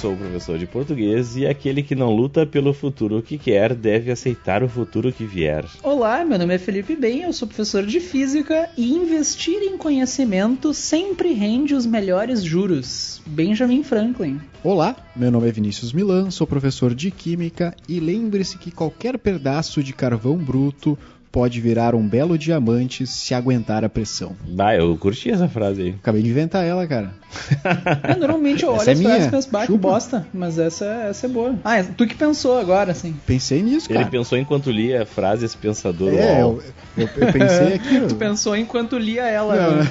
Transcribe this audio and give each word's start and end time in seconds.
Sou 0.00 0.16
professor 0.16 0.56
de 0.56 0.66
português 0.66 1.36
e 1.36 1.46
aquele 1.46 1.82
que 1.82 1.94
não 1.94 2.16
luta 2.16 2.46
pelo 2.46 2.72
futuro 2.72 3.20
que 3.20 3.36
quer 3.36 3.74
deve 3.74 4.10
aceitar 4.10 4.62
o 4.62 4.68
futuro 4.68 5.12
que 5.12 5.26
vier. 5.26 5.66
Olá, 5.82 6.24
meu 6.24 6.38
nome 6.38 6.54
é 6.54 6.58
Felipe 6.58 6.96
Bem, 6.96 7.20
eu 7.24 7.34
sou 7.34 7.46
professor 7.46 7.84
de 7.84 8.00
física 8.00 8.70
e 8.78 8.94
investir 8.94 9.60
em 9.62 9.76
conhecimento 9.76 10.72
sempre 10.72 11.34
rende 11.34 11.74
os 11.74 11.84
melhores 11.84 12.42
juros. 12.42 13.20
Benjamin 13.26 13.82
Franklin. 13.82 14.40
Olá, 14.64 14.96
meu 15.14 15.30
nome 15.30 15.50
é 15.50 15.52
Vinícius 15.52 15.92
Milan, 15.92 16.30
sou 16.30 16.46
professor 16.46 16.94
de 16.94 17.10
química 17.10 17.76
e 17.86 18.00
lembre-se 18.00 18.56
que 18.56 18.70
qualquer 18.70 19.18
pedaço 19.18 19.82
de 19.82 19.92
carvão 19.92 20.38
bruto 20.38 20.96
pode 21.32 21.60
virar 21.60 21.94
um 21.94 22.06
belo 22.06 22.36
diamante 22.36 23.06
se 23.06 23.34
aguentar 23.34 23.84
a 23.84 23.88
pressão. 23.88 24.34
Bah, 24.48 24.74
eu 24.74 24.96
curti 24.96 25.30
essa 25.30 25.48
frase 25.48 25.82
aí. 25.82 25.90
Acabei 25.90 26.22
de 26.22 26.28
inventar 26.30 26.64
ela, 26.64 26.86
cara. 26.86 27.12
É, 28.02 28.16
normalmente 28.16 28.64
eu 28.64 28.70
olho 28.70 28.80
Essa 28.80 28.90
é 28.90 28.92
as 28.94 28.98
minha. 28.98 29.10
frases 29.10 29.26
e 29.28 29.30
penso, 29.30 29.48
bah, 29.50 29.60
que 29.60 29.66
Chupa. 29.68 29.88
bosta, 29.88 30.26
mas 30.34 30.58
essa, 30.58 30.84
essa 30.84 31.26
é 31.26 31.28
boa. 31.28 31.54
Ah, 31.64 31.78
é 31.78 31.82
tu 31.84 32.04
que 32.06 32.14
pensou 32.16 32.58
agora, 32.58 32.90
assim. 32.90 33.14
Pensei 33.26 33.62
nisso, 33.62 33.86
Ele 33.90 33.98
cara. 34.00 34.10
pensou 34.10 34.36
enquanto 34.36 34.70
lia 34.70 35.06
frases 35.06 35.54
pensador. 35.54 36.12
É, 36.12 36.42
eu, 36.42 36.60
eu, 36.96 37.08
eu 37.16 37.32
pensei 37.32 37.74
aqui. 37.74 38.00
Tu 38.08 38.14
pensou 38.16 38.56
enquanto 38.56 38.98
lia 38.98 39.28
ela. 39.28 39.54
Não, 39.56 39.76
né? 39.76 39.90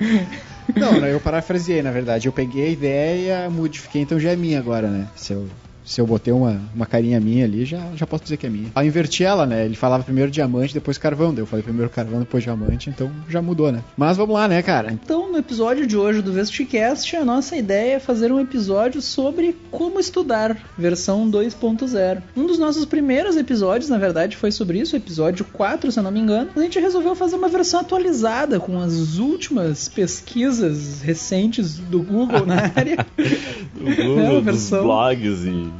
Não, 0.74 1.00
né, 1.00 1.12
eu 1.12 1.20
parafraseei, 1.20 1.80
na 1.80 1.90
verdade. 1.92 2.26
Eu 2.26 2.32
peguei 2.32 2.66
a 2.66 2.70
ideia, 2.70 3.50
modifiquei, 3.50 4.02
então 4.02 4.18
já 4.18 4.32
é 4.32 4.36
minha 4.36 4.58
agora, 4.58 4.88
né? 4.88 5.06
Se 5.14 5.32
eu, 5.32 5.46
se 5.86 6.00
eu 6.00 6.06
botei 6.06 6.32
uma, 6.34 6.60
uma 6.74 6.84
carinha 6.84 7.18
minha 7.20 7.44
ali, 7.44 7.64
já, 7.64 7.80
já 7.94 8.06
posso 8.06 8.24
dizer 8.24 8.36
que 8.36 8.46
é 8.46 8.50
minha. 8.50 8.70
Ao 8.74 8.84
inverti 8.84 9.22
ela, 9.24 9.46
né? 9.46 9.64
Ele 9.64 9.76
falava 9.76 10.02
primeiro 10.02 10.30
diamante, 10.30 10.74
depois 10.74 10.98
carvão. 10.98 11.32
Daí 11.32 11.42
eu 11.42 11.46
falei 11.46 11.62
primeiro 11.62 11.88
carvão, 11.88 12.18
depois 12.18 12.42
diamante, 12.42 12.90
então 12.90 13.10
já 13.28 13.40
mudou, 13.40 13.70
né? 13.70 13.82
Mas 13.96 14.16
vamos 14.16 14.34
lá, 14.34 14.48
né, 14.48 14.60
cara? 14.62 14.92
Então, 14.92 15.30
no 15.30 15.38
episódio 15.38 15.86
de 15.86 15.96
hoje 15.96 16.20
do 16.22 16.32
Vesticast, 16.32 17.14
a 17.16 17.24
nossa 17.24 17.56
ideia 17.56 17.94
é 17.94 18.00
fazer 18.00 18.32
um 18.32 18.40
episódio 18.40 19.00
sobre 19.00 19.56
como 19.70 20.00
estudar, 20.00 20.56
versão 20.76 21.30
2.0. 21.30 22.20
Um 22.36 22.46
dos 22.46 22.58
nossos 22.58 22.84
primeiros 22.84 23.36
episódios, 23.36 23.88
na 23.88 23.96
verdade, 23.96 24.36
foi 24.36 24.50
sobre 24.50 24.80
isso, 24.80 24.96
episódio 24.96 25.44
4, 25.52 25.92
se 25.92 25.98
eu 25.98 26.02
não 26.02 26.10
me 26.10 26.18
engano. 26.18 26.50
A 26.56 26.60
gente 26.60 26.80
resolveu 26.80 27.14
fazer 27.14 27.36
uma 27.36 27.48
versão 27.48 27.78
atualizada 27.80 28.58
com 28.58 28.80
as 28.80 29.18
últimas 29.18 29.88
pesquisas 29.88 31.00
recentes 31.00 31.78
do 31.78 32.02
Google 32.02 32.44
na 32.44 32.72
área. 32.74 33.06
O 33.76 33.84
Google, 33.94 34.18
É, 34.20 34.26
a 34.26 34.30
dos 34.36 34.44
versão- 34.44 34.82
blogs 34.84 35.44
e. 35.44 35.70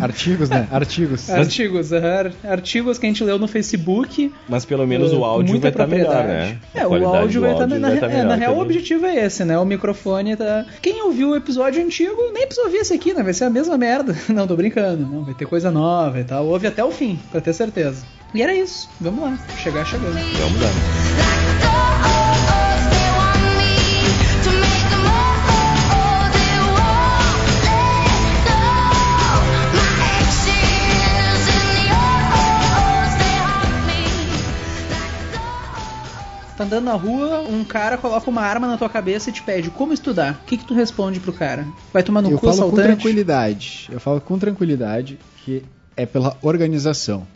Artigos, 0.00 0.48
né? 0.48 0.68
Artigos. 0.72 1.30
Artigos, 1.30 1.92
aham. 1.92 2.32
artigos 2.44 2.98
que 2.98 3.06
a 3.06 3.08
gente 3.08 3.24
leu 3.24 3.38
no 3.38 3.48
Facebook. 3.48 4.32
Mas 4.48 4.64
pelo 4.64 4.86
menos 4.86 5.12
o 5.12 5.20
Uh, 5.20 5.24
áudio 5.24 5.60
vai 5.60 5.70
estar 5.70 5.86
melhor, 5.86 6.12
propriedade. 6.12 6.52
né? 6.52 6.58
É, 6.74 6.84
o 6.86 6.88
qualidade 6.90 7.16
áudio 7.16 7.40
vai 7.40 7.50
estar 7.52 7.62
áudio 7.64 7.80
na, 7.80 7.88
tá 7.88 8.06
é, 8.06 8.08
melhor 8.08 8.24
na 8.26 8.34
real 8.36 8.56
o 8.56 8.60
objetivo 8.60 9.06
é 9.06 9.24
esse, 9.24 9.44
né? 9.44 9.58
O 9.58 9.64
microfone 9.64 10.36
tá. 10.36 10.64
Quem 10.80 11.02
ouviu 11.02 11.30
o 11.30 11.36
episódio 11.36 11.82
antigo 11.82 12.16
nem 12.32 12.46
precisa 12.46 12.66
ouvir 12.66 12.78
esse 12.78 12.94
aqui, 12.94 13.12
né? 13.12 13.22
Vai 13.22 13.32
ser 13.32 13.44
a 13.44 13.50
mesma 13.50 13.76
merda. 13.76 14.16
Não, 14.28 14.46
tô 14.46 14.54
brincando. 14.56 15.06
Não, 15.06 15.24
vai 15.24 15.34
ter 15.34 15.46
coisa 15.46 15.70
nova 15.70 16.20
e 16.20 16.24
tal. 16.24 16.46
Ouve 16.46 16.66
até 16.66 16.84
o 16.84 16.90
fim, 16.90 17.18
pra 17.30 17.40
ter 17.40 17.52
certeza. 17.52 18.04
E 18.34 18.42
era 18.42 18.54
isso. 18.54 18.88
Vamos 19.00 19.22
lá. 19.22 19.38
Chegar 19.62 19.84
chegando. 19.86 20.12
Vamos 20.14 20.60
lá. 20.62 22.25
Tá 36.56 36.64
andando 36.64 36.84
na 36.84 36.94
rua, 36.94 37.40
um 37.42 37.62
cara 37.64 37.98
coloca 37.98 38.30
uma 38.30 38.40
arma 38.40 38.66
na 38.66 38.78
tua 38.78 38.88
cabeça 38.88 39.28
e 39.28 39.32
te 39.32 39.42
pede 39.42 39.70
como 39.70 39.92
estudar. 39.92 40.40
O 40.42 40.46
que, 40.46 40.56
que 40.56 40.64
tu 40.64 40.72
responde 40.72 41.20
pro 41.20 41.32
cara? 41.32 41.66
Vai 41.92 42.02
tomar 42.02 42.22
no 42.22 42.30
eu 42.30 42.38
cu 42.38 42.46
falo 42.46 42.56
com 42.56 42.62
assaltante? 42.64 42.86
tranquilidade. 42.88 43.88
Eu 43.92 44.00
falo 44.00 44.20
com 44.20 44.38
tranquilidade 44.38 45.18
que 45.44 45.62
é 45.96 46.06
pela 46.06 46.36
organização. 46.40 47.26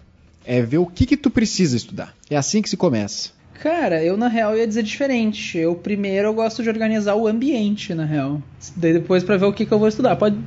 É 0.45 0.63
ver 0.63 0.79
o 0.79 0.87
que 0.87 1.05
que 1.05 1.19
tu 1.19 1.29
precisa 1.31 1.77
estudar. 1.77 2.15
É 2.31 2.37
assim 2.37 2.63
que 2.63 2.71
se 2.71 2.77
começa. 2.79 3.31
Cara, 3.63 4.03
eu 4.03 4.17
na 4.17 4.27
real 4.29 4.57
ia 4.57 4.67
dizer 4.67 4.83
diferente. 4.83 5.59
Eu 5.59 5.75
primeiro 5.75 6.29
eu 6.29 6.35
gosto 6.35 6.63
de 6.63 6.71
organizar 6.71 7.15
o 7.15 7.29
ambiente, 7.29 7.95
na 7.95 8.07
real. 8.07 8.43
Daí 8.75 8.95
depois 8.95 9.23
pra 9.23 9.37
ver 9.37 9.45
o 9.45 9.53
que, 9.53 9.67
que 9.67 9.73
eu 9.73 9.79
vou 9.79 9.89
estudar. 9.89 10.17
Pode. 10.17 10.39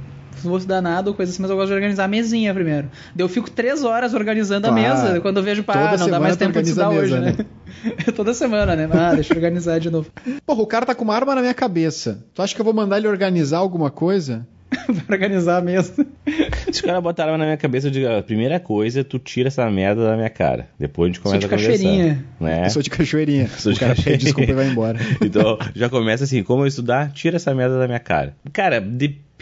Não 0.44 0.50
vou 0.50 0.58
estudar 0.58 0.82
nada 0.82 1.10
ou 1.10 1.16
coisa 1.16 1.32
assim, 1.32 1.42
mas 1.42 1.52
eu 1.52 1.58
gosto 1.58 1.70
de 1.70 1.74
organizar 1.76 2.06
a 2.06 2.08
mesinha 2.08 2.54
primeiro. 2.54 2.90
Daí 3.16 3.24
eu 3.24 3.30
fico 3.30 3.50
três 3.50 3.84
horas 3.84 4.14
organizando 4.14 4.68
Claro. 4.68 4.86
a 4.86 5.04
mesa. 5.04 5.22
Quando 5.22 5.38
eu 5.38 5.44
vejo, 5.44 5.64
pá, 5.64 5.74
Toda 5.74 5.90
ah, 5.90 5.98
não 5.98 6.10
dá 6.10 6.20
mais 6.20 6.38
tempo 6.38 6.62
de 6.62 6.68
estudar 6.70 6.88
a 6.88 6.90
hoje, 6.90 7.14
mesa, 7.14 7.22
né? 7.22 7.36
Toda 8.16 8.34
semana, 8.34 8.76
né? 8.76 8.90
Ah, 8.92 9.14
deixa 9.14 9.34
eu 9.34 9.38
organizar 9.38 9.80
de 9.80 9.90
novo. 9.90 10.10
Porra, 10.46 10.62
o 10.62 10.68
cara 10.68 10.86
tá 10.86 10.96
com 10.96 11.04
uma 11.04 11.16
arma 11.16 11.36
na 11.36 11.42
minha 11.42 11.54
cabeça. 11.54 12.24
Tu 12.34 12.42
acha 12.42 12.54
que 12.56 12.62
eu 12.62 12.66
vou 12.66 12.74
mandar 12.74 12.98
ele 12.98 13.08
organizar 13.08 13.58
alguma 13.58 13.90
coisa? 13.90 14.46
pra 15.06 15.16
organizar 15.16 15.58
a 15.58 15.62
mesa. 15.62 15.94
Se 16.72 16.82
o 16.82 16.86
cara 16.86 17.00
botar 17.00 17.26
arma 17.26 17.38
na 17.38 17.46
minha 17.46 17.58
cabeça, 17.58 17.88
eu 17.88 17.92
digo, 17.92 18.08
a 18.08 18.24
primeira 18.24 18.60
coisa 18.60 19.02
é 19.02 19.04
tu 19.04 19.20
tira 19.20 19.48
essa 19.50 19.70
merda 19.70 20.04
da 20.04 20.16
minha 20.16 20.32
cara. 20.32 20.68
Depois 20.80 21.06
a 21.06 21.14
gente 21.14 21.22
Sou 21.22 21.32
começa 21.32 21.40
de 21.40 21.46
a 21.46 21.50
conversar. 21.50 21.84
cachoeirinha. 21.84 22.26
Né? 22.40 22.66
Eu 22.66 22.70
sou 22.72 22.82
de 22.82 22.90
cachoeirinha. 22.90 23.48
Sou 23.50 23.72
de 23.72 23.78
o 23.78 23.80
cara 23.80 23.96
pede 23.96 24.26
desculpa 24.26 24.50
e 24.50 24.54
vai 24.56 24.68
embora. 24.68 25.00
Então, 25.22 25.60
já 25.76 25.90
começa 25.90 26.24
assim, 26.24 26.42
como 26.42 26.64
eu 26.64 26.68
estudar, 26.68 27.12
tira 27.12 27.36
essa 27.36 27.54
merda 27.54 27.78
da 27.78 27.86
minha 27.86 28.00
cara. 28.00 28.36
Cara, 28.52 28.82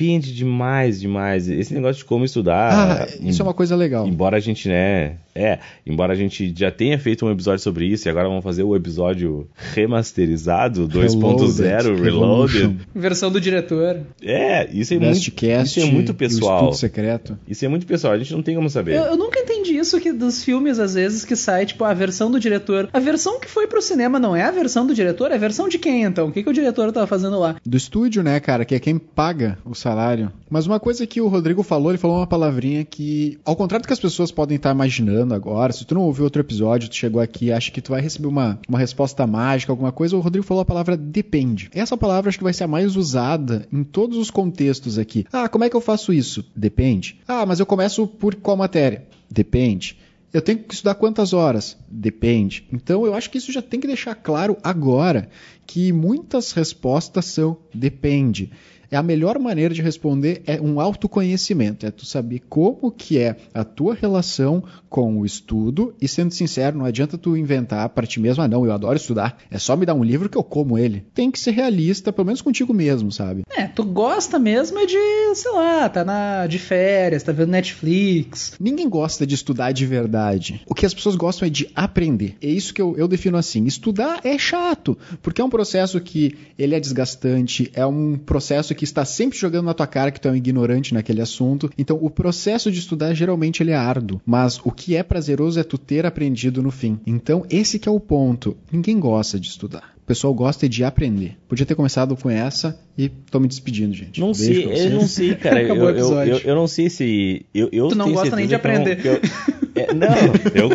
depende 0.01 0.33
demais, 0.33 0.99
demais. 0.99 1.47
Esse 1.47 1.73
negócio 1.73 1.99
de 1.99 2.05
como 2.05 2.25
estudar. 2.25 3.03
Ah, 3.03 3.07
isso 3.21 3.41
é 3.41 3.43
uma 3.43 3.53
coisa 3.53 3.75
legal. 3.75 4.07
Embora 4.07 4.37
a 4.37 4.39
gente, 4.39 4.67
né. 4.67 5.17
É, 5.33 5.59
embora 5.85 6.13
a 6.13 6.15
gente 6.15 6.53
já 6.55 6.71
tenha 6.71 6.99
feito 6.99 7.25
um 7.25 7.31
episódio 7.31 7.63
sobre 7.63 7.85
isso 7.85 8.07
e 8.07 8.09
agora 8.09 8.27
vamos 8.27 8.43
fazer 8.43 8.63
o 8.63 8.75
episódio 8.75 9.47
remasterizado 9.73 10.87
2.0, 10.87 12.01
Reloaded. 12.01 12.77
Versão 12.93 13.31
do 13.31 13.39
diretor. 13.39 14.01
É, 14.21 14.69
isso 14.71 14.93
é, 14.93 14.99
muito, 14.99 15.17
isso 15.17 15.79
é 15.79 15.85
muito 15.85 16.09
e 16.09 16.11
o 16.11 16.15
pessoal. 16.15 16.59
Estudo 16.59 16.75
secreto. 16.75 17.39
Isso 17.47 17.63
é 17.65 17.67
muito 17.67 17.85
pessoal, 17.85 18.13
a 18.13 18.17
gente 18.17 18.33
não 18.33 18.43
tem 18.43 18.55
como 18.55 18.69
saber. 18.69 18.95
Eu, 18.95 19.03
eu 19.03 19.17
nunca 19.17 19.39
entendi 19.39 19.75
isso 19.75 19.99
que 19.99 20.11
dos 20.11 20.43
filmes, 20.43 20.79
às 20.79 20.93
vezes, 20.93 21.23
que 21.23 21.35
sai, 21.35 21.65
tipo, 21.65 21.83
a 21.83 21.93
versão 21.93 22.29
do 22.29 22.39
diretor. 22.39 22.89
A 22.91 22.99
versão 22.99 23.39
que 23.39 23.47
foi 23.47 23.67
pro 23.67 23.81
cinema 23.81 24.19
não 24.19 24.35
é 24.35 24.43
a 24.43 24.51
versão 24.51 24.85
do 24.85 24.93
diretor? 24.93 25.31
É 25.31 25.35
a 25.35 25.39
versão 25.39 25.69
de 25.69 25.79
quem, 25.79 26.03
então? 26.03 26.27
O 26.27 26.31
que, 26.31 26.43
que 26.43 26.49
o 26.49 26.53
diretor 26.53 26.91
tava 26.91 27.07
fazendo 27.07 27.39
lá? 27.39 27.55
Do 27.65 27.77
estúdio, 27.77 28.21
né, 28.21 28.39
cara, 28.39 28.65
que 28.65 28.75
é 28.75 28.79
quem 28.79 28.97
paga 28.97 29.57
o 29.65 29.73
salário. 29.73 30.31
Mas 30.49 30.67
uma 30.67 30.79
coisa 30.79 31.07
que 31.07 31.21
o 31.21 31.27
Rodrigo 31.27 31.63
falou, 31.63 31.91
ele 31.91 31.97
falou 31.97 32.17
uma 32.17 32.27
palavrinha 32.27 32.83
que, 32.83 33.39
ao 33.45 33.55
contrário 33.55 33.83
do 33.83 33.87
que 33.87 33.93
as 33.93 33.99
pessoas 33.99 34.31
podem 34.31 34.57
estar 34.57 34.71
imaginando 34.71 35.20
agora, 35.29 35.71
se 35.73 35.85
tu 35.85 35.95
não 35.95 36.01
ouviu 36.01 36.23
outro 36.23 36.41
episódio, 36.41 36.89
tu 36.89 36.95
chegou 36.95 37.21
aqui 37.21 37.51
acha 37.51 37.71
que 37.71 37.81
tu 37.81 37.91
vai 37.91 38.01
receber 38.01 38.27
uma, 38.27 38.59
uma 38.67 38.79
resposta 38.79 39.25
mágica, 39.27 39.71
alguma 39.71 39.91
coisa, 39.91 40.15
o 40.15 40.19
Rodrigo 40.19 40.45
falou 40.45 40.61
a 40.61 40.65
palavra 40.65 40.97
depende. 40.97 41.69
Essa 41.73 41.95
palavra 41.97 42.29
acho 42.29 42.37
que 42.37 42.43
vai 42.43 42.53
ser 42.53 42.63
a 42.63 42.67
mais 42.67 42.95
usada 42.95 43.67
em 43.71 43.83
todos 43.83 44.17
os 44.17 44.31
contextos 44.31 44.97
aqui. 44.97 45.25
Ah, 45.31 45.47
como 45.47 45.63
é 45.63 45.69
que 45.69 45.75
eu 45.75 45.81
faço 45.81 46.11
isso? 46.13 46.43
Depende. 46.55 47.19
Ah, 47.27 47.45
mas 47.45 47.59
eu 47.59 47.65
começo 47.65 48.07
por 48.07 48.35
qual 48.35 48.57
matéria? 48.57 49.05
Depende. 49.29 49.97
Eu 50.33 50.41
tenho 50.41 50.59
que 50.59 50.73
estudar 50.73 50.95
quantas 50.95 51.33
horas? 51.33 51.77
Depende. 51.89 52.65
Então 52.71 53.05
eu 53.05 53.13
acho 53.13 53.29
que 53.29 53.37
isso 53.37 53.51
já 53.51 53.61
tem 53.61 53.79
que 53.79 53.87
deixar 53.87 54.15
claro 54.15 54.57
agora 54.63 55.29
que 55.67 55.91
muitas 55.91 56.53
respostas 56.53 57.25
são 57.25 57.57
depende. 57.73 58.49
É 58.91 58.97
a 58.97 59.03
melhor 59.03 59.39
maneira 59.39 59.73
de 59.73 59.81
responder 59.81 60.43
é 60.45 60.59
um 60.59 60.81
autoconhecimento, 60.81 61.85
é 61.85 61.91
tu 61.91 62.05
saber 62.05 62.41
como 62.49 62.91
que 62.91 63.17
é 63.17 63.37
a 63.53 63.63
tua 63.63 63.95
relação 63.95 64.61
com 64.89 65.17
o 65.17 65.25
estudo 65.25 65.95
e 66.01 66.09
sendo 66.09 66.33
sincero, 66.33 66.77
não 66.77 66.85
adianta 66.85 67.17
tu 67.17 67.37
inventar 67.37 67.87
para 67.87 68.05
ti 68.05 68.19
mesmo, 68.19 68.43
ah 68.43 68.49
não, 68.49 68.65
eu 68.65 68.73
adoro 68.73 68.97
estudar, 68.97 69.37
é 69.49 69.57
só 69.57 69.77
me 69.77 69.85
dar 69.85 69.93
um 69.93 70.03
livro 70.03 70.27
que 70.27 70.37
eu 70.37 70.43
como 70.43 70.77
ele. 70.77 71.05
Tem 71.13 71.31
que 71.31 71.39
ser 71.39 71.51
realista, 71.51 72.11
pelo 72.11 72.25
menos 72.25 72.41
contigo 72.41 72.73
mesmo, 72.73 73.09
sabe? 73.13 73.43
É, 73.55 73.65
tu 73.65 73.85
gosta 73.85 74.37
mesmo 74.37 74.77
é 74.79 74.85
de, 74.85 75.35
sei 75.35 75.51
lá, 75.51 75.87
tá 75.87 76.03
na, 76.03 76.45
de 76.45 76.59
férias, 76.59 77.23
tá 77.23 77.31
vendo 77.31 77.51
Netflix. 77.51 78.55
Ninguém 78.59 78.89
gosta 78.89 79.25
de 79.25 79.35
estudar 79.35 79.71
de 79.71 79.85
verdade. 79.85 80.61
O 80.65 80.75
que 80.75 80.85
as 80.85 80.93
pessoas 80.93 81.15
gostam 81.15 81.47
é 81.47 81.49
de 81.49 81.69
aprender. 81.73 82.35
É 82.41 82.47
isso 82.47 82.73
que 82.73 82.81
eu, 82.81 82.97
eu 82.97 83.07
defino 83.07 83.37
assim. 83.37 83.63
Estudar 83.63 84.19
é 84.25 84.37
chato, 84.37 84.97
porque 85.21 85.39
é 85.39 85.45
um 85.45 85.49
processo 85.49 86.01
que 86.01 86.35
ele 86.59 86.75
é 86.75 86.79
desgastante, 86.81 87.71
é 87.73 87.85
um 87.85 88.17
processo 88.17 88.75
que 88.75 88.80
está 88.83 89.05
sempre 89.05 89.37
jogando 89.37 89.65
na 89.65 89.73
tua 89.73 89.87
cara 89.87 90.11
que 90.11 90.19
tu 90.19 90.27
é 90.27 90.31
um 90.31 90.35
ignorante 90.35 90.93
naquele 90.93 91.21
assunto. 91.21 91.69
Então, 91.77 91.97
o 92.01 92.09
processo 92.09 92.71
de 92.71 92.79
estudar 92.79 93.13
geralmente 93.13 93.61
ele 93.61 93.71
é 93.71 93.75
árduo, 93.75 94.21
mas 94.25 94.59
o 94.63 94.71
que 94.71 94.95
é 94.95 95.03
prazeroso 95.03 95.59
é 95.59 95.63
tu 95.63 95.77
ter 95.77 96.05
aprendido 96.05 96.61
no 96.61 96.71
fim. 96.71 96.99
Então, 97.05 97.45
esse 97.49 97.79
que 97.79 97.87
é 97.87 97.91
o 97.91 97.99
ponto. 97.99 98.57
Ninguém 98.71 98.99
gosta 98.99 99.39
de 99.39 99.47
estudar. 99.47 99.93
O 100.03 100.05
pessoal 100.11 100.33
gosta 100.33 100.67
de 100.67 100.83
aprender. 100.83 101.37
Podia 101.47 101.65
ter 101.65 101.75
começado 101.75 102.15
com 102.17 102.29
essa 102.29 102.79
e 102.97 103.07
tô 103.09 103.39
me 103.39 103.47
despedindo, 103.47 103.93
gente. 103.93 104.19
Não 104.19 104.31
Beijo 104.33 104.69
sei, 104.69 104.87
eu 104.87 104.89
não 104.91 105.07
sei, 105.07 105.35
cara. 105.35 105.61
eu, 105.63 105.75
eu, 105.75 105.89
episódio. 105.89 106.33
eu, 106.33 106.39
eu 106.39 106.55
não 106.55 106.67
sei 106.67 106.89
se. 106.89 107.45
Eu, 107.53 107.69
eu 107.71 107.87
Tu 107.89 107.95
não 107.95 108.05
tenho 108.05 108.17
gosta 108.17 108.35
nem 108.35 108.45
de 108.45 108.49
que 108.49 108.55
aprender. 108.55 108.95
que 109.01 109.07
eu- 109.07 109.21
É, 109.73 109.93
não, 109.93 110.07
eu, 110.53 110.69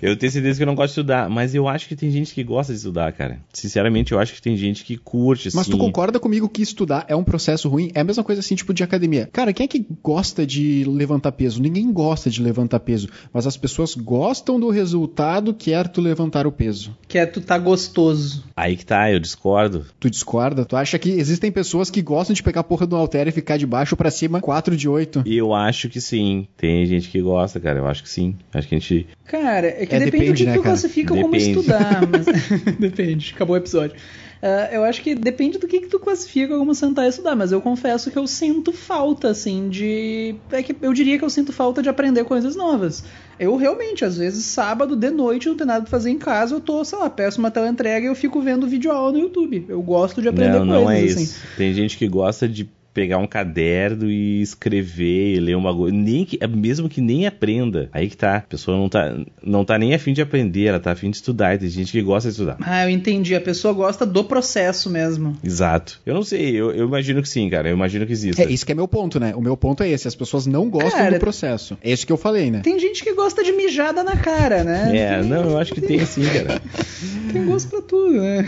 eu 0.00 0.16
tenho 0.16 0.32
certeza 0.32 0.56
que 0.56 0.62
eu 0.62 0.66
não 0.66 0.74
gosto 0.74 0.88
de 0.94 1.00
estudar, 1.00 1.28
mas 1.28 1.54
eu 1.54 1.68
acho 1.68 1.86
que 1.86 1.94
tem 1.94 2.10
gente 2.10 2.32
que 2.32 2.42
gosta 2.42 2.72
de 2.72 2.78
estudar, 2.78 3.12
cara. 3.12 3.38
Sinceramente, 3.52 4.12
eu 4.12 4.18
acho 4.18 4.32
que 4.32 4.40
tem 4.40 4.56
gente 4.56 4.84
que 4.84 4.96
curte, 4.96 5.48
assim. 5.48 5.56
Mas 5.58 5.66
tu 5.68 5.76
concorda 5.76 6.18
comigo 6.18 6.48
que 6.48 6.62
estudar 6.62 7.04
é 7.08 7.14
um 7.14 7.22
processo 7.22 7.68
ruim? 7.68 7.90
É 7.94 8.00
a 8.00 8.04
mesma 8.04 8.24
coisa 8.24 8.40
assim, 8.40 8.54
tipo, 8.54 8.72
de 8.72 8.82
academia. 8.82 9.28
Cara, 9.30 9.52
quem 9.52 9.64
é 9.64 9.68
que 9.68 9.86
gosta 10.02 10.46
de 10.46 10.82
levantar 10.88 11.32
peso? 11.32 11.60
Ninguém 11.60 11.92
gosta 11.92 12.30
de 12.30 12.42
levantar 12.42 12.80
peso, 12.80 13.06
mas 13.34 13.46
as 13.46 13.58
pessoas 13.58 13.94
gostam 13.94 14.58
do 14.58 14.70
resultado 14.70 15.52
que 15.52 15.74
é 15.74 15.84
tu 15.84 16.00
levantar 16.00 16.46
o 16.46 16.52
peso. 16.52 16.96
Que 17.06 17.18
é 17.18 17.26
tu 17.26 17.40
tá 17.42 17.58
gostoso. 17.58 18.44
Aí 18.62 18.76
que 18.76 18.86
tá, 18.86 19.10
eu 19.10 19.18
discordo. 19.18 19.84
Tu 19.98 20.08
discorda? 20.08 20.64
Tu 20.64 20.76
acha 20.76 20.96
que 20.96 21.10
existem 21.10 21.50
pessoas 21.50 21.90
que 21.90 22.00
gostam 22.00 22.32
de 22.32 22.44
pegar 22.44 22.60
a 22.60 22.64
porra 22.64 22.86
do 22.86 22.94
halter 22.94 23.26
e 23.26 23.32
ficar 23.32 23.56
de 23.56 23.66
baixo 23.66 23.96
pra 23.96 24.08
cima 24.08 24.40
4 24.40 24.76
de 24.76 24.88
8? 24.88 25.24
Eu 25.26 25.52
acho 25.52 25.88
que 25.88 26.00
sim. 26.00 26.46
Tem 26.56 26.86
gente 26.86 27.08
que 27.08 27.20
gosta, 27.20 27.58
cara. 27.58 27.80
Eu 27.80 27.88
acho 27.88 28.04
que 28.04 28.08
sim. 28.08 28.36
Acho 28.54 28.68
que 28.68 28.76
a 28.76 28.78
gente. 28.78 29.08
Cara, 29.24 29.66
é 29.66 29.84
que 29.84 29.92
É, 29.92 29.98
depende, 29.98 30.10
depende, 30.10 30.32
do 30.32 30.36
que 30.36 30.44
né, 30.44 30.54
tu 30.54 30.62
classifica 30.62 31.12
como 31.12 31.32
Depende. 31.32 31.50
estudar. 31.50 32.02
Mas... 32.08 32.26
depende, 32.78 33.32
acabou 33.34 33.54
o 33.54 33.58
episódio. 33.58 33.96
Ah, 34.42 34.68
eu 34.72 34.82
acho 34.82 35.00
que 35.02 35.14
depende 35.14 35.56
do 35.56 35.68
que, 35.68 35.82
que 35.82 35.86
tu 35.86 36.00
classifica 36.00 36.58
como 36.58 36.74
sentar 36.74 37.06
e 37.06 37.08
estudar, 37.08 37.36
mas 37.36 37.52
eu 37.52 37.60
confesso 37.60 38.10
que 38.10 38.18
eu 38.18 38.26
sinto 38.26 38.72
falta, 38.72 39.28
assim, 39.28 39.68
de. 39.68 40.34
É 40.50 40.60
que 40.64 40.74
eu 40.82 40.92
diria 40.92 41.16
que 41.16 41.24
eu 41.24 41.30
sinto 41.30 41.52
falta 41.52 41.80
de 41.80 41.88
aprender 41.88 42.24
coisas 42.24 42.56
novas. 42.56 43.04
Eu 43.38 43.54
realmente, 43.54 44.04
às 44.04 44.16
vezes, 44.16 44.44
sábado 44.44 44.96
de 44.96 45.10
noite, 45.10 45.48
não 45.48 45.56
tem 45.56 45.66
nada 45.66 45.82
pra 45.82 45.90
fazer 45.90 46.10
em 46.10 46.18
casa, 46.18 46.56
eu 46.56 46.60
tô, 46.60 46.84
sei 46.84 46.98
lá, 46.98 47.08
peço 47.08 47.38
uma 47.38 47.52
tela 47.52 47.68
entrega 47.68 48.04
e 48.04 48.08
eu 48.08 48.16
fico 48.16 48.40
vendo 48.40 48.66
vídeo 48.66 48.90
aula 48.90 49.12
no 49.12 49.20
YouTube. 49.20 49.64
Eu 49.68 49.80
gosto 49.80 50.20
de 50.20 50.28
aprender 50.28 50.58
não, 50.58 50.66
coisas, 50.66 50.82
não 50.82 50.90
é 50.90 51.00
assim. 51.04 51.22
isso. 51.22 51.40
Tem 51.56 51.72
gente 51.72 51.96
que 51.96 52.08
gosta 52.08 52.48
de 52.48 52.68
pegar 52.92 53.18
um 53.18 53.26
caderno 53.26 54.10
e 54.10 54.42
escrever, 54.42 55.40
ler 55.40 55.56
um 55.56 55.62
bagulho, 55.62 55.92
nem 55.92 56.24
que, 56.24 56.38
mesmo 56.46 56.88
que 56.88 57.00
nem 57.00 57.26
aprenda. 57.26 57.88
Aí 57.92 58.08
que 58.08 58.16
tá, 58.16 58.36
a 58.36 58.40
pessoa 58.40 58.76
não 58.76 58.88
tá, 58.88 59.16
não 59.42 59.64
tá 59.64 59.78
nem 59.78 59.94
afim 59.94 60.12
de 60.12 60.20
aprender, 60.20 60.66
ela 60.66 60.80
tá 60.80 60.92
afim 60.92 61.10
de 61.10 61.16
estudar, 61.16 61.54
e 61.54 61.58
tem 61.58 61.68
gente 61.68 61.92
que 61.92 62.02
gosta 62.02 62.28
de 62.28 62.34
estudar. 62.34 62.56
Ah, 62.60 62.84
eu 62.84 62.90
entendi. 62.90 63.34
A 63.34 63.40
pessoa 63.40 63.72
gosta 63.72 64.04
do 64.04 64.24
processo 64.24 64.90
mesmo. 64.90 65.36
Exato. 65.42 66.00
Eu 66.04 66.14
não 66.14 66.22
sei, 66.22 66.50
eu, 66.54 66.72
eu 66.72 66.86
imagino 66.86 67.22
que 67.22 67.28
sim, 67.28 67.48
cara, 67.48 67.68
eu 67.68 67.74
imagino 67.74 68.06
que 68.06 68.12
exista. 68.12 68.42
É, 68.42 68.50
isso 68.50 68.66
que 68.66 68.72
é 68.72 68.74
meu 68.74 68.88
ponto, 68.88 69.18
né? 69.18 69.34
O 69.34 69.40
meu 69.40 69.56
ponto 69.56 69.82
é 69.82 69.88
esse. 69.88 70.06
As 70.06 70.14
pessoas 70.14 70.46
não 70.46 70.68
gostam 70.68 70.90
Cara, 70.90 71.12
do 71.12 71.20
processo. 71.20 71.78
É 71.82 71.92
isso 71.92 72.06
que 72.06 72.12
eu 72.12 72.16
falei, 72.16 72.50
né? 72.50 72.60
Tem 72.60 72.78
gente 72.78 73.02
que 73.02 73.12
gosta 73.14 73.42
de 73.42 73.52
mijada 73.52 74.02
na 74.02 74.16
cara, 74.16 74.62
né? 74.64 74.96
É, 74.96 75.22
não, 75.22 75.50
eu 75.50 75.58
acho 75.58 75.74
que 75.74 75.80
tem 75.80 76.04
sim, 76.04 76.24
cara. 76.24 76.60
Tem 77.32 77.44
gosto 77.46 77.70
pra 77.70 77.80
tudo, 77.80 78.20
né? 78.20 78.46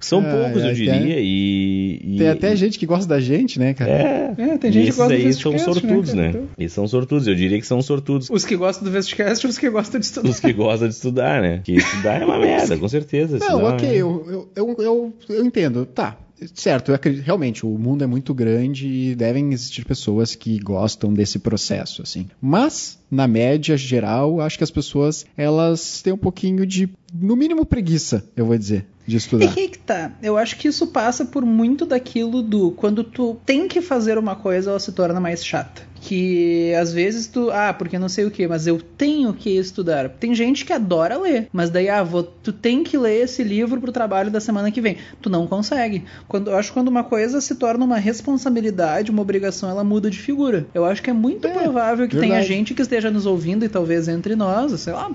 São 0.00 0.20
Ah, 0.20 0.30
poucos, 0.30 0.62
é, 0.64 0.70
eu 0.70 0.74
diria, 0.74 1.20
e, 1.20 2.00
e- 2.02 2.16
Tem 2.18 2.28
até 2.28 2.56
gente 2.56 2.78
que 2.78 2.86
gosta 2.86 3.06
da 3.06 3.20
gente, 3.20 3.58
né, 3.58 3.74
cara? 3.74 3.90
É, 3.90 4.34
É, 4.38 4.58
tem 4.58 4.70
e 4.70 4.72
gente 4.72 4.90
que 4.92 4.96
gosta 4.96 5.08
do 5.08 5.12
aí 5.14 5.32
são 5.34 5.52
Vestcast, 5.52 5.80
sortudos, 5.80 6.14
né, 6.14 6.26
né? 6.28 6.32
cara? 6.32 6.44
Eles 6.58 6.72
são 6.72 6.88
sortudos, 6.88 7.26
eu 7.26 7.34
diria 7.34 7.60
que 7.60 7.66
são 7.66 7.82
sortudos. 7.82 8.28
Os 8.30 8.44
que 8.44 8.56
gostam 8.56 8.84
do 8.84 8.90
Vestcast 8.90 9.46
e 9.46 9.50
os 9.50 9.58
que 9.58 9.68
gostam 9.68 10.00
de 10.00 10.06
estudar. 10.06 10.28
Os 10.30 10.40
que 10.40 10.52
gostam 10.52 10.88
de 10.88 10.94
estudar, 10.94 11.42
né? 11.42 11.60
Que 11.62 11.72
estudar 11.74 12.22
é 12.22 12.24
uma 12.24 12.38
merda, 12.40 12.78
com 12.78 12.88
certeza. 12.88 13.38
Não, 13.38 13.62
ok, 13.64 13.88
é- 13.88 13.92
eu, 13.96 14.24
eu, 14.26 14.48
eu, 14.56 14.76
eu, 14.78 15.14
eu 15.28 15.44
entendo. 15.44 15.84
Tá, 15.84 16.16
certo, 16.54 16.92
acredito, 16.92 17.24
realmente, 17.24 17.66
o 17.66 17.70
mundo 17.70 18.04
é 18.04 18.06
muito 18.06 18.32
grande 18.32 18.86
e 18.86 19.14
devem 19.14 19.52
existir 19.52 19.84
pessoas 19.84 20.34
que 20.34 20.58
gostam 20.58 21.12
desse 21.12 21.38
processo, 21.38 22.02
assim. 22.02 22.28
Mas, 22.40 22.98
na 23.10 23.26
média 23.26 23.76
geral, 23.76 24.40
acho 24.40 24.58
que 24.58 24.64
as 24.64 24.70
pessoas, 24.70 25.26
elas 25.36 26.02
têm 26.02 26.12
um 26.12 26.18
pouquinho 26.18 26.66
de, 26.66 26.88
no 27.12 27.36
mínimo, 27.36 27.64
preguiça, 27.66 28.24
eu 28.36 28.46
vou 28.46 28.56
dizer, 28.56 28.86
de 29.06 29.16
estudar. 29.16 29.52
que 29.54 29.68
que 29.68 29.78
tá? 29.78 30.12
Eu 30.22 30.36
acho 30.36 30.56
que 30.56 30.68
isso 30.68 30.86
passa 30.86 31.24
por 31.24 31.44
muito 31.44 31.84
daquilo 31.84 32.42
do 32.42 32.70
quando 32.72 33.02
tu 33.02 33.36
tem 33.44 33.66
que 33.66 33.80
fazer 33.80 34.18
uma 34.18 34.36
coisa, 34.36 34.70
ela 34.70 34.80
se 34.80 34.92
torna 34.92 35.20
mais 35.20 35.44
chata. 35.44 35.89
Que 36.00 36.74
às 36.74 36.92
vezes 36.92 37.26
tu, 37.26 37.50
ah, 37.50 37.72
porque 37.72 37.98
não 37.98 38.08
sei 38.08 38.24
o 38.24 38.30
que, 38.30 38.48
mas 38.48 38.66
eu 38.66 38.80
tenho 38.80 39.32
que 39.34 39.50
estudar. 39.50 40.08
Tem 40.08 40.34
gente 40.34 40.64
que 40.64 40.72
adora 40.72 41.18
ler, 41.18 41.48
mas 41.52 41.68
daí, 41.70 41.88
ah, 41.88 42.02
vou, 42.02 42.22
tu 42.22 42.52
tem 42.52 42.82
que 42.82 42.96
ler 42.96 43.22
esse 43.24 43.42
livro 43.44 43.80
pro 43.80 43.92
trabalho 43.92 44.30
da 44.30 44.40
semana 44.40 44.70
que 44.70 44.80
vem. 44.80 44.96
Tu 45.20 45.28
não 45.28 45.46
consegue. 45.46 46.04
Quando, 46.26 46.50
eu 46.50 46.56
acho 46.56 46.68
que 46.70 46.74
quando 46.74 46.88
uma 46.88 47.04
coisa 47.04 47.40
se 47.40 47.54
torna 47.54 47.84
uma 47.84 47.98
responsabilidade, 47.98 49.10
uma 49.10 49.22
obrigação, 49.22 49.68
ela 49.68 49.84
muda 49.84 50.10
de 50.10 50.18
figura. 50.18 50.66
Eu 50.72 50.84
acho 50.84 51.02
que 51.02 51.10
é 51.10 51.12
muito 51.12 51.46
É, 51.46 51.50
provável 51.52 52.08
que 52.08 52.16
tenha 52.16 52.34
verdade. 52.36 52.48
gente 52.48 52.74
que 52.74 52.82
esteja 52.82 53.10
nos 53.10 53.26
ouvindo 53.26 53.64
e 53.64 53.68
talvez 53.68 54.08
entre 54.08 54.34
nós, 54.34 54.72
sei 54.80 54.92
lá, 54.92 55.10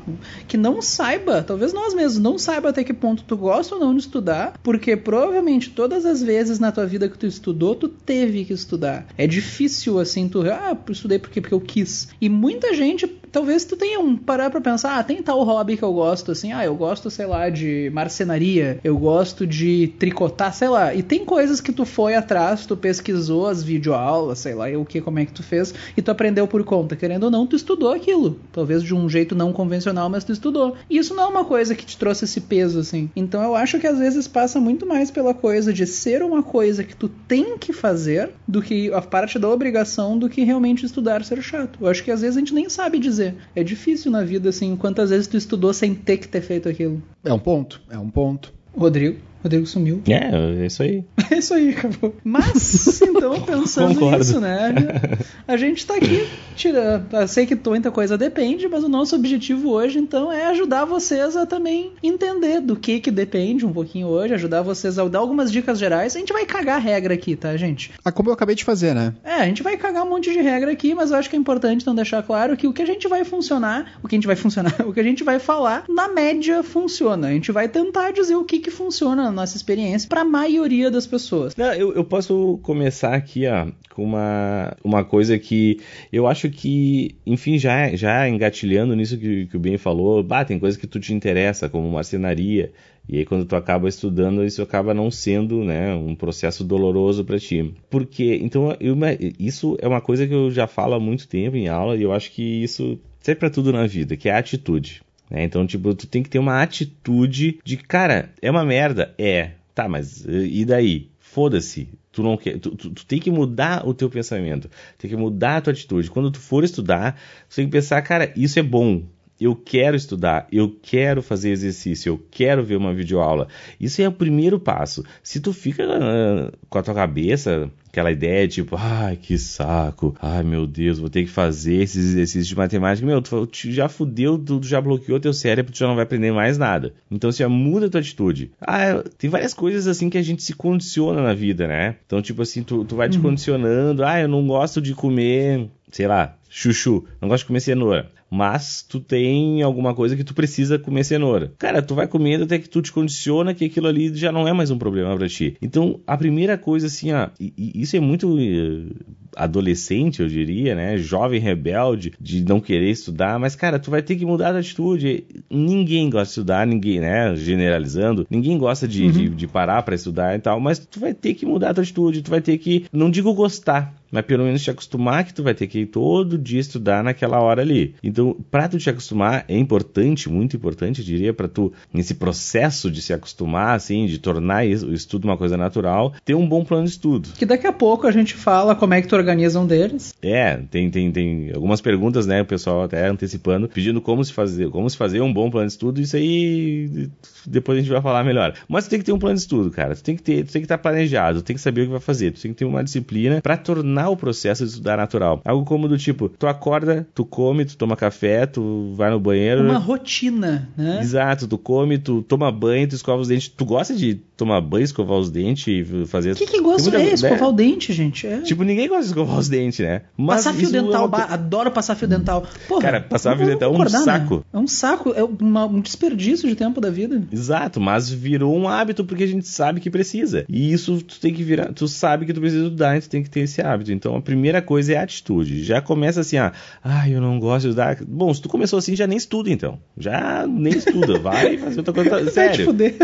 que 0.47 0.57
não 0.57 0.81
saiba, 0.81 1.41
talvez 1.41 1.73
nós 1.73 1.93
mesmos, 1.93 2.19
não 2.21 2.37
saiba 2.37 2.69
até 2.69 2.83
que 2.83 2.93
ponto 2.93 3.23
tu 3.23 3.35
gosta 3.35 3.75
ou 3.75 3.81
não 3.81 3.93
de 3.93 4.01
estudar, 4.01 4.53
porque 4.61 4.95
provavelmente 4.95 5.69
todas 5.71 6.05
as 6.05 6.21
vezes 6.21 6.59
na 6.59 6.71
tua 6.71 6.85
vida 6.85 7.09
que 7.09 7.17
tu 7.17 7.25
estudou, 7.25 7.73
tu 7.75 7.87
teve 7.87 8.45
que 8.45 8.53
estudar. 8.53 9.07
É 9.17 9.25
difícil 9.25 9.99
assim, 9.99 10.27
tu, 10.29 10.41
ah, 10.51 10.74
eu 10.87 10.91
estudei 10.91 11.19
porque, 11.19 11.41
porque 11.41 11.53
eu 11.53 11.61
quis. 11.61 12.09
E 12.19 12.29
muita 12.29 12.73
gente, 12.73 13.07
talvez 13.35 13.65
tu 13.65 13.75
tenha 13.75 13.99
um 13.99 14.15
parar 14.15 14.49
pra 14.49 14.61
pensar, 14.61 14.97
ah, 14.97 15.03
tem 15.03 15.21
tal 15.21 15.43
hobby 15.43 15.75
que 15.75 15.83
eu 15.83 15.91
gosto, 15.91 16.31
assim, 16.31 16.53
ah, 16.53 16.63
eu 16.63 16.73
gosto, 16.73 17.11
sei 17.11 17.25
lá, 17.25 17.49
de 17.49 17.91
marcenaria, 17.93 18.79
eu 18.81 18.97
gosto 18.97 19.45
de 19.45 19.93
tricotar, 19.99 20.53
sei 20.53 20.69
lá. 20.69 20.95
E 20.95 21.03
tem 21.03 21.25
coisas 21.25 21.59
que 21.59 21.73
tu 21.73 21.83
foi 21.83 22.15
atrás, 22.15 22.65
tu 22.65 22.77
pesquisou 22.77 23.45
as 23.45 23.61
videoaulas, 23.61 24.39
sei 24.39 24.55
lá, 24.55 24.67
o 24.69 24.85
que, 24.85 25.01
como 25.01 25.19
é 25.19 25.25
que 25.25 25.33
tu 25.33 25.43
fez, 25.43 25.73
e 25.97 26.01
tu 26.01 26.11
aprendeu 26.11 26.47
por 26.47 26.63
conta. 26.63 26.95
Querendo 26.95 27.25
ou 27.25 27.31
não, 27.31 27.45
tu 27.45 27.57
estudou 27.57 27.91
aquilo. 27.91 28.39
Talvez 28.53 28.81
de 28.81 28.95
um 28.95 29.09
jeito 29.09 29.35
não 29.35 29.51
convencional, 29.51 30.09
mas 30.09 30.23
tu 30.23 30.31
estudou. 30.31 30.77
E 30.89 30.97
isso 30.97 31.13
não 31.13 31.23
é 31.23 31.27
uma 31.27 31.43
coisa 31.43 31.75
que 31.75 31.85
te 31.85 31.97
trouxe 31.97 32.23
esse 32.23 32.39
peso, 32.39 32.79
assim. 32.79 33.09
Então 33.17 33.43
eu 33.43 33.53
acho 33.53 33.77
que 33.79 33.87
às 33.87 33.99
vezes 33.99 34.29
passa 34.29 34.61
muito 34.61 34.85
mais 34.85 35.11
pela 35.11 35.33
coisa 35.33 35.73
de 35.73 35.85
ser 35.85 36.23
uma 36.23 36.41
coisa 36.41 36.85
que 36.85 36.95
tu 36.95 37.09
tem 37.09 37.57
que 37.57 37.73
fazer, 37.73 38.29
do 38.47 38.61
que 38.61 38.93
a 38.93 39.01
parte 39.01 39.37
da 39.37 39.49
obrigação, 39.49 40.17
do 40.17 40.29
que 40.29 40.41
realmente 40.41 40.85
estudar 40.85 41.21
ser 41.25 41.41
chato. 41.41 41.79
Eu 41.81 41.87
acho 41.89 42.01
que 42.01 42.11
às 42.11 42.21
vezes 42.21 42.37
a 42.37 42.39
gente 42.39 42.53
nem 42.53 42.69
sabe 42.69 42.97
dizer. 42.97 43.24
É 43.55 43.63
difícil 43.63 44.11
na 44.11 44.23
vida, 44.23 44.49
assim, 44.49 44.75
quantas 44.75 45.09
vezes 45.09 45.27
tu 45.27 45.37
estudou 45.37 45.73
sem 45.73 45.95
ter 45.95 46.17
que 46.17 46.27
ter 46.27 46.41
feito 46.41 46.67
aquilo. 46.67 47.01
É 47.23 47.33
um 47.33 47.39
ponto, 47.39 47.81
é 47.89 47.97
um 47.97 48.09
ponto. 48.09 48.53
Rodrigo. 48.75 49.17
Rodrigo 49.45 49.67
sumiu. 49.67 50.01
É, 50.07 50.63
é 50.63 50.65
isso 50.65 50.81
aí. 50.81 51.03
É 51.31 51.39
isso 51.39 51.55
aí, 51.55 51.69
acabou. 51.69 52.15
Mas, 52.23 53.01
então, 53.01 53.41
pensando 53.41 54.11
nisso, 54.11 54.39
né? 54.39 54.75
A 55.47 55.57
gente 55.57 55.85
tá 55.85 55.95
aqui 55.95 56.27
tirando. 56.55 57.07
Eu 57.11 57.27
sei 57.27 57.47
que 57.47 57.57
muita 57.67 57.89
coisa 57.89 58.15
depende, 58.15 58.67
mas 58.67 58.83
o 58.83 58.87
nosso 58.87 59.15
objetivo 59.15 59.71
hoje, 59.71 59.97
então, 59.97 60.31
é 60.31 60.45
ajudar 60.45 60.85
vocês 60.85 61.35
a 61.35 61.47
também 61.47 61.93
entender 62.03 62.61
do 62.61 62.75
que 62.75 62.99
que 62.99 63.09
depende 63.09 63.65
um 63.65 63.73
pouquinho 63.73 64.07
hoje, 64.07 64.35
ajudar 64.35 64.61
vocês 64.61 64.99
a 64.99 65.07
dar 65.07 65.17
algumas 65.17 65.51
dicas 65.51 65.79
gerais. 65.79 66.15
A 66.15 66.19
gente 66.19 66.31
vai 66.31 66.45
cagar 66.45 66.79
regra 66.79 67.15
aqui, 67.15 67.35
tá, 67.35 67.57
gente? 67.57 67.91
Ah, 68.03 68.11
como 68.11 68.29
eu 68.29 68.33
acabei 68.33 68.55
de 68.55 68.63
fazer, 68.63 68.93
né? 68.93 69.13
É, 69.23 69.33
a 69.33 69.45
gente 69.45 69.63
vai 69.63 69.75
cagar 69.77 70.03
um 70.03 70.09
monte 70.09 70.31
de 70.31 70.39
regra 70.39 70.71
aqui, 70.71 70.93
mas 70.93 71.09
eu 71.09 71.17
acho 71.17 71.29
que 71.29 71.35
é 71.35 71.39
importante 71.39 71.81
então 71.81 71.95
deixar 71.95 72.21
claro 72.21 72.55
que 72.55 72.67
o 72.67 72.73
que 72.73 72.83
a 72.83 72.87
gente 72.87 73.07
vai 73.07 73.23
funcionar, 73.23 73.99
o 74.03 74.07
que 74.07 74.15
a 74.15 74.17
gente 74.17 74.27
vai 74.27 74.35
funcionar, 74.35 74.75
o 74.85 74.93
que 74.93 74.99
a 74.99 75.03
gente 75.03 75.23
vai 75.23 75.39
falar, 75.39 75.85
na 75.89 76.07
média 76.07 76.61
funciona. 76.61 77.27
A 77.27 77.31
gente 77.31 77.51
vai 77.51 77.67
tentar 77.67 78.11
dizer 78.11 78.35
o 78.35 78.43
que 78.43 78.59
que 78.59 78.69
funciona 78.69 79.31
na 79.31 79.34
nossa 79.35 79.57
experiência 79.57 80.09
pra 80.09 80.23
maioria 80.23 80.89
das 80.89 81.05
pessoas. 81.05 81.55
Não, 81.55 81.73
eu, 81.73 81.93
eu 81.93 82.03
posso 82.03 82.59
começar 82.63 83.13
aqui, 83.13 83.45
ó, 83.47 83.67
com 83.93 84.03
uma, 84.03 84.75
uma 84.83 85.03
coisa 85.03 85.37
que 85.37 85.79
eu 86.11 86.25
acho 86.25 86.49
que, 86.49 87.15
enfim, 87.25 87.57
já, 87.57 87.95
já 87.95 88.27
engatilhando 88.27 88.95
nisso 88.95 89.17
que, 89.17 89.45
que 89.45 89.57
o 89.57 89.59
Ben 89.59 89.77
falou, 89.77 90.23
bah, 90.23 90.45
tem 90.45 90.57
coisa 90.57 90.79
que 90.79 90.87
tu 90.87 90.99
te 90.99 91.13
interessa, 91.13 91.69
como 91.69 91.91
marcenaria, 91.91 92.71
e 93.07 93.19
aí 93.19 93.25
quando 93.25 93.45
tu 93.45 93.55
acaba 93.55 93.87
estudando, 93.87 94.43
isso 94.43 94.61
acaba 94.61 94.93
não 94.93 95.11
sendo, 95.11 95.63
né, 95.63 95.93
um 95.93 96.15
processo 96.15 96.63
doloroso 96.63 97.23
para 97.23 97.37
ti. 97.37 97.73
Porque, 97.89 98.39
então, 98.41 98.75
eu, 98.79 98.95
isso 99.39 99.77
é 99.79 99.87
uma 99.87 100.01
coisa 100.01 100.25
que 100.25 100.33
eu 100.33 100.49
já 100.49 100.65
falo 100.65 100.95
há 100.95 100.99
muito 100.99 101.27
tempo 101.27 101.55
em 101.55 101.67
aula, 101.67 101.95
e 101.95 102.01
eu 102.01 102.11
acho 102.11 102.31
que 102.31 102.63
isso 102.63 102.99
serve 103.19 103.39
para 103.39 103.49
tudo 103.49 103.71
na 103.71 103.85
vida, 103.85 104.17
que 104.17 104.29
é 104.29 104.33
a 104.33 104.39
atitude. 104.39 105.04
Né? 105.29 105.43
Então, 105.43 105.65
tipo, 105.65 105.93
tu 105.93 106.07
tem 106.07 106.23
que 106.23 106.29
ter 106.29 106.39
uma 106.39 106.61
atitude 106.61 107.59
de, 107.63 107.77
cara, 107.77 108.29
é 108.41 108.49
uma 108.49 108.65
merda? 108.65 109.13
É. 109.17 109.51
Tá, 109.73 109.89
mas 109.89 110.25
e 110.25 110.63
daí? 110.63 111.09
Foda-se. 111.19 111.89
Tu 112.11 112.23
não 112.23 112.37
quer, 112.37 112.57
tu, 112.59 112.71
tu, 112.71 112.89
tu 112.91 113.05
tem 113.05 113.19
que 113.19 113.29
mudar 113.29 113.85
o 113.85 113.93
teu 113.93 114.09
pensamento, 114.09 114.69
tem 114.97 115.09
que 115.09 115.17
mudar 115.17 115.57
a 115.57 115.61
tua 115.61 115.73
atitude. 115.73 116.09
Quando 116.09 116.31
tu 116.31 116.39
for 116.39 116.63
estudar, 116.63 117.19
tu 117.49 117.57
tem 117.57 117.65
que 117.65 117.71
pensar, 117.71 118.01
cara, 118.03 118.31
isso 118.37 118.57
é 118.57 118.63
bom. 118.63 119.03
Eu 119.37 119.53
quero 119.53 119.97
estudar, 119.97 120.47
eu 120.49 120.73
quero 120.81 121.21
fazer 121.21 121.49
exercício, 121.49 122.09
eu 122.09 122.25
quero 122.31 122.63
ver 122.63 122.77
uma 122.77 122.93
videoaula. 122.93 123.49
Isso 123.77 124.01
é 124.01 124.07
o 124.07 124.13
primeiro 124.13 124.57
passo. 124.57 125.03
Se 125.21 125.41
tu 125.41 125.51
fica 125.51 125.83
uh, 125.83 126.57
com 126.69 126.77
a 126.77 126.83
tua 126.83 126.93
cabeça 126.93 127.69
aquela 127.95 128.11
ideia 128.11 128.45
tipo, 128.45 128.75
ai, 128.77 129.15
que 129.15 129.37
saco, 129.37 130.13
ai 130.21 130.43
meu 130.43 130.67
Deus, 130.67 130.99
vou 130.99 131.09
ter 131.09 131.23
que 131.23 131.29
fazer 131.29 131.75
esses 131.75 132.11
exercícios 132.11 132.47
de 132.47 132.55
matemática, 132.55 133.07
meu, 133.07 133.21
tu, 133.21 133.47
já 133.71 133.87
fudeu, 133.87 134.37
tu 134.37 134.61
já 134.63 134.81
bloqueou 134.81 135.19
teu 135.19 135.33
cérebro, 135.33 135.71
tu 135.71 135.79
já 135.79 135.87
não 135.87 135.95
vai 135.95 136.03
aprender 136.03 136.31
mais 136.31 136.57
nada. 136.57 136.93
Então 137.09 137.31
você 137.31 137.43
já 137.43 137.49
muda 137.49 137.85
a 137.85 137.89
tua 137.89 138.01
atitude. 138.01 138.51
Ah, 138.59 139.01
tem 139.17 139.29
várias 139.29 139.53
coisas 139.53 139.87
assim 139.87 140.09
que 140.09 140.17
a 140.17 140.21
gente 140.21 140.43
se 140.43 140.53
condiciona 140.53 141.21
na 141.21 141.33
vida, 141.33 141.67
né? 141.67 141.95
Então, 142.05 142.21
tipo 142.21 142.41
assim, 142.41 142.63
tu, 142.63 142.83
tu 142.83 142.95
vai 142.97 143.07
te 143.07 143.17
condicionando, 143.17 144.03
ah, 144.03 144.19
eu 144.19 144.27
não 144.27 144.45
gosto 144.45 144.81
de 144.81 144.93
comer, 144.93 145.69
sei 145.89 146.07
lá, 146.07 146.35
chuchu, 146.49 147.05
não 147.21 147.29
gosto 147.29 147.43
de 147.43 147.47
comer 147.47 147.61
cenoura. 147.61 148.11
Mas 148.29 148.83
tu 148.87 148.99
tem 148.99 149.61
alguma 149.61 149.93
coisa 149.93 150.15
que 150.15 150.23
tu 150.23 150.33
precisa 150.33 150.79
comer 150.79 151.03
cenoura. 151.03 151.53
Cara, 151.57 151.81
tu 151.81 151.95
vai 151.95 152.07
comendo 152.07 152.43
até 152.43 152.57
que 152.57 152.69
tu 152.69 152.81
te 152.81 152.91
condiciona 152.91 153.53
que 153.53 153.65
aquilo 153.65 153.87
ali 153.87 154.13
já 154.15 154.31
não 154.31 154.47
é 154.47 154.53
mais 154.53 154.71
um 154.71 154.77
problema 154.77 155.15
para 155.15 155.27
ti. 155.27 155.55
Então, 155.61 155.99
a 156.05 156.17
primeira 156.17 156.57
coisa 156.57 156.87
assim, 156.87 157.11
ó, 157.11 157.29
e, 157.39 157.53
e 157.57 157.81
isso 157.81 157.95
é 157.95 157.99
muito 157.99 158.35
uh, 158.35 158.95
adolescente, 159.35 160.21
eu 160.21 160.27
diria, 160.27 160.75
né? 160.75 160.97
Jovem 160.97 161.39
rebelde, 161.39 162.13
de 162.19 162.43
não 162.43 162.59
querer 162.59 162.89
estudar, 162.89 163.39
mas, 163.39 163.55
cara, 163.55 163.77
tu 163.77 163.91
vai 163.91 164.01
ter 164.01 164.15
que 164.15 164.25
mudar 164.25 164.55
a 164.55 164.59
atitude. 164.59 165.25
Ninguém 165.49 166.09
gosta 166.09 166.25
de 166.25 166.29
estudar, 166.29 166.67
ninguém, 166.67 166.99
né? 166.99 167.35
Generalizando, 167.35 168.25
ninguém 168.29 168.57
gosta 168.57 168.87
de, 168.87 169.03
uhum. 169.03 169.11
de, 169.11 169.29
de 169.29 169.47
parar 169.47 169.83
para 169.83 169.95
estudar 169.95 170.35
e 170.35 170.39
tal, 170.39 170.59
mas 170.59 170.79
tu 170.79 170.99
vai 170.99 171.13
ter 171.13 171.33
que 171.33 171.45
mudar 171.45 171.69
a 171.69 171.73
tua 171.73 171.83
atitude, 171.83 172.21
tu 172.21 172.31
vai 172.31 172.41
ter 172.41 172.57
que, 172.57 172.85
não 172.91 173.09
digo 173.09 173.33
gostar, 173.33 173.93
mas 174.15 174.25
pelo 174.25 174.45
menos 174.45 174.63
te 174.63 174.71
acostumar 174.71 175.25
que 175.25 175.33
tu 175.33 175.43
vai 175.43 175.53
ter 175.53 175.67
que 175.67 175.79
ir 175.79 175.87
todo 175.87 176.37
dia 176.37 176.61
estudar 176.61 177.03
naquela 177.03 177.41
hora 177.41 177.61
ali. 177.61 177.95
Então, 178.01 178.37
para 178.49 178.69
tu 178.69 178.77
te 178.77 178.89
acostumar 178.89 179.43
é 179.45 179.57
importante, 179.57 180.29
muito 180.29 180.55
importante, 180.55 180.99
eu 180.99 181.05
diria, 181.05 181.33
para 181.33 181.49
tu 181.49 181.73
nesse 181.93 182.13
processo 182.13 182.89
de 182.89 183.01
se 183.01 183.11
acostumar, 183.11 183.75
assim, 183.75 184.05
de 184.05 184.17
tornar 184.17 184.63
o 184.63 184.93
estudo 184.93 185.25
uma 185.25 185.35
coisa 185.35 185.57
natural, 185.57 186.13
ter 186.23 186.33
um 186.33 186.47
bom 186.47 186.63
plano 186.63 186.85
de 186.85 186.91
estudo. 186.91 187.27
Que 187.37 187.45
daqui 187.45 187.67
a 187.67 187.73
pouco 187.73 188.07
a 188.07 188.11
gente 188.11 188.35
fala 188.35 188.73
como 188.73 188.93
é 188.93 189.01
que 189.01 189.07
tu 189.09 189.17
organiza 189.17 189.59
um 189.59 189.67
deles. 189.67 190.13
É, 190.21 190.61
tem, 190.71 190.89
tem, 190.89 191.11
tem 191.11 191.51
algumas 191.53 191.81
perguntas, 191.81 192.25
né, 192.25 192.41
o 192.41 192.45
pessoal 192.45 192.83
até 192.83 193.09
antecipando, 193.09 193.67
pedindo 193.67 193.99
como 193.99 194.23
se 194.23 194.31
fazer, 194.31 194.69
como 194.69 194.89
se 194.89 194.95
fazer 194.95 195.19
um 195.19 195.33
bom 195.33 195.51
plano 195.51 195.67
de 195.67 195.73
estudo. 195.73 195.99
Isso 195.99 196.15
aí 196.15 197.09
depois 197.45 197.77
a 197.77 197.81
gente 197.81 197.91
vai 197.91 198.01
falar 198.01 198.23
melhor. 198.23 198.53
Mas 198.67 198.85
tu 198.85 198.91
tem 198.91 198.99
que 198.99 199.05
ter 199.05 199.11
um 199.11 199.19
plano 199.19 199.35
de 199.35 199.41
estudo, 199.41 199.69
cara. 199.71 199.93
Tu 199.93 200.03
tem 200.03 200.15
que 200.15 200.23
ter, 200.23 200.45
tu 200.45 200.53
tem 200.53 200.61
que 200.61 200.65
estar 200.65 200.77
planejado, 200.77 201.41
tu 201.41 201.45
tem 201.45 201.55
que 201.55 201.61
saber 201.61 201.81
o 201.81 201.85
que 201.85 201.91
vai 201.91 201.99
fazer, 201.99 202.31
tu 202.31 202.41
tem 202.41 202.51
que 202.51 202.57
ter 202.57 202.65
uma 202.65 202.83
disciplina 202.83 203.41
para 203.41 203.57
tornar 203.57 204.04
tornar 204.05 204.09
o 204.09 204.17
processo 204.17 204.63
de 204.63 204.69
estudar 204.69 204.97
natural. 204.97 205.41
Algo 205.43 205.65
como 205.65 205.87
do 205.87 205.97
tipo, 205.97 206.29
tu 206.29 206.47
acorda, 206.47 207.07
tu 207.13 207.25
come, 207.25 207.65
tu 207.65 207.77
toma 207.77 207.95
café, 207.95 208.45
tu 208.45 208.93
vai 208.95 209.09
no 209.09 209.19
banheiro. 209.19 209.63
Uma 209.63 209.77
rotina, 209.77 210.69
né? 210.77 210.99
Exato, 211.01 211.47
tu 211.47 211.57
come, 211.57 211.97
tu 211.97 212.21
toma 212.21 212.51
banho, 212.51 212.87
tu 212.87 212.95
escova 212.95 213.21
os 213.21 213.27
dentes. 213.27 213.47
Tu 213.47 213.65
gosta 213.65 213.93
de 213.95 214.15
tomar 214.37 214.61
banho, 214.61 214.83
escovar 214.83 215.17
os 215.17 215.29
dentes 215.29 215.67
e 215.67 216.05
fazer... 216.05 216.33
O 216.33 216.35
que 216.35 216.45
que 216.45 216.61
gosta 216.61 216.91
de 216.91 216.97
é, 216.97 217.13
escovar 217.13 217.49
o 217.49 217.53
dente, 217.53 217.93
gente? 217.93 218.27
É. 218.27 218.41
Tipo, 218.41 218.63
ninguém 218.63 218.87
gosta 218.87 219.03
de 219.03 219.09
escovar 219.09 219.39
os 219.39 219.49
dentes, 219.49 219.79
né? 219.79 220.01
Mas 220.17 220.43
passar 220.43 220.53
fio 220.53 220.69
dental, 220.69 221.05
é 221.05 221.07
uma... 221.07 221.23
adoro 221.25 221.71
passar 221.71 221.95
fio 221.95 222.07
dental. 222.07 222.45
Porra, 222.67 222.81
Cara, 222.81 223.01
passar 223.01 223.37
fio 223.37 223.45
dental 223.45 223.73
é 223.73 223.77
um 223.77 223.89
saco. 223.89 224.35
Né? 224.35 224.43
É 224.53 224.57
um 224.57 224.67
saco, 224.67 225.13
é 225.15 225.23
uma, 225.23 225.65
um 225.65 225.79
desperdício 225.79 226.47
de 226.49 226.55
tempo 226.55 226.81
da 226.81 226.89
vida. 226.89 227.23
Exato, 227.31 227.79
mas 227.79 228.09
virou 228.09 228.55
um 228.55 228.67
hábito 228.67 229.05
porque 229.05 229.23
a 229.23 229.27
gente 229.27 229.47
sabe 229.47 229.79
que 229.79 229.89
precisa. 229.89 230.45
E 230.49 230.71
isso 230.71 231.01
tu 231.01 231.19
tem 231.19 231.33
que 231.33 231.43
virar, 231.43 231.71
tu 231.73 231.87
sabe 231.87 232.25
que 232.25 232.33
tu 232.33 232.41
precisa 232.41 232.65
estudar, 232.65 233.01
tu 233.01 233.09
tem 233.09 233.23
que 233.23 233.29
ter 233.29 233.41
esse 233.41 233.61
hábito. 233.61 233.91
Então 233.95 234.15
a 234.15 234.21
primeira 234.21 234.61
coisa 234.61 234.93
é 234.93 234.97
a 234.97 235.03
atitude. 235.03 235.63
Já 235.63 235.81
começa 235.81 236.21
assim, 236.21 236.37
ah, 236.37 236.51
ah, 236.83 237.09
eu 237.09 237.21
não 237.21 237.39
gosto 237.39 237.63
de 237.63 237.67
estudar. 237.69 237.97
Bom, 238.07 238.33
se 238.33 238.41
tu 238.41 238.49
começou 238.49 238.79
assim, 238.79 238.95
já 238.95 239.07
nem 239.07 239.17
estuda 239.17 239.49
então. 239.49 239.79
Já 239.97 240.45
nem 240.47 240.73
estuda, 240.73 241.17
vai 241.19 241.57
fazer 241.57 241.79
outra 241.79 241.93
coisa. 241.93 242.31
Sério. 242.31 242.55
Vai 242.55 242.55
te 242.55 242.63
fuder. 242.65 242.95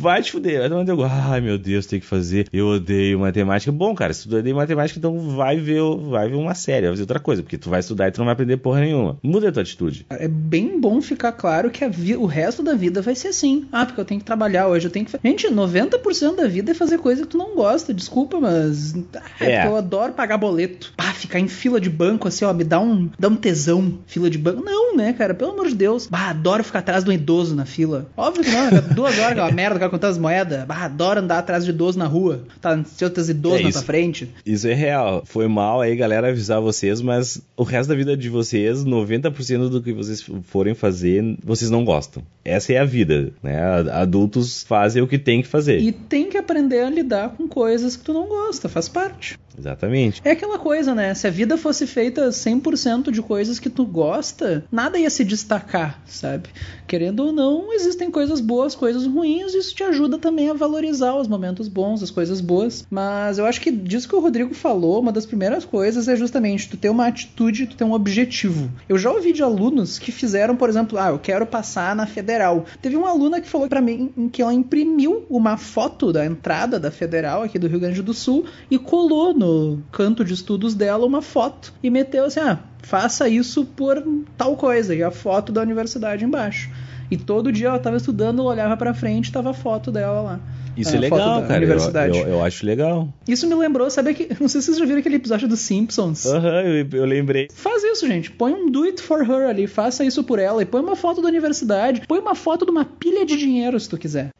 Vai 0.00 0.22
te 0.22 0.32
fuder. 0.32 0.70
Ai 1.10 1.40
meu 1.40 1.58
Deus, 1.58 1.86
tem 1.86 1.98
que 1.98 2.06
fazer. 2.06 2.46
Eu 2.52 2.68
odeio 2.68 3.18
matemática. 3.18 3.72
Bom, 3.72 3.94
cara, 3.94 4.12
se 4.12 4.28
tu 4.28 4.36
odeia 4.36 4.54
matemática, 4.54 4.98
então 4.98 5.18
vai 5.18 5.58
ver, 5.58 5.80
vai 6.08 6.28
ver 6.28 6.36
uma 6.36 6.54
série, 6.54 6.82
vai 6.82 6.90
fazer 6.90 7.02
outra 7.02 7.20
coisa, 7.20 7.42
porque 7.42 7.58
tu 7.58 7.70
vai 7.70 7.80
estudar 7.80 8.08
e 8.08 8.12
tu 8.12 8.18
não 8.18 8.26
vai 8.26 8.34
aprender 8.34 8.56
porra 8.58 8.80
nenhuma. 8.80 9.18
Muda 9.22 9.48
a 9.48 9.52
tua 9.52 9.62
atitude. 9.62 10.06
É 10.10 10.28
bem 10.28 10.80
bom 10.80 11.00
ficar 11.00 11.32
claro 11.32 11.70
que 11.70 11.84
o 12.16 12.26
resto 12.26 12.62
da 12.62 12.74
vida 12.74 13.02
vai 13.02 13.14
ser 13.14 13.28
assim. 13.28 13.66
Ah, 13.72 13.84
porque 13.86 14.00
eu 14.00 14.04
tenho 14.04 14.20
que 14.20 14.26
trabalhar 14.26 14.68
hoje, 14.68 14.86
eu 14.86 14.90
tenho 14.90 15.06
que. 15.06 15.18
Gente, 15.24 15.48
90% 15.48 16.36
da 16.36 16.46
vida 16.46 16.72
é 16.72 16.74
fazer 16.74 16.98
coisa 16.98 17.22
que 17.22 17.28
tu 17.28 17.38
não 17.38 17.54
gosta. 17.54 17.92
Desculpa, 17.92 18.40
mas. 18.40 18.94
Ah, 19.14 19.44
é. 19.44 19.66
eu 19.66 19.76
adoro 19.92 20.12
pagar 20.14 20.38
boleto. 20.38 20.92
Ah, 20.96 21.12
ficar 21.12 21.38
em 21.38 21.48
fila 21.48 21.78
de 21.78 21.90
banco 21.90 22.26
assim, 22.26 22.44
ó, 22.44 22.52
me 22.52 22.64
dá 22.64 22.80
um, 22.80 23.10
dá 23.18 23.28
um 23.28 23.36
tesão. 23.36 23.98
Fila 24.06 24.30
de 24.30 24.38
banco. 24.38 24.64
Não, 24.64 24.96
né, 24.96 25.12
cara? 25.12 25.34
Pelo 25.34 25.52
amor 25.52 25.68
de 25.68 25.74
Deus. 25.74 26.06
Bah, 26.06 26.30
adoro 26.30 26.64
ficar 26.64 26.78
atrás 26.78 27.04
de 27.04 27.10
um 27.10 27.12
idoso 27.12 27.54
na 27.54 27.66
fila. 27.66 28.06
Óbvio 28.16 28.44
que 28.44 28.50
não, 28.50 28.70
né? 28.70 28.80
duas 28.94 29.18
horas, 29.18 29.32
aquela 29.32 29.52
merda, 29.52 29.78
cara, 29.78 29.90
contando 29.90 30.10
as 30.10 30.18
moedas. 30.18 30.64
Bah, 30.64 30.84
adoro 30.84 31.20
andar 31.20 31.38
atrás 31.38 31.64
de 31.64 31.70
idoso 31.70 31.98
na 31.98 32.06
rua. 32.06 32.44
Tá, 32.60 32.82
se 32.84 33.04
outras 33.04 33.28
idosos 33.28 33.60
é, 33.60 33.64
na 33.64 33.72
tua 33.72 33.82
frente. 33.82 34.30
Isso 34.46 34.66
é 34.66 34.74
real. 34.74 35.22
Foi 35.26 35.46
mal 35.46 35.80
aí, 35.80 35.94
galera, 35.94 36.28
avisar 36.28 36.60
vocês, 36.60 37.02
mas 37.02 37.40
o 37.56 37.62
resto 37.62 37.90
da 37.90 37.94
vida 37.94 38.16
de 38.16 38.28
vocês, 38.30 38.84
90% 38.84 39.68
do 39.68 39.82
que 39.82 39.92
vocês 39.92 40.24
forem 40.44 40.74
fazer, 40.74 41.36
vocês 41.44 41.70
não 41.70 41.84
gostam. 41.84 42.22
Essa 42.44 42.72
é 42.72 42.78
a 42.78 42.84
vida, 42.84 43.32
né? 43.42 43.60
Adultos 43.92 44.64
fazem 44.64 45.02
o 45.02 45.06
que 45.06 45.18
tem 45.18 45.42
que 45.42 45.48
fazer. 45.48 45.78
E 45.80 45.92
tem 45.92 46.28
que 46.28 46.38
aprender 46.38 46.80
a 46.80 46.90
lidar 46.90 47.30
com 47.30 47.46
coisas 47.46 47.96
que 47.96 48.04
tu 48.04 48.12
não 48.12 48.26
gosta, 48.26 48.68
faz 48.68 48.88
parte. 48.88 49.38
Exatamente. 49.58 50.20
É 50.24 50.32
aquela 50.32 50.58
coisa, 50.58 50.94
né? 50.94 51.14
Se 51.14 51.26
a 51.26 51.30
vida 51.30 51.56
fosse 51.56 51.86
feita 51.86 52.28
100% 52.28 53.10
de 53.10 53.22
coisas 53.22 53.58
que 53.58 53.70
tu 53.70 53.84
gosta, 53.84 54.64
nada 54.70 54.98
ia 54.98 55.10
se 55.10 55.24
destacar, 55.24 56.00
sabe? 56.06 56.48
Querendo 56.86 57.20
ou 57.20 57.32
não, 57.32 57.72
existem 57.72 58.10
coisas 58.10 58.40
boas, 58.40 58.74
coisas 58.74 59.06
ruins, 59.06 59.54
isso 59.54 59.74
te 59.74 59.82
ajuda 59.82 60.18
também 60.18 60.50
a 60.50 60.54
valorizar 60.54 61.14
os 61.14 61.28
momentos 61.28 61.68
bons, 61.68 62.02
as 62.02 62.10
coisas 62.10 62.40
boas. 62.40 62.86
Mas 62.90 63.38
eu 63.38 63.46
acho 63.46 63.60
que 63.60 63.70
disso 63.70 64.08
que 64.08 64.16
o 64.16 64.20
Rodrigo 64.20 64.54
falou, 64.54 65.00
uma 65.00 65.12
das 65.12 65.26
primeiras 65.26 65.64
coisas 65.64 66.08
é 66.08 66.16
justamente 66.16 66.68
tu 66.68 66.76
ter 66.76 66.88
uma 66.88 67.06
atitude, 67.06 67.66
tu 67.66 67.76
ter 67.76 67.84
um 67.84 67.92
objetivo. 67.92 68.70
Eu 68.88 68.98
já 68.98 69.10
ouvi 69.10 69.32
de 69.32 69.42
alunos 69.42 69.98
que 69.98 70.12
fizeram, 70.12 70.56
por 70.56 70.68
exemplo, 70.68 70.98
ah, 70.98 71.08
eu 71.08 71.18
quero 71.18 71.46
passar 71.46 71.94
na 71.94 72.06
federal. 72.06 72.64
Teve 72.80 72.96
uma 72.96 73.10
aluna 73.10 73.40
que 73.40 73.48
falou 73.48 73.68
para 73.68 73.80
mim 73.80 74.12
que 74.32 74.42
ela 74.42 74.52
imprimiu 74.52 75.24
uma 75.28 75.56
foto 75.56 76.12
da 76.12 76.24
entrada 76.24 76.78
da 76.78 76.90
federal 76.90 77.42
aqui 77.42 77.58
do 77.58 77.68
Rio 77.68 77.80
Grande 77.80 78.02
do 78.02 78.14
Sul 78.14 78.44
e 78.70 78.78
colou 78.78 79.34
no 79.42 79.82
canto 79.90 80.24
de 80.24 80.32
estudos 80.32 80.72
dela 80.72 81.04
uma 81.04 81.20
foto 81.20 81.74
e 81.82 81.90
meteu 81.90 82.24
assim: 82.24 82.40
ah, 82.40 82.60
faça 82.82 83.28
isso 83.28 83.64
por 83.64 84.02
tal 84.36 84.56
coisa, 84.56 84.94
e 84.94 85.02
a 85.02 85.10
foto 85.10 85.50
da 85.50 85.60
universidade 85.60 86.24
embaixo. 86.24 86.70
E 87.10 87.16
todo 87.16 87.52
dia 87.52 87.68
ela 87.68 87.76
estava 87.76 87.96
estudando, 87.96 88.44
olhava 88.44 88.76
para 88.76 88.94
frente, 88.94 89.32
tava 89.32 89.50
a 89.50 89.54
foto 89.54 89.90
dela 89.90 90.22
lá. 90.22 90.40
Isso 90.76 90.94
é, 90.94 90.96
é 90.96 91.00
legal, 91.00 91.42
cara. 91.42 91.56
Universidade. 91.56 92.18
Eu, 92.18 92.24
eu, 92.24 92.32
eu, 92.32 92.44
acho 92.44 92.64
legal. 92.64 93.12
Isso 93.28 93.46
me 93.46 93.54
lembrou, 93.54 93.90
sabe 93.90 94.14
que. 94.14 94.28
Não 94.40 94.48
sei 94.48 94.60
se 94.60 94.66
vocês 94.66 94.78
já 94.78 94.84
viram 94.84 95.00
aquele 95.00 95.16
episódio 95.16 95.48
dos 95.48 95.60
Simpsons. 95.60 96.26
Aham, 96.26 96.48
uhum, 96.48 96.68
eu, 96.70 96.88
eu, 96.92 97.04
lembrei. 97.04 97.48
Faz 97.54 97.82
isso, 97.82 98.06
gente. 98.06 98.30
Põe 98.30 98.52
um 98.52 98.70
do 98.70 98.84
it 98.84 99.00
for 99.00 99.22
her 99.22 99.48
ali, 99.48 99.66
faça 99.66 100.04
isso 100.04 100.24
por 100.24 100.38
ela. 100.38 100.62
E 100.62 100.66
põe 100.66 100.80
uma 100.80 100.96
foto 100.96 101.20
da 101.20 101.28
universidade. 101.28 102.02
Põe 102.06 102.18
uma 102.18 102.34
foto 102.34 102.64
de 102.64 102.70
uma 102.70 102.84
pilha 102.84 103.24
de 103.24 103.36
dinheiro, 103.36 103.78
se 103.78 103.88
tu 103.88 103.98
quiser. 103.98 104.30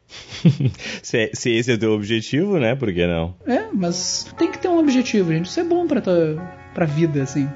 se, 1.01 1.31
se, 1.33 1.51
esse 1.51 1.71
é 1.71 1.75
o 1.75 1.77
teu 1.77 1.91
objetivo, 1.91 2.57
né? 2.59 2.75
Por 2.75 2.93
que 2.93 3.05
não? 3.05 3.35
É, 3.45 3.65
mas 3.73 4.27
tem 4.37 4.51
que 4.51 4.57
ter 4.57 4.67
um 4.67 4.79
objetivo, 4.79 5.31
gente. 5.31 5.45
Isso 5.45 5.59
é 5.59 5.63
bom 5.63 5.87
pra 5.87 6.01
tua 6.01 6.41
pra 6.73 6.85
vida, 6.85 7.21
assim. 7.21 7.47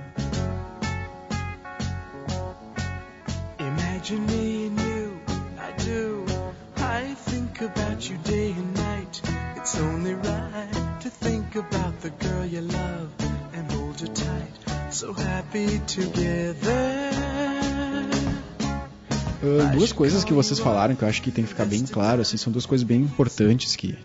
You 12.57 12.63
love 12.63 13.09
and 13.53 13.71
hold 13.71 14.01
her 14.01 14.07
tight. 14.07 14.93
So 14.93 15.13
happy 15.13 15.79
together. 15.85 17.11
Uh, 19.43 19.71
duas 19.71 19.91
coisas 19.91 20.23
que 20.23 20.33
vocês 20.33 20.59
falaram 20.59 20.95
que 20.95 21.03
eu 21.03 21.07
acho 21.07 21.21
que 21.21 21.29
tem 21.29 21.43
que 21.43 21.49
ficar 21.49 21.65
bem 21.65 21.85
claro, 21.85 22.21
assim, 22.21 22.37
são 22.37 22.51
duas 22.51 22.65
coisas 22.65 22.85
bem 22.85 23.01
importantes 23.01 23.75
que 23.75 23.97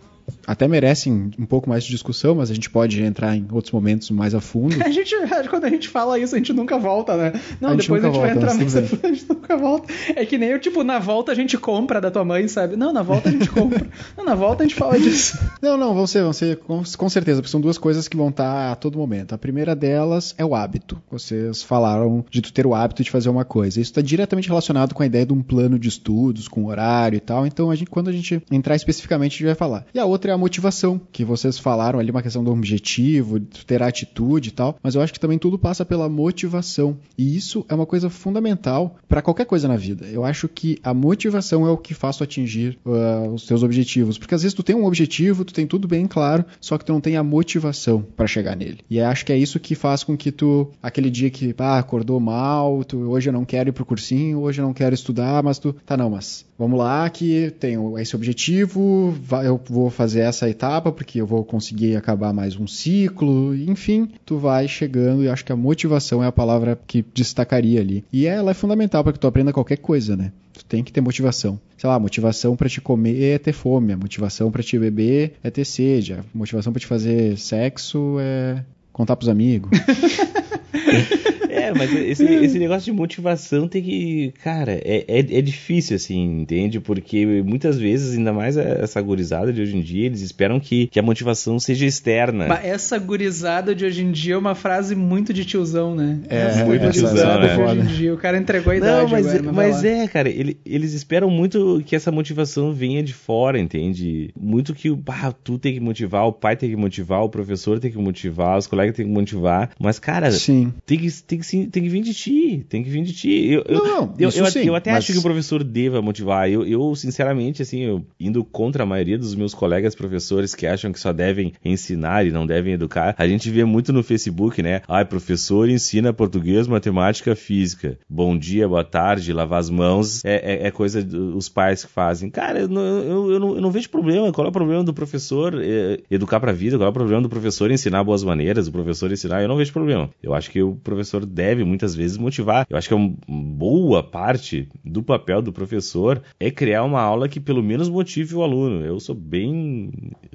até 0.46 0.66
merecem 0.66 1.30
um 1.38 1.46
pouco 1.46 1.68
mais 1.68 1.84
de 1.84 1.90
discussão, 1.90 2.34
mas 2.34 2.50
a 2.50 2.54
gente 2.54 2.68
pode 2.70 3.02
entrar 3.02 3.36
em 3.36 3.46
outros 3.50 3.72
momentos 3.72 4.10
mais 4.10 4.34
a 4.34 4.40
fundo. 4.40 4.76
A 4.82 4.90
gente, 4.90 5.14
quando 5.48 5.64
a 5.64 5.70
gente 5.70 5.88
fala 5.88 6.18
isso, 6.18 6.34
a 6.34 6.38
gente 6.38 6.52
nunca 6.52 6.78
volta, 6.78 7.16
né? 7.16 7.32
Não, 7.60 7.70
a 7.70 7.74
depois 7.74 8.04
a 8.04 8.08
gente 8.08 8.16
volta, 8.16 8.34
vai 8.34 8.36
entrar 8.36 8.54
mais 8.54 8.76
a 8.76 8.82
fundo, 8.82 9.06
a 9.06 9.08
gente 9.08 9.28
nunca 9.28 9.56
volta. 9.56 9.92
É 10.14 10.26
que 10.26 10.36
nem 10.36 10.50
eu, 10.50 10.60
tipo, 10.60 10.82
na 10.82 10.98
volta 10.98 11.32
a 11.32 11.34
gente 11.34 11.56
compra 11.56 12.00
da 12.00 12.10
tua 12.10 12.24
mãe, 12.24 12.46
sabe? 12.48 12.76
Não, 12.76 12.92
na 12.92 13.02
volta 13.02 13.28
a 13.28 13.32
gente 13.32 13.48
compra. 13.48 13.86
não, 14.16 14.24
na 14.24 14.34
volta 14.34 14.62
a 14.62 14.66
gente 14.66 14.76
fala 14.76 14.98
disso. 14.98 15.38
Não, 15.62 15.76
não, 15.76 15.94
vão 15.94 16.06
ser, 16.08 16.22
vão 16.22 16.32
ser 16.32 16.56
com, 16.56 16.82
com 16.82 17.08
certeza, 17.08 17.40
porque 17.40 17.50
são 17.50 17.60
duas 17.60 17.78
coisas 17.78 18.08
que 18.08 18.16
vão 18.16 18.30
estar 18.30 18.72
a 18.72 18.74
todo 18.74 18.98
momento. 18.98 19.32
A 19.32 19.38
primeira 19.38 19.76
delas 19.76 20.34
é 20.36 20.44
o 20.44 20.56
hábito. 20.56 21.00
Vocês 21.08 21.62
falaram 21.62 22.24
de 22.28 22.42
tu 22.42 22.52
ter 22.52 22.66
o 22.66 22.74
hábito 22.74 23.04
de 23.04 23.10
fazer 23.10 23.28
uma 23.28 23.44
coisa. 23.44 23.80
Isso 23.80 23.90
está 23.92 24.00
diretamente 24.00 24.48
relacionado 24.48 24.92
com 24.92 25.02
a 25.02 25.06
ideia 25.06 25.24
de 25.24 25.32
um 25.32 25.40
plano 25.40 25.78
de 25.78 25.88
estudos, 25.88 26.48
com 26.48 26.66
horário 26.66 27.16
e 27.16 27.20
tal. 27.20 27.46
Então, 27.46 27.70
a 27.70 27.76
gente, 27.76 27.90
quando 27.90 28.08
a 28.08 28.12
gente 28.12 28.42
entrar 28.50 28.74
especificamente, 28.74 29.34
a 29.34 29.38
gente 29.38 29.46
vai 29.46 29.54
falar. 29.54 29.86
E 29.94 30.00
a 30.00 30.04
outra 30.12 30.30
é 30.30 30.34
a 30.34 30.38
motivação, 30.38 31.00
que 31.10 31.24
vocês 31.24 31.58
falaram 31.58 31.98
ali, 31.98 32.10
uma 32.10 32.22
questão 32.22 32.44
do 32.44 32.52
objetivo, 32.52 33.40
de 33.40 33.64
ter 33.66 33.82
atitude 33.82 34.50
e 34.50 34.52
tal, 34.52 34.76
mas 34.82 34.94
eu 34.94 35.00
acho 35.00 35.12
que 35.12 35.20
também 35.20 35.38
tudo 35.38 35.58
passa 35.58 35.84
pela 35.84 36.08
motivação. 36.08 36.96
E 37.16 37.36
isso 37.36 37.64
é 37.68 37.74
uma 37.74 37.86
coisa 37.86 38.08
fundamental 38.10 38.96
para 39.08 39.22
qualquer 39.22 39.46
coisa 39.46 39.66
na 39.66 39.76
vida. 39.76 40.06
Eu 40.06 40.24
acho 40.24 40.48
que 40.48 40.78
a 40.82 40.94
motivação 40.94 41.66
é 41.66 41.70
o 41.70 41.76
que 41.76 41.94
faz 41.94 42.16
tu 42.16 42.24
atingir 42.24 42.78
uh, 42.84 43.32
os 43.32 43.46
teus 43.46 43.62
objetivos, 43.62 44.18
porque 44.18 44.34
às 44.34 44.42
vezes 44.42 44.54
tu 44.54 44.62
tem 44.62 44.76
um 44.76 44.84
objetivo, 44.84 45.44
tu 45.44 45.54
tem 45.54 45.66
tudo 45.66 45.88
bem 45.88 46.06
claro, 46.06 46.44
só 46.60 46.76
que 46.76 46.84
tu 46.84 46.92
não 46.92 47.00
tem 47.00 47.16
a 47.16 47.22
motivação 47.22 48.04
para 48.16 48.26
chegar 48.26 48.54
nele. 48.54 48.80
E 48.88 49.00
acho 49.00 49.24
que 49.24 49.32
é 49.32 49.38
isso 49.38 49.58
que 49.58 49.74
faz 49.74 50.04
com 50.04 50.16
que 50.16 50.30
tu, 50.30 50.70
aquele 50.82 51.10
dia 51.10 51.30
que, 51.30 51.54
ah, 51.58 51.78
acordou 51.78 52.20
mal, 52.20 52.84
tu, 52.84 52.98
hoje 53.10 53.28
eu 53.28 53.32
não 53.32 53.44
quero 53.44 53.70
ir 53.70 53.72
pro 53.72 53.84
cursinho, 53.84 54.40
hoje 54.40 54.60
eu 54.60 54.66
não 54.66 54.74
quero 54.74 54.94
estudar, 54.94 55.42
mas 55.42 55.58
tu, 55.58 55.74
tá 55.86 55.96
não, 55.96 56.10
mas 56.10 56.44
vamos 56.58 56.78
lá 56.78 57.08
que 57.08 57.52
tenho 57.58 57.98
esse 57.98 58.14
objetivo, 58.14 59.14
eu 59.44 59.60
vou 59.68 59.90
fazer 59.90 60.01
fazer 60.02 60.20
essa 60.20 60.50
etapa 60.50 60.90
porque 60.90 61.20
eu 61.20 61.26
vou 61.26 61.44
conseguir 61.44 61.94
acabar 61.94 62.32
mais 62.32 62.56
um 62.56 62.66
ciclo, 62.66 63.54
enfim, 63.54 64.08
tu 64.26 64.36
vai 64.36 64.66
chegando 64.66 65.22
e 65.22 65.28
acho 65.28 65.44
que 65.44 65.52
a 65.52 65.56
motivação 65.56 66.24
é 66.24 66.26
a 66.26 66.32
palavra 66.32 66.76
que 66.88 67.04
destacaria 67.14 67.80
ali. 67.80 68.04
E 68.12 68.26
ela 68.26 68.50
é 68.50 68.54
fundamental 68.54 69.04
para 69.04 69.12
que 69.12 69.20
tu 69.20 69.28
aprenda 69.28 69.52
qualquer 69.52 69.76
coisa, 69.76 70.16
né? 70.16 70.32
Tu 70.54 70.64
tem 70.64 70.82
que 70.82 70.92
ter 70.92 71.00
motivação. 71.00 71.56
Sei 71.78 71.88
lá, 71.88 72.00
motivação 72.00 72.56
para 72.56 72.68
te 72.68 72.80
comer 72.80 73.22
é 73.22 73.38
ter 73.38 73.52
fome, 73.52 73.92
a 73.92 73.96
motivação 73.96 74.50
para 74.50 74.62
te 74.62 74.76
beber 74.76 75.34
é 75.40 75.50
ter 75.50 75.64
sede, 75.64 76.14
a 76.14 76.24
motivação 76.34 76.72
para 76.72 76.80
te 76.80 76.86
fazer 76.88 77.38
sexo 77.38 78.16
é 78.18 78.64
contar 78.92 79.14
pros 79.14 79.28
amigos. 79.28 79.70
É, 81.52 81.72
mas 81.72 81.92
esse, 81.94 82.24
esse 82.44 82.58
negócio 82.58 82.84
de 82.84 82.92
motivação 82.92 83.68
tem 83.68 83.82
que. 83.82 84.34
Cara, 84.42 84.72
é, 84.72 85.04
é, 85.06 85.18
é, 85.18 85.42
difícil, 85.42 85.96
assim, 85.96 86.40
entende? 86.40 86.80
Porque 86.80 87.24
muitas 87.44 87.78
vezes, 87.78 88.16
ainda 88.16 88.32
mais 88.32 88.56
essa 88.56 89.00
gurizada 89.00 89.52
de 89.52 89.60
hoje 89.60 89.76
em 89.76 89.80
dia, 89.80 90.06
eles 90.06 90.20
esperam 90.22 90.58
que, 90.58 90.86
que 90.86 90.98
a 90.98 91.02
motivação 91.02 91.58
seja 91.58 91.86
externa. 91.86 92.46
Mas 92.48 92.64
essa 92.64 92.98
gurizada 92.98 93.74
de 93.74 93.84
hoje 93.84 94.02
em 94.02 94.10
dia 94.10 94.34
é 94.34 94.38
uma 94.38 94.54
frase 94.54 94.94
muito 94.94 95.32
de 95.32 95.44
tiozão, 95.44 95.94
né? 95.94 96.20
É, 96.28 96.42
essa 96.42 96.64
muito 96.64 96.80
gurizada 96.80 97.48
tiozão, 97.48 97.56
de 97.56 97.62
hoje 97.62 97.80
em 97.80 97.96
dia. 97.96 98.14
O 98.14 98.18
cara 98.18 98.38
entregou 98.38 98.72
a 98.72 98.76
idade 98.76 99.02
Não, 99.02 99.08
mas, 99.08 99.26
agora, 99.26 99.42
mas, 99.42 99.54
mas 99.74 99.84
é, 99.84 100.08
cara, 100.08 100.28
ele, 100.28 100.58
eles 100.64 100.92
esperam 100.92 101.28
muito 101.30 101.82
que 101.84 101.94
essa 101.94 102.10
motivação 102.10 102.72
venha 102.72 103.02
de 103.02 103.12
fora, 103.12 103.58
entende? 103.58 104.30
Muito 104.38 104.74
que 104.74 104.90
bah, 104.90 105.32
tu 105.32 105.58
tem 105.58 105.74
que 105.74 105.80
motivar, 105.80 106.26
o 106.26 106.32
pai 106.32 106.56
tem 106.56 106.70
que 106.70 106.76
motivar, 106.76 107.22
o 107.22 107.28
professor 107.28 107.78
tem 107.78 107.90
que 107.90 107.98
motivar, 107.98 108.58
os 108.58 108.66
colegas 108.66 108.96
tem 108.96 109.06
que 109.06 109.12
motivar. 109.12 109.70
Mas, 109.78 109.98
cara, 109.98 110.30
Sim. 110.30 110.72
tem 110.86 110.98
que, 110.98 111.10
tem 111.22 111.38
que, 111.38 111.41
sim- 111.42 111.68
tem 111.68 111.82
que 111.82 111.88
vir 111.88 112.02
de 112.02 112.14
ti, 112.14 112.64
tem 112.68 112.82
que 112.82 112.90
vir 112.90 113.02
de 113.02 113.12
ti. 113.12 113.46
Eu, 113.50 113.64
eu, 113.68 113.78
Não, 113.78 113.84
não, 114.06 114.14
eu, 114.18 114.28
isso 114.28 114.38
eu, 114.38 114.46
sim, 114.46 114.66
eu 114.66 114.74
até 114.74 114.90
mas- 114.92 115.04
acho 115.04 115.12
que 115.12 115.18
o 115.18 115.22
professor 115.22 115.62
deva 115.64 116.00
motivar. 116.02 116.50
Eu, 116.50 116.64
eu 116.66 116.94
sinceramente, 116.94 117.62
assim, 117.62 117.80
eu, 117.80 118.04
indo 118.18 118.44
contra 118.44 118.82
a 118.82 118.86
maioria 118.86 119.18
dos 119.18 119.34
meus 119.34 119.54
colegas 119.54 119.94
professores 119.94 120.54
que 120.54 120.66
acham 120.66 120.92
que 120.92 121.00
só 121.00 121.12
devem 121.12 121.52
ensinar 121.64 122.26
e 122.26 122.30
não 122.30 122.46
devem 122.46 122.72
educar, 122.74 123.14
a 123.18 123.26
gente 123.28 123.50
vê 123.50 123.64
muito 123.64 123.92
no 123.92 124.02
Facebook, 124.02 124.62
né? 124.62 124.82
Ai, 124.88 125.04
professor 125.04 125.68
ensina 125.68 126.12
português, 126.12 126.66
matemática, 126.66 127.34
física. 127.34 127.98
Bom 128.08 128.36
dia, 128.36 128.68
boa 128.68 128.84
tarde, 128.84 129.32
lavar 129.32 129.60
as 129.60 129.70
mãos 129.70 130.24
é, 130.24 130.62
é, 130.64 130.66
é 130.66 130.70
coisa 130.70 131.02
dos 131.02 131.48
pais 131.48 131.84
que 131.84 131.90
fazem. 131.90 132.30
Cara, 132.30 132.60
eu 132.60 132.68
não, 132.68 132.82
eu, 132.82 133.40
não, 133.40 133.54
eu 133.56 133.60
não 133.60 133.70
vejo 133.70 133.88
problema. 133.90 134.32
Qual 134.32 134.46
é 134.46 134.50
o 134.50 134.52
problema 134.52 134.82
do 134.84 134.92
professor 134.94 135.54
é, 135.62 135.98
educar 136.10 136.40
pra 136.40 136.52
vida? 136.52 136.76
Qual 136.76 136.86
é 136.86 136.90
o 136.90 136.92
problema 136.92 137.22
do 137.22 137.28
professor 137.28 137.70
ensinar 137.70 138.04
boas 138.04 138.22
maneiras? 138.24 138.68
O 138.68 138.72
professor 138.72 139.10
ensinar? 139.12 139.42
Eu 139.42 139.48
não 139.48 139.56
vejo 139.56 139.72
problema. 139.72 140.10
Eu 140.22 140.34
acho 140.34 140.50
que 140.50 140.62
o 140.62 140.74
professor 140.76 141.24
deve 141.32 141.64
muitas 141.64 141.94
vezes 141.94 142.18
motivar. 142.18 142.66
Eu 142.68 142.76
acho 142.76 142.88
que 142.88 142.94
é 142.94 142.96
uma 142.96 143.16
boa 143.28 144.02
parte 144.02 144.68
do 144.84 145.02
papel 145.02 145.40
do 145.40 145.52
professor 145.52 146.22
é 146.38 146.50
criar 146.50 146.84
uma 146.84 147.00
aula 147.00 147.28
que 147.28 147.40
pelo 147.40 147.62
menos 147.62 147.88
motive 147.88 148.34
o 148.34 148.42
aluno. 148.42 148.84
Eu 148.84 149.00
sou 149.00 149.14
bem 149.14 149.90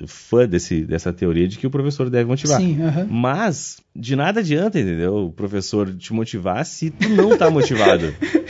fã 0.07 0.47
desse, 0.47 0.83
dessa 0.83 1.13
teoria 1.13 1.47
de 1.47 1.57
que 1.57 1.67
o 1.67 1.71
professor 1.71 2.09
deve 2.09 2.25
motivar. 2.25 2.59
Sim. 2.59 2.77
Mas 3.09 3.77
de 3.97 4.15
nada 4.15 4.39
adianta, 4.39 4.79
entendeu? 4.79 5.15
O 5.27 5.31
professor 5.31 5.93
te 5.95 6.13
motivar 6.13 6.65
se 6.65 6.89
tu 6.89 7.09
não 7.09 7.37
tá 7.37 7.49
motivado. 7.49 8.13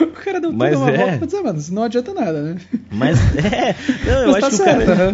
O 0.00 0.24
cara 0.24 0.40
deu 0.40 0.52
Mas 0.52 0.70
tudo 0.74 0.82
uma 0.84 0.90
é. 0.92 0.96
volta 0.96 1.16
pra 1.18 1.26
dizer, 1.26 1.42
mano, 1.42 1.58
isso 1.58 1.74
não 1.74 1.82
adianta 1.82 2.14
nada, 2.14 2.40
né? 2.42 2.56
Mas 2.92 3.18
é. 3.36 3.74
Não, 4.06 4.22
eu 4.26 4.30
Mas 4.32 4.44
acho 4.44 4.58
tá 4.58 4.64
que 4.64 4.70
o 4.70 4.86
cara. 4.86 4.92
aham. 4.92 5.12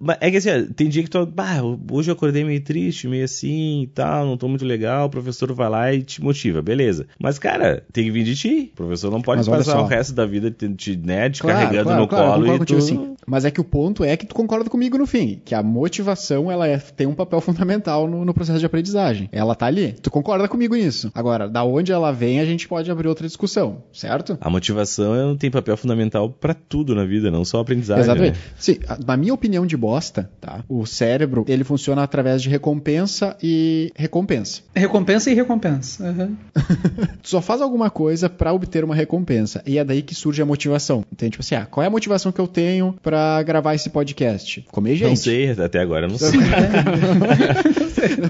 Não, 0.00 0.14
é 0.18 0.30
que 0.30 0.36
assim, 0.38 0.48
ó, 0.50 0.72
tem 0.74 0.88
dia 0.88 1.02
que 1.02 1.10
tu. 1.10 1.26
Bah, 1.26 1.60
hoje 1.90 2.10
eu 2.10 2.14
acordei 2.14 2.42
meio 2.42 2.60
triste, 2.62 3.06
meio 3.06 3.24
assim 3.24 3.82
e 3.82 3.86
tal, 3.88 4.24
não 4.24 4.38
tô 4.38 4.48
muito 4.48 4.64
legal. 4.64 5.06
O 5.06 5.10
professor 5.10 5.52
vai 5.52 5.68
lá 5.68 5.92
e 5.92 6.02
te 6.02 6.22
motiva, 6.22 6.62
beleza. 6.62 7.06
Mas, 7.18 7.38
cara, 7.38 7.84
tem 7.92 8.04
que 8.04 8.10
vir 8.10 8.24
de 8.24 8.34
ti. 8.34 8.70
O 8.72 8.76
professor 8.76 9.10
não 9.10 9.20
pode 9.20 9.40
Mas 9.40 9.48
passar 9.48 9.72
só. 9.72 9.82
o 9.82 9.86
resto 9.86 10.14
da 10.14 10.24
vida 10.24 10.50
te, 10.50 10.68
te, 10.74 10.96
né, 10.96 11.28
te 11.28 11.42
Claro, 11.42 11.58
carregando 11.58 11.84
claro, 11.84 12.00
no 12.00 12.08
claro, 12.08 12.32
colo 12.32 12.46
e 12.46 12.50
tu. 12.52 12.58
contigo, 12.60 12.80
sim. 12.80 13.14
Mas 13.26 13.44
é 13.44 13.50
que 13.50 13.60
o 13.60 13.64
ponto 13.64 14.02
é 14.02 14.16
que 14.16 14.24
tu 14.24 14.34
concorda 14.34 14.70
comigo 14.70 14.96
no 14.96 15.06
fim, 15.06 15.40
que 15.44 15.54
a 15.54 15.62
motivação 15.62 16.50
ela 16.50 16.66
é- 16.66 16.78
tem 16.78 17.06
um 17.06 17.14
papel 17.14 17.40
fundamental 17.42 18.08
no, 18.08 18.24
no 18.24 18.32
processo 18.32 18.58
de 18.58 18.66
aprendizagem. 18.66 18.99
Ela 19.32 19.54
tá 19.54 19.66
ali. 19.66 19.94
Tu 20.02 20.10
concorda 20.10 20.46
comigo 20.48 20.74
nisso? 20.74 21.10
Agora, 21.14 21.48
da 21.48 21.64
onde 21.64 21.92
ela 21.92 22.12
vem, 22.12 22.40
a 22.40 22.44
gente 22.44 22.66
pode 22.68 22.90
abrir 22.90 23.08
outra 23.08 23.26
discussão, 23.26 23.82
certo? 23.92 24.36
A 24.40 24.50
motivação 24.50 25.14
é- 25.32 25.36
tem 25.36 25.50
papel 25.50 25.76
fundamental 25.76 26.28
pra 26.30 26.54
tudo 26.54 26.94
na 26.94 27.04
vida, 27.04 27.30
não 27.30 27.44
só 27.44 27.60
aprendizagem. 27.60 28.02
Exatamente. 28.04 28.34
né? 28.34 28.40
Sim, 28.58 28.78
a- 28.88 28.98
na 29.06 29.16
minha 29.16 29.32
opinião 29.34 29.66
de 29.66 29.76
bosta, 29.76 30.30
tá? 30.40 30.62
O 30.68 30.84
cérebro, 30.86 31.44
ele 31.48 31.64
funciona 31.64 32.02
através 32.02 32.42
de 32.42 32.48
recompensa 32.48 33.36
e 33.42 33.92
recompensa. 33.96 34.62
Recompensa 34.74 35.30
e 35.30 35.34
recompensa. 35.34 36.04
aham. 36.08 36.30
Tu 37.22 37.28
só 37.28 37.40
faz 37.42 37.60
alguma 37.60 37.90
coisa 37.90 38.28
pra 38.28 38.52
obter 38.52 38.84
uma 38.84 38.94
recompensa. 38.94 39.62
E 39.66 39.78
é 39.78 39.84
daí 39.84 40.02
que 40.02 40.14
surge 40.14 40.40
a 40.42 40.46
motivação. 40.46 41.04
Entende? 41.12 41.32
Tipo 41.32 41.42
assim, 41.42 41.54
ah, 41.54 41.66
qual 41.66 41.84
é 41.84 41.86
a 41.86 41.90
motivação 41.90 42.32
que 42.32 42.40
eu 42.40 42.46
tenho 42.48 42.94
pra 43.02 43.42
gravar 43.42 43.74
esse 43.74 43.90
podcast? 43.90 44.64
Comer 44.70 44.96
gente. 44.96 45.08
Não 45.08 45.16
sei, 45.16 45.50
até 45.50 45.80
agora 45.80 46.06
eu 46.06 46.10
não 46.10 46.18
sei. 46.18 46.30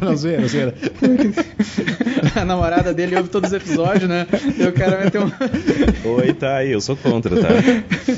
não, 0.01 0.17
zoeira, 0.17 0.47
zoeira. 0.61 0.75
A 2.37 2.45
namorada 2.45 2.93
dele 2.93 3.17
ouve 3.17 3.29
todos 3.29 3.51
os 3.51 3.57
episódios, 3.57 4.09
né? 4.09 4.27
E 4.59 4.63
o 4.65 4.73
cara 4.73 4.97
vai 4.99 5.11
ter 5.11 5.19
um. 5.19 5.31
Oi, 6.17 6.33
tá 6.35 6.57
aí, 6.57 6.73
eu 6.73 6.81
sou 6.81 6.97
contra, 6.97 7.41
tá? 7.41 7.49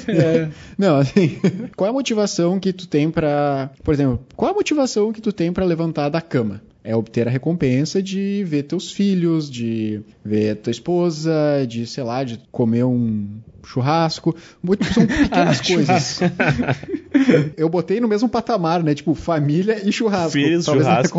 É. 0.08 0.48
Não, 0.76 0.96
assim, 0.96 1.38
qual 1.76 1.86
é 1.86 1.90
a 1.90 1.92
motivação 1.92 2.58
que 2.58 2.72
tu 2.72 2.88
tem 2.88 3.10
pra. 3.10 3.70
Por 3.82 3.94
exemplo, 3.94 4.20
qual 4.34 4.50
é 4.50 4.52
a 4.52 4.56
motivação 4.56 5.12
que 5.12 5.20
tu 5.20 5.32
tem 5.32 5.52
pra 5.52 5.64
levantar 5.64 6.08
da 6.08 6.20
cama? 6.20 6.60
É 6.82 6.96
obter 6.96 7.28
a 7.28 7.30
recompensa 7.30 8.02
de 8.02 8.42
ver 8.44 8.64
teus 8.64 8.90
filhos, 8.90 9.50
de 9.50 10.00
ver 10.24 10.56
tua 10.56 10.70
esposa, 10.70 11.32
de, 11.68 11.86
sei 11.86 12.02
lá, 12.02 12.24
de 12.24 12.40
comer 12.50 12.84
um 12.84 13.28
churrasco. 13.64 14.34
Muito- 14.62 14.84
São 14.92 15.06
pequenas 15.06 15.60
Ah, 15.62 15.74
coisas. 15.74 16.20
Eu 17.56 17.68
botei 17.68 18.00
no 18.00 18.08
mesmo 18.08 18.28
patamar, 18.28 18.82
né? 18.82 18.94
Tipo, 18.94 19.14
família 19.14 19.86
e 19.86 19.92
churrasco. 19.92 20.32
Filhos, 20.32 20.64
Talvez 20.64 20.86
churrasco. 20.86 21.18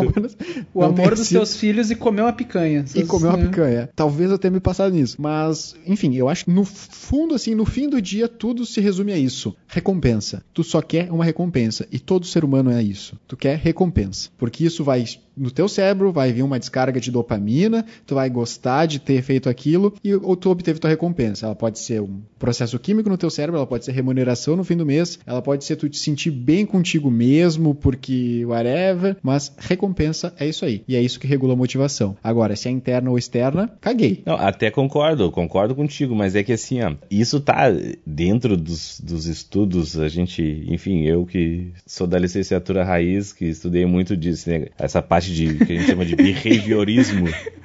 O 0.74 0.80
não 0.80 0.88
amor 0.88 1.14
dos 1.14 1.28
sido- 1.28 1.38
teus 1.38 1.56
filhos 1.56 1.90
e 1.90 1.94
comer 1.94 2.22
uma 2.22 2.32
picanha. 2.32 2.84
e 2.94 3.04
comer 3.04 3.28
uma 3.28 3.36
né? 3.36 3.46
picanha. 3.46 3.88
Talvez 3.94 4.30
eu 4.30 4.38
tenha 4.38 4.50
me 4.50 4.60
passado 4.60 4.92
nisso. 4.92 5.16
Mas, 5.20 5.74
enfim, 5.86 6.14
eu 6.14 6.28
acho 6.28 6.44
que 6.46 6.50
no 6.50 6.64
fundo, 6.64 7.34
assim, 7.34 7.54
no 7.54 7.64
fim 7.64 7.88
do 7.88 8.00
dia, 8.02 8.28
tudo 8.28 8.66
se 8.66 8.80
resume 8.80 9.12
a 9.12 9.18
isso. 9.18 9.54
Recompensa. 9.68 10.42
Tu 10.52 10.62
só 10.64 10.82
quer 10.82 11.10
uma 11.12 11.24
recompensa. 11.24 11.86
E 11.90 11.98
todo 11.98 12.26
ser 12.26 12.44
humano 12.44 12.70
é 12.70 12.82
isso. 12.82 13.18
Tu 13.26 13.36
quer 13.36 13.56
recompensa. 13.58 14.28
Porque 14.36 14.64
isso 14.64 14.82
vai. 14.84 15.04
No 15.36 15.50
teu 15.50 15.68
cérebro 15.68 16.12
vai 16.12 16.32
vir 16.32 16.42
uma 16.42 16.58
descarga 16.60 17.00
de 17.00 17.10
dopamina, 17.10 17.84
tu 18.06 18.14
vai 18.14 18.30
gostar 18.30 18.86
de 18.86 19.00
ter 19.00 19.20
feito 19.20 19.48
aquilo 19.48 19.92
e 20.04 20.14
ou 20.14 20.36
tu 20.36 20.48
obteve 20.48 20.78
tua 20.78 20.90
recompensa. 20.90 21.46
Ela 21.46 21.56
pode 21.56 21.78
ser 21.80 22.00
um 22.00 22.20
processo 22.38 22.78
químico 22.78 23.08
no 23.08 23.16
teu 23.16 23.30
cérebro, 23.30 23.56
ela 23.58 23.66
pode 23.66 23.84
ser 23.84 23.92
remuneração 23.92 24.56
no 24.56 24.64
fim 24.64 24.76
do 24.76 24.86
mês, 24.86 25.18
ela 25.26 25.42
pode 25.42 25.64
ser 25.64 25.76
tu 25.76 25.88
te 25.88 25.98
sentir 25.98 26.30
bem 26.30 26.66
contigo 26.66 27.10
mesmo, 27.10 27.74
porque 27.74 28.44
whatever, 28.46 29.16
mas 29.22 29.52
recompensa 29.58 30.34
é 30.38 30.46
isso 30.46 30.64
aí. 30.64 30.82
E 30.86 30.96
é 30.96 31.00
isso 31.00 31.20
que 31.20 31.26
regula 31.26 31.54
a 31.54 31.56
motivação. 31.56 32.16
Agora, 32.22 32.56
se 32.56 32.68
é 32.68 32.70
interna 32.70 33.10
ou 33.10 33.18
externa, 33.18 33.72
caguei. 33.80 34.22
Não, 34.24 34.34
até 34.34 34.70
concordo, 34.70 35.30
concordo 35.30 35.74
contigo, 35.74 36.14
mas 36.14 36.34
é 36.34 36.42
que 36.42 36.52
assim, 36.52 36.80
ó, 36.82 36.94
isso 37.10 37.40
tá 37.40 37.72
dentro 38.06 38.56
dos, 38.56 39.00
dos 39.00 39.26
estudos, 39.26 39.98
a 39.98 40.08
gente, 40.08 40.64
enfim, 40.68 41.02
eu 41.04 41.24
que 41.24 41.72
sou 41.86 42.06
da 42.06 42.18
licenciatura 42.18 42.84
raiz, 42.84 43.32
que 43.32 43.46
estudei 43.46 43.86
muito 43.86 44.16
disso, 44.16 44.50
né, 44.50 44.66
essa 44.78 45.02
parte 45.02 45.32
de, 45.32 45.54
que 45.64 45.72
a 45.72 45.76
gente 45.76 45.86
chama 45.86 46.04
de 46.04 46.16
behaviorismo, 46.16 47.26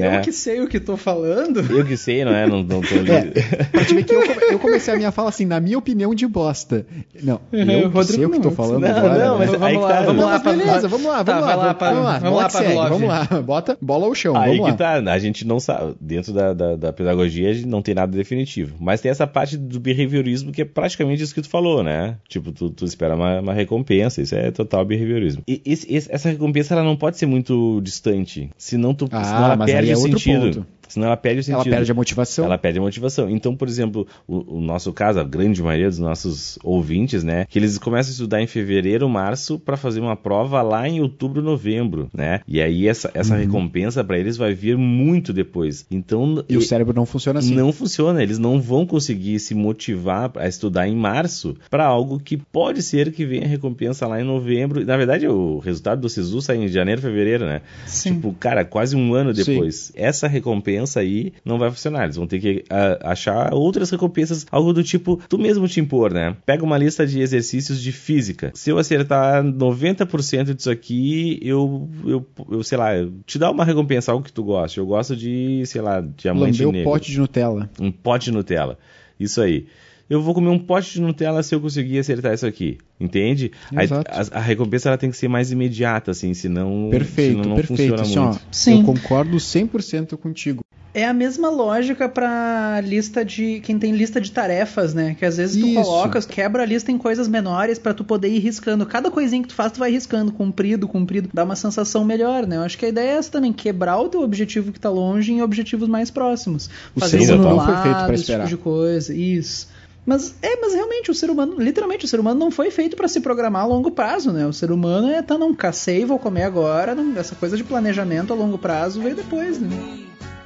né? 0.00 0.18
Eu 0.18 0.20
que 0.22 0.32
sei 0.32 0.60
o 0.60 0.68
que 0.68 0.78
tô 0.80 0.96
falando. 0.96 1.60
Eu 1.70 1.84
que 1.84 1.96
sei, 1.96 2.24
não 2.24 2.32
é? 2.34 2.46
Não, 2.46 2.62
não 2.62 2.80
tô 2.80 2.94
ali. 2.94 3.10
É, 3.10 3.64
pra 3.64 3.84
te 3.84 3.94
ver 3.94 4.04
que 4.04 4.14
eu, 4.14 4.22
eu 4.50 4.58
comecei 4.58 4.92
a 4.94 4.96
minha 4.96 5.10
fala 5.12 5.28
assim, 5.28 5.44
na 5.44 5.60
minha 5.60 5.78
opinião 5.78 6.14
de 6.14 6.26
bosta. 6.26 6.86
Não, 7.22 7.40
eu 7.52 7.66
que 7.90 7.96
Rodrigo 7.96 8.02
sei 8.02 8.24
o 8.26 8.30
que 8.30 8.40
tô 8.40 8.50
falando 8.50 8.80
Não, 8.82 8.96
agora. 8.96 9.18
não, 9.26 9.38
né? 9.38 9.46
mas 9.46 9.50
vamos 9.50 9.66
aí 9.66 9.74
que 9.76 9.80
lá, 9.82 9.88
tá, 9.88 10.00
vamos 10.02 10.16
Não, 10.16 10.24
lá, 10.24 10.30
mas 10.32 10.42
beleza, 10.56 10.88
vamos 10.88 11.06
lá, 11.06 11.22
vamos 11.22 11.42
lá, 11.46 11.56
vamos 11.72 12.04
lá, 12.04 12.18
vamos 12.18 12.76
lá, 12.76 12.88
vamos 12.88 13.08
lá, 13.08 13.24
bota 13.42 13.78
bola 13.80 14.06
ao 14.06 14.14
chão, 14.14 14.36
Aí 14.36 14.50
vamos 14.50 14.64
lá. 14.66 14.72
que 14.72 14.78
tá, 14.78 15.12
a 15.12 15.18
gente 15.18 15.46
não 15.46 15.60
sabe, 15.60 15.94
dentro 16.00 16.32
da, 16.32 16.52
da, 16.52 16.76
da 16.76 16.92
pedagogia 16.92 17.50
a 17.50 17.52
gente 17.52 17.66
não 17.66 17.82
tem 17.82 17.94
nada 17.94 18.16
definitivo, 18.16 18.76
mas 18.80 19.00
tem 19.00 19.10
essa 19.10 19.26
parte 19.26 19.56
do 19.56 19.78
behaviorismo 19.80 20.52
que 20.52 20.62
é 20.62 20.64
praticamente 20.64 21.22
isso 21.22 21.34
que 21.34 21.42
tu 21.42 21.48
falou, 21.48 21.82
né? 21.82 22.16
Tipo, 22.28 22.52
tu, 22.52 22.70
tu 22.70 22.84
espera 22.84 23.14
uma, 23.14 23.40
uma 23.40 23.52
recompensa, 23.52 24.20
isso 24.22 24.34
é 24.34 24.50
total 24.50 24.84
behaviorismo. 24.84 25.42
E 25.46 25.60
esse- 25.64 25.92
esse- 25.92 26.12
essa 26.12 26.28
recompensa 26.30 26.74
ela 26.74 26.82
não 26.84 26.96
pode 26.96 27.18
ser 27.18 27.26
muito 27.26 27.80
distante, 27.82 28.50
senão, 28.56 28.94
tu, 28.94 29.08
Ah, 29.10 29.24
senão 29.24 29.44
ela 29.44 29.56
mas 29.56 29.70
aí 29.70 29.76
perde 29.86 29.92
é 29.92 29.96
outro 29.96 30.18
sentido. 30.18 30.60
ponto. 30.60 30.66
Senão 30.92 31.06
ela 31.06 31.16
perde 31.16 31.40
o 31.40 31.44
sentido. 31.44 31.66
Ela 31.68 31.76
perde 31.76 31.92
a 31.92 31.94
motivação. 31.94 32.44
Ela 32.44 32.58
perde 32.58 32.78
a 32.78 32.82
motivação. 32.82 33.30
Então, 33.30 33.54
por 33.56 33.68
exemplo, 33.68 34.06
o, 34.26 34.58
o 34.58 34.60
nosso 34.60 34.92
caso, 34.92 35.20
a 35.20 35.24
grande 35.24 35.62
maioria 35.62 35.88
dos 35.88 35.98
nossos 35.98 36.58
ouvintes, 36.62 37.22
né, 37.24 37.46
que 37.48 37.58
eles 37.58 37.78
começam 37.78 38.10
a 38.10 38.12
estudar 38.12 38.42
em 38.42 38.46
fevereiro, 38.46 39.08
março, 39.08 39.58
para 39.58 39.76
fazer 39.76 40.00
uma 40.00 40.16
prova 40.16 40.60
lá 40.62 40.88
em 40.88 41.00
outubro, 41.00 41.40
novembro, 41.42 42.08
né? 42.12 42.40
E 42.46 42.60
aí 42.60 42.86
essa, 42.88 43.10
essa 43.14 43.36
recompensa 43.36 44.02
para 44.04 44.18
eles 44.18 44.36
vai 44.36 44.52
vir 44.54 44.76
muito 44.76 45.32
depois. 45.32 45.86
Então, 45.90 46.22
Uhum. 46.22 46.44
E 46.48 46.56
o 46.56 46.62
cérebro 46.62 46.94
não 46.94 47.06
funciona 47.06 47.38
assim. 47.38 47.54
não 47.54 47.72
funciona, 47.72 48.22
eles 48.22 48.38
não 48.38 48.60
vão 48.60 48.86
conseguir 48.86 49.38
se 49.38 49.54
motivar 49.54 50.30
a 50.36 50.46
estudar 50.48 50.86
em 50.88 50.94
março 50.96 51.56
para 51.70 51.84
algo 51.84 52.18
que 52.18 52.36
pode 52.36 52.82
ser 52.82 53.12
que 53.12 53.24
venha 53.24 53.46
recompensa 53.46 54.06
lá 54.06 54.20
em 54.20 54.24
novembro. 54.24 54.84
Na 54.84 54.96
verdade, 54.96 55.26
o 55.26 55.58
resultado 55.58 56.00
do 56.00 56.08
SISU 56.08 56.40
sai 56.42 56.56
em 56.56 56.68
janeiro, 56.68 57.00
fevereiro, 57.00 57.44
né? 57.46 57.62
Sim. 57.86 58.14
Tipo, 58.14 58.32
cara, 58.38 58.64
quase 58.64 58.96
um 58.96 59.14
ano 59.14 59.34
Sim. 59.34 59.44
depois. 59.44 59.92
Essa 59.94 60.26
recompensa 60.26 60.81
recompensa 60.82 61.00
aí, 61.00 61.32
não 61.44 61.58
vai 61.58 61.70
funcionar. 61.70 62.04
Eles 62.04 62.16
vão 62.16 62.26
ter 62.26 62.40
que 62.40 62.64
uh, 62.70 62.98
achar 63.02 63.54
outras 63.54 63.90
recompensas, 63.90 64.46
algo 64.50 64.72
do 64.72 64.82
tipo, 64.82 65.20
tu 65.28 65.38
mesmo 65.38 65.66
te 65.68 65.80
impor, 65.80 66.12
né? 66.12 66.36
Pega 66.44 66.64
uma 66.64 66.76
lista 66.76 67.06
de 67.06 67.20
exercícios 67.20 67.80
de 67.80 67.92
física. 67.92 68.50
Se 68.54 68.70
eu 68.70 68.78
acertar 68.78 69.42
90% 69.42 70.54
disso 70.54 70.70
aqui, 70.70 71.38
eu, 71.42 71.88
eu, 72.04 72.26
eu, 72.50 72.62
sei 72.62 72.78
lá, 72.78 72.96
eu 72.96 73.12
te 73.24 73.38
dá 73.38 73.50
uma 73.50 73.64
recompensa, 73.64 74.12
algo 74.12 74.24
que 74.24 74.32
tu 74.32 74.42
gosta. 74.42 74.78
Eu 74.78 74.86
gosto 74.86 75.16
de, 75.16 75.62
sei 75.66 75.80
lá, 75.80 76.00
diamante 76.00 76.52
Lambeu 76.52 76.72
negro. 76.72 76.90
um 76.90 76.92
pote 76.92 77.10
de 77.10 77.18
Nutella. 77.18 77.70
Um 77.80 77.92
pote 77.92 78.24
de 78.26 78.32
Nutella. 78.32 78.78
Isso 79.18 79.40
aí 79.40 79.66
eu 80.12 80.20
vou 80.20 80.34
comer 80.34 80.50
um 80.50 80.58
pote 80.58 80.92
de 80.92 81.00
Nutella 81.00 81.42
se 81.42 81.54
eu 81.54 81.60
conseguir 81.60 81.98
acertar 81.98 82.34
isso 82.34 82.46
aqui. 82.46 82.76
Entende? 83.00 83.50
A, 83.74 84.36
a, 84.36 84.38
a, 84.38 84.40
recompensa 84.40 84.90
ela 84.90 84.98
tem 84.98 85.10
que 85.10 85.16
ser 85.16 85.26
mais 85.26 85.50
imediata, 85.50 86.10
assim, 86.10 86.34
senão, 86.34 86.88
perfeito, 86.90 87.38
senão 87.38 87.48
não 87.48 87.56
perfeito. 87.56 87.96
funciona 87.96 88.02
assim, 88.02 88.18
muito. 88.18 88.36
Ó, 88.36 88.52
Sim. 88.52 88.80
Eu 88.80 88.84
concordo 88.84 89.36
100% 89.38 90.16
contigo. 90.18 90.62
É 90.94 91.06
a 91.06 91.14
mesma 91.14 91.48
lógica 91.48 92.06
para 92.06 92.78
lista 92.82 93.24
de 93.24 93.60
quem 93.60 93.78
tem 93.78 93.92
lista 93.92 94.20
de 94.20 94.30
tarefas, 94.30 94.92
né? 94.92 95.16
Que 95.18 95.24
às 95.24 95.38
vezes 95.38 95.58
tu 95.58 95.66
Isso. 95.66 95.82
colocas, 95.82 96.26
quebra 96.26 96.62
a 96.62 96.66
lista 96.66 96.92
em 96.92 96.98
coisas 96.98 97.26
menores 97.26 97.78
para 97.78 97.94
tu 97.94 98.04
poder 98.04 98.28
ir 98.28 98.40
riscando. 98.40 98.84
Cada 98.84 99.10
coisinha 99.10 99.40
que 99.40 99.48
tu 99.48 99.54
faz, 99.54 99.72
tu 99.72 99.78
vai 99.78 99.90
riscando, 99.90 100.30
cumprido, 100.32 100.86
cumprido, 100.86 101.30
dá 101.32 101.44
uma 101.44 101.56
sensação 101.56 102.04
melhor, 102.04 102.46
né? 102.46 102.56
Eu 102.56 102.62
acho 102.62 102.76
que 102.76 102.84
a 102.84 102.88
ideia 102.90 103.12
é 103.12 103.14
essa 103.14 103.32
também, 103.32 103.54
quebrar 103.54 103.98
o 104.00 104.08
teu 104.10 104.20
objetivo 104.20 104.70
que 104.70 104.78
tá 104.78 104.90
longe 104.90 105.32
em 105.32 105.40
objetivos 105.40 105.88
mais 105.88 106.10
próximos. 106.10 106.68
O 106.94 107.00
Fazer 107.00 107.22
ser 107.22 107.34
humano 107.34 107.56
não 107.56 107.64
foi 107.64 107.76
feito 107.76 108.04
pra 108.04 108.14
esse 108.14 108.24
tipo 108.24 108.32
esperar. 108.32 108.46
de 108.46 108.56
coisa. 108.58 109.14
Isso. 109.14 109.68
Mas 110.04 110.34
é, 110.42 110.60
mas 110.60 110.74
realmente 110.74 111.10
o 111.10 111.14
ser 111.14 111.30
humano, 111.30 111.54
literalmente 111.58 112.04
o 112.04 112.08
ser 112.08 112.20
humano 112.20 112.38
não 112.38 112.50
foi 112.50 112.70
feito 112.70 112.96
para 112.96 113.08
se 113.08 113.20
programar 113.20 113.62
a 113.62 113.66
longo 113.66 113.90
prazo, 113.90 114.32
né? 114.32 114.46
O 114.46 114.52
ser 114.52 114.70
humano 114.70 115.08
é 115.08 115.22
tá 115.22 115.38
não 115.38 115.54
cacei, 115.54 116.04
vou 116.04 116.18
comer 116.18 116.42
agora, 116.42 116.94
não, 116.94 117.16
essa 117.16 117.34
coisa 117.36 117.56
de 117.56 117.64
planejamento 117.64 118.32
a 118.32 118.36
longo 118.36 118.58
prazo 118.58 119.00
veio 119.00 119.14
depois, 119.14 119.58
né? 119.60 119.68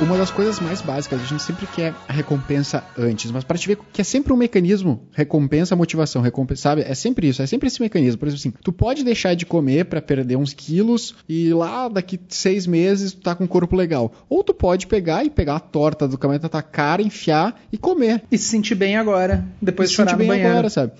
Uma 0.00 0.16
das 0.16 0.30
coisas 0.30 0.60
mais 0.60 0.80
básicas, 0.80 1.20
a 1.20 1.24
gente 1.24 1.42
sempre 1.42 1.66
quer 1.66 1.92
a 2.06 2.12
recompensa 2.12 2.84
antes, 2.96 3.32
mas 3.32 3.42
para 3.42 3.58
te 3.58 3.66
ver 3.66 3.78
que 3.92 4.00
é 4.00 4.04
sempre 4.04 4.32
um 4.32 4.36
mecanismo, 4.36 5.02
recompensa, 5.12 5.74
motivação, 5.74 6.22
recompensa, 6.22 6.62
sabe? 6.62 6.82
É 6.82 6.94
sempre 6.94 7.26
isso, 7.26 7.42
é 7.42 7.46
sempre 7.46 7.66
esse 7.66 7.82
mecanismo. 7.82 8.16
Por 8.16 8.28
exemplo, 8.28 8.40
assim, 8.40 8.62
tu 8.62 8.72
pode 8.72 9.02
deixar 9.02 9.34
de 9.34 9.44
comer 9.44 9.86
para 9.86 10.00
perder 10.00 10.36
uns 10.36 10.52
quilos 10.52 11.16
e 11.28 11.52
lá 11.52 11.88
daqui 11.88 12.20
seis 12.28 12.64
meses 12.64 13.12
tu 13.12 13.22
tá 13.22 13.34
com 13.34 13.42
um 13.42 13.48
corpo 13.48 13.74
legal. 13.74 14.12
Ou 14.28 14.44
tu 14.44 14.54
pode 14.54 14.86
pegar 14.86 15.24
e 15.24 15.30
pegar 15.30 15.56
a 15.56 15.60
torta 15.60 16.06
do 16.06 16.16
caminho 16.16 16.40
da 16.40 16.48
tua 16.48 16.62
cara, 16.62 17.02
enfiar 17.02 17.60
e 17.72 17.76
comer. 17.76 18.22
E 18.30 18.38
se 18.38 18.44
sentir 18.44 18.76
bem 18.76 18.96
agora, 18.96 19.44
depois 19.60 19.88
e 19.88 19.90
de 19.90 19.96
chorar 19.96 20.10
sentir 20.10 20.14
no 20.14 20.18
bem 20.20 20.28
banheiro. 20.28 20.50
agora, 20.50 20.70
sabe? 20.70 20.92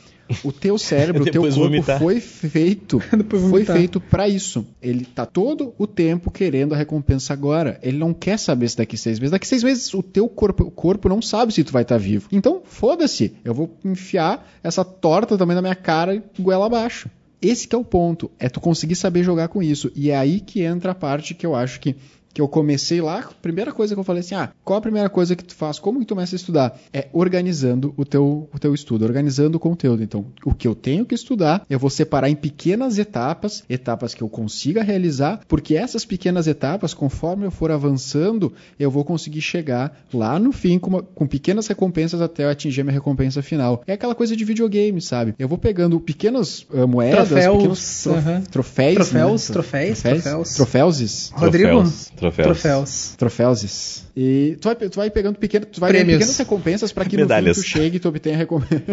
O 0.44 0.52
teu 0.52 0.76
cérebro, 0.78 1.22
o 1.22 1.30
teu 1.30 1.42
corpo 1.42 1.56
vomitar. 1.56 1.98
foi 1.98 2.20
feito, 2.20 3.00
foi 3.50 3.64
feito 3.64 4.00
para 4.00 4.28
isso. 4.28 4.66
Ele 4.80 5.04
tá 5.04 5.24
todo 5.24 5.74
o 5.78 5.86
tempo 5.86 6.30
querendo 6.30 6.74
a 6.74 6.76
recompensa 6.76 7.32
agora. 7.32 7.78
Ele 7.82 7.98
não 7.98 8.12
quer 8.12 8.38
saber 8.38 8.68
se 8.68 8.76
daqui 8.76 8.96
seis 8.96 9.18
meses. 9.18 9.30
Daqui 9.30 9.46
seis 9.46 9.62
meses 9.62 9.92
o 9.94 10.02
teu 10.02 10.28
corpo, 10.28 10.64
o 10.64 10.70
corpo 10.70 11.08
não 11.08 11.22
sabe 11.22 11.52
se 11.52 11.64
tu 11.64 11.72
vai 11.72 11.82
estar 11.82 11.98
vivo. 11.98 12.28
Então 12.30 12.62
foda-se. 12.64 13.34
Eu 13.44 13.54
vou 13.54 13.76
enfiar 13.84 14.46
essa 14.62 14.84
torta 14.84 15.38
também 15.38 15.54
na 15.54 15.62
minha 15.62 15.74
cara 15.74 16.14
e 16.14 16.22
goela 16.42 16.66
abaixo. 16.66 17.08
Esse 17.40 17.68
que 17.68 17.74
é 17.74 17.78
o 17.78 17.84
ponto. 17.84 18.30
É 18.38 18.48
tu 18.48 18.60
conseguir 18.60 18.96
saber 18.96 19.22
jogar 19.22 19.48
com 19.48 19.62
isso. 19.62 19.90
E 19.94 20.10
é 20.10 20.16
aí 20.16 20.40
que 20.40 20.62
entra 20.62 20.92
a 20.92 20.94
parte 20.94 21.34
que 21.34 21.46
eu 21.46 21.54
acho 21.54 21.80
que 21.80 21.94
que 22.32 22.40
eu 22.40 22.46
comecei 22.48 23.00
lá, 23.00 23.18
a 23.20 23.34
primeira 23.42 23.72
coisa 23.72 23.94
que 23.94 24.00
eu 24.00 24.04
falei 24.04 24.20
assim, 24.20 24.34
ah, 24.34 24.50
qual 24.64 24.78
a 24.78 24.82
primeira 24.82 25.08
coisa 25.08 25.34
que 25.34 25.42
tu 25.44 25.54
faz? 25.54 25.78
Como 25.78 25.98
que 26.00 26.04
tu 26.06 26.14
começa 26.14 26.34
a 26.34 26.36
estudar? 26.36 26.78
É 26.92 27.08
organizando 27.12 27.92
o 27.96 28.04
teu, 28.04 28.48
o 28.52 28.58
teu 28.58 28.74
estudo, 28.74 29.04
organizando 29.04 29.56
o 29.56 29.60
conteúdo. 29.60 30.02
Então, 30.02 30.26
o 30.44 30.54
que 30.54 30.68
eu 30.68 30.74
tenho 30.74 31.04
que 31.04 31.14
estudar, 31.14 31.64
eu 31.68 31.78
vou 31.78 31.90
separar 31.90 32.28
em 32.30 32.36
pequenas 32.36 32.98
etapas, 32.98 33.64
etapas 33.68 34.14
que 34.14 34.22
eu 34.22 34.28
consiga 34.28 34.82
realizar, 34.82 35.40
porque 35.48 35.74
essas 35.76 36.04
pequenas 36.04 36.46
etapas, 36.46 36.94
conforme 36.94 37.46
eu 37.46 37.50
for 37.50 37.70
avançando, 37.70 38.52
eu 38.78 38.90
vou 38.90 39.04
conseguir 39.04 39.40
chegar 39.40 39.98
lá 40.12 40.38
no 40.38 40.52
fim 40.52 40.78
com, 40.78 40.90
uma- 40.90 41.02
com 41.02 41.26
pequenas 41.26 41.66
recompensas 41.66 42.20
até 42.20 42.44
eu 42.44 42.50
atingir 42.50 42.82
a 42.82 42.84
minha 42.84 42.94
recompensa 42.94 43.42
final. 43.42 43.82
É 43.86 43.94
aquela 43.94 44.14
coisa 44.14 44.36
de 44.36 44.44
videogame, 44.44 45.00
sabe? 45.00 45.34
Eu 45.38 45.48
vou 45.48 45.58
pegando 45.58 45.98
pequenas 45.98 46.66
ah, 46.72 46.86
moedas, 46.86 47.28
Troféus, 47.28 47.56
pequenos 47.56 48.02
tro- 48.02 48.12
aham. 48.14 48.42
troféus, 48.50 48.94
Troféus, 48.94 49.48
né? 49.48 49.52
troféus, 49.54 49.98
troféus, 50.02 50.22
troféus. 50.22 50.54
troféuses. 50.54 51.32
Rodrigo? 51.34 51.68
Troféus. 51.68 52.08
Troféus. 52.30 52.46
Troféus. 52.46 53.14
Troféus. 53.16 54.04
E 54.16 54.56
tu 54.60 54.64
vai, 54.64 54.76
tu 54.76 54.96
vai 54.96 55.10
pegando 55.10 55.38
pequeno, 55.38 55.66
tu 55.66 55.80
vai 55.80 55.92
pequenas 55.92 56.36
recompensas 56.36 56.92
para 56.92 57.04
que 57.04 57.16
no 57.16 57.28
fim 57.28 57.52
tu 57.52 57.62
chegue 57.62 57.96
e 57.96 58.00
tu 58.00 58.08
obtenha 58.08 58.36
recompensa. 58.36 58.84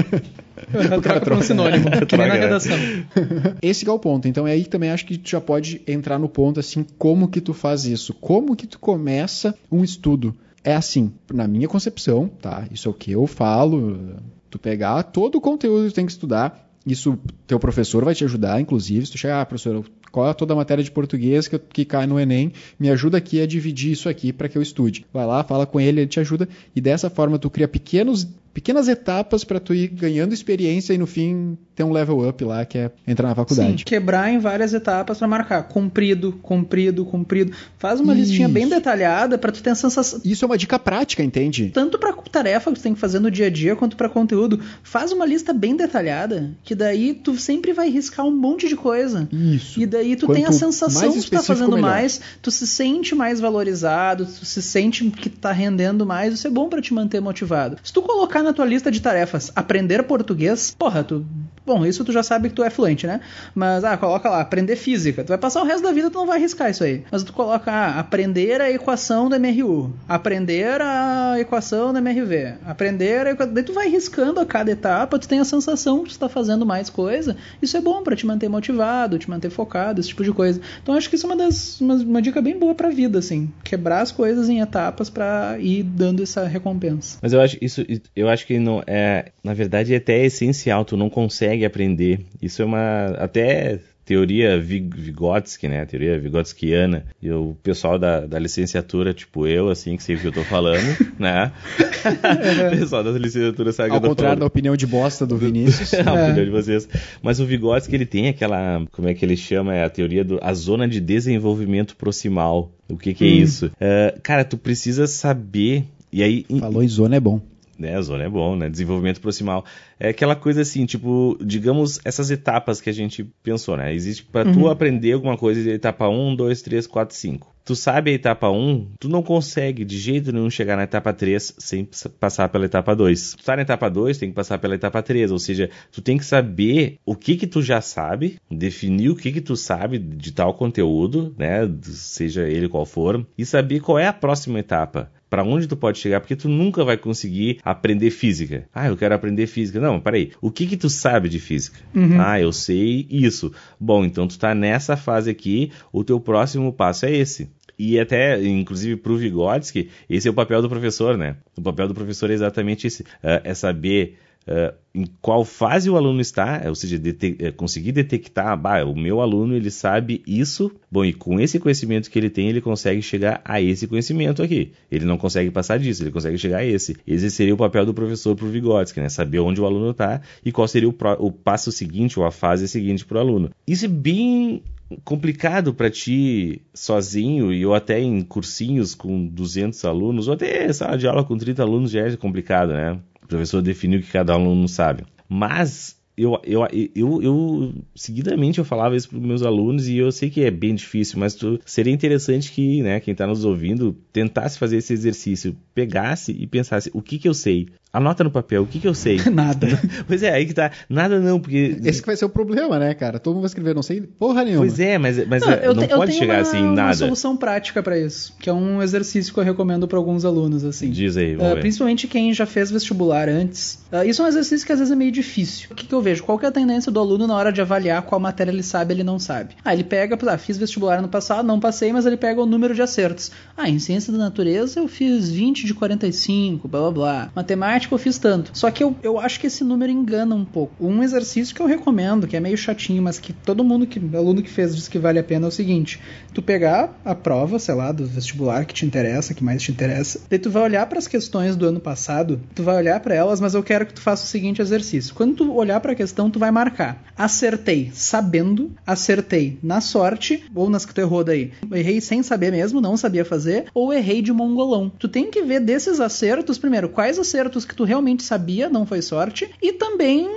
Eu 0.74 1.02
troco 1.02 1.22
por 1.22 1.34
um 1.34 1.42
sinônimo, 1.42 1.90
que 2.06 2.18
nem 2.18 2.28
na 2.28 2.34
Troca, 2.34 2.34
né? 2.34 2.40
redação. 2.40 2.78
Esse 3.62 3.88
é 3.88 3.92
o 3.92 4.00
ponto. 4.00 4.28
Então 4.28 4.48
é 4.48 4.52
aí 4.52 4.64
que 4.64 4.70
também 4.70 4.92
acho 4.92 5.06
que 5.06 5.18
tu 5.18 5.30
já 5.30 5.42
pode 5.42 5.82
entrar 5.88 6.20
no 6.20 6.30
ponto 6.30 6.60
assim, 6.60 6.86
como 6.98 7.28
que 7.28 7.42
tu 7.42 7.54
faz 7.54 7.86
isso? 7.86 8.14
Como 8.14 8.56
que 8.56 8.68
tu 8.68 8.80
começa 8.80 9.56
um 9.72 9.84
estudo? 9.84 10.36
É 10.64 10.76
assim, 10.76 11.14
na 11.32 11.48
minha 11.48 11.68
concepção, 11.68 12.28
tá? 12.42 12.66
Isso 12.72 12.88
é 12.88 12.92
o 12.92 12.94
que 12.94 13.12
eu 13.12 13.28
falo. 13.28 14.16
Tu 14.50 14.58
pegar 14.58 15.04
todo 15.04 15.36
o 15.36 15.42
conteúdo 15.42 15.86
que 15.86 15.92
tu 15.92 15.96
tem 15.96 16.06
que 16.06 16.12
estudar, 16.12 16.65
isso 16.86 17.18
teu 17.48 17.60
professor 17.60 18.06
vai 18.06 18.14
te 18.14 18.24
ajudar, 18.24 18.62
inclusive, 18.62 19.06
se 19.06 19.12
tu 19.12 19.18
chegar, 19.18 19.42
ah, 19.42 19.46
professor, 19.46 19.84
qual 20.12 20.30
é 20.30 20.34
toda 20.34 20.54
a 20.54 20.56
matéria 20.56 20.84
de 20.84 20.92
português 20.92 21.48
que, 21.48 21.58
que 21.58 21.84
cai 21.86 22.06
no 22.06 22.20
Enem, 22.20 22.52
me 22.80 22.90
ajuda 22.90 23.18
aqui 23.18 23.42
a 23.42 23.48
dividir 23.48 23.92
isso 23.92 24.08
aqui 24.08 24.32
para 24.32 24.48
que 24.48 24.58
eu 24.58 24.62
estude. 24.62 25.06
Vai 25.12 25.26
lá, 25.26 25.44
fala 25.44 25.66
com 25.66 25.80
ele, 25.80 26.02
ele 26.02 26.08
te 26.08 26.20
ajuda, 26.20 26.48
e 26.76 26.82
dessa 26.82 27.10
forma 27.10 27.40
tu 27.40 27.50
cria 27.50 27.68
pequenos, 27.68 28.28
pequenas 28.56 28.88
etapas 28.88 29.44
para 29.44 29.60
tu 29.60 29.74
ir 29.74 29.90
ganhando 29.90 30.34
experiência 30.34 30.94
e 30.94 30.98
no 30.98 31.06
fim 31.06 31.58
ter 31.76 31.84
um 31.84 31.92
level 31.92 32.26
up 32.28 32.42
lá, 32.46 32.64
que 32.66 32.78
é 32.78 32.90
entrar 33.06 33.28
na 33.28 33.34
Sim, 33.34 33.36
faculdade. 33.36 33.84
quebrar 33.84 34.32
em 34.32 34.40
várias 34.40 34.74
etapas 34.74 35.18
pra 35.18 35.28
marcar. 35.28 35.64
Comprido, 35.64 36.32
comprido, 36.42 37.04
comprido. 37.04 37.52
Faz 37.78 38.00
uma 38.00 38.14
Isso. 38.14 38.22
listinha 38.30 38.48
bem 38.48 38.70
detalhada 38.70 39.38
pra 39.38 39.52
tu 39.52 39.62
ter 39.62 39.72
a 39.72 39.76
sensação. 39.76 40.22
Isso 40.24 40.46
é 40.46 40.48
uma 40.48 40.58
dica 40.58 40.80
prática, 40.80 41.22
entende? 41.22 41.70
Tanto 41.74 42.00
pra 42.00 42.14
tarefa 42.14 42.72
que 42.72 42.80
tu 42.80 42.84
tem 42.84 42.94
que 42.94 43.00
fazer 43.00 43.20
no 43.20 43.30
dia 43.30 43.48
a 43.48 43.50
dia, 43.50 43.76
quanto 43.76 43.98
pra 43.98 44.08
conteúdo. 44.08 44.62
Faz 44.84 45.12
uma 45.12 45.26
lista 45.26 45.52
bem 45.52 45.76
detalhada, 45.76 46.56
que 46.64 46.74
daí 46.74 47.14
tu 47.14 47.38
sempre 47.38 47.74
vai 47.74 47.90
riscar 47.90 48.26
um 48.26 48.32
monte 48.32 48.70
de 48.70 48.78
coisa. 48.78 49.28
Isso. 49.34 49.78
E 49.82 49.86
daí 49.86 50.16
tu 50.16 50.28
Quanto 50.28 50.38
tem 50.38 50.46
a 50.46 50.54
sensação 50.54 51.12
que 51.12 51.22
tu 51.22 51.32
tá 51.32 51.44
fazendo 51.44 51.76
melhor. 51.76 51.82
mais, 51.90 52.22
tu 52.42 52.50
se 52.50 52.66
sente 52.66 53.14
mais 53.14 53.42
valorizado, 53.42 54.26
tu 54.26 54.46
se 54.46 54.62
sente 54.62 55.04
que 55.12 55.30
tá 55.30 55.52
rendendo 55.52 56.06
mais, 56.06 56.34
isso 56.34 56.48
é 56.48 56.50
bom 56.50 56.70
pra 56.70 56.82
te 56.82 56.94
manter 56.94 57.20
motivado. 57.20 57.78
Se 57.84 57.92
tu 57.92 58.02
colocar 58.02 58.45
na 58.46 58.54
tua 58.54 58.66
lista 58.66 58.92
de 58.92 59.02
tarefas 59.02 59.52
aprender 59.56 60.04
português, 60.04 60.76
porra, 60.78 61.04
tu. 61.04 61.26
Bom, 61.66 61.86
isso 61.86 62.06
tu 62.06 62.12
já 62.12 62.22
sabe 62.22 62.50
que 62.50 62.56
tu 62.56 62.64
é 62.64 62.70
fluente, 62.70 63.08
né? 63.08 63.22
Mas, 63.56 63.84
ah, 63.84 63.98
coloca 63.98 64.30
lá, 64.30 64.40
aprender 64.40 64.76
física. 64.76 65.24
Tu 65.24 65.30
vai 65.30 65.38
passar 65.38 65.62
o 65.62 65.66
resto 65.66 65.84
da 65.84 65.92
vida, 65.92 66.12
tu 66.12 66.20
não 66.20 66.28
vai 66.28 66.38
arriscar 66.38 66.70
isso 66.70 66.84
aí. 66.84 67.04
Mas 67.12 67.24
tu 67.24 67.34
coloca, 67.34 67.72
ah, 67.72 68.00
aprender 68.00 68.62
a 68.62 68.70
equação 68.70 69.28
da 69.30 69.40
MRU, 69.40 69.92
aprender 70.08 70.80
a 70.80 71.36
equação 71.40 71.92
da 71.92 72.00
MRV, 72.00 72.56
aprender 72.66 73.26
a 73.28 73.32
equação. 73.32 73.54
Daí 73.54 73.64
tu 73.64 73.74
vai 73.74 73.90
riscando 73.90 74.40
a 74.40 74.46
cada 74.46 74.70
etapa, 74.70 75.18
tu 75.18 75.28
tem 75.28 75.40
a 75.40 75.46
sensação 75.46 76.04
que 76.04 76.12
tu 76.12 76.20
tá 76.20 76.30
fazendo 76.30 76.66
mais 76.66 76.90
coisa. 76.90 77.36
Isso 77.62 77.76
é 77.76 77.82
bom 77.82 78.04
pra 78.04 78.16
te 78.16 78.28
manter 78.28 78.48
motivado, 78.48 79.18
te 79.18 79.30
manter 79.30 79.50
focado, 79.50 80.00
esse 80.00 80.10
tipo 80.10 80.24
de 80.24 80.32
coisa. 80.32 80.62
Então 80.84 80.94
acho 80.94 81.10
que 81.10 81.16
isso 81.16 81.26
é 81.26 81.30
uma 81.30 81.36
das 81.36 81.82
uma, 81.82 81.96
uma 81.96 82.22
dica 82.22 82.42
bem 82.42 82.58
boa 82.58 82.76
pra 82.76 82.90
vida, 82.90 83.20
assim, 83.20 83.52
quebrar 83.64 84.02
as 84.02 84.12
coisas 84.12 84.50
em 84.50 84.60
etapas 84.60 85.10
pra 85.10 85.58
ir 85.60 85.84
dando 85.84 86.22
essa 86.22 86.46
recompensa. 86.46 87.18
Mas 87.22 87.34
eu 87.34 87.42
acho 87.42 87.58
isso, 87.62 87.86
eu 88.16 88.30
acho 88.30 88.35
que 88.44 88.60
não 88.60 88.84
é, 88.88 89.32
na 89.44 89.54
verdade 89.54 89.94
é 89.94 89.98
até 89.98 90.26
essencial, 90.26 90.84
tu 90.84 90.98
não 90.98 91.10
consegue 91.10 91.64
aprender. 91.64 92.20
Isso 92.42 92.62
é 92.62 92.66
uma 92.66 93.06
até 93.20 93.80
teoria 94.06 94.60
Vygotsky, 94.62 95.68
né? 95.68 95.84
Teoria 95.86 96.20
Vygotskiana. 96.20 97.06
E 97.20 97.32
o 97.32 97.56
pessoal 97.64 97.98
da, 97.98 98.20
da 98.28 98.38
licenciatura, 98.38 99.14
tipo 99.16 99.48
eu, 99.48 99.68
assim, 99.70 99.98
que 99.98 100.04
sei 100.04 100.16
o 100.16 100.20
que 100.20 100.28
eu 100.28 100.32
tô 100.32 100.44
falando, 100.44 100.80
né? 101.18 101.52
o 102.72 102.78
pessoal 102.80 103.04
da 103.04 103.12
licenciatura 103.12 103.72
sabe 103.72 103.90
o 103.90 103.92
que 103.94 103.98
Ao 103.98 103.98
eu 103.98 104.02
tô 104.04 104.10
contrário 104.10 104.36
da 104.36 104.40
falando. 104.42 104.48
opinião 104.48 104.76
de 104.76 104.86
bosta 104.86 105.26
do 105.26 105.38
Vinícius. 105.38 105.94
a 106.06 106.14
opinião 106.14 106.46
de 106.46 106.52
vocês. 106.52 106.88
Mas 107.22 107.40
o 107.40 107.46
Vygotsky, 107.48 107.96
ele 107.96 108.06
tem 108.06 108.28
aquela, 108.30 108.86
como 108.92 109.08
é 109.08 109.14
que 109.16 109.26
ele 109.26 109.36
chama? 109.36 109.74
É 109.76 109.84
a 109.84 109.90
teoria 109.90 110.24
do, 110.24 110.40
a 110.42 110.54
zona 110.54 110.88
de 110.88 111.00
desenvolvimento 111.00 111.96
proximal. 111.96 112.72
O 112.88 112.98
que 112.98 113.14
que 113.14 113.24
é 113.26 113.28
Hum. 113.28 113.42
isso? 113.42 113.72
É, 113.80 114.16
cara, 114.22 114.46
tu 114.46 114.56
precisa 114.58 115.08
saber, 115.08 115.84
e 116.14 116.22
aí... 116.22 116.46
Falou 116.60 116.84
em 116.84 116.88
zona 116.88 117.16
é 117.16 117.20
bom. 117.20 117.42
Né, 117.78 117.96
a 117.96 118.02
zona 118.02 118.24
é 118.24 118.30
bom, 118.30 118.56
né? 118.56 118.70
Desenvolvimento 118.70 119.22
proximal. 119.22 119.66
É 120.00 120.10
aquela 120.10 120.36
coisa 120.36 120.62
assim, 120.62 120.86
tipo, 120.86 121.38
digamos, 121.42 122.00
essas 122.04 122.32
etapas 122.32 122.82
que 122.82 122.90
a 122.90 122.94
gente 122.94 123.24
pensou, 123.44 123.78
né? 123.78 123.94
Existe 123.94 124.24
para 124.24 124.52
tu 124.52 124.68
aprender 124.68 125.14
alguma 125.14 125.38
coisa, 125.38 125.70
etapa 125.70 126.08
1, 126.08 126.36
2, 126.36 126.62
3, 126.62 126.88
4, 126.88 127.16
5. 127.16 127.56
tu 127.66 127.76
sabe 127.76 128.12
a 128.12 128.14
etapa 128.14 128.48
1, 128.50 128.92
tu 129.00 129.10
não 129.10 129.24
consegue 129.24 129.84
de 129.84 129.98
jeito 129.98 130.32
nenhum 130.32 130.52
chegar 130.52 130.78
na 130.78 130.84
etapa 130.84 131.12
3 131.12 131.56
sem 131.58 131.90
passar 132.20 132.48
pela 132.50 132.66
etapa 132.66 132.96
2. 132.96 133.36
Tu 133.36 133.44
tá 133.44 133.56
na 133.56 133.64
etapa 133.64 133.90
2, 133.90 134.18
tem 134.20 134.30
que 134.30 134.36
passar 134.36 134.60
pela 134.60 134.76
etapa 134.76 135.02
3, 135.02 135.32
ou 135.32 135.40
seja, 135.40 135.70
tu 135.92 136.02
tem 136.02 136.18
que 136.18 136.26
saber 136.26 137.00
o 137.04 137.16
que 137.16 137.36
que 137.36 137.48
tu 137.48 137.64
já 137.64 137.82
sabe, 137.82 138.38
definir 138.50 139.10
o 139.10 139.16
que 139.16 139.32
que 139.32 139.42
tu 139.42 139.56
sabe 139.56 139.98
de 139.98 140.32
tal 140.32 140.54
conteúdo, 140.54 141.34
né, 141.38 141.68
seja 141.82 142.48
ele 142.48 142.70
qual 142.70 142.86
for, 142.86 143.26
e 143.36 143.44
saber 143.44 143.80
qual 143.80 143.98
é 143.98 144.08
a 144.08 144.14
próxima 144.14 144.60
etapa 144.60 145.12
para 145.30 145.44
onde 145.44 145.68
tu 145.68 145.76
pode 145.76 146.00
chegar, 146.00 146.20
porque 146.20 146.36
tu 146.36 146.48
nunca 146.48 146.84
vai 146.84 146.98
conseguir 146.98 147.60
aprender 147.64 148.10
física. 148.12 148.68
Ah, 148.74 148.88
eu 148.88 148.98
quero 148.98 149.16
aprender 149.16 149.48
física. 149.48 149.80
Não, 149.80 150.00
peraí. 150.00 150.32
O 150.42 150.52
que 150.52 150.66
que 150.66 150.78
tu 150.78 150.90
sabe 150.90 151.30
de 151.30 151.40
física? 151.40 151.80
Uhum. 151.94 152.20
Ah, 152.20 152.40
eu 152.40 152.52
sei 152.52 153.08
isso. 153.10 153.52
Bom, 153.80 154.06
então 154.06 154.28
tu 154.28 154.38
tá 154.38 154.54
nessa 154.54 154.96
fase 154.96 155.30
aqui, 155.30 155.72
o 155.92 156.04
teu 156.04 156.20
próximo 156.20 156.72
passo 156.72 157.06
é 157.06 157.12
esse. 157.12 157.50
E 157.78 158.00
até, 158.00 158.42
inclusive, 158.42 158.96
pro 158.96 159.18
Vygotsky, 159.18 159.90
esse 160.10 160.28
é 160.28 160.32
o 160.32 160.34
papel 160.34 160.62
do 160.62 160.70
professor, 160.70 161.18
né? 161.18 161.36
O 161.58 161.62
papel 161.62 161.90
do 161.90 161.94
professor 161.94 162.30
é 162.30 162.34
exatamente 162.34 162.88
esse. 162.88 163.04
Uh, 163.04 163.44
é 163.44 163.54
saber 163.54 164.18
uh, 164.48 164.74
em 164.94 165.06
qual 165.22 165.44
fase 165.44 165.90
o 165.90 165.98
aluno 165.98 166.22
está, 166.22 166.64
ou 166.68 166.76
seja, 166.76 166.98
dete 166.98 167.52
conseguir 167.58 167.92
detectar, 167.92 168.58
bah, 168.58 168.84
o 168.86 168.96
meu 168.96 169.20
aluno 169.20 169.56
ele 169.56 169.70
sabe 169.70 170.24
isso, 170.26 170.72
bom, 170.90 171.04
e 171.04 171.14
com 171.14 171.40
esse 171.40 171.60
conhecimento 171.60 172.10
que 172.10 172.18
ele 172.18 172.30
tem, 172.30 172.48
ele 172.48 172.62
consegue 172.62 173.02
chegar 173.02 173.42
a 173.44 173.62
esse 173.62 173.88
conhecimento 173.88 174.42
aqui. 174.42 174.72
Ele 174.90 175.04
não 175.04 175.18
consegue 175.18 175.52
passar 175.52 175.78
disso, 175.78 176.04
ele 176.04 176.12
consegue 176.12 176.38
chegar 176.38 176.60
a 176.60 176.66
esse. 176.66 176.96
Esse 177.06 177.30
seria 177.30 177.54
o 177.54 177.58
papel 177.58 177.86
do 177.86 177.94
professor 177.94 178.36
para 178.36 178.46
o 178.46 178.50
Vygotsky, 178.50 179.02
né? 179.02 179.10
Saber 179.10 179.40
onde 179.40 179.60
o 179.60 179.66
aluno 179.66 179.92
está 179.92 180.22
e 180.46 180.52
qual 180.52 180.68
seria 180.68 180.88
o, 180.88 180.96
o 181.20 181.32
passo 181.32 181.72
seguinte 181.72 182.20
ou 182.20 182.26
a 182.26 182.32
fase 182.32 182.68
seguinte 182.68 183.06
para 183.06 183.18
o 183.18 183.22
aluno. 183.22 183.50
Isso 183.68 183.86
é 183.86 183.90
bem 183.90 184.64
complicado 185.04 185.74
para 185.74 185.90
ti 185.90 186.62
sozinho 186.74 187.52
e 187.52 187.66
ou 187.66 187.74
até 187.74 188.00
em 188.00 188.22
cursinhos 188.22 188.94
com 188.94 189.26
200 189.26 189.84
alunos, 189.86 190.28
ou 190.28 190.36
até 190.36 190.72
sala 190.72 190.98
de 190.98 191.08
aula 191.08 191.24
com 191.24 191.38
30 191.38 191.62
alunos 191.62 191.92
já 191.92 192.02
é 192.02 192.16
complicado, 192.16 192.74
né? 192.74 193.00
O 193.26 193.28
professor 193.28 193.62
definiu 193.62 194.02
que 194.02 194.12
cada 194.12 194.34
aluno 194.34 194.68
sabe. 194.68 195.04
Mas 195.28 195.98
eu, 196.18 196.40
eu, 196.46 196.66
eu, 196.96 197.22
eu, 197.22 197.74
seguidamente 197.94 198.60
eu 198.60 198.66
falava 198.66 198.96
isso 198.96 199.10
para 199.10 199.20
meus 199.20 199.44
alunos 199.44 199.88
e 199.90 199.98
eu 199.98 200.12
sei 200.12 200.30
que 200.30 200.44
é 200.44 200.52
bem 200.52 200.74
difícil, 200.74 201.20
mas 201.20 201.36
tu, 201.36 201.60
seria 201.66 201.92
interessante 201.92 202.52
que, 202.52 202.82
né, 202.82 203.00
quem 203.02 203.12
está 203.12 203.28
nos 203.28 203.44
ouvindo, 203.44 203.98
tentasse 204.14 204.58
fazer 204.58 204.78
esse 204.78 204.94
exercício, 204.94 205.58
pegasse 205.74 206.32
e 206.32 206.48
pensasse 206.48 206.90
o 206.94 207.02
que 207.02 207.20
que 207.20 207.28
eu 207.28 207.34
sei, 207.34 207.68
Anota 207.98 208.24
no 208.24 208.32
papel, 208.32 208.64
o 208.64 208.66
que 208.68 208.80
que 208.80 208.88
eu 208.88 208.94
sei? 208.94 209.20
Nada. 209.32 209.68
pois 210.08 210.22
é, 210.24 210.32
aí 210.34 210.46
que 210.46 210.54
tá. 210.54 210.72
Nada 210.90 211.20
não, 211.20 211.40
porque. 211.40 211.78
Esse 211.84 212.02
que 212.02 212.08
vai 212.08 212.16
ser 212.16 212.26
o 212.26 212.30
problema, 212.30 212.78
né, 212.80 212.94
cara? 212.94 213.20
Todo 213.20 213.34
mundo 213.34 213.42
vai 213.44 213.48
escrever, 213.48 213.74
não 213.76 213.84
sei 213.84 214.02
porra 214.02 214.44
nenhuma. 214.44 214.62
Pois 214.66 214.80
é, 214.80 214.98
mas, 214.98 215.26
mas 215.28 215.42
Não, 215.42 215.50
não, 215.50 215.56
eu 215.58 215.74
te- 215.76 215.84
eu 215.92 215.98
pode 215.98 216.12
tenho 216.12 216.20
chegar 216.24 216.36
uma, 216.36 216.42
assim, 216.42 216.62
uma 216.62 216.74
nada. 216.74 216.94
solução 216.96 217.36
prática 217.38 217.82
para 217.82 217.98
isso, 218.00 218.34
que 218.40 218.50
é 218.50 218.54
um 218.54 218.82
exercício 218.82 219.34
que 219.34 219.40
eu 219.40 219.44
recomendo 219.44 219.88
para 219.88 219.98
alguns 219.98 220.26
alunos 220.26 220.64
assim. 220.64 220.90
Diz 220.90 221.18
aí, 221.18 221.36
Uh, 221.36 221.40
vamos 221.40 221.54
ver. 221.56 221.60
principalmente 221.62 222.08
quem 222.08 222.34
já 222.34 222.46
fez 222.46 222.72
vestibular 222.72 223.28
antes. 223.30 223.80
Uh, 223.92 224.04
isso 224.08 224.22
é 224.22 224.26
um 224.26 224.28
exercício 224.28 224.66
que 224.66 224.72
às 224.74 224.80
vezes 224.80 224.92
é 224.92 224.96
meio 224.96 225.12
difícil. 225.12 225.68
O 225.72 225.76
que, 225.76 225.86
que 225.86 225.94
eu 225.94 226.02
vejo? 226.02 226.24
Qual 226.24 226.38
que 226.40 226.46
é 226.46 226.50
a 226.50 226.52
tendência 226.52 226.92
do 226.92 227.00
aluno 227.00 227.28
na 227.28 227.36
hora 227.36 227.52
de 227.52 227.62
avaliar 227.62 228.02
qual 228.04 228.20
matéria 228.20 228.52
ele 228.52 228.64
sabe 228.64 228.94
e 228.94 228.98
ele 228.98 229.04
não 229.04 229.20
sabe? 229.20 229.56
Ah, 229.64 229.74
ele 229.74 229.84
pega, 229.84 230.18
ah, 230.32 230.38
fiz 230.38 230.58
vestibular 230.58 231.02
no 231.02 231.08
passado, 231.08 231.46
não 231.46 231.60
passei, 231.60 231.92
mas 231.94 232.06
ele 232.06 232.18
pega 232.18 232.42
o 232.42 232.46
número 232.46 232.74
de 232.74 232.82
acertos. 232.82 233.32
Ah, 233.56 233.70
em 233.70 233.80
ciência 233.80 234.12
da 234.12 234.18
natureza 234.20 234.80
eu 234.80 234.88
fiz 234.88 235.30
20 235.30 235.66
de 235.66 235.74
45, 235.74 236.68
blá 236.68 236.80
blá 236.82 236.92
blá. 236.92 237.32
Matemática 237.36 237.85
eu 237.94 237.98
fiz 237.98 238.18
tanto. 238.18 238.52
Só 238.54 238.70
que 238.72 238.84
eu, 238.84 238.96
eu 239.04 239.20
acho 239.20 239.40
que 239.40 239.48
esse 239.48 239.64
número 239.64 239.92
engana 239.92 240.36
um 240.36 240.46
pouco. 240.46 240.74
Um 240.80 241.04
exercício 241.04 241.54
que 241.54 241.62
eu 241.62 241.68
recomendo, 241.68 242.28
que 242.28 242.36
é 242.36 242.40
meio 242.40 242.58
chatinho, 242.58 243.02
mas 243.02 243.20
que 243.20 243.34
todo 243.34 243.64
mundo 243.64 243.88
que 243.88 244.00
aluno 244.16 244.42
que 244.42 244.50
fez 244.50 244.76
diz 244.76 244.88
que 244.88 245.00
vale 245.00 245.20
a 245.20 245.24
pena 245.24 245.46
é 245.46 245.50
o 245.50 245.52
seguinte: 245.52 246.00
tu 246.34 246.42
pegar 246.42 247.00
a 247.04 247.16
prova, 247.16 247.60
sei 247.60 247.76
lá, 247.76 247.92
do 247.92 248.06
vestibular 248.06 248.66
que 248.66 248.74
te 248.74 248.86
interessa, 248.86 249.34
que 249.34 249.44
mais 249.44 249.62
te 249.62 249.72
interessa, 249.72 250.22
daí 250.30 250.40
tu 250.40 250.50
vai 250.50 250.64
olhar 250.64 250.86
para 250.88 251.00
as 251.00 251.08
questões 251.08 251.56
do 251.56 251.68
ano 251.68 251.80
passado, 251.80 252.42
tu 252.54 252.64
vai 252.64 252.78
olhar 252.78 253.00
para 253.00 253.16
elas, 253.16 253.40
mas 253.40 253.54
eu 253.54 253.64
quero 253.64 253.86
que 253.86 253.94
tu 253.94 254.02
faça 254.02 254.24
o 254.24 254.28
seguinte 254.28 254.62
exercício. 254.62 255.14
Quando 255.14 255.36
tu 255.36 255.54
olhar 255.54 255.80
para 255.80 255.92
a 255.92 255.96
questão, 255.96 256.30
tu 256.30 256.40
vai 256.40 256.52
marcar: 256.52 257.04
acertei 257.18 257.92
sabendo, 257.94 258.72
acertei 258.86 259.58
na 259.62 259.82
sorte, 259.82 260.44
ou 260.54 260.70
nas 260.70 260.86
que 260.86 260.94
tu 260.94 261.02
errou 261.02 261.24
daí. 261.24 261.52
Errei 261.72 262.02
sem 262.02 262.24
saber 262.24 262.52
mesmo, 262.52 262.82
não 262.82 262.98
sabia 262.98 263.26
fazer, 263.26 263.66
ou 263.74 263.94
errei 263.94 264.22
de 264.22 264.32
mongolão. 264.32 264.92
Tu 264.98 265.08
tem 265.08 265.30
que 265.30 265.42
ver 265.42 265.60
desses 265.60 266.00
acertos, 266.00 266.58
primeiro, 266.58 266.90
quais 266.90 267.20
acertos 267.20 267.66
que 267.66 267.75
tu 267.76 267.84
realmente 267.84 268.24
sabia, 268.24 268.70
não 268.70 268.86
foi 268.86 269.02
sorte, 269.02 269.50
e 269.62 269.74
também 269.74 270.28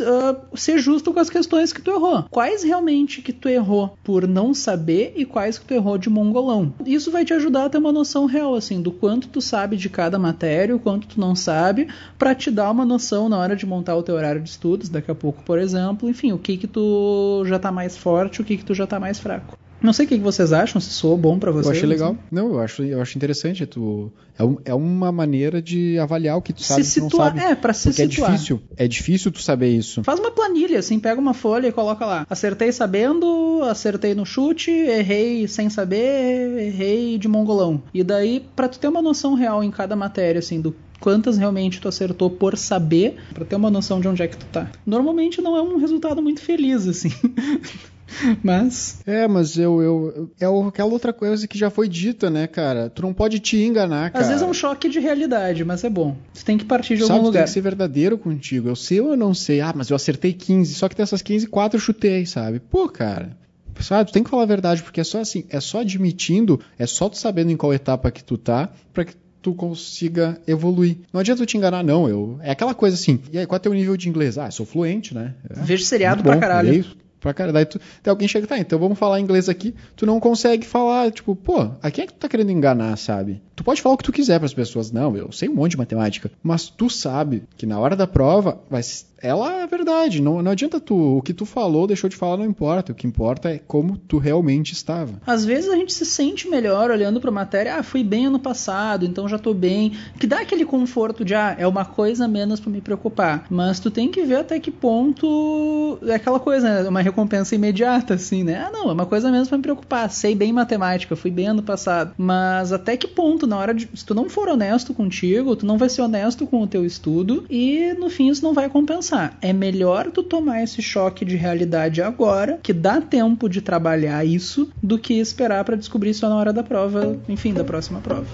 uh, 0.00 0.56
ser 0.56 0.78
justo 0.78 1.12
com 1.12 1.20
as 1.20 1.30
questões 1.30 1.72
que 1.72 1.80
tu 1.80 1.90
errou. 1.90 2.24
Quais 2.30 2.62
realmente 2.62 3.22
que 3.22 3.32
tu 3.32 3.48
errou 3.48 3.96
por 4.02 4.26
não 4.26 4.52
saber 4.52 5.12
e 5.16 5.24
quais 5.24 5.58
que 5.58 5.64
tu 5.64 5.74
errou 5.74 5.96
de 5.96 6.10
mongolão. 6.10 6.72
Isso 6.84 7.10
vai 7.10 7.24
te 7.24 7.32
ajudar 7.32 7.66
a 7.66 7.68
ter 7.70 7.78
uma 7.78 7.92
noção 7.92 8.26
real, 8.26 8.54
assim, 8.54 8.80
do 8.80 8.90
quanto 8.90 9.28
tu 9.28 9.40
sabe 9.40 9.76
de 9.76 9.88
cada 9.88 10.18
matéria, 10.18 10.74
o 10.74 10.80
quanto 10.80 11.06
tu 11.06 11.20
não 11.20 11.34
sabe, 11.34 11.88
para 12.18 12.34
te 12.34 12.50
dar 12.50 12.70
uma 12.70 12.84
noção 12.84 13.28
na 13.28 13.38
hora 13.38 13.56
de 13.56 13.66
montar 13.66 13.96
o 13.96 14.02
teu 14.02 14.14
horário 14.14 14.40
de 14.40 14.50
estudos, 14.50 14.88
daqui 14.88 15.10
a 15.10 15.14
pouco, 15.14 15.42
por 15.42 15.58
exemplo, 15.58 16.08
enfim, 16.08 16.32
o 16.32 16.38
que 16.38 16.56
que 16.56 16.66
tu 16.66 17.44
já 17.46 17.58
tá 17.58 17.70
mais 17.70 17.96
forte, 17.96 18.40
o 18.40 18.44
que 18.44 18.56
que 18.56 18.64
tu 18.64 18.74
já 18.74 18.86
tá 18.86 18.98
mais 18.98 19.18
fraco. 19.18 19.56
Não 19.80 19.92
sei 19.92 20.06
o 20.06 20.08
que 20.08 20.16
vocês 20.18 20.52
acham, 20.52 20.80
se 20.80 20.90
soou 20.90 21.16
bom 21.16 21.38
pra 21.38 21.50
vocês. 21.52 21.66
Eu 21.66 21.72
achei 21.72 21.88
legal. 21.88 22.12
assim. 22.12 22.20
Não, 22.32 22.48
eu 22.54 22.60
acho, 22.60 22.82
eu 22.82 23.00
acho 23.00 23.16
interessante. 23.16 23.64
Tu, 23.66 24.10
é, 24.38 24.42
um- 24.42 24.56
é 24.64 24.74
uma 24.74 25.12
maneira 25.12 25.60
de 25.60 25.98
avaliar 25.98 26.36
o 26.38 26.42
que 26.42 26.52
tu 26.52 26.62
sabe 26.62 26.82
Se 26.82 26.92
situar, 27.00 27.34
não 27.34 27.40
sabe. 27.40 27.52
é, 27.52 27.54
pra 27.54 27.72
se 27.72 27.88
Porque 27.90 28.02
é 28.02 28.08
situar. 28.08 28.32
difícil. 28.32 28.60
É 28.76 28.88
difícil 28.88 29.30
tu 29.30 29.40
saber 29.42 29.68
isso. 29.68 30.02
Faz 30.02 30.18
uma 30.18 30.30
planilha, 30.30 30.78
assim, 30.78 30.98
pega 30.98 31.20
uma 31.20 31.34
folha 31.34 31.68
e 31.68 31.72
coloca 31.72 32.04
lá. 32.06 32.26
Acertei 32.28 32.72
sabendo, 32.72 33.60
acertei 33.70 34.14
no 34.14 34.24
chute, 34.24 34.70
errei 34.70 35.46
sem 35.46 35.68
saber, 35.70 36.58
errei 36.58 37.18
de 37.18 37.28
mongolão. 37.28 37.82
E 37.92 38.02
daí, 38.02 38.44
pra 38.56 38.68
tu 38.68 38.78
ter 38.78 38.88
uma 38.88 39.02
noção 39.02 39.34
real 39.34 39.62
em 39.62 39.70
cada 39.70 39.94
matéria, 39.94 40.38
assim, 40.38 40.60
do 40.60 40.74
quantas 40.98 41.36
realmente 41.36 41.80
tu 41.80 41.86
acertou 41.88 42.30
por 42.30 42.56
saber, 42.56 43.16
pra 43.34 43.44
ter 43.44 43.54
uma 43.56 43.70
noção 43.70 44.00
de 44.00 44.08
onde 44.08 44.22
é 44.22 44.26
que 44.26 44.38
tu 44.38 44.46
tá. 44.46 44.70
Normalmente 44.86 45.42
não 45.42 45.54
é 45.54 45.60
um 45.60 45.76
resultado 45.76 46.22
muito 46.22 46.40
feliz, 46.40 46.88
assim. 46.88 47.10
Mas. 48.42 49.00
É, 49.06 49.26
mas 49.26 49.58
eu, 49.58 49.82
eu. 49.82 50.30
É 50.40 50.46
aquela 50.68 50.90
outra 50.90 51.12
coisa 51.12 51.46
que 51.46 51.58
já 51.58 51.70
foi 51.70 51.88
dita, 51.88 52.30
né, 52.30 52.46
cara? 52.46 52.88
Tu 52.88 53.02
não 53.02 53.12
pode 53.12 53.38
te 53.40 53.56
enganar, 53.56 54.10
cara. 54.10 54.22
Às 54.22 54.28
vezes 54.28 54.42
é 54.42 54.46
um 54.46 54.54
choque 54.54 54.88
de 54.88 55.00
realidade, 55.00 55.64
mas 55.64 55.82
é 55.84 55.90
bom. 55.90 56.16
Tu 56.34 56.44
tem 56.44 56.56
que 56.56 56.64
partir 56.64 56.96
de 56.96 57.02
Sabe, 57.02 57.12
algum 57.14 57.24
tu 57.24 57.32
tem 57.32 57.40
lugar. 57.40 57.44
que 57.44 57.50
ser 57.50 57.60
verdadeiro 57.60 58.16
contigo. 58.16 58.68
Eu 58.68 58.76
sei 58.76 59.00
ou 59.00 59.10
eu 59.10 59.16
não 59.16 59.34
sei. 59.34 59.60
Ah, 59.60 59.72
mas 59.74 59.90
eu 59.90 59.96
acertei 59.96 60.32
15. 60.32 60.74
Só 60.74 60.88
que 60.88 60.94
dessas 60.96 61.20
15, 61.22 61.46
4 61.48 61.76
eu 61.76 61.80
chutei, 61.80 62.24
sabe? 62.26 62.60
Pô, 62.60 62.88
cara. 62.88 63.36
Sabe, 63.80 64.08
tu 64.10 64.12
tem 64.14 64.22
que 64.24 64.30
falar 64.30 64.44
a 64.44 64.46
verdade, 64.46 64.82
porque 64.82 65.00
é 65.02 65.04
só 65.04 65.20
assim, 65.20 65.44
é 65.50 65.60
só 65.60 65.80
admitindo, 65.80 66.58
é 66.78 66.86
só 66.86 67.10
tu 67.10 67.18
sabendo 67.18 67.50
em 67.50 67.56
qual 67.58 67.74
etapa 67.74 68.10
que 68.10 68.24
tu 68.24 68.38
tá, 68.38 68.70
pra 68.90 69.04
que 69.04 69.12
tu 69.42 69.52
consiga 69.52 70.40
evoluir. 70.46 70.96
Não 71.12 71.20
adianta 71.20 71.42
tu 71.42 71.46
te 71.46 71.58
enganar, 71.58 71.84
não. 71.84 72.08
Eu, 72.08 72.38
é 72.42 72.52
aquela 72.52 72.72
coisa 72.74 72.94
assim, 72.94 73.20
e 73.30 73.38
aí, 73.38 73.46
qual 73.46 73.56
é 73.56 73.60
o 73.60 73.62
teu 73.62 73.74
nível 73.74 73.94
de 73.94 74.08
inglês? 74.08 74.38
Ah, 74.38 74.50
sou 74.50 74.64
fluente, 74.64 75.14
né? 75.14 75.34
É, 75.50 75.60
Vejo 75.60 75.84
seriado 75.84 76.22
pra 76.22 76.34
bom, 76.34 76.40
caralho. 76.40 76.70
é 76.70 76.74
isso, 76.76 76.96
pra 77.20 77.34
caralho. 77.34 77.54
Daí, 77.54 77.64
tu, 77.64 77.78
daí 78.02 78.10
alguém 78.10 78.28
chega, 78.28 78.46
tá, 78.46 78.58
então 78.58 78.78
vamos 78.78 78.98
falar 78.98 79.20
inglês 79.20 79.48
aqui. 79.48 79.74
Tu 79.94 80.06
não 80.06 80.20
consegue 80.20 80.66
falar, 80.66 81.10
tipo, 81.10 81.34
pô, 81.34 81.70
a 81.82 81.90
quem 81.90 82.04
é 82.04 82.06
que 82.06 82.12
tu 82.12 82.18
tá 82.18 82.28
querendo 82.28 82.50
enganar, 82.50 82.96
sabe? 82.96 83.42
Tu 83.54 83.64
pode 83.64 83.80
falar 83.82 83.94
o 83.94 83.98
que 83.98 84.04
tu 84.04 84.12
quiser 84.12 84.38
pras 84.38 84.54
pessoas. 84.54 84.90
Não, 84.90 85.16
eu 85.16 85.32
sei 85.32 85.48
um 85.48 85.54
monte 85.54 85.72
de 85.72 85.78
matemática. 85.78 86.30
Mas 86.42 86.68
tu 86.68 86.88
sabe 86.90 87.44
que 87.56 87.66
na 87.66 87.78
hora 87.78 87.96
da 87.96 88.06
prova, 88.06 88.60
vai, 88.70 88.82
ela 89.20 89.62
é 89.62 89.66
verdade. 89.66 90.20
Não, 90.20 90.42
não 90.42 90.50
adianta 90.50 90.80
tu. 90.80 91.18
O 91.18 91.22
que 91.22 91.32
tu 91.32 91.46
falou, 91.46 91.86
deixou 91.86 92.08
de 92.08 92.16
falar, 92.16 92.36
não 92.36 92.44
importa. 92.44 92.92
O 92.92 92.94
que 92.94 93.06
importa 93.06 93.50
é 93.50 93.58
como 93.58 93.96
tu 93.96 94.18
realmente 94.18 94.72
estava. 94.72 95.14
Às 95.26 95.44
vezes 95.44 95.70
a 95.70 95.76
gente 95.76 95.92
se 95.92 96.04
sente 96.04 96.48
melhor 96.48 96.90
olhando 96.90 97.20
pra 97.20 97.30
matéria, 97.30 97.76
ah, 97.76 97.82
fui 97.82 98.04
bem 98.04 98.26
ano 98.26 98.38
passado, 98.38 99.04
então 99.04 99.28
já 99.28 99.38
tô 99.38 99.52
bem. 99.54 99.92
Que 100.18 100.26
dá 100.26 100.40
aquele 100.40 100.64
conforto 100.64 101.24
de, 101.24 101.34
ah, 101.34 101.54
é 101.58 101.66
uma 101.66 101.84
coisa 101.84 102.28
menos 102.28 102.60
pra 102.60 102.70
me 102.70 102.80
preocupar. 102.80 103.46
Mas 103.50 103.80
tu 103.80 103.90
tem 103.90 104.10
que 104.10 104.22
ver 104.22 104.36
até 104.36 104.58
que 104.60 104.70
ponto 104.70 105.98
é 106.02 106.14
aquela 106.14 106.38
coisa, 106.38 106.82
né? 106.82 106.88
Uma 106.88 107.00
recompensa 107.00 107.54
imediata, 107.54 108.14
assim, 108.14 108.44
né? 108.44 108.66
Ah, 108.66 108.70
não, 108.70 108.90
é 108.90 108.92
uma 108.92 109.06
coisa 109.06 109.30
menos 109.30 109.48
pra 109.48 109.56
me 109.56 109.62
preocupar. 109.62 110.10
Sei 110.10 110.34
bem 110.34 110.52
matemática, 110.52 111.16
fui 111.16 111.30
bem 111.30 111.48
ano 111.48 111.62
passado. 111.62 112.12
Mas 112.16 112.72
até 112.72 112.96
que 112.96 113.06
ponto, 113.08 113.46
na 113.46 113.56
hora 113.56 113.74
de. 113.74 113.88
Se 113.94 114.04
tu 114.04 114.14
não 114.14 114.28
for 114.28 114.48
honesto 114.48 114.92
contigo, 114.92 115.56
tu 115.56 115.66
não 115.66 115.78
vai 115.78 115.88
ser 115.88 116.02
honesto 116.02 116.46
com 116.46 116.62
o 116.62 116.66
teu 116.66 116.84
estudo 116.84 117.44
e 117.48 117.94
no 117.98 118.10
fim 118.10 118.28
isso 118.28 118.42
não 118.42 118.52
vai 118.52 118.68
compensar. 118.68 119.15
É 119.40 119.52
melhor 119.52 120.10
tu 120.10 120.22
tomar 120.22 120.62
esse 120.62 120.82
choque 120.82 121.24
de 121.24 121.36
realidade 121.36 122.02
agora, 122.02 122.58
que 122.62 122.72
dá 122.72 123.00
tempo 123.00 123.48
de 123.48 123.60
trabalhar 123.60 124.24
isso, 124.24 124.70
do 124.82 124.98
que 124.98 125.14
esperar 125.14 125.64
pra 125.64 125.76
descobrir 125.76 126.14
só 126.14 126.28
na 126.28 126.36
hora 126.36 126.52
da 126.52 126.62
prova, 126.62 127.16
enfim, 127.28 127.52
da 127.52 127.64
próxima 127.64 128.00
prova. 128.00 128.26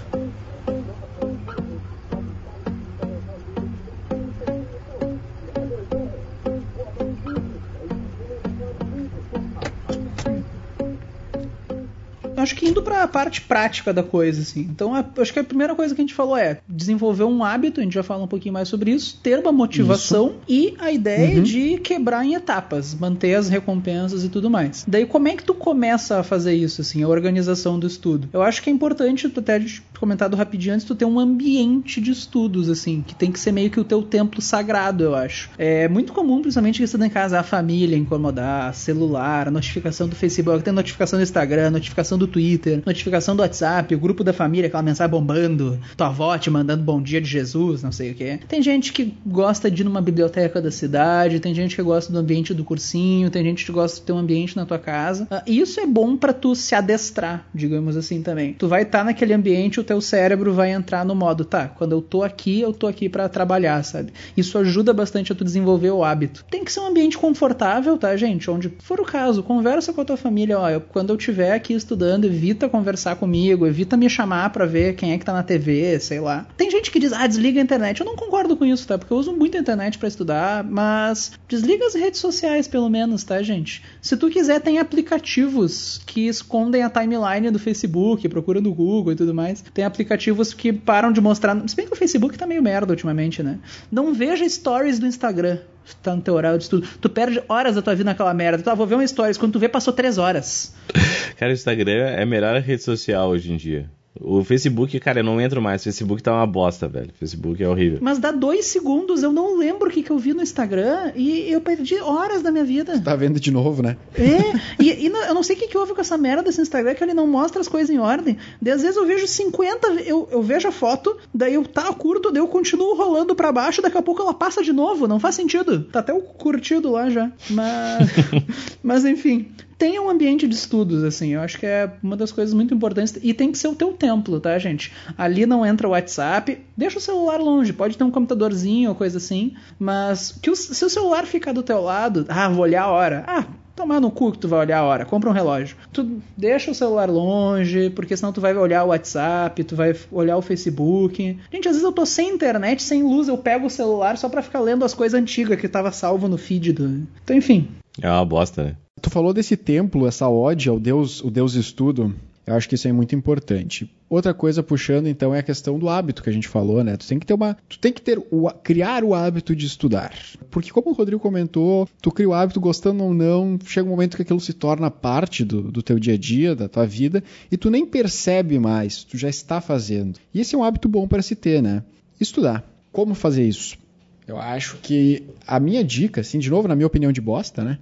Acho 12.43 12.55
que 12.55 12.67
indo 12.67 12.81
para 12.81 13.03
a 13.03 13.07
parte 13.07 13.41
prática 13.41 13.93
da 13.93 14.03
coisa, 14.03 14.41
assim. 14.41 14.61
Então, 14.61 14.93
a, 14.93 15.03
acho 15.17 15.33
que 15.33 15.39
a 15.39 15.43
primeira 15.43 15.75
coisa 15.75 15.95
que 15.95 16.01
a 16.01 16.03
gente 16.03 16.13
falou 16.13 16.37
é 16.37 16.59
desenvolver 16.67 17.23
um 17.23 17.43
hábito, 17.43 17.79
a 17.79 17.83
gente 17.83 17.93
já 17.93 18.03
fala 18.03 18.23
um 18.23 18.27
pouquinho 18.27 18.53
mais 18.53 18.67
sobre 18.67 18.91
isso, 18.91 19.19
ter 19.21 19.39
uma 19.39 19.51
motivação 19.51 20.27
isso. 20.27 20.37
e 20.47 20.75
a 20.79 20.91
ideia 20.91 21.37
uhum. 21.37 21.43
de 21.43 21.77
quebrar 21.77 22.25
em 22.25 22.35
etapas, 22.35 22.93
manter 22.93 23.35
as 23.35 23.49
recompensas 23.49 24.23
e 24.23 24.29
tudo 24.29 24.49
mais. 24.49 24.85
Daí, 24.87 25.05
como 25.05 25.27
é 25.27 25.35
que 25.35 25.43
tu 25.43 25.53
começa 25.53 26.19
a 26.19 26.23
fazer 26.23 26.53
isso, 26.53 26.81
assim, 26.81 27.01
a 27.03 27.07
organização 27.07 27.79
do 27.79 27.87
estudo? 27.87 28.29
Eu 28.33 28.41
acho 28.41 28.61
que 28.61 28.69
é 28.69 28.73
importante, 28.73 29.29
tu 29.29 29.39
até 29.39 29.59
comentado 30.03 30.35
rapidinho 30.35 30.75
antes, 30.75 30.85
tu 30.85 30.93
ter 30.93 31.05
um 31.05 31.17
ambiente 31.17 32.01
de 32.01 32.11
estudos, 32.11 32.69
assim, 32.69 33.01
que 33.07 33.15
tem 33.15 33.31
que 33.31 33.39
ser 33.39 33.53
meio 33.53 33.69
que 33.69 33.79
o 33.79 33.85
teu 33.85 34.01
templo 34.01 34.41
sagrado, 34.41 35.01
eu 35.01 35.15
acho. 35.15 35.49
É 35.57 35.87
muito 35.87 36.11
comum, 36.11 36.41
principalmente 36.41 36.79
que 36.79 36.83
estuda 36.83 37.07
em 37.07 37.09
casa, 37.09 37.39
a 37.39 37.43
família 37.43 37.97
incomodar, 37.97 38.73
celular, 38.75 39.49
notificação 39.49 40.09
do 40.09 40.15
Facebook, 40.15 40.61
tem 40.61 40.73
notificação 40.73 41.17
do 41.17 41.23
Instagram, 41.23 41.71
notificação 41.71 42.17
do 42.17 42.27
Twitter, 42.27 42.83
notificação 42.85 43.33
do 43.33 43.41
WhatsApp, 43.41 43.95
o 43.95 43.99
grupo 43.99 44.25
da 44.25 44.33
família, 44.33 44.67
aquela 44.67 44.83
mensagem 44.83 45.09
bombando, 45.09 45.79
tua 45.95 46.07
avó 46.07 46.37
te 46.37 46.49
mandando 46.49 46.83
bom 46.83 47.01
dia 47.01 47.21
de 47.21 47.29
Jesus, 47.29 47.81
não 47.81 47.91
sei 47.91 48.11
o 48.11 48.15
que. 48.15 48.39
Tem 48.45 48.61
gente 48.61 48.91
que 48.91 49.13
gosta 49.25 49.71
de 49.71 49.83
ir 49.83 49.85
numa 49.85 50.01
biblioteca 50.01 50.61
da 50.61 50.69
cidade, 50.69 51.39
tem 51.39 51.55
gente 51.55 51.77
que 51.77 51.81
gosta 51.81 52.11
do 52.11 52.19
ambiente 52.19 52.53
do 52.53 52.65
cursinho, 52.65 53.29
tem 53.29 53.43
gente 53.43 53.65
que 53.65 53.71
gosta 53.71 54.01
de 54.01 54.05
ter 54.05 54.11
um 54.11 54.17
ambiente 54.17 54.55
na 54.57 54.65
tua 54.65 54.79
casa. 54.79 55.23
Uh, 55.31 55.49
isso 55.49 55.79
é 55.79 55.85
bom 55.85 56.17
para 56.17 56.33
tu 56.33 56.53
se 56.55 56.75
adestrar, 56.75 57.45
digamos 57.55 57.95
assim 57.95 58.21
também. 58.21 58.53
Tu 58.53 58.67
vai 58.67 58.81
estar 58.81 58.99
tá 58.99 59.03
naquele 59.05 59.33
ambiente, 59.33 59.79
o 59.79 59.83
teu 59.83 59.92
cérebro 60.01 60.53
vai 60.53 60.71
entrar 60.71 61.05
no 61.05 61.15
modo, 61.15 61.45
tá, 61.45 61.67
quando 61.67 61.91
eu 61.93 62.01
tô 62.01 62.23
aqui, 62.23 62.61
eu 62.61 62.73
tô 62.73 62.87
aqui 62.87 63.09
para 63.09 63.29
trabalhar, 63.29 63.83
sabe? 63.83 64.13
Isso 64.35 64.57
ajuda 64.57 64.93
bastante 64.93 65.31
a 65.31 65.35
tu 65.35 65.43
desenvolver 65.43 65.91
o 65.91 66.03
hábito. 66.03 66.45
Tem 66.49 66.63
que 66.63 66.71
ser 66.71 66.79
um 66.79 66.87
ambiente 66.87 67.17
confortável, 67.17 67.97
tá, 67.97 68.15
gente? 68.15 68.49
Onde 68.49 68.73
for 68.79 68.99
o 68.99 69.05
caso, 69.05 69.43
conversa 69.43 69.93
com 69.93 70.01
a 70.01 70.05
tua 70.05 70.17
família, 70.17 70.59
ó, 70.59 70.69
eu, 70.69 70.81
quando 70.81 71.11
eu 71.11 71.15
estiver 71.15 71.53
aqui 71.53 71.73
estudando, 71.73 72.25
evita 72.25 72.69
conversar 72.69 73.15
comigo, 73.15 73.67
evita 73.67 73.97
me 73.97 74.09
chamar 74.09 74.49
para 74.51 74.65
ver 74.65 74.95
quem 74.95 75.11
é 75.11 75.17
que 75.17 75.25
tá 75.25 75.33
na 75.33 75.43
TV, 75.43 75.99
sei 75.99 76.19
lá. 76.19 76.47
Tem 76.57 76.69
gente 76.69 76.91
que 76.91 76.99
diz, 76.99 77.13
ah, 77.13 77.27
desliga 77.27 77.59
a 77.59 77.63
internet. 77.63 77.99
Eu 77.99 78.05
não 78.05 78.15
concordo 78.15 78.55
com 78.55 78.65
isso, 78.65 78.87
tá? 78.87 78.97
Porque 78.97 79.13
eu 79.13 79.17
uso 79.17 79.33
muito 79.33 79.57
a 79.57 79.59
internet 79.59 79.97
para 79.97 80.07
estudar, 80.07 80.63
mas 80.63 81.31
desliga 81.47 81.85
as 81.85 81.93
redes 81.93 82.19
sociais, 82.19 82.67
pelo 82.67 82.89
menos, 82.89 83.23
tá, 83.23 83.41
gente? 83.41 83.83
Se 84.01 84.17
tu 84.17 84.29
quiser, 84.29 84.59
tem 84.61 84.79
aplicativos 84.79 86.01
que 86.05 86.27
escondem 86.27 86.83
a 86.83 86.89
timeline 86.89 87.51
do 87.51 87.59
Facebook, 87.59 88.27
procura 88.29 88.61
no 88.61 88.73
Google 88.73 89.13
e 89.13 89.15
tudo 89.15 89.33
mais. 89.33 89.63
Tem 89.73 89.82
aplicativos 89.83 90.53
que 90.53 90.71
param 90.71 91.11
de 91.11 91.21
mostrar. 91.21 91.57
Se 91.67 91.75
bem 91.75 91.85
que 91.85 91.93
o 91.93 91.95
Facebook 91.95 92.37
tá 92.37 92.45
meio 92.45 92.61
merda 92.61 92.91
ultimamente, 92.91 93.41
né? 93.41 93.59
Não 93.91 94.13
veja 94.13 94.47
stories 94.47 94.99
do 94.99 95.07
Instagram 95.07 95.59
tá 96.01 96.15
no 96.15 96.21
teu 96.21 96.33
horário 96.33 96.57
de 96.57 96.63
estudo. 96.63 96.87
Tu 97.01 97.09
perde 97.09 97.41
horas 97.47 97.75
da 97.75 97.81
tua 97.81 97.95
vida 97.95 98.09
naquela 98.09 98.33
merda. 98.33 98.63
Tu, 98.63 98.75
vou 98.75 98.87
ver 98.87 98.95
uma 98.95 99.05
stories. 99.05 99.37
Quando 99.37 99.53
tu 99.53 99.59
vê, 99.59 99.67
passou 99.67 99.93
três 99.93 100.17
horas. 100.17 100.73
Cara, 101.37 101.51
o 101.51 101.53
Instagram 101.53 102.05
é 102.05 102.23
a 102.23 102.25
melhor 102.25 102.59
rede 102.61 102.83
social 102.83 103.29
hoje 103.29 103.51
em 103.51 103.57
dia. 103.57 103.89
O 104.19 104.43
Facebook, 104.43 104.99
cara, 104.99 105.19
eu 105.19 105.23
não 105.23 105.41
entro 105.41 105.61
mais. 105.61 105.81
O 105.81 105.83
Facebook 105.85 106.21
tá 106.21 106.33
uma 106.33 106.45
bosta, 106.45 106.87
velho. 106.87 107.09
O 107.09 107.17
Facebook 107.17 107.63
é 107.63 107.67
horrível. 107.67 107.97
Mas 108.01 108.19
dá 108.19 108.31
dois 108.31 108.65
segundos, 108.67 109.23
eu 109.23 109.31
não 109.31 109.57
lembro 109.57 109.89
o 109.89 109.91
que, 109.91 110.03
que 110.03 110.11
eu 110.11 110.17
vi 110.17 110.33
no 110.33 110.43
Instagram 110.43 111.11
e 111.15 111.51
eu 111.51 111.59
perdi 111.59 111.95
horas 111.95 112.43
da 112.43 112.51
minha 112.51 112.63
vida. 112.63 112.95
Você 112.95 113.01
tá 113.01 113.15
vendo 113.15 113.39
de 113.39 113.51
novo, 113.51 113.81
né? 113.81 113.97
É, 114.15 114.83
e, 114.83 115.05
e 115.05 115.07
eu 115.07 115.33
não 115.33 115.41
sei 115.41 115.55
o 115.55 115.59
que, 115.59 115.67
que 115.67 115.77
houve 115.77 115.93
com 115.93 116.01
essa 116.01 116.17
merda 116.17 116.43
desse 116.43 116.61
Instagram, 116.61 116.93
que 116.93 117.03
ele 117.03 117.13
não 117.13 117.25
mostra 117.25 117.59
as 117.59 117.67
coisas 117.67 117.89
em 117.89 117.97
ordem. 117.97 118.37
Daí, 118.61 118.73
às 118.73 118.81
vezes 118.81 118.97
eu 118.97 119.05
vejo 119.05 119.27
50, 119.27 119.87
eu, 120.05 120.27
eu 120.31 120.41
vejo 120.43 120.67
a 120.67 120.71
foto, 120.71 121.17
daí 121.33 121.55
eu 121.55 121.65
tá 121.65 121.91
curto, 121.93 122.31
daí 122.31 122.41
eu 122.41 122.47
continuo 122.47 122.95
rolando 122.95 123.35
para 123.35 123.51
baixo, 123.51 123.81
daqui 123.81 123.97
a 123.97 124.01
pouco 124.01 124.21
ela 124.21 124.33
passa 124.33 124.63
de 124.63 124.71
novo. 124.71 125.07
Não 125.07 125.19
faz 125.19 125.35
sentido. 125.35 125.85
Tá 125.85 125.99
até 125.99 126.13
o 126.13 126.21
curtido 126.21 126.91
lá 126.91 127.09
já. 127.09 127.31
Mas, 127.49 128.09
mas 128.83 129.05
enfim 129.05 129.49
tenha 129.77 130.01
um 130.01 130.09
ambiente 130.09 130.47
de 130.47 130.55
estudos, 130.55 131.03
assim. 131.03 131.33
Eu 131.33 131.41
acho 131.41 131.59
que 131.59 131.65
é 131.65 131.91
uma 132.01 132.15
das 132.15 132.31
coisas 132.31 132.53
muito 132.53 132.73
importantes. 132.73 133.17
E 133.21 133.33
tem 133.33 133.51
que 133.51 133.57
ser 133.57 133.67
o 133.67 133.75
teu 133.75 133.93
templo, 133.93 134.39
tá, 134.39 134.57
gente? 134.57 134.91
Ali 135.17 135.45
não 135.45 135.65
entra 135.65 135.87
o 135.87 135.91
WhatsApp. 135.91 136.59
Deixa 136.75 136.97
o 136.97 137.01
celular 137.01 137.39
longe. 137.39 137.73
Pode 137.73 137.97
ter 137.97 138.03
um 138.03 138.11
computadorzinho 138.11 138.89
ou 138.89 138.95
coisa 138.95 139.17
assim. 139.17 139.53
Mas 139.79 140.37
que 140.41 140.49
o, 140.49 140.55
se 140.55 140.83
o 140.83 140.89
celular 140.89 141.25
ficar 141.25 141.53
do 141.53 141.63
teu 141.63 141.81
lado, 141.81 142.25
ah, 142.29 142.49
vou 142.49 142.63
olhar 142.63 142.83
a 142.83 142.91
hora. 142.91 143.23
Ah, 143.27 143.45
tomar 143.75 143.99
no 143.99 144.11
cu 144.11 144.31
que 144.31 144.37
tu 144.37 144.47
vai 144.47 144.59
olhar 144.59 144.79
a 144.79 144.83
hora. 144.83 145.05
Compra 145.05 145.29
um 145.29 145.33
relógio. 145.33 145.75
Tu 145.91 146.21
deixa 146.37 146.71
o 146.71 146.75
celular 146.75 147.09
longe, 147.09 147.89
porque 147.89 148.15
senão 148.15 148.31
tu 148.31 148.41
vai 148.41 148.55
olhar 148.55 148.83
o 148.83 148.89
WhatsApp, 148.89 149.63
tu 149.63 149.75
vai 149.75 149.95
olhar 150.11 150.37
o 150.37 150.41
Facebook. 150.41 151.37
Gente, 151.51 151.67
às 151.67 151.75
vezes 151.75 151.83
eu 151.83 151.91
tô 151.91 152.05
sem 152.05 152.29
internet, 152.29 152.81
sem 152.81 153.03
luz, 153.03 153.27
eu 153.27 153.37
pego 153.37 153.67
o 153.67 153.69
celular 153.69 154.17
só 154.17 154.29
para 154.29 154.41
ficar 154.41 154.59
lendo 154.59 154.85
as 154.85 154.93
coisas 154.93 155.19
antigas 155.19 155.59
que 155.59 155.67
tava 155.67 155.91
salvo 155.91 156.27
no 156.27 156.37
feed 156.37 156.73
do. 156.73 157.07
Então, 157.23 157.35
enfim. 157.35 157.67
É 158.01 158.09
uma 158.09 158.25
bosta, 158.25 158.63
né? 158.63 158.75
Tu 159.03 159.09
falou 159.09 159.33
desse 159.33 159.57
templo, 159.57 160.07
essa 160.07 160.29
ode 160.29 160.69
ao 160.69 160.79
Deus, 160.79 161.21
o 161.21 161.29
Deus 161.29 161.55
estudo. 161.55 162.15
Eu 162.47 162.55
acho 162.55 162.69
que 162.69 162.75
isso 162.75 162.87
é 162.87 162.91
muito 162.93 163.13
importante. 163.13 163.93
Outra 164.09 164.33
coisa 164.33 164.63
puxando 164.63 165.07
então 165.07 165.35
é 165.35 165.39
a 165.39 165.43
questão 165.43 165.77
do 165.77 165.89
hábito 165.89 166.23
que 166.23 166.29
a 166.29 166.31
gente 166.31 166.47
falou, 166.47 166.81
né? 166.85 166.95
Tu 166.95 167.05
tem 167.05 167.19
que 167.19 167.25
ter 167.25 167.33
uma, 167.33 167.57
tu 167.67 167.77
tem 167.79 167.91
que 167.91 168.01
ter 168.01 168.17
o, 168.31 168.49
criar 168.63 169.03
o 169.03 169.13
hábito 169.13 169.53
de 169.53 169.65
estudar. 169.65 170.13
Porque 170.49 170.71
como 170.71 170.91
o 170.91 170.93
Rodrigo 170.93 171.21
comentou, 171.21 171.85
tu 172.01 172.11
cria 172.11 172.29
o 172.29 172.33
hábito 172.33 172.61
gostando 172.61 173.03
ou 173.03 173.13
não, 173.13 173.59
chega 173.65 173.85
um 173.85 173.91
momento 173.91 174.15
que 174.15 174.21
aquilo 174.21 174.39
se 174.39 174.53
torna 174.53 174.89
parte 174.89 175.43
do, 175.43 175.63
do 175.63 175.83
teu 175.83 175.99
dia 175.99 176.13
a 176.13 176.17
dia, 176.17 176.55
da 176.55 176.69
tua 176.69 176.85
vida, 176.85 177.21
e 177.51 177.57
tu 177.57 177.69
nem 177.69 177.85
percebe 177.85 178.57
mais, 178.57 179.03
tu 179.03 179.17
já 179.17 179.27
está 179.27 179.59
fazendo. 179.59 180.17
E 180.33 180.39
esse 180.39 180.55
é 180.55 180.57
um 180.57 180.63
hábito 180.63 180.87
bom 180.87 181.09
para 181.09 181.21
se 181.21 181.35
ter, 181.35 181.61
né? 181.61 181.83
Estudar. 182.21 182.63
Como 182.89 183.13
fazer 183.13 183.45
isso? 183.45 183.77
Eu 184.25 184.39
acho 184.39 184.77
que 184.77 185.23
a 185.45 185.59
minha 185.59 185.83
dica, 185.83 186.21
assim, 186.21 186.39
de 186.39 186.49
novo, 186.49 186.69
na 186.69 186.75
minha 186.75 186.87
opinião 186.87 187.11
de 187.11 187.19
bosta, 187.19 187.65
né? 187.65 187.79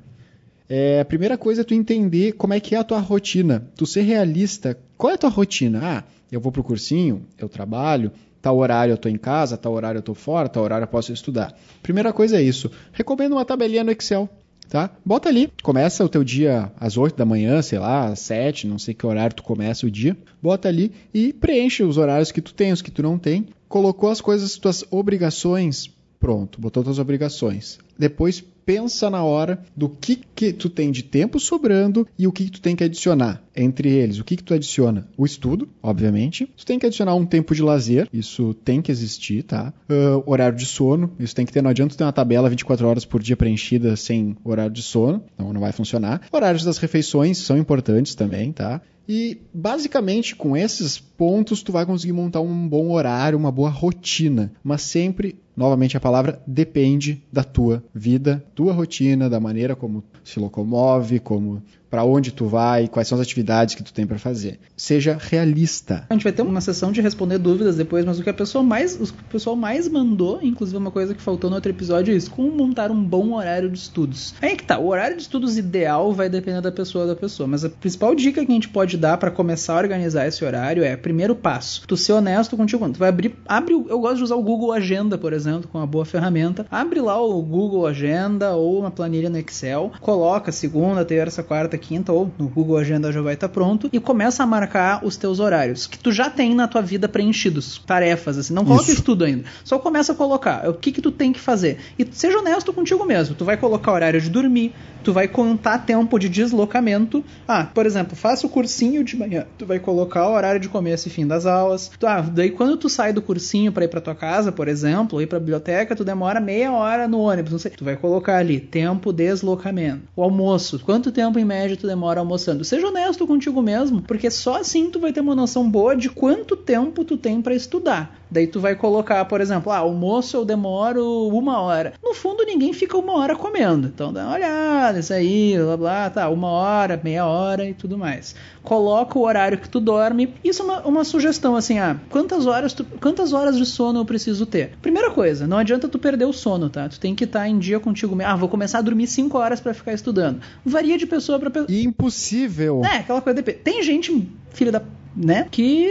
É, 0.74 1.02
a 1.02 1.06
primeira 1.06 1.38
coisa 1.38 1.60
é 1.60 1.64
tu 1.66 1.74
entender 1.74 2.32
como 2.32 2.54
é 2.54 2.60
que 2.62 2.76
é 2.76 2.78
a 2.78 2.84
tua 2.86 3.00
rotina. 3.00 3.68
Tu 3.76 3.86
ser 3.86 4.04
realista. 4.04 4.78
Qual 4.98 5.12
é 5.12 5.16
a 5.16 5.18
tua 5.18 5.30
rotina? 5.30 5.82
Ah, 5.84 6.04
eu 6.32 6.40
vou 6.40 6.50
pro 6.50 6.64
cursinho, 6.64 7.26
eu 7.38 7.50
trabalho, 7.50 8.10
tal 8.42 8.58
horário 8.58 8.94
eu 8.94 8.98
tô 8.98 9.10
em 9.10 9.18
casa, 9.18 9.58
tal 9.58 9.74
horário 9.74 9.98
eu 9.98 10.02
tô 10.02 10.14
fora, 10.14 10.48
tal 10.48 10.64
horário 10.64 10.86
eu 10.86 10.88
posso 10.88 11.12
estudar. 11.12 11.54
Primeira 11.84 12.14
coisa 12.14 12.38
é 12.38 12.42
isso. 12.42 12.72
Recomendo 12.94 13.34
uma 13.34 13.44
tabelinha 13.44 13.84
no 13.84 13.92
Excel. 13.92 14.30
Tá? 14.70 14.90
Bota 15.06 15.28
ali, 15.28 15.52
começa 15.62 16.06
o 16.06 16.08
teu 16.08 16.24
dia 16.24 16.72
às 16.80 16.96
8 16.96 17.18
da 17.18 17.26
manhã, 17.26 17.62
sei 17.62 17.78
lá, 17.78 18.06
às 18.06 18.20
7, 18.20 18.66
não 18.66 18.80
sei 18.80 18.94
que 18.94 19.06
horário 19.06 19.36
tu 19.36 19.44
começa 19.44 19.86
o 19.86 19.92
dia. 19.92 20.16
Bota 20.42 20.70
ali 20.70 20.94
e 21.14 21.34
preenche 21.34 21.84
os 21.84 21.98
horários 21.98 22.32
que 22.32 22.40
tu 22.40 22.54
tem, 22.54 22.72
os 22.72 22.82
que 22.82 22.92
tu 22.92 23.04
não 23.04 23.20
tem. 23.20 23.48
Colocou 23.68 24.10
as 24.10 24.22
coisas, 24.22 24.56
tuas 24.56 24.86
obrigações, 24.90 25.92
pronto, 26.18 26.62
botou 26.62 26.82
tuas 26.82 27.00
obrigações. 27.00 27.78
Depois 28.02 28.44
pensa 28.66 29.12
na 29.12 29.24
hora 29.24 29.64
do 29.78 29.88
que, 29.88 30.16
que 30.34 30.52
tu 30.52 30.70
tem 30.70 30.90
de 30.90 31.04
tempo 31.04 31.40
sobrando 31.40 32.08
e 32.18 32.26
o 32.26 32.32
que, 32.32 32.46
que 32.46 32.52
tu 32.52 32.60
tem 32.60 32.76
que 32.76 32.84
adicionar 32.84 33.44
entre 33.56 33.90
eles. 33.90 34.18
O 34.18 34.24
que, 34.24 34.36
que 34.36 34.44
tu 34.44 34.56
adiciona? 34.56 35.08
O 35.16 35.24
estudo, 35.24 35.70
obviamente. 35.84 36.50
Tu 36.58 36.66
tem 36.66 36.80
que 36.80 36.88
adicionar 36.88 37.14
um 37.14 37.28
tempo 37.28 37.54
de 37.54 37.62
lazer, 37.62 38.10
isso 38.12 38.56
tem 38.56 38.82
que 38.82 38.92
existir, 38.92 39.44
tá? 39.44 39.72
Uh, 39.88 40.24
horário 40.26 40.58
de 40.58 40.66
sono, 40.66 41.12
isso 41.20 41.36
tem 41.36 41.46
que 41.46 41.54
ter. 41.54 41.62
Não 41.62 41.70
adianta 41.70 41.96
ter 41.96 42.04
uma 42.04 42.12
tabela 42.12 42.50
24 42.50 42.88
horas 42.88 43.06
por 43.06 43.22
dia 43.22 43.38
preenchida 43.38 43.96
sem 43.96 44.36
horário 44.44 44.74
de 44.74 44.82
sono, 44.82 45.24
não, 45.38 45.54
não 45.54 45.62
vai 45.62 45.72
funcionar. 45.72 46.22
Horários 46.32 46.64
das 46.64 46.80
refeições 46.80 47.38
são 47.38 47.56
importantes 47.56 48.16
também, 48.16 48.52
tá? 48.52 48.82
E 49.08 49.42
basicamente 49.54 50.36
com 50.36 50.56
esses 50.56 50.98
pontos 50.98 51.62
tu 51.62 51.72
vai 51.72 51.86
conseguir 51.86 52.14
montar 52.14 52.42
um 52.42 52.68
bom 52.68 52.92
horário, 52.92 53.38
uma 53.38 53.52
boa 53.52 53.70
rotina, 53.70 54.54
mas 54.64 54.84
sempre 54.84 55.36
novamente 55.56 55.98
a 55.98 56.00
palavra 56.00 56.42
depende 56.48 57.22
da 57.32 57.44
tua 57.44 57.84
vida, 57.94 58.44
tua 58.56 58.74
rotina, 58.74 59.30
da 59.30 59.40
maneira 59.40 59.76
como 59.76 60.04
se 60.24 60.40
locomove, 60.40 61.20
como 61.20 61.62
para 61.92 62.06
onde 62.06 62.32
tu 62.32 62.46
vai, 62.46 62.88
quais 62.88 63.10
são 63.10 63.18
as 63.18 63.22
atividades 63.22 63.76
que 63.76 63.84
tu 63.84 63.92
tem 63.92 64.08
para 64.08 64.18
fazer. 64.18 64.58
Seja 64.78 65.18
realista. 65.20 66.06
A 66.10 66.14
gente 66.14 66.24
vai 66.24 66.32
ter 66.32 66.42
uma 66.42 66.62
sessão 66.62 66.90
de 66.90 67.02
responder 67.02 67.38
dúvidas 67.38 67.76
depois, 67.76 68.06
mas 68.06 68.18
o 68.18 68.24
que 68.24 68.30
a 68.30 68.34
pessoa 68.34 68.64
mais, 68.64 68.96
o 68.96 69.14
pessoal 69.30 69.58
mais 69.58 69.90
mandou, 69.90 70.40
inclusive 70.42 70.78
uma 70.78 70.90
coisa 70.90 71.14
que 71.14 71.22
faltou 71.22 71.50
no 71.50 71.58
outro 71.58 71.70
episódio, 71.70 72.14
é 72.14 72.18
isso: 72.18 72.32
como 72.32 72.50
montar 72.50 72.90
um 72.92 73.04
bom 73.04 73.34
horário 73.34 73.70
de 73.70 73.78
estudos. 73.78 74.34
Aí 74.42 74.56
que 74.56 74.64
tá, 74.64 74.80
o 74.80 74.88
horário 74.88 75.18
de 75.18 75.24
estudos 75.24 75.58
ideal 75.58 76.14
vai 76.14 76.30
depender 76.30 76.62
da 76.62 76.72
pessoa 76.72 77.06
da 77.06 77.16
pessoa, 77.16 77.46
mas 77.46 77.66
a 77.66 77.70
principal 77.70 78.16
dica 78.16 78.46
que 78.46 78.52
a 78.52 78.56
gente 78.56 78.70
pode 78.70 78.96
dar 78.96 79.18
para 79.18 79.30
começar 79.30 79.74
a 79.74 79.78
organizar 79.78 80.26
esse 80.26 80.46
horário 80.46 80.86
é, 80.86 80.96
primeiro 80.96 81.36
passo, 81.36 81.84
tu 81.86 81.98
ser 81.98 82.14
honesto 82.14 82.56
contigo. 82.56 82.88
Tu 82.90 83.00
vai 83.00 83.10
abrir, 83.10 83.36
abre, 83.46 83.74
eu 83.74 84.00
gosto 84.00 84.18
de 84.18 84.24
usar 84.24 84.36
o 84.36 84.44
Google 84.44 84.72
Agenda, 84.72 85.18
por 85.18 85.34
exemplo, 85.34 85.68
com 85.68 85.78
uma 85.78 85.88
boa 85.88 86.06
ferramenta. 86.06 86.66
Abre 86.72 87.02
lá 87.02 87.22
o 87.22 87.42
Google 87.42 87.86
Agenda 87.86 88.56
ou 88.56 88.80
uma 88.80 88.92
planilha 88.92 89.30
no 89.30 89.38
Excel, 89.38 89.92
coloca 90.00 90.54
segunda, 90.54 91.04
terça, 91.04 91.44
quarta, 91.44 91.81
quinta 91.82 92.14
ou 92.14 92.32
no 92.38 92.48
Google 92.48 92.78
Agenda 92.78 93.12
já 93.12 93.22
vai 93.22 93.34
estar 93.34 93.48
tá 93.48 93.54
pronto 93.54 93.90
e 93.92 94.00
começa 94.00 94.44
a 94.44 94.46
marcar 94.46 95.04
os 95.04 95.18
teus 95.18 95.40
horários 95.40 95.88
que 95.88 95.98
tu 95.98 96.12
já 96.12 96.30
tem 96.30 96.56
na 96.56 96.68
tua 96.68 96.82
vida 96.82 97.10
preenchidos, 97.10 97.82
tarefas 97.86 98.38
assim, 98.38 98.54
não 98.54 98.64
coloca 98.64 98.92
isso 98.92 99.04
tudo 99.04 99.26
ainda. 99.26 99.44
Só 99.64 99.80
começa 99.80 100.14
a 100.14 100.16
colocar 100.16 100.70
o 100.70 100.74
que 100.74 100.92
que 100.92 101.02
tu 101.02 101.12
tem 101.12 101.34
que 101.34 101.40
fazer 101.40 101.80
e 101.98 102.08
seja 102.12 102.38
honesto 102.38 102.72
contigo 102.72 103.04
mesmo. 103.04 103.36
Tu 103.36 103.44
vai 103.44 103.58
colocar 103.58 103.92
horário 103.92 104.22
de 104.22 104.30
dormir, 104.30 104.74
tu 105.04 105.14
vai 105.14 105.28
contar 105.28 105.80
tempo 105.80 106.18
de 106.20 106.30
deslocamento. 106.30 107.24
Ah, 107.48 107.66
por 107.66 107.86
exemplo, 107.86 108.16
faça 108.16 108.46
o 108.46 108.50
cursinho 108.50 109.04
de 109.04 109.18
manhã, 109.18 109.46
tu 109.58 109.66
vai 109.66 109.80
colocar 109.80 110.28
o 110.28 110.34
horário 110.34 110.60
de 110.60 110.70
começo 110.70 111.08
e 111.08 111.12
fim 111.12 111.26
das 111.26 111.46
aulas. 111.46 111.92
Ah, 112.04 112.22
daí 112.22 112.52
quando 112.52 112.78
tu 112.78 112.90
sai 112.90 113.14
do 113.14 113.22
cursinho 113.22 113.72
para 113.72 113.86
ir 113.86 113.88
para 113.88 114.02
tua 114.02 114.16
casa, 114.16 114.52
por 114.52 114.68
exemplo, 114.68 115.16
ou 115.16 115.22
ir 115.22 115.28
para 115.28 115.40
biblioteca, 115.40 115.96
tu 115.96 116.04
demora 116.04 116.40
meia 116.40 116.72
hora 116.72 117.08
no 117.08 117.20
ônibus, 117.20 117.52
não 117.52 117.60
sei. 117.60 117.72
Tu 117.72 117.86
vai 117.86 117.96
colocar 117.96 118.38
ali 118.38 118.60
tempo 118.60 119.14
deslocamento. 119.14 120.04
O 120.16 120.24
almoço, 120.24 120.80
quanto 120.80 121.12
tempo 121.12 121.40
em 121.40 121.46
média 121.46 121.78
tu 121.78 121.88
demora 121.88 122.20
almoçando. 122.20 122.64
Seja 122.64 122.88
honesto 122.88 123.26
contigo 123.28 123.62
mesmo, 123.62 124.02
porque 124.02 124.30
só 124.30 124.58
assim 124.58 124.90
tu 124.90 125.00
vai 125.00 125.12
ter 125.12 125.22
uma 125.22 125.36
noção 125.36 125.70
boa 125.70 125.96
de 125.96 126.10
quanto 126.10 126.56
tempo 126.56 127.04
tu 127.04 127.18
tem 127.18 127.42
para 127.42 127.56
estudar. 127.56 128.21
Daí 128.32 128.48
tu 128.48 128.62
vai 128.62 128.76
colocar, 128.76 129.26
por 129.26 129.42
exemplo, 129.42 129.72
ah, 129.72 129.80
almoço 129.80 130.38
eu 130.38 130.46
demoro 130.46 131.28
uma 131.28 131.60
hora. 131.60 131.94
No 132.02 132.14
fundo, 132.14 132.46
ninguém 132.46 132.72
fica 132.72 132.98
uma 132.98 133.18
hora 133.18 133.36
comendo. 133.36 133.88
Então 133.88 134.14
dá 134.14 134.26
uma 134.26 134.36
olhada, 134.36 135.00
isso 135.00 135.14
aí, 135.14 135.58
blá 135.58 135.76
blá, 135.76 136.10
tá, 136.10 136.30
uma 136.30 136.48
hora, 136.48 137.00
meia 137.04 137.26
hora 137.26 137.68
e 137.68 137.74
tudo 137.74 137.98
mais. 137.98 138.34
Coloca 138.64 139.20
o 139.20 139.24
horário 139.24 139.58
que 139.58 139.68
tu 139.68 139.82
dorme. 139.82 140.34
Isso 140.44 140.62
é 140.62 140.66
uma, 140.66 140.82
uma 140.88 141.04
sugestão, 141.04 141.58
assim, 141.58 141.78
ah, 141.78 141.98
quantas 142.10 142.46
horas, 142.46 142.74
tu, 142.74 142.86
quantas 143.02 143.34
horas 143.34 143.58
de 143.58 143.66
sono 143.66 144.00
eu 144.00 144.06
preciso 144.06 144.46
ter? 144.46 144.78
Primeira 144.82 145.12
coisa, 145.12 145.46
não 145.46 145.58
adianta 145.58 145.90
tu 145.90 146.00
perder 146.00 146.26
o 146.26 146.32
sono, 146.32 146.70
tá? 146.70 146.88
Tu 146.88 147.02
tem 147.02 147.14
que 147.14 147.26
estar 147.26 147.42
tá 147.42 147.50
em 147.50 147.60
dia 147.60 147.82
contigo 147.82 148.16
mesmo. 148.16 148.32
Ah, 148.32 148.36
vou 148.38 148.48
começar 148.48 148.78
a 148.78 148.82
dormir 148.82 149.08
5 149.08 149.38
horas 149.38 149.60
para 149.60 149.74
ficar 149.74 149.92
estudando. 149.92 150.40
Varia 150.66 150.98
de 150.98 151.06
pessoa 151.06 151.38
para 151.38 151.50
pessoa. 151.50 151.68
Impossível. 151.70 152.82
É, 152.86 153.00
aquela 153.00 153.22
coisa. 153.22 153.42
De... 153.42 153.52
Tem 153.52 153.84
gente, 153.84 154.30
filha 154.54 154.72
da. 154.72 154.82
né? 155.16 155.48
Que 155.52 155.88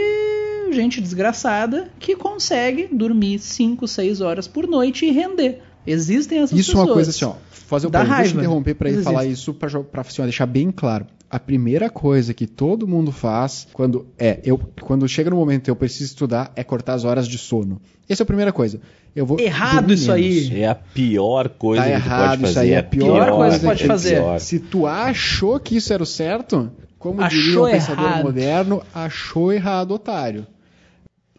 gente 0.73 0.99
desgraçada 1.01 1.89
que 1.99 2.15
consegue 2.15 2.87
dormir 2.91 3.39
5, 3.39 3.87
6 3.87 4.21
horas 4.21 4.47
por 4.47 4.67
noite 4.67 5.05
e 5.05 5.11
render. 5.11 5.61
Existem 5.85 6.39
essas 6.39 6.57
isso 6.57 6.69
pessoas. 6.69 6.69
Isso 6.69 6.77
é 6.77 6.81
uma 6.81 6.93
coisa 6.93 7.09
assim, 7.09 7.25
ó. 7.25 7.33
Fazer 7.49 7.87
o 7.87 7.89
Dá 7.89 7.99
Deixa 7.99 8.13
raiva. 8.13 8.33
eu 8.35 8.39
interromper 8.39 8.73
para 8.75 8.89
ele 8.89 8.97
Existe. 8.97 9.11
falar 9.11 9.25
isso 9.25 9.53
pra, 9.53 9.69
pra 9.83 10.01
assim, 10.01 10.21
ó, 10.21 10.25
deixar 10.25 10.45
bem 10.45 10.71
claro. 10.71 11.07
A 11.29 11.39
primeira 11.39 11.89
coisa 11.89 12.33
que 12.33 12.45
todo 12.45 12.85
mundo 12.85 13.11
faz 13.13 13.65
quando 13.71 14.05
é 14.19 14.41
eu 14.43 14.57
quando 14.81 15.07
chega 15.07 15.29
no 15.29 15.37
momento 15.37 15.69
eu 15.69 15.75
preciso 15.77 16.03
estudar 16.03 16.51
é 16.57 16.63
cortar 16.63 16.93
as 16.93 17.05
horas 17.05 17.25
de 17.27 17.37
sono. 17.37 17.81
Essa 18.09 18.23
é 18.23 18.25
a 18.25 18.27
primeira 18.27 18.51
coisa. 18.51 18.81
Eu 19.15 19.25
vou 19.25 19.39
Errado 19.39 19.93
isso 19.93 20.11
menos. 20.11 20.49
aí. 20.51 20.59
É 20.61 20.67
a 20.67 20.75
pior 20.75 21.47
coisa 21.49 21.81
Tá 21.83 21.87
que 21.89 21.95
errado 21.95 22.29
pode 22.31 22.43
isso 22.43 22.53
fazer. 22.53 22.59
aí, 22.67 22.71
é 22.73 22.77
a 22.77 22.83
pior 22.83 23.05
Pior 23.25 23.31
coisa 23.37 23.59
que 23.59 23.65
pode 23.65 23.87
fazer. 23.87 24.15
pior. 24.15 24.39
Se 24.41 24.59
tu 24.59 24.85
achou 24.85 25.59
que 25.59 25.77
isso 25.77 25.93
era 25.93 26.03
o 26.03 26.05
certo, 26.05 26.69
como 26.99 27.21
Achou 27.21 27.39
diria 27.41 27.61
o 27.61 27.65
pensador 27.71 28.05
errado. 28.05 28.23
moderno, 28.23 28.83
achou 28.93 29.53
errado, 29.53 29.91
otário. 29.91 30.45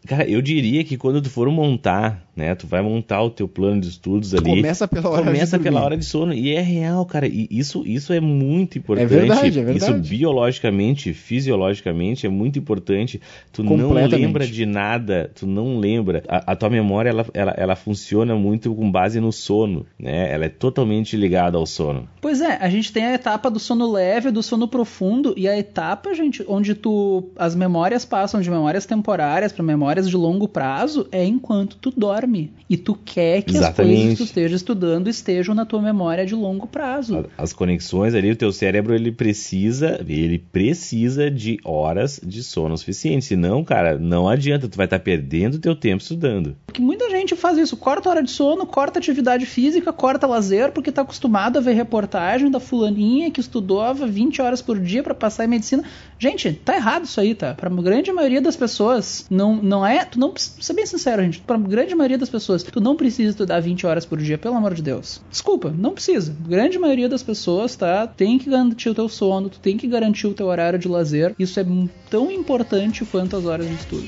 Cara, 0.07 0.29
eu 0.29 0.41
diria 0.41 0.83
que 0.83 0.97
quando 0.97 1.21
tu 1.21 1.29
for 1.29 1.49
montar, 1.49 2.27
né, 2.35 2.55
tu 2.55 2.65
vai 2.65 2.81
montar 2.81 3.21
o 3.21 3.29
teu 3.29 3.47
plano 3.47 3.79
de 3.79 3.89
estudos 3.89 4.33
ali. 4.33 4.43
Começa 4.43 4.87
pela 4.87 5.09
hora 5.09 5.23
começa 5.23 5.57
de 5.57 5.63
pela 5.63 5.83
hora 5.83 5.95
de 5.95 6.05
sono. 6.05 6.33
E 6.33 6.51
é 6.51 6.61
real, 6.61 7.05
cara. 7.05 7.27
E 7.27 7.47
isso, 7.51 7.83
isso 7.85 8.11
é 8.11 8.19
muito 8.19 8.77
importante. 8.77 9.07
verdade, 9.07 9.59
é 9.59 9.63
verdade. 9.63 9.77
Isso 9.77 10.09
biologicamente, 10.09 11.13
fisiologicamente, 11.13 12.25
é 12.25 12.29
muito 12.29 12.57
importante. 12.57 13.21
Tu 13.51 13.63
não 13.63 13.93
lembra 13.93 14.47
de 14.47 14.65
nada, 14.65 15.31
tu 15.35 15.45
não 15.45 15.77
lembra. 15.77 16.23
A, 16.27 16.53
a 16.53 16.55
tua 16.55 16.69
memória, 16.69 17.09
ela, 17.09 17.25
ela, 17.33 17.53
ela 17.55 17.75
funciona 17.75 18.35
muito 18.35 18.73
com 18.73 18.91
base 18.91 19.19
no 19.19 19.31
sono, 19.31 19.85
né? 19.99 20.33
Ela 20.33 20.45
é 20.45 20.49
totalmente 20.49 21.15
ligada 21.15 21.57
ao 21.57 21.65
sono. 21.67 22.07
Pois 22.19 22.41
é, 22.41 22.57
a 22.59 22.69
gente 22.69 22.91
tem 22.91 23.05
a 23.05 23.13
etapa 23.13 23.51
do 23.51 23.59
sono 23.59 23.91
leve, 23.91 24.31
do 24.31 24.41
sono 24.41 24.67
profundo 24.67 25.35
e 25.37 25.47
a 25.47 25.57
etapa, 25.57 26.15
gente, 26.15 26.43
onde 26.47 26.73
tu 26.73 27.29
as 27.35 27.55
memórias 27.55 28.05
passam 28.05 28.41
de 28.41 28.49
memórias 28.49 28.85
temporárias 28.87 29.51
para 29.51 29.63
memórias 29.63 30.09
de 30.09 30.17
longo 30.17 30.47
prazo 30.47 31.07
é 31.11 31.23
enquanto 31.23 31.77
tu 31.77 31.91
dorme 31.95 32.22
e 32.69 32.77
tu 32.77 32.95
quer 32.95 33.41
que 33.41 33.51
as 33.51 33.57
Exatamente. 33.57 33.95
coisas 33.95 34.11
que 34.11 34.17
tu 34.17 34.23
esteja 34.23 34.55
estudando 34.55 35.09
estejam 35.09 35.53
na 35.53 35.65
tua 35.65 35.81
memória 35.81 36.25
de 36.25 36.35
longo 36.35 36.67
prazo. 36.67 37.25
As 37.37 37.53
conexões 37.53 38.15
ali, 38.15 38.31
o 38.31 38.35
teu 38.35 38.51
cérebro, 38.51 38.95
ele 38.95 39.11
precisa, 39.11 39.99
ele 40.07 40.39
precisa 40.39 41.29
de 41.29 41.59
horas 41.63 42.19
de 42.23 42.43
sono 42.43 42.77
suficiente. 42.77 43.25
Senão, 43.25 43.63
cara, 43.63 43.97
não 43.97 44.27
adianta, 44.27 44.67
tu 44.67 44.77
vai 44.77 44.85
estar 44.85 44.99
perdendo 44.99 45.59
teu 45.59 45.75
tempo 45.75 46.01
estudando. 46.01 46.55
Porque 46.65 46.81
muita 46.81 47.09
gente 47.09 47.35
faz 47.35 47.57
isso, 47.57 47.77
corta 47.77 48.09
hora 48.09 48.23
de 48.23 48.31
sono, 48.31 48.65
corta 48.65 48.99
atividade 48.99 49.45
física, 49.45 49.93
corta 49.93 50.25
lazer, 50.25 50.71
porque 50.71 50.91
tá 50.91 51.01
acostumado 51.01 51.57
a 51.57 51.61
ver 51.61 51.73
reportagem 51.73 52.49
da 52.49 52.59
fulaninha 52.59 53.29
que 53.29 53.39
estudou 53.39 53.83
20 53.93 54.41
horas 54.41 54.61
por 54.61 54.79
dia 54.79 55.03
para 55.03 55.13
passar 55.13 55.45
em 55.45 55.47
medicina. 55.47 55.83
Gente, 56.17 56.53
tá 56.53 56.75
errado 56.75 57.05
isso 57.05 57.19
aí, 57.19 57.35
tá? 57.35 57.53
Pra 57.53 57.69
grande 57.69 58.11
maioria 58.11 58.41
das 58.41 58.55
pessoas, 58.55 59.25
não, 59.29 59.55
não 59.55 59.85
é. 59.85 60.05
Tu 60.05 60.19
não 60.19 60.31
precisa 60.31 60.61
ser 60.61 60.73
bem 60.73 60.85
sincero, 60.85 61.21
gente. 61.21 61.39
Pra 61.41 61.57
grande 61.57 61.93
maioria 61.95 62.12
das 62.17 62.29
pessoas, 62.29 62.63
tu 62.63 62.79
não 62.79 62.95
precisa 62.95 63.31
estudar 63.31 63.59
20 63.59 63.85
horas 63.85 64.05
por 64.05 64.17
dia, 64.17 64.37
pelo 64.37 64.55
amor 64.55 64.73
de 64.73 64.81
Deus. 64.81 65.21
Desculpa, 65.29 65.73
não 65.75 65.93
precisa. 65.93 66.35
Grande 66.47 66.77
maioria 66.79 67.09
das 67.09 67.23
pessoas, 67.23 67.75
tá? 67.75 68.07
Tem 68.07 68.37
que 68.37 68.49
garantir 68.49 68.89
o 68.89 68.95
teu 68.95 69.09
sono, 69.09 69.49
tu 69.49 69.59
tem 69.59 69.77
que 69.77 69.87
garantir 69.87 70.27
o 70.27 70.33
teu 70.33 70.47
horário 70.47 70.79
de 70.79 70.87
lazer. 70.87 71.35
Isso 71.37 71.59
é 71.59 71.65
tão 72.09 72.31
importante 72.31 73.05
quanto 73.05 73.35
as 73.35 73.45
horas 73.45 73.67
de 73.67 73.75
estudo. 73.75 74.07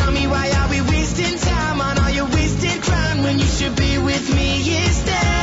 A 0.00 0.30
why 0.30 0.50
are 0.50 0.68
we 0.70 0.80
wasting 0.82 1.38
time 1.38 1.80
on 1.80 1.98
all 1.98 2.10
your 2.10 2.26
wasted 2.26 2.82
when 3.22 3.38
you 3.38 3.46
should 3.46 3.76
be 3.76 3.98
with 3.98 4.34
me 4.34 4.76
instead? 4.86 5.37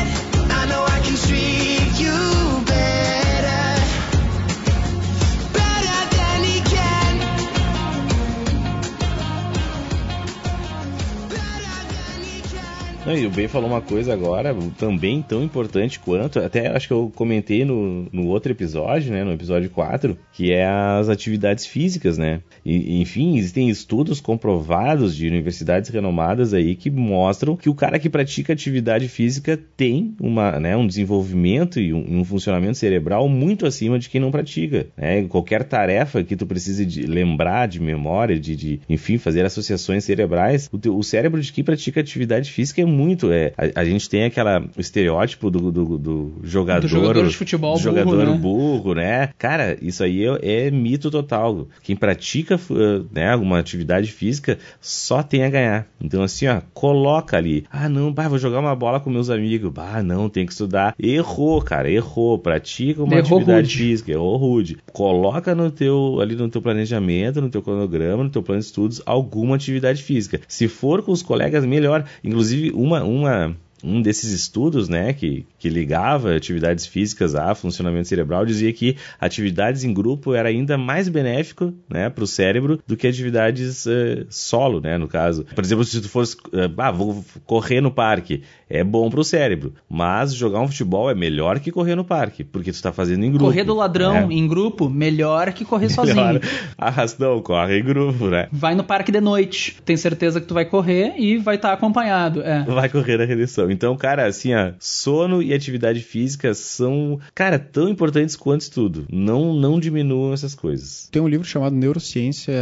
Não, 13.06 13.16
e 13.16 13.24
o 13.28 13.30
Ben 13.30 13.48
falou 13.48 13.70
uma 13.70 13.82
coisa 13.82 14.12
agora, 14.14 14.56
também 14.80 15.22
tão 15.22 15.44
importante 15.44 16.00
quanto, 16.00 16.40
até 16.40 16.68
acho 16.76 16.88
que 16.88 16.94
eu 16.94 17.12
comentei 17.14 17.64
no, 17.64 18.08
no 18.12 18.26
outro 18.26 18.52
episódio, 18.52 19.12
né, 19.12 19.24
no 19.24 19.32
episódio 19.32 19.70
4, 19.70 20.18
que 20.34 20.52
é 20.52 20.66
as 20.66 21.08
atividades 21.08 21.68
físicas, 21.68 22.18
né? 22.18 22.42
E, 22.66 23.00
enfim, 23.00 23.38
existem 23.38 23.70
estudos 23.70 24.20
comprovados 24.20 25.16
de 25.16 25.28
universidades 25.28 25.92
renomadas 25.92 26.52
aí 26.52 26.74
que 26.76 26.90
mostram 26.90 27.56
que 27.56 27.70
o 27.70 27.76
cara 27.76 28.00
que 28.00 28.10
pratica 28.10 28.54
atividade 28.54 29.08
física 29.08 29.60
tem 29.78 30.16
uma, 30.20 30.60
né, 30.60 30.76
um 30.76 30.88
desenvolvimento 30.88 31.80
e 31.80 31.94
um, 31.94 32.22
um 32.22 32.26
funcionamento 32.26 32.80
cerebral 32.80 33.30
muito 33.30 33.68
acima 33.68 34.00
de 34.00 34.10
quem 34.10 34.20
não 34.20 34.32
pratica. 34.32 34.88
Né? 34.98 35.22
Qualquer 35.30 35.64
tarefa 35.64 36.24
que 36.24 36.36
tu 36.36 36.48
precise 36.48 36.84
de 36.84 37.04
lembrar 37.06 37.68
de 37.68 37.80
memória, 37.80 38.40
de, 38.40 38.56
de 38.56 38.80
enfim, 38.90 39.20
fazer 39.20 39.46
associações 39.46 40.04
cerebrais, 40.04 40.68
o, 40.74 40.80
teu- 40.80 40.98
o 40.98 41.04
cérebro 41.04 41.40
de 41.40 41.54
quem 41.54 41.64
pratica 41.64 42.02
atividade 42.02 42.52
física 42.52 42.82
é 42.82 42.95
muito. 42.96 43.32
É, 43.32 43.54
a, 43.58 43.82
a 43.82 43.86
gente 43.86 44.10
tem 44.10 44.24
aquela 44.24 44.64
o 44.76 44.80
estereótipo 44.82 45.52
do, 45.52 45.72
do, 45.72 45.98
do 45.98 46.34
jogador, 46.44 46.82
Do 46.82 46.88
jogador 46.88 47.28
de 47.28 47.36
futebol 47.36 47.78
do 47.78 47.84
burro, 47.84 47.96
jogador 47.96 48.26
né? 48.26 48.38
burro, 48.38 48.94
né? 48.96 49.30
Cara, 49.38 49.78
isso 49.82 50.04
aí 50.04 50.26
é, 50.26 50.68
é 50.68 50.72
mito 50.72 51.12
total. 51.12 51.68
Quem 51.84 51.96
pratica 51.96 52.56
uh, 52.56 53.06
né, 53.12 53.32
alguma 53.32 53.60
atividade 53.60 54.12
física 54.12 54.58
só 54.80 55.22
tem 55.22 55.44
a 55.44 55.50
ganhar. 55.50 55.88
Então, 56.02 56.24
assim, 56.24 56.48
ó, 56.48 56.62
coloca 56.74 57.38
ali. 57.38 57.66
Ah, 57.72 57.90
não, 57.90 58.12
bah, 58.12 58.28
vou 58.28 58.38
jogar 58.38 58.60
uma 58.60 58.76
bola 58.76 59.00
com 59.00 59.10
meus 59.10 59.30
amigos. 59.30 59.72
Bah, 59.72 60.02
não, 60.02 60.30
tem 60.30 60.46
que 60.46 60.52
estudar. 60.52 60.96
Errou, 61.00 61.62
cara, 61.62 61.90
errou. 61.90 62.40
Pratica 62.40 63.04
uma 63.04 63.16
Errou 63.16 63.38
atividade 63.40 63.68
rude. 63.68 63.78
física, 63.78 64.12
errou 64.12 64.38
rude. 64.38 64.78
Coloca 64.94 65.54
no 65.56 65.72
teu, 65.72 66.20
ali 66.22 66.36
no 66.36 66.50
teu 66.50 66.62
planejamento, 66.62 67.42
no 67.42 67.50
teu 67.50 67.62
cronograma, 67.62 68.24
no 68.24 68.30
teu 68.30 68.44
plano 68.44 68.62
de 68.62 68.68
estudos, 68.68 69.02
alguma 69.06 69.56
atividade 69.56 70.02
física. 70.04 70.40
Se 70.48 70.68
for 70.68 71.02
com 71.02 71.12
os 71.12 71.22
colegas, 71.22 71.66
melhor. 71.66 72.06
Inclusive, 72.24 72.72
uma, 72.86 73.04
uma, 73.04 73.58
um 73.84 74.02
desses 74.02 74.32
estudos, 74.32 74.88
né, 74.88 75.12
que, 75.14 75.46
que 75.66 75.70
ligava 75.72 76.36
atividades 76.36 76.86
físicas 76.86 77.34
a 77.34 77.56
funcionamento 77.56 78.08
cerebral, 78.08 78.46
dizia 78.46 78.72
que 78.72 78.98
atividades 79.20 79.84
em 79.84 79.92
grupo 79.92 80.36
era 80.36 80.48
ainda 80.48 80.78
mais 80.78 81.10
benéfico, 81.10 81.74
né, 81.90 82.08
para 82.08 82.24
o 82.24 82.28
cérebro 82.28 82.80
do 82.86 82.96
que 82.96 83.08
atividades 83.08 83.88
eh, 83.88 84.28
solo, 84.30 84.80
né, 84.80 84.96
no 84.96 85.08
caso. 85.08 85.44
Por 85.56 85.64
exemplo, 85.64 85.84
se 85.84 86.00
tu 86.00 86.08
fosse, 86.08 86.38
eh, 86.54 86.70
ah, 86.78 86.92
vou 86.92 87.26
correr 87.48 87.82
no 87.82 87.90
parque, 87.90 88.44
é 88.70 88.84
bom 88.84 89.10
para 89.10 89.20
o 89.20 89.24
cérebro, 89.24 89.74
mas 89.90 90.36
jogar 90.36 90.62
um 90.62 90.68
futebol 90.68 91.10
é 91.10 91.16
melhor 91.16 91.60
que 91.60 91.72
correr 91.72 91.96
no 91.96 92.04
parque, 92.04 92.44
porque 92.44 92.72
tu 92.72 92.76
está 92.76 92.92
fazendo 92.94 93.26
em 93.26 93.32
grupo. 93.32 93.46
Correr 93.46 93.64
do 93.64 93.74
ladrão 93.74 94.28
né? 94.28 94.36
em 94.36 94.48
grupo, 94.48 94.88
melhor 94.88 95.52
que 95.52 95.66
correr 95.66 95.90
Melhor. 95.90 96.06
sozinho. 96.06 96.42
Arrastão, 96.78 97.42
corre 97.42 97.80
em 97.80 97.84
grupo, 97.84 98.28
né? 98.28 98.48
Vai 98.52 98.76
no 98.76 98.84
parque 98.84 99.12
de 99.12 99.22
noite, 99.22 99.82
tem 99.84 99.98
certeza 99.98 100.40
que 100.40 100.46
tu 100.46 100.54
vai 100.54 100.66
correr 100.66 101.14
e 101.18 101.38
vai 101.38 101.56
estar 101.56 101.74
acompanhado. 101.74 102.44
É. 102.44 102.64
Vai 102.64 102.88
correr 102.88 103.18
na 103.18 103.26
redenção. 103.26 103.72
Então, 103.72 103.98
cara, 103.98 104.28
assim, 104.28 104.54
ó, 104.54 104.74
sono 104.80 105.42
e 105.42 105.55
atividade 105.56 106.02
física 106.02 106.54
são, 106.54 107.20
cara, 107.34 107.58
tão 107.58 107.90
importantes 107.90 108.36
quanto 108.36 108.62
estudo. 108.62 109.06
Não, 109.12 109.54
não 109.54 109.80
diminuam 109.80 110.34
essas 110.34 110.56
coisas. 110.56 111.08
Tem 111.12 111.22
um 111.22 111.28
livro 111.28 111.46
chamado 111.46 111.76
Neurociência, 111.76 112.54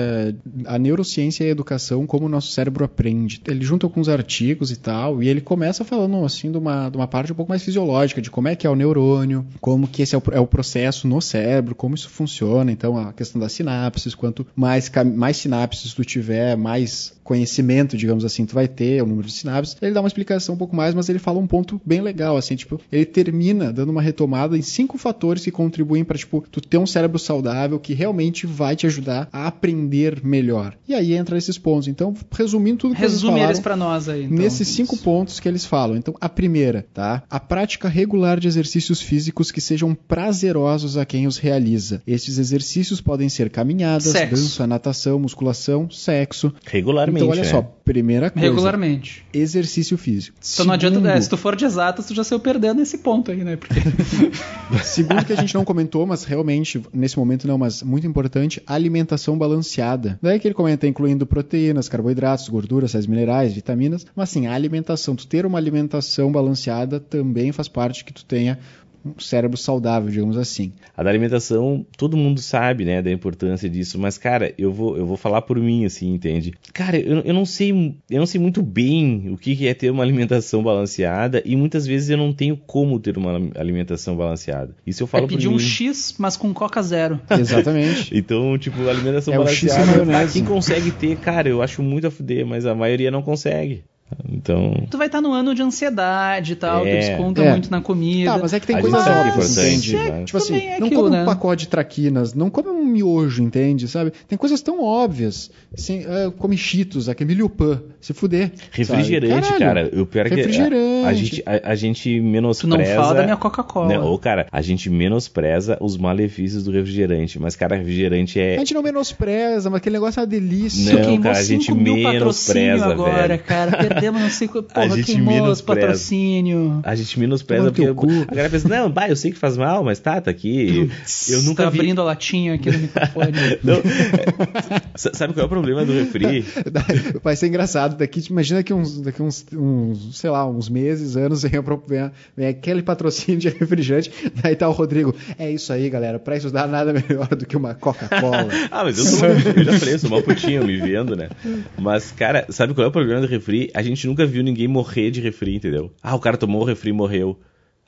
a 0.66 0.78
Neurociência 0.78 1.44
e 1.44 1.48
a 1.48 1.52
Educação, 1.52 2.06
como 2.06 2.26
o 2.26 2.30
nosso 2.30 2.52
cérebro 2.52 2.84
aprende. 2.84 3.41
Ele 3.48 3.64
junta 3.64 3.86
alguns 3.86 4.10
artigos 4.10 4.72
e 4.72 4.76
tal, 4.76 5.22
e 5.22 5.28
ele 5.28 5.41
começa 5.41 5.84
falando 5.84 6.24
assim 6.24 6.52
de 6.52 6.58
uma, 6.58 6.89
de 6.89 6.98
uma 6.98 7.08
parte 7.08 7.32
um 7.32 7.36
pouco 7.36 7.52
mais 7.52 7.64
fisiológica, 7.64 8.22
de 8.22 8.32
como 8.32 8.48
é 8.48 8.56
que 8.56 8.68
é 8.68 8.70
o 8.70 8.76
neurônio, 8.76 9.46
como 9.60 9.88
que 9.88 10.02
esse 10.02 10.16
é 10.16 10.18
o, 10.18 10.24
é 10.32 10.39
o 10.39 10.48
processo 10.48 11.08
no 11.08 11.22
cérebro, 11.22 11.76
como 11.76 11.96
isso 11.96 12.10
funciona. 12.10 12.72
Então, 12.72 12.98
a 12.98 13.14
questão 13.14 13.39
das 13.39 13.54
sinapses, 13.54 14.16
quanto 14.16 14.46
mais, 14.56 14.91
mais 15.16 15.38
sinapses 15.38 15.94
tu 15.94 16.04
tiver, 16.04 16.56
mais 16.56 17.14
conhecimento, 17.24 17.98
digamos 17.98 18.26
assim, 18.26 18.46
tu 18.46 18.54
vai 18.54 18.68
ter, 18.68 19.02
o 19.02 19.06
número 19.06 19.28
de 19.28 19.34
sinapses. 19.34 19.78
Ele 19.82 19.94
dá 19.94 20.02
uma 20.02 20.08
explicação 20.08 20.56
um 20.56 20.58
pouco 20.58 20.76
mais, 20.76 20.94
mas 20.94 21.10
ele 21.10 21.20
fala 21.20 21.39
um 21.39 21.48
ponto 21.48 21.82
bem 21.86 22.02
legal, 22.02 22.38
assim, 22.38 22.56
tipo, 22.56 22.80
ele 22.91 23.05
termina 23.05 23.71
dando 23.71 23.89
uma 23.89 24.01
retomada 24.01 24.57
em 24.57 24.61
cinco 24.61 24.97
fatores 24.97 25.43
que 25.43 25.51
contribuem 25.51 26.03
para 26.03 26.17
tipo, 26.17 26.43
tu 26.51 26.61
ter 26.61 26.77
um 26.77 26.88
cérebro 26.88 27.19
saudável 27.19 27.79
que 27.79 27.93
realmente 27.93 28.45
vai 28.45 28.75
te 28.75 28.86
ajudar 28.86 29.27
a 29.31 29.47
aprender 29.47 30.21
melhor. 30.23 30.75
E 30.88 30.93
aí 30.93 31.13
entra 31.13 31.38
esses 31.38 31.57
pontos. 31.57 31.88
Então, 31.88 32.13
resumindo 32.31 32.79
tudo 32.79 32.95
que 32.95 33.01
Resume 33.01 33.39
eles 33.41 33.59
pra 33.59 33.75
nós 33.75 34.09
aí. 34.09 34.25
Então. 34.25 34.38
nesses 34.38 34.67
cinco 34.67 34.97
pontos 34.97 35.39
que 35.39 35.47
eles 35.47 35.65
falam. 35.65 35.95
Então, 35.95 36.13
a 36.19 36.29
primeira, 36.29 36.86
tá? 36.93 37.23
A 37.29 37.39
prática 37.39 37.88
regular 37.88 38.39
de 38.39 38.47
exercícios 38.47 39.01
físicos 39.01 39.51
que 39.51 39.61
sejam 39.61 39.95
prazerosos 39.95 40.97
a 40.97 41.05
quem 41.05 41.27
os 41.27 41.38
realiza. 41.38 42.01
Estes 42.05 42.38
exercícios 42.38 43.01
podem 43.01 43.29
ser 43.29 43.49
caminhadas, 43.49 44.11
Sexo. 44.11 44.36
dança, 44.36 44.67
natação, 44.67 45.19
musculação, 45.19 45.89
sexo. 45.89 46.53
Regularmente. 46.65 47.17
Então, 47.17 47.29
olha 47.29 47.43
né? 47.43 47.49
só, 47.49 47.61
primeira 47.86 48.29
coisa, 48.29 48.47
Regularmente. 48.47 49.25
exercício 49.34 49.97
físico. 49.97 50.38
Então 50.53 50.65
não 50.65 50.73
adianta. 50.73 50.95
Segundo- 50.95 51.09
é, 51.09 51.19
se 51.21 51.29
tu 51.29 51.36
for 51.38 51.55
de 51.55 51.65
exatas, 51.65 52.05
tu 52.05 52.15
já 52.15 52.23
saiu 52.23 52.39
perdendo 52.39 52.81
esse 52.81 52.97
ponto 52.99 53.29
aí, 53.31 53.43
né? 53.43 53.55
Porque. 53.57 53.75
Segundo 54.84 55.25
que 55.25 55.34
a 55.34 55.36
gente 55.36 55.53
não 55.53 55.65
comentou, 55.65 56.05
mas 56.05 56.23
realmente, 56.23 56.81
nesse 56.93 57.17
momento 57.17 57.47
não, 57.47 57.57
mas 57.57 57.84
muito 57.84 58.07
importante, 58.07 58.61
alimentação 58.65 59.38
balanceada. 59.38 60.17
Daí 60.21 60.39
que 60.39 60.47
ele 60.47 60.55
comenta 60.55 60.88
incluindo 60.88 61.25
proteínas, 61.25 61.89
carboidratos, 61.89 62.47
gorduras, 62.49 62.91
sais 62.91 63.05
minerais, 63.07 63.53
vitaminas, 63.53 64.05
mas 64.15 64.29
assim, 64.29 64.47
a 64.47 64.53
alimentação, 64.53 65.15
tu 65.15 65.27
ter 65.27 65.45
uma 65.45 65.57
alimentação 65.57 66.31
balanceada 66.31 66.99
também 66.99 67.51
faz 67.51 67.67
parte 67.67 68.03
que 68.05 68.13
tu 68.13 68.23
tenha 68.25 68.59
um 69.06 69.20
cérebro 69.20 69.58
saudável, 69.58 70.10
digamos 70.10 70.38
assim. 70.38 70.74
A 70.95 71.04
da 71.04 71.10
alimentação, 71.10 71.86
todo 71.97 72.16
mundo 72.18 72.39
sabe, 72.41 72.86
né, 72.86 73.01
da 73.01 73.12
importância 73.12 73.70
disso, 73.70 73.99
mas, 73.99 74.18
cara, 74.18 74.54
eu 74.58 74.72
vou, 74.72 74.97
eu 74.97 75.06
vou 75.06 75.18
falar 75.18 75.41
por 75.41 75.58
mim, 75.60 75.86
assim, 75.86 76.14
entende? 76.14 76.54
Cara, 76.74 76.97
eu, 76.97 77.20
eu 77.20 77.34
não 77.34 77.45
sei, 77.45 77.72
eu 78.10 78.20
não 78.20 78.26
sei 78.26 78.39
muito 78.39 78.62
bem 78.62 79.30
o 79.32 79.38
que 79.38 79.68
é 79.68 79.74
ter 79.74 79.89
uma 79.89 80.04
alimentação 80.04 80.64
balanceada 80.64 81.41
e 81.45 81.56
muitas 81.56 81.86
vezes 81.86 82.10
eu 82.10 82.18
não 82.18 82.32
tenho 82.34 82.56
como 82.58 82.99
ter 82.99 83.18
uma 83.18 83.39
alimentação 83.56 84.16
balanceada. 84.16 84.76
Isso 84.86 85.04
eu 85.04 85.08
falo 85.08 85.26
é 85.26 85.28
por 85.28 85.34
pedir 85.36 85.49
mim. 85.49 85.56
um 85.56 85.60
X, 85.60 86.16
mas 86.18 86.38
com 86.38 86.54
Coca 86.54 86.82
Zero. 86.82 87.20
Exatamente. 87.30 88.16
Então, 88.18 88.58
tipo, 88.58 88.88
alimentação 88.88 89.34
É 89.34 89.39
o 89.39 89.47
X 89.47 89.70
balanceada, 89.74 90.06
maionese. 90.06 90.34
quem 90.34 90.45
consegue 90.45 90.91
ter, 90.91 91.18
cara, 91.18 91.49
eu 91.49 91.62
acho 91.62 91.82
muito 91.84 92.08
a 92.08 92.12
fuder, 92.12 92.45
mas 92.45 92.66
a 92.66 92.74
maioria 92.76 93.12
não 93.12 93.22
consegue. 93.22 93.84
Então, 94.30 94.86
Tu 94.89 94.97
vai 94.97 95.07
estar 95.07 95.22
no 95.22 95.32
ano 95.32 95.53
de 95.55 95.61
ansiedade 95.61 96.53
e 96.53 96.55
tal, 96.55 96.86
É. 96.86 96.89
tu 96.89 96.95
desconta 97.07 97.41
É. 97.43 97.51
muito 97.51 97.70
na 97.72 97.82
comida. 97.82 98.32
Tá, 98.34 98.38
mas 98.39 98.53
é 98.53 98.59
que 98.59 98.68
tem 98.68 98.80
coisas 98.80 99.05
é 99.07 99.11
óbvias, 99.11 99.57
entende? 99.57 99.95
né? 99.95 100.24
Tipo 100.26 100.38
assim, 100.38 100.55
é 100.57 100.80
não 100.80 100.88
aquilo, 100.88 101.03
come 101.03 101.16
né? 101.16 101.22
um 101.24 101.26
pacote 101.26 101.64
de 101.64 101.68
traquinas, 101.70 102.34
não 102.34 102.49
come 102.49 102.70
um 102.70 102.86
miojo, 102.86 103.41
entende? 103.43 103.88
Sabe? 103.88 104.11
Tem 104.28 104.38
coisas 104.38 104.61
tão 104.61 104.84
óbvias. 104.84 105.49
Assim, 105.74 106.03
ah, 106.05 106.32
come 106.38 106.57
cheetos, 106.57 107.07
aquele 107.09 107.30
milho 107.30 107.49
pan, 107.49 107.82
se 108.04 108.14
fuder. 108.14 108.51
refrigerante, 108.72 109.47
sabe? 109.47 109.60
cara, 109.60 109.89
eu 109.93 110.06
pior 110.06 110.28
que 110.28 110.34
a, 110.34 110.36
Refrigerante. 110.36 111.08
a 111.08 111.14
gente, 111.14 111.43
a, 111.45 111.72
a 111.72 111.76
gente 111.76 112.10
Tu 112.10 112.22
não 112.22 112.30
menospreza... 112.32 112.95
fala 112.95 113.14
da 113.14 113.24
minha 113.24 113.38
Coca-Cola. 113.38 113.88
Não, 113.93 114.12
ô, 114.12 114.20
cara, 114.20 114.45
a 114.51 114.62
gente 114.62 114.89
menospreza 114.89 115.78
os 115.80 115.95
malefícios 115.95 116.66
do 116.66 116.72
refrigerante, 116.72 117.39
mas, 117.39 117.56
cara, 117.56 117.78
refrigerante 117.78 118.39
A 118.39 118.43
é... 118.43 118.58
gente 118.60 118.74
não 118.74 118.84
menospreza, 118.84 119.70
mas 119.70 119.78
aquele 119.78 119.93
negócio 119.93 120.20
é 120.20 120.24
uma 120.24 120.28
delícia. 120.28 120.93
Não, 120.93 121.01
queimou 121.01 121.22
cara, 121.22 121.38
a 121.38 121.43
gente 121.43 121.66
5 121.66 121.78
mil 121.78 122.04
patrocínio 122.04 122.62
menospreza, 122.62 122.86
agora, 122.86 123.28
velho. 123.30 123.43
cara. 123.43 123.78
Perdemos 123.78 124.22
não 124.22 124.30
sei 124.30 124.47
quanto. 124.47 124.74
Porra, 124.74 124.89
gente 124.95 125.06
queimou 125.06 125.34
os 125.34 125.41
menospreza. 125.41 125.82
patrocínio. 125.82 126.80
A 126.84 126.95
gente 126.95 127.20
menospreza 127.20 127.72
porque 127.72 127.93
cu. 127.93 128.08
a 128.08 128.26
galera 128.26 128.49
pensa, 128.49 128.68
não, 128.68 128.89
bah, 128.91 129.08
eu 129.08 129.16
sei 129.16 129.32
que 129.32 129.38
faz 129.38 129.58
mal, 129.58 129.84
mas 129.84 129.99
tá, 129.99 130.20
tá 130.20 130.30
aqui. 130.30 130.89
Eu 131.30 131.41
nunca 131.43 131.64
tá 131.64 131.70
vi. 131.70 131.80
abrindo 131.80 132.01
a 132.01 132.04
latinha 132.04 132.56
aqui 132.56 132.70
no 132.72 132.80
microfone. 132.80 133.32
Não, 133.64 133.76
é, 133.76 134.97
sabe 135.14 135.34
qual 135.34 135.43
é 135.43 135.45
o 135.45 135.49
problema 135.49 135.86
do 135.86 135.93
refri? 135.93 136.45
Vai 137.24 137.36
ser 137.36 137.47
engraçado. 137.47 137.93
Daqui, 137.98 138.24
imagina 138.30 138.64
que 138.64 138.74
uns, 138.74 139.02
daqui 139.02 139.22
uns, 139.22 139.46
uns, 139.54 140.18
sei 140.18 140.30
lá, 140.30 140.48
uns 140.48 140.70
meses, 140.70 141.16
anos, 141.16 141.44
vem, 141.44 141.52
vem, 141.88 142.12
vem 142.36 142.48
aquele 142.48 142.82
patrocínio 142.82 143.39
de 143.39 143.50
refrigerante, 143.50 144.12
daí 144.41 144.56
tá 144.56 144.68
o 144.68 144.72
Rodrigo. 144.72 145.16
É 145.38 145.50
isso 145.52 145.72
aí, 145.72 145.89
galera. 145.89 146.20
Pra 146.20 146.36
estudar 146.36 146.68
nada 146.68 146.94
melhor 146.94 147.28
do 147.30 147.46
que 147.46 147.58
uma 147.58 147.74
Coca-Cola. 147.74 148.48
Ah, 148.72 148.84
mas 148.84 148.98
eu, 148.98 149.06
sou, 149.06 149.28
eu 149.28 149.64
já 149.64 149.80
falei, 149.80 149.98
sou 149.98 150.10
mal 150.10 150.22
putinho 150.22 150.66
me 150.66 150.78
vendo, 150.78 151.16
né? 151.16 151.30
Mas, 151.78 152.12
cara, 152.12 152.46
sabe 152.50 152.74
qual 152.74 152.86
é 152.86 152.88
o 152.88 152.91
problema 152.91 153.22
do 153.22 153.28
refri? 153.28 153.70
A 153.74 153.82
gente 153.82 154.08
nunca 154.08 154.26
viu 154.26 154.44
ninguém 154.44 154.68
morrer 154.68 155.12
de 155.12 155.22
refri, 155.22 155.56
entendeu? 155.56 155.91
Ah, 156.02 156.16
o 156.16 156.20
cara 156.20 156.38
tomou 156.38 156.62
o 156.62 156.66
refri 156.66 156.89
e 156.89 156.94
morreu. 156.94 157.39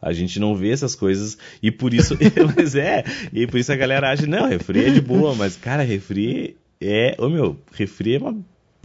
A 0.01 0.13
gente 0.13 0.39
não 0.39 0.55
vê 0.55 0.69
essas 0.69 0.95
coisas 0.95 1.37
e 1.61 1.71
por 1.71 1.93
isso. 1.93 2.15
mas 2.55 2.75
é, 2.75 3.03
e 3.33 3.47
por 3.47 3.59
isso 3.59 3.71
a 3.71 3.75
galera 3.75 4.11
acha, 4.11 4.27
não, 4.27 4.47
refri 4.47 4.85
é 4.85 4.89
de 4.89 5.01
boa, 5.01 5.33
mas, 5.33 5.55
cara, 5.55 5.83
refri 5.83 6.55
é. 6.79 7.15
Ô 7.17 7.29
meu, 7.29 7.59
refri 7.73 8.15
é 8.15 8.17
uma. 8.19 8.37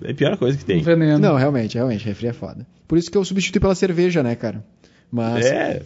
É 0.02 0.12
a 0.12 0.14
pior 0.14 0.36
coisa 0.36 0.56
que 0.56 0.64
Um 0.64 0.66
tem. 0.66 0.82
veneno. 0.82 1.18
Não, 1.18 1.36
realmente, 1.36 1.74
realmente, 1.74 2.04
refri 2.04 2.28
é 2.28 2.32
foda. 2.32 2.66
Por 2.88 2.96
isso 2.98 3.10
que 3.10 3.16
eu 3.18 3.24
substituí 3.24 3.60
pela 3.60 3.74
cerveja, 3.74 4.22
né, 4.22 4.34
cara? 4.34 4.64
Mas. 5.10 5.44
É, 5.46 5.82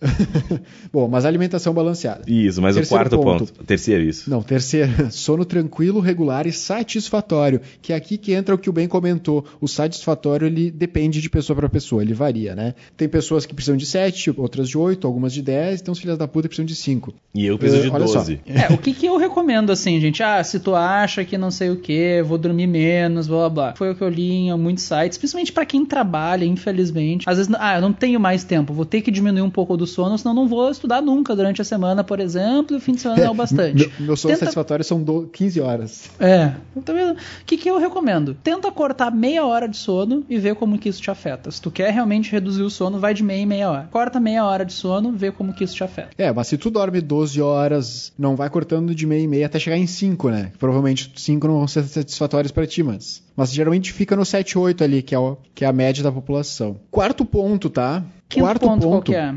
Bom, 0.92 1.08
mas 1.08 1.24
alimentação 1.24 1.72
balanceada. 1.72 2.22
isso, 2.26 2.60
mas 2.60 2.74
Terceiro 2.76 2.86
o 2.86 2.88
quarto 2.88 3.16
ponto. 3.22 3.52
ponto. 3.52 3.64
Terceiro, 3.64 4.02
isso. 4.04 4.28
Não, 4.30 4.42
terceiro, 4.42 4.90
sono 5.10 5.44
tranquilo, 5.44 6.00
regular 6.00 6.46
e 6.46 6.52
satisfatório. 6.52 7.60
Que 7.82 7.92
é 7.92 7.96
aqui 7.96 8.16
que 8.18 8.32
entra 8.32 8.54
o 8.54 8.58
que 8.58 8.68
o 8.68 8.72
Ben 8.72 8.86
comentou. 8.88 9.44
O 9.60 9.66
satisfatório, 9.68 10.46
ele 10.46 10.70
depende 10.70 11.20
de 11.20 11.28
pessoa 11.30 11.56
para 11.56 11.68
pessoa, 11.68 12.02
ele 12.02 12.14
varia, 12.14 12.54
né? 12.54 12.74
Tem 12.96 13.08
pessoas 13.08 13.46
que 13.46 13.54
precisam 13.54 13.76
de 13.76 13.86
7, 13.86 14.34
outras 14.36 14.68
de 14.68 14.76
8, 14.78 15.06
algumas 15.06 15.32
de 15.32 15.42
10, 15.42 15.80
então 15.80 15.92
os 15.92 15.98
filhos 15.98 16.18
da 16.18 16.28
puta 16.28 16.48
precisam 16.48 16.66
de 16.66 16.74
5. 16.74 17.14
E 17.34 17.46
eu 17.46 17.58
preciso 17.58 17.82
Eh, 17.82 17.84
de 17.86 17.90
olha 17.90 18.06
só. 18.06 18.18
12. 18.18 18.40
É, 18.46 18.72
o 18.72 18.78
que, 18.78 18.92
que 18.92 19.06
eu 19.06 19.16
recomendo 19.16 19.70
assim, 19.70 20.00
gente? 20.00 20.22
Ah, 20.22 20.42
se 20.44 20.60
tu 20.60 20.74
acha 20.74 21.24
que 21.24 21.36
não 21.38 21.50
sei 21.50 21.70
o 21.70 21.76
que, 21.76 22.22
vou 22.22 22.38
dormir 22.38 22.66
menos, 22.66 23.26
blá 23.26 23.48
blá 23.48 23.50
blá. 23.50 23.74
Foi 23.76 23.90
o 23.90 23.94
que 23.94 24.02
eu 24.02 24.08
li 24.08 24.30
em 24.48 24.56
muitos 24.58 24.84
sites, 24.84 25.18
principalmente 25.18 25.52
pra 25.52 25.64
quem 25.64 25.84
trabalha, 25.84 26.44
infelizmente. 26.44 27.28
Às 27.28 27.38
vezes, 27.38 27.52
ah, 27.58 27.76
eu 27.76 27.80
não 27.80 27.92
tenho 27.92 28.20
mais 28.20 28.44
tempo, 28.44 28.72
vou 28.72 28.84
ter 28.84 29.00
que 29.00 29.10
diminuir 29.10 29.42
um 29.42 29.50
pouco 29.50 29.76
do 29.76 29.86
sono, 29.94 30.18
senão 30.18 30.34
não 30.34 30.48
vou 30.48 30.70
estudar 30.70 31.00
nunca 31.00 31.34
durante 31.36 31.60
a 31.60 31.64
semana, 31.64 32.02
por 32.04 32.20
exemplo, 32.20 32.74
e 32.74 32.78
o 32.78 32.80
fim 32.80 32.92
de 32.92 33.00
semana 33.00 33.22
é 33.24 33.30
o 33.30 33.34
bastante. 33.34 33.86
Meu, 33.98 34.06
meu 34.06 34.16
sono 34.16 34.34
Tenta- 34.34 34.46
satisfatório 34.46 34.84
são 34.84 35.02
do- 35.02 35.26
15 35.28 35.60
horas. 35.60 36.10
É, 36.18 36.52
vendo? 36.74 37.12
O 37.12 37.44
que, 37.46 37.56
que 37.56 37.70
eu 37.70 37.78
recomendo? 37.78 38.34
Tenta 38.42 38.70
cortar 38.72 39.10
meia 39.10 39.44
hora 39.44 39.68
de 39.68 39.76
sono 39.76 40.24
e 40.28 40.38
ver 40.38 40.54
como 40.56 40.78
que 40.78 40.88
isso 40.88 41.00
te 41.00 41.10
afeta. 41.10 41.50
Se 41.50 41.60
tu 41.60 41.70
quer 41.70 41.90
realmente 41.92 42.30
reduzir 42.32 42.62
o 42.62 42.70
sono, 42.70 42.98
vai 42.98 43.14
de 43.14 43.22
meia 43.22 43.40
em 43.42 43.46
meia 43.46 43.70
hora. 43.70 43.88
Corta 43.90 44.18
meia 44.20 44.44
hora 44.44 44.64
de 44.64 44.72
sono, 44.72 45.12
vê 45.12 45.30
como 45.30 45.52
que 45.52 45.64
isso 45.64 45.74
te 45.74 45.84
afeta. 45.84 46.10
É, 46.18 46.32
mas 46.32 46.48
se 46.48 46.56
tu 46.58 46.70
dorme 46.70 47.00
12 47.00 47.40
horas, 47.40 48.12
não 48.18 48.36
vai 48.36 48.50
cortando 48.50 48.94
de 48.94 49.06
meia 49.06 49.22
e 49.22 49.28
meia 49.28 49.46
até 49.46 49.58
chegar 49.58 49.76
em 49.76 49.86
5, 49.86 50.28
né? 50.30 50.52
Provavelmente 50.58 51.12
5 51.16 51.46
não 51.46 51.54
vão 51.58 51.68
ser 51.68 51.84
satisfatórios 51.84 52.50
pra 52.52 52.66
ti, 52.66 52.82
mas. 52.82 53.22
Mas 53.36 53.52
geralmente 53.52 53.92
fica 53.92 54.14
no 54.14 54.24
7, 54.24 54.56
8 54.58 54.84
ali, 54.84 55.02
que 55.02 55.14
é, 55.14 55.18
o, 55.18 55.36
que 55.54 55.64
é 55.64 55.68
a 55.68 55.72
média 55.72 56.02
da 56.04 56.12
população. 56.12 56.76
Quarto 56.90 57.24
ponto, 57.24 57.68
tá? 57.68 58.02
Quinto 58.28 58.44
Quarto 58.44 58.60
ponto, 58.66 58.88
qual 58.88 59.02
que 59.02 59.14
é? 59.14 59.34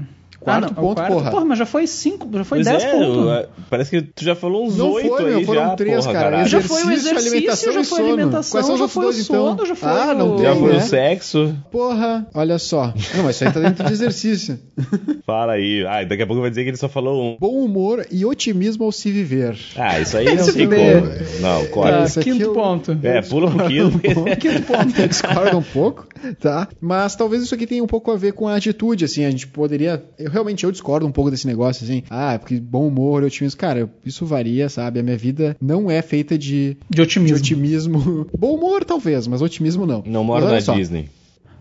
Quarto 0.47 0.63
é 0.65 0.71
o 0.71 0.75
ponto, 0.75 1.01
porra. 1.03 1.31
Porra, 1.31 1.45
mas 1.45 1.59
já 1.59 1.65
foi 1.65 1.87
5, 1.87 2.29
já 2.33 2.43
foi 2.43 2.57
Pois 2.59 2.67
10 2.67 2.83
é, 2.83 2.91
pontos. 2.91 3.17
eu- 3.17 3.45
parece 3.69 3.89
que 3.91 4.01
tu 4.01 4.23
já 4.23 4.35
falou 4.35 4.65
uns 4.67 4.77
Não 4.77 4.91
oito 4.91 5.09
foi, 5.09 5.25
aí 5.25 5.35
meu, 5.35 5.45
foram 5.45 5.61
já, 5.61 5.75
três, 5.75 5.97
porra, 6.05 6.13
cara. 6.13 6.29
caralho. 6.31 6.47
Já 6.49 6.61
foi 6.61 6.83
o 6.83 6.91
Exercício, 6.91 7.17
alimentação 7.31 7.73
já 7.73 7.83
foi 7.83 7.97
sono. 7.97 8.07
alimentação, 8.13 8.51
Quais 8.51 8.65
são 8.65 8.75
os 8.75 8.79
já 8.81 8.87
foi 8.87 9.05
o 9.05 9.11
então? 9.11 9.23
sono, 9.23 9.65
já 9.65 9.75
foi 9.75 9.89
Ah, 9.89 10.13
não 10.13 10.31
o... 10.33 10.35
tem, 10.37 10.45
Já 10.45 10.55
foi 10.55 10.71
né? 10.71 10.77
o 10.77 10.81
sexo. 10.81 11.55
Porra, 11.71 12.27
olha 12.33 12.57
só. 12.59 12.93
Não, 13.15 13.23
mas 13.23 13.35
isso 13.35 13.45
aí 13.45 13.51
tá 13.51 13.59
dentro 13.59 13.83
de 13.85 13.93
exercício. 13.93 14.59
Fala 15.25 15.53
aí. 15.53 15.85
Ah, 15.87 16.03
daqui 16.03 16.23
a 16.23 16.27
pouco 16.27 16.41
vai 16.41 16.49
dizer 16.49 16.63
que 16.63 16.69
ele 16.69 16.77
só 16.77 16.87
falou 16.89 17.21
um. 17.21 17.37
Bom 17.39 17.63
humor 17.63 18.05
e 18.11 18.25
otimismo 18.25 18.83
ao 18.85 18.91
se 18.91 19.11
viver. 19.11 19.57
Ah, 19.75 19.99
isso 19.99 20.17
aí 20.17 20.35
não 20.35 20.45
fuder. 20.45 21.01
como. 21.01 21.41
Não, 21.41 21.65
corta. 21.67 22.03
Aqui 22.19 22.31
quinto 22.31 22.43
eu- 22.43 22.53
ponto. 22.53 22.97
É, 23.03 23.21
pula 23.21 23.47
um 23.47 23.57
pouquinho. 23.57 23.91
Quinto 24.39 24.61
ponto. 24.63 24.87
Eu 25.01 25.07
discordo 25.07 25.57
um 25.57 25.61
pouco, 25.63 26.07
tá? 26.39 26.67
Mas 26.79 27.15
talvez 27.15 27.43
isso 27.43 27.53
aqui 27.53 27.65
tenha 27.67 27.83
um 27.83 27.87
pouco 27.87 28.11
a 28.11 28.15
ver 28.15 28.33
com 28.33 28.47
a 28.47 28.55
atitude, 28.55 29.05
assim, 29.05 29.25
a 29.25 29.29
gente 29.29 29.47
poderia... 29.47 30.03
Eu 30.17 30.31
realmente, 30.37 30.63
eu 30.63 30.71
discordo 30.71 31.05
um 31.05 31.11
pouco 31.11 31.31
desse 31.31 31.47
negócio, 31.47 31.83
assim, 31.83 32.03
ah, 32.09 32.37
porque 32.39 32.59
bom 32.59 32.87
humor 32.87 33.23
e 33.23 33.25
otimismo, 33.25 33.59
cara, 33.59 33.89
isso 34.05 34.25
varia, 34.25 34.69
sabe? 34.69 34.99
A 34.99 35.03
minha 35.03 35.17
vida 35.17 35.57
não 35.61 35.89
é 35.89 36.01
feita 36.01 36.37
de, 36.37 36.77
De 36.89 37.01
otimismo. 37.01 37.35
de 37.35 37.41
otimismo. 37.41 38.27
Bom 38.37 38.55
humor, 38.55 38.85
talvez, 38.85 39.27
mas 39.27 39.41
otimismo 39.41 39.85
não. 39.85 40.03
Não 40.05 40.27
olha 40.29 40.47
na 40.49 40.61
só, 40.61 40.73
Disney. 40.75 41.09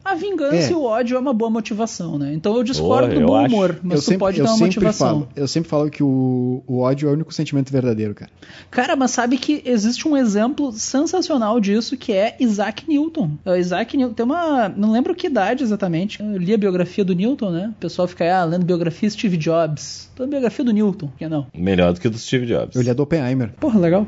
A 0.08 0.14
vingança 0.14 0.68
É. 0.68 0.70
e 0.70 0.74
o 0.74 0.82
ódio 0.84 1.16
é 1.16 1.20
uma 1.20 1.32
boa 1.32 1.50
motivação, 1.50 2.16
né? 2.18 2.32
Então 2.32 2.56
eu 2.56 2.62
discordo 2.62 3.08
Porra, 3.08 3.20
do 3.20 3.26
bom 3.26 3.36
acho. 3.36 3.54
humor, 3.54 3.78
mas 3.82 3.92
eu 3.96 3.98
tu 3.98 4.04
sempre, 4.04 4.18
pode 4.18 4.38
dar 4.38 4.44
uma 4.44 4.52
sempre 4.52 4.66
motivação. 4.66 5.08
falo, 5.08 5.28
eu 5.34 5.48
sempre 5.48 5.68
falo 5.68 5.90
que 5.90 6.02
o, 6.02 6.62
o 6.66 6.78
ódio 6.78 7.08
é 7.08 7.10
o 7.10 7.14
único 7.14 7.34
sentimento 7.34 7.72
verdadeiro, 7.72 8.14
cara. 8.14 8.30
Cara, 8.70 8.94
mas 8.94 9.10
sabe 9.10 9.36
que 9.36 9.62
existe 9.64 10.06
um 10.06 10.16
exemplo 10.16 10.70
sensacional 10.72 11.58
disso 11.60 11.96
que 11.96 12.12
é 12.12 12.36
Isaac 12.38 12.84
Newton. 12.88 13.32
O 13.44 13.54
Isaac 13.54 13.96
Newton 13.96 14.14
tem 14.14 14.24
uma. 14.24 14.68
Não 14.68 14.92
lembro 14.92 15.14
que 15.14 15.26
idade 15.26 15.62
exatamente. 15.64 16.20
Eu 16.22 16.36
li 16.38 16.54
a 16.54 16.58
biografia 16.58 17.04
do 17.04 17.14
Newton, 17.14 17.50
né? 17.50 17.70
O 17.76 17.80
pessoal 17.80 18.06
fica 18.06 18.22
aí, 18.24 18.30
ah, 18.30 18.44
lendo 18.44 18.64
biografia 18.64 19.10
Steve 19.10 19.36
Jobs. 19.36 20.08
Então, 20.14 20.24
a 20.24 20.28
biografia 20.28 20.64
do 20.64 20.72
Newton, 20.72 21.08
por 21.08 21.16
que 21.18 21.28
não? 21.28 21.46
Melhor 21.54 21.92
do 21.92 22.00
que 22.00 22.06
o 22.08 22.10
do 22.10 22.16
Steve 22.18 22.46
Jobs. 22.46 22.74
Eu 22.74 22.80
li 22.82 22.88
a 22.88 22.94
do 22.94 23.02
Oppenheimer. 23.02 23.50
Porra, 23.60 23.78
legal. 23.78 24.06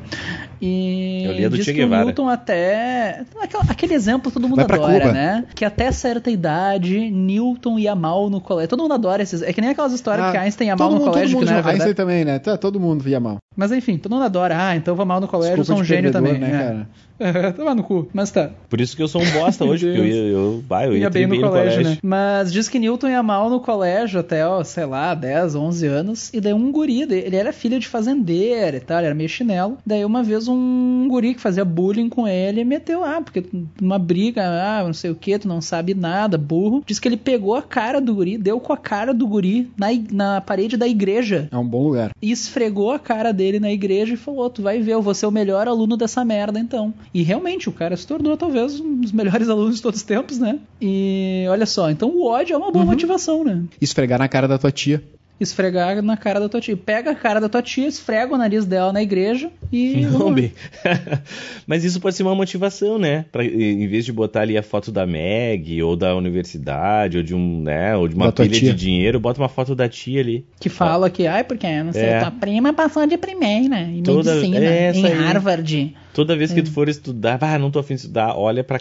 E 0.61 1.25
Eu 1.25 1.33
li 1.33 1.45
a 1.45 1.49
do 1.49 1.57
diz 1.57 1.65
Che 1.67 1.73
que 1.75 1.81
o 1.81 1.85
Guevara. 1.85 2.05
Newton 2.07 2.29
até. 2.29 3.25
aquela- 3.41 3.65
Aquele 3.69 3.95
exemplo 3.95 4.31
todo 4.33 4.49
mundo 4.49 4.61
adora, 4.61 5.01
Cuba. 5.01 5.13
né? 5.13 5.45
Que 5.55 5.65
até 5.65 5.88
certa 5.93 6.31
idade, 6.31 7.11
Newton 7.11 7.79
ia 7.79 7.95
mal 7.95 8.29
no 8.31 8.41
colégio. 8.41 8.69
Todo 8.69 8.83
mundo 8.83 8.95
adora 8.95 9.23
esses. 9.23 9.43
É 9.43 9.53
que 9.53 9.61
nem 9.61 9.71
aquelas 9.71 9.93
histórias 9.93 10.27
Ah, 10.27 10.33
que 10.33 10.37
Einstein 10.37 10.69
ia 10.69 10.77
mal 10.77 10.91
no 10.91 10.97
mundo, 10.99 11.11
colégio, 11.11 11.39
que 11.39 11.45
não 11.45 11.53
é 11.53 11.63
Einstein 11.63 11.95
também, 11.95 12.25
né? 12.25 12.39
Tá, 12.39 12.57
todo 12.57 12.79
mundo 12.79 13.03
via 13.03 13.21
mal. 13.21 13.39
Mas 13.59 13.73
enfim, 13.73 13.99
todo 13.99 14.13
mundo 14.13 14.25
adora. 14.25 14.57
Ah, 14.57 14.77
então 14.77 14.95
vou 14.95 15.05
mal 15.05 15.21
no 15.21 15.27
colégio, 15.27 15.59
eu 15.59 15.65
sou 15.65 15.79
um 15.79 15.83
gênio 15.85 16.13
também. 16.13 16.39
né, 16.39 16.49
é. 16.49 16.51
cara? 16.51 16.89
É, 17.21 17.51
Tava 17.51 17.75
no 17.75 17.83
cu, 17.83 18.09
mas 18.13 18.31
tá. 18.31 18.51
Por 18.69 18.81
isso 18.81 18.97
que 18.97 19.03
eu 19.03 19.09
sou 19.09 19.21
um 19.21 19.31
bosta 19.33 19.65
hoje, 19.65 19.87
porque 19.87 20.01
eu 20.01 20.07
ia, 20.07 20.15
eu, 20.15 20.65
bah, 20.69 20.87
eu 20.87 20.93
ia, 20.93 21.01
Ia 21.01 21.11
ter 21.11 21.27
bem 21.27 21.41
no 21.41 21.49
colégio, 21.49 21.83
né? 21.83 21.99
Mas 22.01 22.53
diz 22.53 22.69
que 22.69 22.79
Newton 22.79 23.09
ia 23.09 23.23
mal 23.25 23.51
no 23.51 23.59
colégio 23.59 24.21
até, 24.21 24.47
ó, 24.47 24.63
sei 24.63 24.87
lá, 24.87 25.17
10, 25.17 25.57
11 25.57 25.87
anos. 25.87 26.31
E 26.33 26.41
daí 26.41 26.53
um 26.53 26.71
guri, 26.71 27.03
ele 27.03 27.35
era 27.35 27.53
filho 27.53 27.81
de 27.81 27.89
fazendeiro 27.89 28.77
e 28.77 28.81
tal, 28.81 28.99
ele 28.99 29.07
era 29.07 29.15
meio 29.17 29.29
chinelo. 29.29 29.79
Daí 29.85 30.05
uma 30.05 30.23
vez 30.23 30.47
um 30.47 31.09
guri 31.09 31.35
que 31.35 31.41
fazia 31.41 31.65
bullying 31.65 32.09
com 32.09 32.29
ele 32.29 32.63
meteu, 32.63 33.05
ah, 33.05 33.21
porque 33.21 33.45
uma 33.83 33.99
briga, 33.99 34.45
ah, 34.45 34.85
não 34.85 34.95
sei 34.95 35.11
o 35.11 35.17
que, 35.17 35.41
tu 35.41 35.49
não 35.49 35.61
sabe 35.61 35.95
nada, 35.95 36.39
burro. 36.39 36.85
Diz 36.87 37.01
que 37.01 37.09
ele 37.09 37.17
pegou 37.17 37.57
a 37.57 37.63
cara 37.63 38.01
do 38.01 38.15
guri, 38.15 38.39
deu 38.39 38.61
com 38.61 38.73
a 38.73 38.77
cara 38.77 39.13
do 39.13 39.27
guri 39.27 39.69
na, 39.77 39.89
na 40.13 40.41
parede 40.41 40.77
da 40.77 40.87
igreja. 40.87 41.49
É 41.51 41.57
um 41.57 41.67
bom 41.67 41.83
lugar. 41.83 42.13
E 42.23 42.31
esfregou 42.31 42.93
a 42.93 42.99
cara 43.01 43.33
dele 43.33 43.48
na 43.59 43.73
igreja 43.73 44.15
e 44.15 44.17
falou: 44.17 44.51
Tu 44.51 44.63
vai 44.63 44.81
ver, 44.81 44.93
eu 44.93 45.03
vou 45.03 45.15
ser 45.15 45.27
o 45.27 45.31
melhor 45.31 45.67
aluno 45.67 45.97
dessa 45.97 46.25
merda 46.25 46.61
então. 46.61 46.93
E 47.15 47.23
realmente, 47.23 47.69
o 47.69 47.73
cara 47.73 47.97
se 47.97 48.07
tornou 48.07 48.37
talvez 48.37 48.79
um 48.81 49.01
dos 49.01 49.13
melhores 49.13 49.49
alunos 49.51 49.77
de 49.77 49.83
todos 49.83 50.01
os 50.01 50.07
tempos, 50.07 50.39
né? 50.39 50.59
E 50.81 51.47
olha 51.49 51.67
só, 51.67 51.91
então 51.91 52.11
o 52.11 52.27
ódio 52.27 52.55
é 52.55 52.57
uma 52.57 52.71
boa 52.71 52.85
motivação, 52.85 53.43
né? 53.43 53.65
Esfregar 53.81 54.19
na 54.19 54.29
cara 54.29 54.47
da 54.47 54.59
tua 54.59 54.71
tia. 54.71 55.03
Esfregar 55.41 56.03
na 56.03 56.17
cara 56.17 56.41
da 56.41 56.49
tua 56.49 56.61
tia. 56.61 56.77
Pega 56.77 57.13
a 57.13 57.15
cara 57.15 57.41
da 57.41 57.49
tua 57.49 57.63
tia, 57.63 57.87
esfrega 57.87 58.35
o 58.35 58.37
nariz 58.39 58.67
dela 58.67 58.93
na 58.93 59.01
igreja 59.01 59.51
e. 59.73 60.01
Não, 60.11 60.33
bem. 60.35 60.53
Mas 61.67 61.85
isso 61.85 62.01
pode 62.01 62.17
ser 62.17 62.25
uma 62.25 62.35
motivação, 62.35 62.99
né? 62.99 63.25
Pra, 63.31 63.45
em 63.45 63.87
vez 63.87 64.05
de 64.05 64.13
botar 64.13 64.41
ali 64.41 64.59
a 64.59 64.63
foto 64.63 64.91
da 64.91 65.07
Meg, 65.07 65.81
ou 65.83 65.95
da 65.95 66.17
universidade, 66.17 67.19
ou 67.19 67.23
de 67.23 67.35
um, 67.35 67.63
né, 67.63 67.95
ou 67.97 68.09
de 68.09 68.15
uma 68.17 68.27
Da 68.27 68.33
pilha 68.33 68.49
de 68.49 68.73
dinheiro, 68.75 69.21
bota 69.21 69.41
uma 69.41 69.49
foto 69.49 69.75
da 69.75 69.89
tia 69.89 70.21
ali. 70.21 70.45
Que 70.59 70.69
fala 70.69 71.09
que, 71.09 71.27
ai, 71.27 71.45
porque 71.45 71.83
não 71.85 71.93
sei, 71.93 72.03
É. 72.05 72.21
tua 72.21 72.31
prima 72.33 72.73
passou 72.73 73.07
de 73.07 73.17
primeira 73.17 73.81
em 73.83 74.03
Toda- 74.03 74.35
medicina, 74.35 74.59
é 74.65 74.93
em 74.93 75.07
aí. 75.07 75.13
Harvard. 75.13 75.97
Toda 76.13 76.37
vez 76.37 76.51
É. 76.51 76.55
que 76.57 76.63
tu 76.63 76.73
for 76.73 76.89
estudar, 76.89 77.39
ah, 77.43 77.59
não 77.59 77.71
tô 77.71 77.79
afim 77.79 77.95
de 77.95 78.01
estudar, 78.01 78.35
olha 78.37 78.65
pra, 78.65 78.81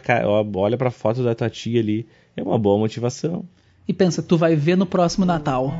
olha 0.55 0.75
pra 0.77 0.89
foto 0.89 1.23
da 1.23 1.35
tua 1.35 1.49
tia 1.51 1.79
ali. 1.79 2.07
É 2.35 2.41
uma 2.41 2.57
boa 2.57 2.79
motivação. 2.79 3.43
E 3.87 3.93
pensa, 3.93 4.21
tu 4.23 4.37
vai 4.37 4.55
ver 4.55 4.75
no 4.75 4.85
próximo 4.85 5.25
Natal. 5.25 5.71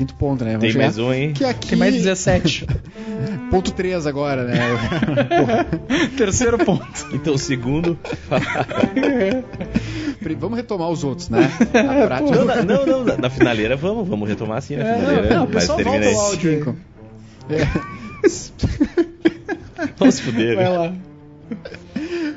Quinto 0.00 0.14
ponto, 0.14 0.42
né? 0.44 0.52
Vamos 0.52 0.62
Tem 0.62 0.70
chegar- 0.72 0.84
mais 0.84 0.96
um, 0.98 1.12
hein? 1.12 1.34
Que 1.34 1.44
aqui... 1.44 1.68
Tem 1.68 1.78
mais 1.78 1.92
17. 1.92 2.66
Ponto 3.50 3.70
3 3.70 4.06
agora, 4.06 4.44
né? 4.44 4.54
Terceiro 6.16 6.56
ponto. 6.56 7.06
Então, 7.12 7.34
o 7.34 7.38
segundo. 7.38 7.98
Vamos 10.38 10.56
retomar 10.56 10.88
os 10.88 11.04
outros, 11.04 11.28
né? 11.28 11.40
A 11.74 12.06
prática. 12.06 12.34
não, 12.34 12.44
na- 12.46 12.62
não, 12.62 12.86
não, 12.86 13.04
na, 13.04 13.18
na 13.18 13.28
finaleira 13.28 13.76
vamos, 13.76 14.08
vamos 14.08 14.26
retomar 14.26 14.56
assim 14.56 14.76
na 14.76 14.88
É, 14.88 14.94
finaleira. 14.94 15.28
não, 15.28 15.36
não, 15.36 15.44
o 15.44 15.48
mas 15.52 15.64
pessoal 15.64 15.76
termina 15.76 16.10
volta 16.12 16.16
o 16.16 16.20
aí. 16.20 16.26
áudio. 16.30 16.58
Cinco. 16.58 16.76
Vamos 19.98 20.14
se 20.14 20.22
fuder. 20.22 20.56
Vai 20.56 20.64
né? 20.64 20.70
lá. 20.70 20.94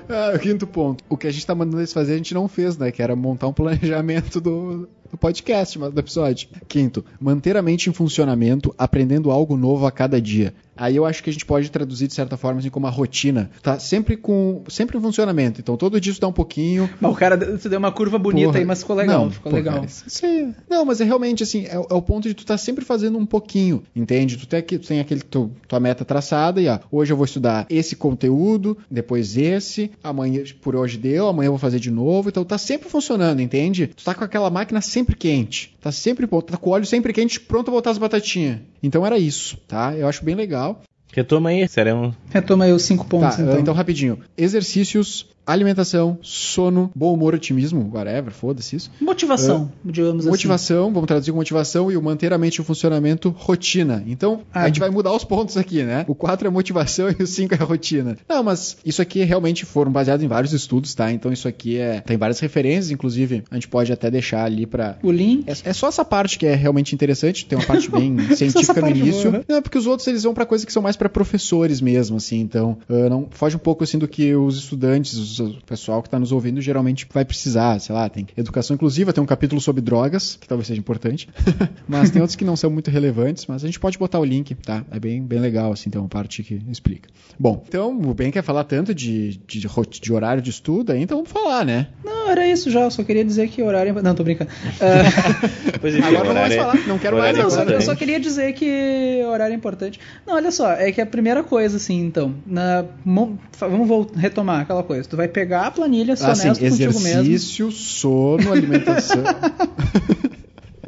Ah, 0.10 0.38
quinto 0.38 0.68
ponto. 0.68 1.02
O 1.08 1.16
que 1.16 1.28
a 1.28 1.32
gente 1.32 1.46
tá 1.46 1.56
mandando 1.56 1.80
eles 1.80 1.94
fazer, 1.94 2.12
a 2.14 2.18
gente 2.18 2.34
não 2.34 2.50
fez, 2.50 2.78
né? 2.78 2.92
Que 2.92 3.02
era 3.02 3.16
montar 3.16 3.48
um 3.48 3.54
planejamento 3.54 4.42
do, 4.42 4.90
do 5.14 5.18
podcast, 5.18 5.78
mas 5.78 5.94
do 5.94 6.00
episódio. 6.00 6.50
Quinto, 6.68 7.06
manter 7.22 7.56
a 7.56 7.62
mente 7.62 7.88
em 7.88 7.94
funcionamento, 7.94 8.74
aprendendo 8.76 9.30
algo 9.30 9.56
novo 9.56 9.86
a 9.86 9.92
cada 9.92 10.20
dia. 10.20 10.56
Aí 10.76 10.96
eu 10.96 11.06
acho 11.06 11.24
que 11.24 11.30
a 11.30 11.34
gente 11.34 11.46
pode 11.46 11.70
traduzir 11.70 12.08
de 12.08 12.14
certa 12.14 12.36
forma 12.38 12.60
assim 12.60 12.70
como 12.70 12.88
a 12.88 12.90
rotina. 12.90 13.50
Tá 13.62 13.78
sempre 13.80 14.18
com. 14.18 14.64
sempre 14.68 14.98
em 14.98 15.02
funcionamento. 15.02 15.60
Então 15.62 15.78
todo 15.78 16.00
dia 16.00 16.12
estudar 16.12 16.28
um 16.28 16.34
pouquinho. 16.34 16.90
Mas 17.00 17.12
o 17.12 17.16
cara 17.16 17.38
tu 17.38 17.70
deu 17.70 17.80
uma 17.80 17.92
curva 17.92 18.18
bonita 18.18 18.48
Porra. 18.48 18.60
aí, 18.60 18.66
mas 18.66 18.80
ficou 18.80 18.96
legal. 18.96 19.24
Não, 19.26 19.32
ficou 19.32 19.50
pô, 19.52 19.56
legal. 19.58 19.86
isso 19.86 20.26
aí- 20.26 20.54
Não, 20.70 20.84
mas 20.86 21.00
é 21.02 21.04
realmente 21.04 21.44
assim, 21.44 21.66
é, 21.66 21.76
é 21.76 21.78
o 21.94 22.02
ponto 22.02 22.28
de 22.28 22.34
tu 22.34 22.42
estar 22.42 22.58
sempre 22.58 22.84
fazendo 22.84 23.18
um 23.18 23.26
pouquinho, 23.26 23.84
entende? 23.96 24.38
Tu 24.38 24.48
tem, 24.48 24.60
aqui- 24.60 24.78
tu 24.80 24.88
tem 24.88 25.00
aquele 25.00 25.22
teu- 25.22 25.52
tua 25.68 25.80
meta 25.80 26.04
traçada 26.04 26.62
e 26.62 26.68
ó, 26.68 26.80
hoje 26.92 27.14
eu 27.14 27.18
vou 27.18 27.26
estudar 27.26 27.66
esse 27.70 27.96
conteúdo, 27.96 28.78
depois 28.90 29.38
esse, 29.38 29.92
amanhã 30.04 30.44
por 30.62 30.76
hoje 30.76 30.98
deu, 30.98 31.28
amanhã 31.28 31.48
eu 31.48 31.52
vou 31.54 31.60
fazer 31.60 31.80
de 31.80 31.92
novo, 31.92 32.30
então 32.30 32.44
tá 32.44 32.58
sempre 32.58 32.90
funcionando, 32.90 33.42
entende? 33.42 33.88
Tu 33.88 34.04
tá 34.04 34.14
com 34.14 34.24
aquela 34.24 34.50
máquina 34.50 34.82
sempre 34.82 35.16
quente, 35.16 35.76
tá 35.82 35.92
sempre 35.92 36.26
tá 36.28 36.58
com 36.58 36.70
o 36.70 36.74
óleo 36.74 36.86
sempre 36.86 37.14
quente, 37.14 37.40
pronto 37.40 37.70
a 37.70 37.72
botar 37.72 37.92
as 37.92 37.98
batatinhas. 37.98 38.60
Então 38.82 39.06
era 39.06 39.18
isso, 39.18 39.58
tá? 39.68 39.96
Eu 39.96 40.08
acho 40.08 40.24
bem 40.26 40.36
legal. 40.36 40.73
Retoma 41.14 41.50
aí, 41.50 41.68
serão. 41.68 42.14
Retoma 42.32 42.66
aí 42.66 42.72
os 42.74 42.82
cinco 42.84 43.06
pontos, 43.06 43.38
Tá, 43.38 43.44
então. 43.44 43.60
então 43.60 43.74
rapidinho. 43.74 44.20
Exercícios, 44.36 45.28
alimentação, 45.46 46.18
sono, 46.22 46.92
bom 46.96 47.14
humor, 47.14 47.34
otimismo, 47.36 47.90
whatever, 47.94 48.32
foda-se 48.32 48.76
isso. 48.76 48.92
Motivação, 49.02 49.72
digamos 49.84 50.22
assim. 50.26 50.30
Motivação, 50.30 50.92
vamos 50.94 51.08
traduzir 51.08 51.32
com 51.32 51.38
motivação 51.38 51.92
e 51.92 51.98
o 51.98 52.02
manter 52.02 52.32
a 52.34 52.38
mente 52.38 52.62
em 52.62 52.64
funcionamento, 52.64 53.30
rotina. 53.38 54.04
Então, 54.08 54.42
Ah. 54.54 54.62
a 54.64 54.68
gente 54.68 54.80
vai 54.80 54.90
mudar 54.90 55.14
os 55.14 55.24
pontos 55.24 55.58
aqui, 55.58 55.84
né? 55.84 56.06
O 56.08 56.16
4 56.16 56.48
é 56.48 56.50
motivação 56.52 57.10
e 57.10 57.24
o 57.24 57.28
5 57.28 57.54
é 57.54 57.58
rotina. 57.58 58.18
Não, 58.28 58.44
mas 58.44 58.78
isso 58.86 59.02
aqui 59.02 59.24
realmente 59.24 59.66
foram 59.66 59.92
baseados 59.92 60.24
em 60.24 60.28
vários 60.28 60.54
estudos, 60.54 60.94
tá? 60.96 61.12
Então 61.12 61.32
isso 61.32 61.48
aqui 61.48 61.78
é 61.78 62.02
tem 62.02 62.18
várias 62.18 62.40
referências, 62.40 62.92
inclusive, 62.92 63.44
a 63.52 63.56
gente 63.56 63.68
pode 63.68 63.92
até 63.92 64.10
deixar 64.10 64.44
ali 64.46 64.66
pra 64.66 64.98
O 65.04 65.12
link. 65.12 65.44
é, 65.48 65.70
é 65.70 65.74
só 65.74 65.88
essa 65.88 66.06
parte 66.06 66.38
que 66.40 66.46
é 66.46 66.56
realmente 66.56 66.94
interessante, 66.96 67.46
tem 67.46 67.58
uma 67.58 67.66
parte 67.66 67.90
bem 67.92 68.16
científica 68.36 68.82
no 68.82 68.90
início. 68.90 69.32
boa, 69.32 69.40
né? 69.40 69.46
Não, 69.48 69.62
porque 69.62 69.78
os 69.78 69.88
outros 69.88 70.08
eles 70.08 70.24
vão 70.24 70.34
pra 70.34 70.46
coisas 70.46 70.66
que 70.66 70.72
são 70.74 70.82
mais 70.82 70.96
pra 70.96 71.10
professores 71.10 71.82
mesmo, 71.82 72.18
assim, 72.18 72.40
então 72.40 72.78
ah, 72.90 73.10
não 73.10 73.28
foge 73.30 73.56
um 73.56 73.60
pouco 73.60 73.84
assim 73.84 73.98
do 73.98 74.08
que 74.08 74.34
os 74.36 74.58
estudantes, 74.58 75.14
os- 75.18 75.33
o 75.40 75.62
pessoal 75.66 76.02
que 76.02 76.10
tá 76.10 76.20
nos 76.20 76.32
ouvindo 76.32 76.62
geralmente 76.62 77.08
vai 77.12 77.26
precisar, 77.26 77.80
sei 77.80 77.94
lá, 77.94 78.10
tem 78.10 78.28
educação 78.36 78.76
inclusiva, 78.76 79.14
tem 79.14 79.24
um 79.24 79.28
capítulo 79.28 79.60
sobre 79.62 79.82
drogas, 79.82 80.38
que 80.40 80.48
talvez 80.48 80.68
seja 80.68 80.80
importante. 80.80 81.30
mas 81.88 82.10
tem 82.10 82.22
outros 82.22 82.36
que 82.36 82.46
não 82.46 82.56
são 82.56 82.70
muito 82.70 82.90
relevantes, 82.90 83.46
mas 83.48 83.64
a 83.64 83.68
gente 83.68 83.80
pode 83.80 83.98
botar 83.98 84.20
o 84.20 84.26
link, 84.26 84.56
tá? 84.56 84.86
É 84.92 85.00
bem, 85.00 85.22
bem 85.22 85.40
legal, 85.40 85.72
assim, 85.72 85.90
tem 85.90 86.00
uma 86.00 86.10
parte 86.10 86.44
que 86.44 86.62
explica. 86.70 87.10
Bom, 87.40 87.64
então 87.68 88.00
o 88.02 88.14
Ben 88.14 88.32
quer 88.32 88.44
falar 88.44 88.64
tanto 88.64 88.94
de, 88.94 89.38
de, 89.48 89.68
de 90.02 90.14
horário 90.14 90.42
de 90.42 90.50
estudo 90.50 90.94
então 90.96 91.18
vamos 91.18 91.32
falar, 91.32 91.66
né? 91.66 91.88
Não, 92.04 92.23
era 92.34 92.48
isso 92.48 92.70
já. 92.70 92.82
Eu 92.82 92.92
só 92.92 93.04
queria 93.04 93.24
dizer 93.24 93.48
que 93.48 93.62
horário. 93.64 93.98
é- 93.98 94.02
Não, 94.02 94.14
tô 94.14 94.24
brincando. 94.24 94.52
Ah, 94.82 95.74
Pois 95.80 95.96
enfim, 95.96 96.08
Agora 96.08 96.26
não 96.26 96.34
mais 96.36 96.56
falar, 96.56 96.88
não 96.88 97.00
quero 97.00 97.18
mais, 97.18 97.38
é 97.38 97.42
não, 97.42 97.50
só- 97.50 97.64
eu 97.64 97.82
só 97.82 97.96
queria 97.96 98.20
dizer 98.20 98.54
que 98.54 99.22
horário 99.26 99.54
é 99.54 99.56
importante. 99.56 100.00
Não, 100.28 100.36
olha 100.36 100.52
só, 100.52 100.72
é 100.74 100.92
que 100.92 101.00
a 101.02 101.06
primeira 101.06 101.44
coisa, 101.44 101.78
assim, 101.78 102.00
então, 102.06 102.36
na, 102.46 102.86
vamos 103.06 103.88
vol- 103.88 104.12
retomar 104.16 104.62
aquela 104.62 104.84
coisa. 104.84 105.08
Tu 105.08 105.16
vai 105.18 105.28
pegar 105.28 105.68
a 105.68 105.72
planilha, 105.72 106.16
ser 106.16 106.26
Assim, 106.30 106.48
honesto 106.50 106.62
contigo 106.70 107.00
mesmo. 107.00 107.22
exercício, 107.22 107.72
sono, 107.72 108.52
alimentação. 108.52 109.24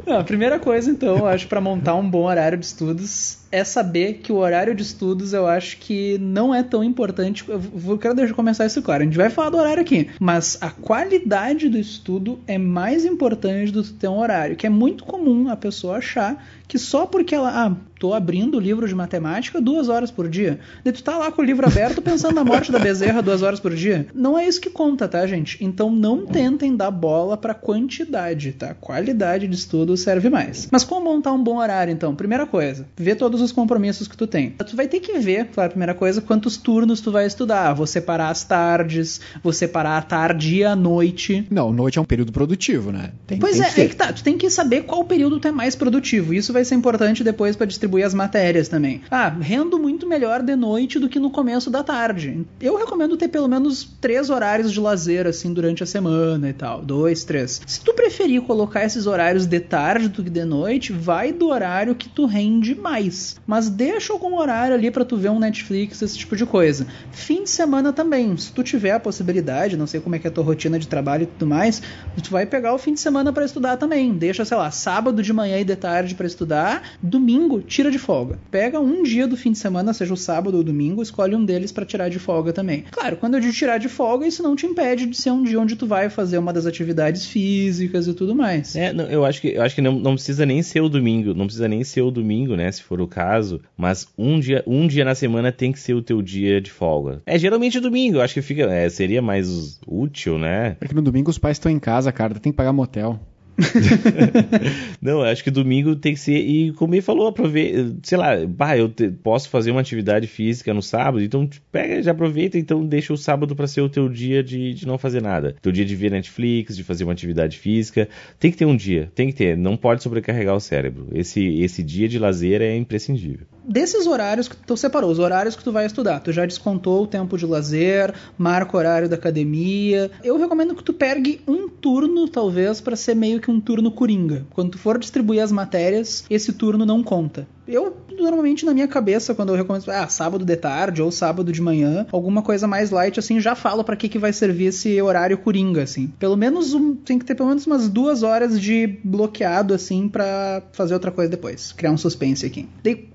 Não, 0.06 0.20
a 0.20 0.24
primeira 0.24 0.58
coisa, 0.60 0.88
então, 0.88 1.16
eu 1.18 1.26
acho, 1.26 1.48
pra 1.48 1.60
montar 1.60 1.96
um 1.96 2.08
bom 2.08 2.22
horário 2.26 2.56
de 2.56 2.64
estudos 2.64 3.38
é 3.56 3.64
saber 3.64 4.20
que 4.22 4.30
o 4.30 4.36
horário 4.36 4.74
de 4.74 4.82
estudos 4.82 5.32
eu 5.32 5.46
acho 5.46 5.78
que 5.78 6.18
não 6.18 6.54
é 6.54 6.62
tão 6.62 6.84
importante. 6.84 7.42
Eu 7.48 7.96
quero 7.96 8.14
deixar 8.14 8.34
começar 8.34 8.66
isso 8.66 8.82
claro. 8.82 9.02
A 9.02 9.06
gente 9.06 9.16
vai 9.16 9.30
falar 9.30 9.48
do 9.48 9.56
horário 9.56 9.80
aqui, 9.80 10.10
mas 10.20 10.58
a 10.60 10.70
qualidade 10.70 11.70
do 11.70 11.78
estudo 11.78 12.38
é 12.46 12.58
mais 12.58 13.06
importante 13.06 13.72
do 13.72 13.82
que 13.82 13.94
ter 13.94 14.08
um 14.08 14.18
horário, 14.18 14.56
que 14.56 14.66
é 14.66 14.70
muito 14.70 15.04
comum 15.04 15.48
a 15.48 15.56
pessoa 15.56 15.96
achar 15.96 16.44
que 16.68 16.78
só 16.78 17.06
porque 17.06 17.34
ela, 17.34 17.66
ah, 17.66 17.76
tô 17.98 18.12
abrindo 18.12 18.56
o 18.56 18.60
livro 18.60 18.86
de 18.86 18.94
matemática 18.94 19.60
duas 19.60 19.88
horas 19.88 20.10
por 20.10 20.28
dia, 20.28 20.58
daí 20.84 20.92
tu 20.92 21.02
tá 21.02 21.16
lá 21.16 21.30
com 21.30 21.42
o 21.42 21.44
livro 21.44 21.66
aberto 21.66 22.02
pensando 22.02 22.34
na 22.34 22.44
morte 22.44 22.72
da 22.72 22.78
Bezerra 22.78 23.22
duas 23.22 23.42
horas 23.42 23.60
por 23.60 23.74
dia. 23.74 24.06
Não 24.14 24.38
é 24.38 24.46
isso 24.46 24.60
que 24.60 24.70
conta, 24.70 25.08
tá, 25.08 25.26
gente? 25.26 25.62
Então 25.64 25.90
não 25.90 26.26
tentem 26.26 26.76
dar 26.76 26.90
bola 26.90 27.36
pra 27.36 27.54
quantidade, 27.54 28.52
tá? 28.52 28.74
Qualidade 28.74 29.46
de 29.46 29.54
estudo 29.54 29.96
serve 29.96 30.28
mais. 30.28 30.68
Mas 30.70 30.84
como 30.84 31.04
montar 31.04 31.32
um 31.32 31.42
bom 31.42 31.58
horário, 31.58 31.92
então? 31.92 32.14
Primeira 32.14 32.46
coisa, 32.46 32.86
ver 32.96 33.16
todos 33.16 33.40
os 33.40 33.45
compromissos 33.52 34.08
que 34.08 34.16
tu 34.16 34.26
tem. 34.26 34.50
Tu 34.50 34.76
vai 34.76 34.88
ter 34.88 35.00
que 35.00 35.18
ver, 35.18 35.46
claro, 35.46 35.70
primeira 35.70 35.94
coisa, 35.94 36.20
quantos 36.20 36.56
turnos 36.56 37.00
tu 37.00 37.10
vai 37.10 37.26
estudar. 37.26 37.72
Vou 37.74 37.86
separar 37.86 38.30
as 38.30 38.44
tardes, 38.44 39.20
vou 39.42 39.52
separar 39.52 39.98
a 39.98 40.02
tarde 40.02 40.56
e 40.56 40.64
a 40.64 40.74
noite. 40.74 41.46
Não, 41.50 41.72
noite 41.72 41.98
é 41.98 42.02
um 42.02 42.04
período 42.04 42.32
produtivo, 42.32 42.92
né? 42.92 43.12
Tem, 43.26 43.38
Pois 43.38 43.56
tem 43.56 43.66
é, 43.66 43.70
que 43.70 43.80
é 43.80 43.88
que 43.88 43.96
tá. 43.96 44.12
Tu 44.12 44.22
tem 44.22 44.36
que 44.36 44.50
saber 44.50 44.82
qual 44.82 45.04
período 45.04 45.38
tu 45.38 45.48
é 45.48 45.52
mais 45.52 45.74
produtivo. 45.74 46.34
Isso 46.34 46.52
vai 46.52 46.64
ser 46.64 46.74
importante 46.74 47.22
depois 47.22 47.56
pra 47.56 47.66
distribuir 47.66 48.04
as 48.04 48.14
matérias 48.14 48.68
também. 48.68 49.02
Ah, 49.10 49.28
rendo 49.28 49.78
muito 49.78 50.06
melhor 50.06 50.42
de 50.42 50.56
noite 50.56 50.98
do 50.98 51.08
que 51.08 51.18
no 51.18 51.30
começo 51.30 51.70
da 51.70 51.82
tarde. 51.82 52.44
Eu 52.60 52.76
recomendo 52.76 53.16
ter 53.16 53.28
pelo 53.28 53.48
menos 53.48 53.88
três 54.00 54.30
horários 54.30 54.72
de 54.72 54.80
lazer, 54.80 55.26
assim, 55.26 55.52
durante 55.52 55.82
a 55.82 55.86
semana 55.86 56.48
e 56.48 56.52
tal. 56.52 56.82
Dois, 56.82 57.24
três. 57.24 57.60
Se 57.66 57.80
tu 57.80 57.94
preferir 57.94 58.42
colocar 58.42 58.84
esses 58.84 59.06
horários 59.06 59.46
de 59.46 59.60
tarde 59.60 60.08
do 60.08 60.22
que 60.22 60.30
de 60.30 60.44
noite, 60.44 60.92
vai 60.92 61.32
do 61.32 61.48
horário 61.48 61.94
que 61.94 62.08
tu 62.08 62.26
rende 62.26 62.74
mais. 62.74 63.35
Mas 63.46 63.68
deixa 63.68 64.12
algum 64.12 64.38
horário 64.38 64.74
ali 64.74 64.90
para 64.90 65.04
tu 65.04 65.16
ver 65.16 65.30
um 65.30 65.38
Netflix, 65.38 66.02
esse 66.02 66.18
tipo 66.18 66.36
de 66.36 66.46
coisa. 66.46 66.86
Fim 67.10 67.44
de 67.44 67.50
semana 67.50 67.92
também, 67.92 68.36
se 68.36 68.52
tu 68.52 68.62
tiver 68.62 68.92
a 68.92 69.00
possibilidade, 69.00 69.76
não 69.76 69.86
sei 69.86 70.00
como 70.00 70.14
é 70.14 70.18
que 70.18 70.26
é 70.26 70.30
a 70.30 70.32
tua 70.32 70.44
rotina 70.44 70.78
de 70.78 70.88
trabalho 70.88 71.24
e 71.24 71.26
tudo 71.26 71.46
mais, 71.46 71.82
tu 72.22 72.30
vai 72.30 72.46
pegar 72.46 72.74
o 72.74 72.78
fim 72.78 72.94
de 72.94 73.00
semana 73.00 73.32
para 73.32 73.44
estudar 73.44 73.76
também. 73.76 74.12
Deixa, 74.12 74.44
sei 74.44 74.56
lá, 74.56 74.70
sábado 74.70 75.22
de 75.22 75.32
manhã 75.32 75.58
e 75.58 75.64
de 75.64 75.76
tarde 75.76 76.14
para 76.14 76.26
estudar, 76.26 76.82
domingo 77.02 77.60
tira 77.60 77.90
de 77.90 77.98
folga. 77.98 78.38
Pega 78.50 78.80
um 78.80 79.02
dia 79.02 79.26
do 79.26 79.36
fim 79.36 79.52
de 79.52 79.58
semana, 79.58 79.92
seja 79.92 80.14
o 80.14 80.16
sábado 80.16 80.56
ou 80.56 80.62
domingo, 80.62 81.02
escolhe 81.02 81.34
um 81.34 81.44
deles 81.44 81.72
para 81.72 81.84
tirar 81.84 82.08
de 82.08 82.18
folga 82.18 82.52
também. 82.52 82.84
Claro, 82.90 83.16
quando 83.16 83.34
eu 83.34 83.40
digo 83.40 83.52
tirar 83.52 83.78
de 83.78 83.88
folga, 83.88 84.26
isso 84.26 84.42
não 84.42 84.56
te 84.56 84.66
impede 84.66 85.06
de 85.06 85.16
ser 85.16 85.30
um 85.30 85.42
dia 85.42 85.60
onde 85.60 85.76
tu 85.76 85.86
vai 85.86 86.08
fazer 86.08 86.38
uma 86.38 86.52
das 86.52 86.66
atividades 86.66 87.26
físicas 87.26 88.06
e 88.06 88.14
tudo 88.14 88.34
mais. 88.34 88.74
É, 88.76 88.92
não, 88.92 89.04
eu 89.04 89.24
acho 89.24 89.40
que, 89.40 89.48
eu 89.48 89.62
acho 89.62 89.74
que 89.74 89.82
não, 89.82 89.98
não 89.98 90.14
precisa 90.14 90.44
nem 90.44 90.62
ser 90.62 90.80
o 90.80 90.88
domingo, 90.88 91.34
não 91.34 91.46
precisa 91.46 91.68
nem 91.68 91.82
ser 91.84 92.02
o 92.02 92.10
domingo, 92.10 92.56
né, 92.56 92.70
se 92.70 92.82
for 92.82 93.00
o 93.00 93.08
caso, 93.16 93.62
mas 93.74 94.06
um 94.18 94.38
dia, 94.38 94.62
um 94.66 94.86
dia 94.86 95.02
na 95.02 95.14
semana 95.14 95.50
tem 95.50 95.72
que 95.72 95.80
ser 95.80 95.94
o 95.94 96.02
teu 96.02 96.20
dia 96.20 96.60
de 96.60 96.70
folga. 96.70 97.22
É 97.24 97.38
geralmente 97.38 97.80
domingo, 97.80 98.18
eu 98.18 98.20
acho 98.20 98.34
que 98.34 98.42
fica, 98.42 98.64
é, 98.64 98.90
seria 98.90 99.22
mais 99.22 99.80
útil, 99.86 100.38
né? 100.38 100.76
Porque 100.78 100.94
no 100.94 101.00
domingo 101.00 101.30
os 101.30 101.38
pais 101.38 101.56
estão 101.56 101.72
em 101.72 101.78
casa, 101.78 102.12
cara, 102.12 102.34
tem 102.34 102.52
que 102.52 102.56
pagar 102.56 102.74
motel. 102.74 103.18
não, 105.00 105.22
acho 105.22 105.42
que 105.42 105.50
domingo 105.50 105.96
tem 105.96 106.14
que 106.14 106.20
ser. 106.20 106.38
E 106.38 106.72
como 106.72 106.94
ele 106.94 107.02
falou, 107.02 107.28
aproveita. 107.28 107.96
Sei 108.02 108.18
lá, 108.18 108.34
bah, 108.46 108.76
eu 108.76 108.88
te, 108.88 109.08
posso 109.08 109.48
fazer 109.48 109.70
uma 109.70 109.80
atividade 109.80 110.26
física 110.26 110.72
no 110.74 110.82
sábado, 110.82 111.22
então 111.22 111.48
pega, 111.72 112.02
já 112.02 112.12
aproveita, 112.12 112.58
então 112.58 112.84
deixa 112.84 113.12
o 113.12 113.16
sábado 113.16 113.56
para 113.56 113.66
ser 113.66 113.80
o 113.80 113.88
teu 113.88 114.08
dia 114.08 114.42
de, 114.42 114.74
de 114.74 114.86
não 114.86 114.98
fazer 114.98 115.22
nada. 115.22 115.56
Teu 115.60 115.72
dia 115.72 115.84
de 115.84 115.96
ver 115.96 116.10
Netflix, 116.10 116.76
de 116.76 116.84
fazer 116.84 117.04
uma 117.04 117.12
atividade 117.12 117.58
física. 117.58 118.08
Tem 118.38 118.50
que 118.50 118.56
ter 118.56 118.66
um 118.66 118.76
dia, 118.76 119.10
tem 119.14 119.28
que 119.28 119.34
ter. 119.34 119.56
Não 119.56 119.76
pode 119.76 120.02
sobrecarregar 120.02 120.54
o 120.54 120.60
cérebro. 120.60 121.08
Esse, 121.12 121.42
esse 121.60 121.82
dia 121.82 122.08
de 122.08 122.18
lazer 122.18 122.60
é 122.60 122.76
imprescindível. 122.76 123.46
Desses 123.68 124.06
horários 124.06 124.46
que 124.46 124.56
tu 124.56 124.76
separou, 124.76 125.10
os 125.10 125.18
horários 125.18 125.56
que 125.56 125.64
tu 125.64 125.72
vai 125.72 125.86
estudar, 125.86 126.20
tu 126.20 126.30
já 126.30 126.46
descontou 126.46 127.02
o 127.02 127.06
tempo 127.06 127.36
de 127.36 127.44
lazer, 127.44 128.14
marca 128.38 128.76
o 128.76 128.78
horário 128.78 129.08
da 129.08 129.16
academia. 129.16 130.08
Eu 130.22 130.38
recomendo 130.38 130.74
que 130.74 130.84
tu 130.84 130.92
pegue 130.92 131.40
um 131.48 131.68
turno, 131.68 132.28
talvez, 132.28 132.80
para 132.80 132.94
ser 132.94 133.16
meio 133.16 133.40
que 133.40 133.45
um 133.50 133.60
turno 133.60 133.90
coringa. 133.90 134.46
Quando 134.50 134.72
tu 134.72 134.78
for 134.78 134.98
distribuir 134.98 135.42
as 135.42 135.52
matérias, 135.52 136.24
esse 136.28 136.52
turno 136.52 136.84
não 136.84 137.02
conta. 137.02 137.46
Eu, 137.66 137.96
normalmente, 138.18 138.64
na 138.64 138.72
minha 138.72 138.88
cabeça, 138.88 139.34
quando 139.34 139.50
eu 139.50 139.56
recomendo, 139.56 139.88
ah, 139.88 140.08
sábado 140.08 140.44
de 140.44 140.56
tarde 140.56 141.02
ou 141.02 141.10
sábado 141.10 141.52
de 141.52 141.60
manhã, 141.60 142.06
alguma 142.12 142.42
coisa 142.42 142.66
mais 142.66 142.90
light, 142.90 143.18
assim, 143.18 143.40
já 143.40 143.54
falo 143.54 143.82
para 143.82 143.96
que, 143.96 144.08
que 144.08 144.18
vai 144.18 144.32
servir 144.32 144.66
esse 144.66 145.00
horário 145.00 145.38
coringa, 145.38 145.82
assim. 145.82 146.08
Pelo 146.18 146.36
menos 146.36 146.74
um, 146.74 146.94
tem 146.94 147.18
que 147.18 147.24
ter 147.24 147.34
pelo 147.34 147.48
menos 147.48 147.66
umas 147.66 147.88
duas 147.88 148.22
horas 148.22 148.60
de 148.60 148.98
bloqueado, 149.02 149.74
assim, 149.74 150.08
para 150.08 150.62
fazer 150.72 150.94
outra 150.94 151.10
coisa 151.10 151.30
depois. 151.30 151.72
Criar 151.72 151.92
um 151.92 151.98
suspense 151.98 152.46
aqui. 152.46 152.68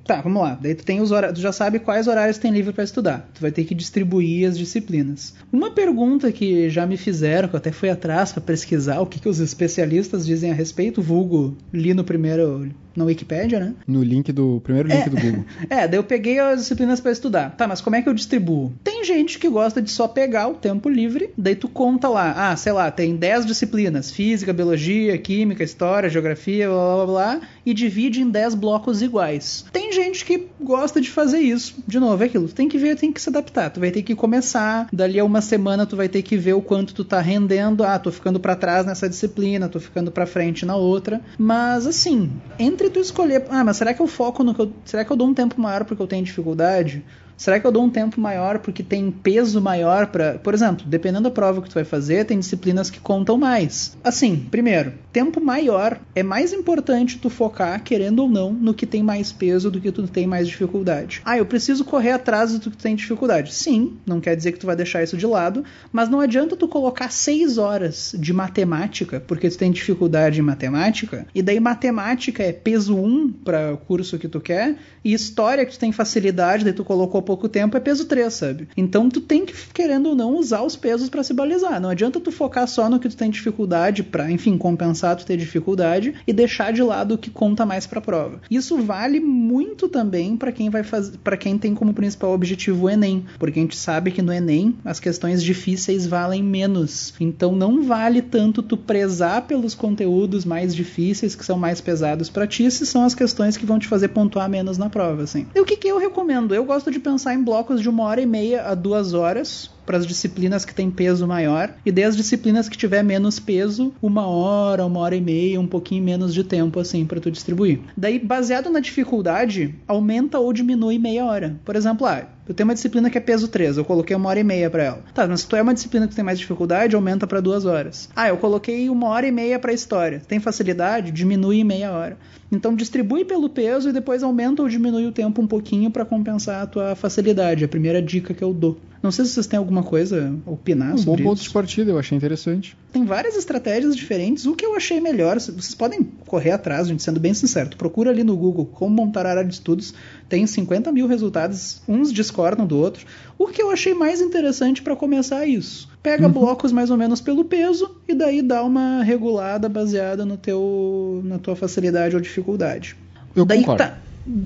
Tá, 0.04 0.20
vamos 0.22 0.41
lá. 0.41 0.58
Daí 0.62 0.76
tu 0.76 0.84
tem 0.84 0.99
os 0.99 1.12
horários, 1.12 1.39
tu 1.39 1.41
já 1.41 1.52
sabe 1.52 1.80
quais 1.80 2.08
horários 2.08 2.38
tem 2.38 2.52
livre 2.52 2.74
para 2.74 2.84
estudar. 2.84 3.30
Tu 3.34 3.41
vai 3.41 3.52
ter 3.52 3.64
que 3.64 3.76
distribuir 3.76 4.49
as 4.49 4.58
disciplinas. 4.58 5.34
Uma 5.52 5.72
pergunta 5.72 6.32
que 6.32 6.70
já 6.70 6.86
me 6.86 6.97
fizeram, 6.97 7.47
que 7.47 7.56
eu 7.56 7.60
até 7.60 7.72
fui 7.72 7.89
atrás 7.89 8.32
para 8.32 8.41
pesquisar 8.41 8.99
o 8.99 9.06
que, 9.06 9.20
que 9.20 9.30
os 9.30 9.39
especialistas 9.39 10.26
dizem 10.26 10.52
a 10.52 10.54
respeito, 10.54 11.02
vulgo, 11.02 11.56
li 11.72 11.93
no 11.93 12.04
primeiro 12.04 12.70
na 12.95 13.06
Wikipedia, 13.06 13.60
né? 13.60 13.74
No 13.88 14.04
link 14.04 14.32
do 14.32 14.41
primeiro 14.64 14.89
link 14.89 15.02
é, 15.02 15.10
do 15.10 15.16
Google. 15.20 15.46
É, 15.70 15.88
daí 15.88 15.98
eu 15.98 16.04
peguei 16.04 16.39
as 16.39 16.62
disciplinas 16.62 17.00
para 17.00 17.12
estudar. 17.12 17.56
Tá, 17.56 17.68
mas 17.68 17.82
como 17.82 17.96
é 17.96 18.02
que 18.02 18.10
eu 18.10 18.14
distribuo? 18.14 18.74
Tem 18.84 19.04
gente 19.04 19.39
que 19.39 19.48
gosta 19.48 19.82
de 19.82 19.89
só 19.92 20.08
pegar 20.08 20.48
o 20.48 20.56
tempo 20.56 20.89
livre, 20.89 21.32
daí 21.38 21.56
tu 21.56 21.68
conta 21.68 22.10
lá, 22.10 22.52
ah, 22.52 22.56
sei 22.56 22.72
lá, 22.72 22.89
tem 22.92 23.16
10 23.16 23.46
disciplinas: 23.46 24.12
física, 24.12 24.52
biologia, 24.54 25.18
química, 25.18 25.64
história, 25.64 26.10
geografia, 26.10 26.68
blá 26.68 26.96
blá 26.96 27.06
blá, 27.06 27.42
e 27.66 27.74
divide 27.74 28.22
em 28.22 28.30
10 28.30 28.56
blocos 28.56 29.02
iguais. 29.02 29.66
Tem 29.72 29.92
gente 29.92 30.01
que 30.12 30.47
gosta 30.59 30.99
de 30.99 31.09
fazer 31.09 31.39
isso. 31.39 31.76
De 31.88 31.99
novo, 31.99 32.22
é 32.24 32.26
aquilo, 32.26 32.47
tu 32.47 32.55
tem 32.55 32.68
que 32.68 32.78
ver, 32.78 32.95
tem 32.95 33.12
que 33.12 33.22
se 33.22 33.30
adaptar. 33.30 33.70
Tu 33.70 33.80
vai 33.80 33.91
ter 33.91 34.01
que 34.01 34.16
começar, 34.16 34.88
dali 34.91 35.20
a 35.20 35.24
uma 35.24 35.41
semana 35.41 35.86
tu 35.86 35.95
vai 35.95 36.09
ter 36.09 36.22
que 36.22 36.38
ver 36.38 36.53
o 36.53 36.62
quanto 36.62 36.93
tu 36.93 37.03
tá 37.03 37.20
rendendo. 37.20 37.84
Ah, 37.84 37.97
tô 37.97 38.12
ficando 38.12 38.39
para 38.39 38.55
trás 38.55 38.86
nessa 38.86 39.07
disciplina, 39.07 39.70
tô 39.70 39.80
ficando 39.80 40.12
para 40.12 40.26
frente 40.26 40.66
na 40.66 40.76
outra. 40.76 41.22
Mas 41.38 41.88
assim, 41.88 42.32
entre 42.59 42.89
tu 42.89 42.99
escolher, 42.99 43.45
ah, 43.49 43.64
mas 43.64 43.78
será 43.78 43.93
que 43.93 44.01
eu 44.01 44.07
foco 44.07 44.43
no 44.43 44.53
que 44.53 44.62
eu, 44.62 44.72
será 44.86 45.05
que 45.05 45.12
eu 45.12 45.18
dou 45.18 45.28
um 45.28 45.34
tempo 45.34 45.59
maior 45.59 45.86
porque 45.86 46.01
eu 46.01 46.07
tenho 46.07 46.24
dificuldade? 46.24 47.03
Será 47.42 47.60
que 47.60 47.66
eu 47.66 47.72
dou 47.72 47.84
um 47.84 47.89
tempo 47.89 48.22
maior 48.22 48.60
porque 48.60 48.84
tem 48.84 49.10
peso 49.10 49.60
maior 49.60 50.06
para, 50.06 50.38
por 50.38 50.54
exemplo, 50.54 50.86
dependendo 50.88 51.24
da 51.24 51.32
prova 51.32 51.60
que 51.60 51.70
tu 51.70 51.74
vai 51.74 51.84
fazer, 51.84 52.24
tem 52.24 52.38
disciplinas 52.38 52.92
que 52.92 53.00
contam 53.00 53.36
mais. 53.36 53.98
Assim, 54.04 54.46
primeiro, 54.52 54.94
tempo 55.12 55.42
maior 55.42 56.00
é 56.14 56.22
mais 56.22 56.54
importante 56.54 57.18
tu 57.18 57.32
focar, 57.32 57.84
querendo 57.84 58.20
ou 58.20 58.30
não, 58.30 58.54
no 58.54 58.76
que 58.76 58.86
tem 58.86 59.02
mais 59.02 59.32
peso 59.32 59.72
do 59.72 59.82
que 59.82 59.92
tu 59.92 60.08
tem 60.08 60.28
mais 60.28 60.48
dificuldade. 60.48 61.20
Ah, 61.26 61.36
eu 61.36 61.44
preciso 61.44 61.84
correr 61.84 62.12
atrás 62.12 62.54
do 62.54 62.70
que 62.70 62.78
tu 62.78 62.84
tem 62.84 62.96
dificuldade. 62.96 63.52
Sim, 63.56 63.98
não 64.06 64.22
quer 64.22 64.36
dizer 64.36 64.52
que 64.52 64.60
tu 64.60 64.68
vai 64.68 64.76
deixar 64.76 65.02
isso 65.02 65.18
de 65.18 65.26
lado, 65.26 65.64
mas 65.92 66.10
não 66.10 66.20
adianta 66.20 66.56
tu 66.56 66.68
colocar 66.68 67.12
seis 67.12 67.58
horas 67.58 68.14
de 68.20 68.32
matemática 68.34 69.20
porque 69.20 69.50
tu 69.50 69.58
tem 69.58 69.72
dificuldade 69.72 70.39
em 70.39 70.44
matemática, 70.44 71.26
e 71.34 71.42
daí 71.42 71.60
matemática 71.60 72.44
é 72.44 72.52
peso 72.52 72.96
1 72.96 73.32
para 73.44 73.74
o 73.74 73.78
curso 73.78 74.20
que 74.20 74.28
tu 74.28 74.39
quer, 74.39 74.76
e 75.04 75.12
história 75.12 75.66
que 75.66 75.72
tu 75.72 75.80
tem 75.80 75.92
facilidade, 75.92 76.64
daí 76.64 76.74
tu 76.74 76.86
colocou 76.86 77.31
pouco 77.32 77.48
tempo 77.48 77.78
é 77.78 77.80
peso 77.80 78.04
3, 78.04 78.34
sabe? 78.34 78.68
Então 78.76 79.10
tu 79.10 79.22
tem 79.22 79.46
que, 79.46 79.54
querendo 79.74 80.10
ou 80.10 80.16
não, 80.16 80.36
usar 80.36 80.64
os 80.64 80.76
pesos 80.76 81.08
para 81.08 81.24
se 81.24 81.34
balizar. 81.34 81.80
Não 81.80 81.90
adianta 81.90 82.20
tu 82.20 82.30
focar 82.30 82.68
só 82.68 82.90
no 82.90 83.00
que 83.00 83.08
tu 83.08 83.16
tem 83.16 83.30
dificuldade 83.30 84.04
para, 84.04 84.30
enfim, 84.30 84.58
compensar 84.58 85.16
tu 85.16 85.26
ter 85.26 85.38
dificuldade 85.38 86.14
e 86.28 86.34
deixar 86.34 86.74
de 86.74 86.84
lado 86.84 87.14
o 87.14 87.18
que 87.18 87.30
conta 87.30 87.66
mais 87.66 87.88
para 87.88 88.00
a 88.00 88.02
prova. 88.02 88.42
Isso 88.52 88.78
vale 88.80 89.22
muito 89.22 89.88
também 89.88 90.36
para 90.36 90.52
quem 90.52 90.70
vai 90.70 90.84
fazer, 90.84 91.18
para 91.20 91.38
quem 91.38 91.58
tem 91.58 91.74
como 91.74 91.94
principal 91.94 92.34
objetivo 92.34 92.88
o 92.88 92.90
ENEM, 92.90 93.24
porque 93.40 93.60
a 93.60 93.62
gente 93.62 93.78
sabe 93.78 94.12
que 94.12 94.22
no 94.22 94.34
ENEM 94.34 94.76
as 94.84 95.00
questões 95.00 95.42
difíceis 95.42 96.06
valem 96.06 96.44
menos. 96.44 97.14
Então 97.18 97.56
não 97.56 97.84
vale 97.84 98.22
tanto 98.22 98.62
tu 98.62 98.76
prezar 98.76 99.44
pelos 99.44 99.74
conteúdos 99.74 100.44
mais 100.44 100.76
difíceis 100.76 101.34
que 101.34 101.46
são 101.46 101.58
mais 101.58 101.80
pesados 101.80 102.30
para 102.30 102.46
ti, 102.46 102.70
se 102.70 102.86
são 102.86 103.06
as 103.06 103.16
questões 103.16 103.56
que 103.56 103.66
vão 103.66 103.80
te 103.80 103.88
fazer 103.88 104.10
pontuar 104.10 104.50
menos 104.50 104.78
na 104.78 104.90
prova, 104.90 105.24
assim. 105.24 105.48
E 105.56 105.62
o 105.62 105.66
que, 105.66 105.78
que 105.78 105.88
eu 105.88 105.98
recomendo? 105.98 106.54
Eu 106.54 106.66
gosto 106.66 106.92
de 106.92 107.00
pensar 107.00 107.11
pensar 107.12 107.34
em 107.34 107.43
blocos 107.43 107.82
de 107.82 107.89
uma 107.89 108.03
hora 108.03 108.22
e 108.22 108.26
meia 108.26 108.64
a 108.64 108.74
duas 108.74 109.14
horas 109.14 109.70
para 109.86 109.97
as 109.97 110.07
disciplinas 110.07 110.64
que 110.64 110.74
têm 110.74 110.89
peso 110.89 111.28
maior 111.28 111.74
e 111.86 111.91
das 111.91 112.16
disciplinas 112.16 112.70
que 112.70 112.78
tiver 112.78 113.03
menos 113.03 113.38
peso, 113.38 113.93
uma 114.01 114.26
hora, 114.26 114.86
uma 114.86 115.01
hora 115.01 115.16
e 115.16 115.20
meia, 115.20 115.59
um 115.59 115.68
pouquinho 115.68 116.03
menos 116.03 116.34
de 116.34 116.43
tempo 116.45 116.80
assim 116.80 117.05
para 117.05 117.20
tu 117.20 117.30
distribuir. 117.30 117.82
Daí, 117.97 118.18
baseado 118.18 118.70
na 118.70 118.80
dificuldade, 118.80 119.76
aumenta 119.86 120.39
ou 120.39 120.53
diminui 120.53 120.97
meia 120.97 121.26
hora. 121.26 121.59
Por 121.66 121.76
exemplo, 121.76 122.07
ah, 122.07 122.26
eu 122.52 122.54
tenho 122.54 122.68
uma 122.68 122.74
disciplina 122.74 123.10
que 123.10 123.18
é 123.18 123.22
peso 123.22 123.47
3, 123.47 123.78
eu 123.78 123.86
coloquei 123.86 124.14
uma 124.14 124.28
hora 124.28 124.39
e 124.39 124.43
meia 124.43 124.70
para 124.70 124.84
ela. 124.84 125.04
Tá, 125.14 125.26
mas 125.26 125.41
se 125.41 125.47
tu 125.47 125.56
é 125.56 125.62
uma 125.62 125.74
disciplina 125.74 126.06
que 126.06 126.14
tem 126.14 126.24
mais 126.24 126.38
dificuldade, 126.38 126.95
aumenta 126.95 127.26
para 127.26 127.39
duas 127.39 127.66
horas. 127.66 128.10
Ah, 128.14 128.28
eu 128.28 128.38
coloquei 128.38 128.89
uma 128.89 129.08
hora 129.08 129.26
e 129.26 129.32
meia 129.32 129.58
para 129.58 129.72
história. 129.72 130.22
Tem 130.28 130.38
facilidade? 130.39 131.12
Diminui 131.12 131.62
em 131.62 131.64
meia 131.64 131.91
hora. 131.93 132.18
Então 132.52 132.76
distribui 132.76 133.24
pelo 133.24 133.49
peso 133.49 133.89
e 133.89 133.93
depois 133.93 134.22
aumenta 134.22 134.62
ou 134.62 134.68
diminui 134.68 135.06
o 135.06 135.12
tempo 135.14 135.41
um 135.41 135.47
pouquinho 135.47 135.89
para 135.89 136.04
compensar 136.04 136.62
a 136.62 136.68
tua 136.68 136.95
facilidade. 136.95 137.64
A 137.64 137.68
primeira 137.68 138.02
dica 138.02 138.34
que 138.34 138.43
eu 138.43 138.54
dou. 138.54 138.78
Não 139.02 139.12
sei 139.12 139.26
se 139.26 139.32
vocês 139.32 139.47
têm 139.47 139.58
alguma 139.58 139.82
coisa 139.82 140.38
a 140.45 140.52
opinar 140.52 140.93
um 140.93 140.97
sobre 140.97 141.24
bom 141.24 141.30
ponto 141.30 141.39
isso. 141.39 141.47
de 141.47 141.54
partida, 141.54 141.89
eu 141.89 141.97
achei 141.97 142.16
interessante. 142.16 142.78
Tem 142.93 143.04
várias 143.04 143.36
estratégias 143.36 143.95
diferentes. 143.95 144.45
O 144.45 144.56
que 144.56 144.64
eu 144.64 144.76
achei 144.76 144.99
melhor, 144.99 145.39
vocês 145.39 145.74
podem 145.74 146.04
correr 146.28 146.52
atrás, 146.52 146.88
gente, 146.88 147.02
sendo 147.02 147.20
bem 147.20 147.34
sincero. 147.34 147.76
Procura 147.78 148.12
ali 148.12 148.24
no 148.24 148.38
Google 148.38 148.66
como 148.66 148.95
montar 148.95 149.26
área 149.26 149.43
de 149.43 149.54
estudos, 149.54 149.93
tem 150.32 150.48
50 150.48 150.94
mil 150.94 151.08
resultados, 151.08 151.82
uns 151.86 152.10
discordam 152.14 152.66
do 152.66 152.78
outro. 152.78 153.06
O 153.38 153.48
que 153.48 153.62
eu 153.62 153.70
achei 153.70 153.94
mais 153.94 154.22
interessante 154.22 154.82
para 154.82 154.96
começar 154.96 155.44
é 155.44 155.50
isso. 155.50 155.90
Pega 156.02 156.26
Uhum. 156.28 156.32
blocos 156.32 156.72
mais 156.72 156.90
ou 156.90 156.96
menos 156.96 157.20
pelo 157.20 157.44
peso 157.44 157.92
e 158.08 158.14
daí 158.16 158.42
dá 158.42 158.64
uma 158.64 159.04
regulada 159.04 159.68
baseada 159.68 160.24
no 160.26 160.38
teu, 160.38 161.22
na 161.26 161.38
tua 161.38 161.54
facilidade 161.54 162.16
ou 162.16 162.22
dificuldade. 162.22 162.96
Eu 163.36 163.44
daí 163.44 163.60
concordo. 163.60 163.84
tá. 163.84 163.98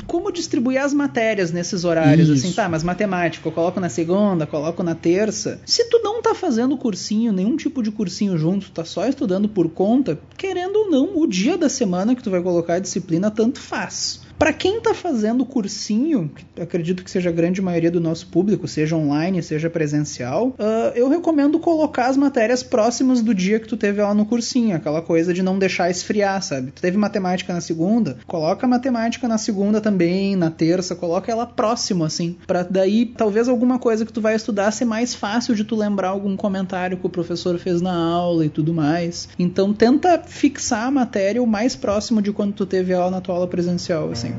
Como 0.08 0.32
distribuir 0.32 0.82
as 0.82 0.92
matérias 0.94 1.52
nesses 1.52 1.84
horários? 1.84 2.30
Isso. 2.30 2.48
Assim, 2.48 2.56
tá, 2.56 2.68
mas 2.68 2.82
matemática, 2.82 3.48
eu 3.48 3.52
coloco 3.52 3.80
na 3.80 3.90
segunda, 3.90 4.48
coloco 4.48 4.82
na 4.82 4.96
terça. 4.96 5.60
Se 5.66 5.88
tu 5.90 6.00
não 6.02 6.20
tá 6.22 6.34
fazendo 6.34 6.76
cursinho, 6.78 7.32
nenhum 7.34 7.56
tipo 7.58 7.84
de 7.84 7.92
cursinho 7.92 8.38
junto, 8.38 8.72
tá 8.72 8.84
só 8.86 9.06
estudando 9.08 9.48
por 9.50 9.70
conta, 9.70 10.18
querendo 10.38 10.78
ou 10.78 10.90
não, 10.90 11.18
o 11.20 11.28
dia 11.28 11.58
da 11.58 11.68
semana 11.70 12.16
que 12.16 12.24
tu 12.24 12.32
vai 12.32 12.42
colocar 12.42 12.76
a 12.76 12.80
disciplina 12.80 13.30
tanto 13.30 13.60
faz. 13.60 14.22
Para 14.38 14.52
quem 14.52 14.82
tá 14.82 14.94
fazendo 14.94 15.46
cursinho, 15.46 16.30
que 16.36 16.62
acredito 16.62 17.04
que 17.04 17.10
seja 17.10 17.30
a 17.30 17.34
grande 17.34 17.62
maioria 17.62 17.90
do 17.90 18.02
nosso 18.02 18.28
público, 18.28 18.68
seja 18.68 18.96
online, 18.96 19.42
seja 19.42 19.70
presencial, 19.70 20.54
ah, 20.60 20.92
eu 20.96 21.08
recomendo 21.08 21.58
colocar 21.58 22.08
as 22.08 22.18
matérias 22.18 22.62
próximas 22.62 23.22
do 23.22 23.34
dia 23.34 23.60
que 23.60 23.68
tu 23.68 23.78
teve 23.78 24.02
aula 24.02 24.14
no 24.14 24.26
cursinho, 24.26 24.76
aquela 24.76 25.02
coisa 25.02 25.34
de 25.34 25.42
não 25.42 25.58
deixar 25.58 25.90
esfriar, 25.90 26.42
sabe? 26.42 26.72
Tu 26.72 26.82
teve 26.82 26.98
matemática 26.98 27.54
na 27.54 27.62
segunda, 27.62 28.18
coloca 28.28 28.66
a 28.66 28.70
matemática 28.70 29.28
na 29.28 29.38
segunda 29.38 29.80
também, 29.80 30.36
na 30.36 30.52
terça, 30.52 30.96
coloca 30.96 31.32
ela 31.32 31.46
próximo 31.46 32.04
assim, 32.04 32.36
para 32.46 32.64
daí 32.64 33.06
talvez 33.06 33.48
alguma 33.48 33.80
coisa 33.80 34.06
que 34.06 34.12
tu 34.14 34.22
vai 34.22 34.36
estudar 34.36 34.72
ser 34.72 34.86
mais 34.86 35.16
fácil 35.16 35.56
de 35.56 35.64
tu 35.64 35.76
lembrar 35.76 36.10
algum 36.10 36.36
comentário 36.36 36.98
que 36.98 37.06
o 37.06 37.10
professor 37.10 37.58
fez 37.58 37.82
na 37.82 37.96
aula 37.96 38.46
e 38.46 38.50
tudo 38.50 38.74
mais. 38.74 39.30
Então 39.40 39.74
tenta 39.74 40.22
fixar 40.26 40.88
a 40.88 40.92
matéria 40.92 41.42
o 41.42 41.48
mais 41.48 41.76
próximo 41.76 42.22
de 42.22 42.34
quando 42.34 42.54
tu 42.54 42.66
teve 42.66 42.94
aula 42.94 43.12
na 43.12 43.22
tua 43.22 43.36
aula 43.36 43.48
presencial, 43.48 44.12
assim 44.12 44.24
assim. 44.26 44.36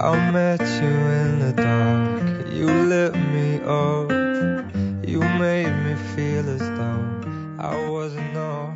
I 0.00 0.30
met 0.30 0.60
you 0.80 0.88
in 0.88 1.40
the 1.40 1.52
dark, 1.54 2.52
you 2.52 2.66
lit 2.66 3.12
me 3.32 3.60
up, 3.66 4.10
you 5.06 5.20
made 5.38 5.72
me 5.84 5.94
feel 6.14 6.48
as 6.48 6.60
though 6.60 7.02
I 7.58 7.88
wasn't 7.90 8.36
off. 8.36 8.74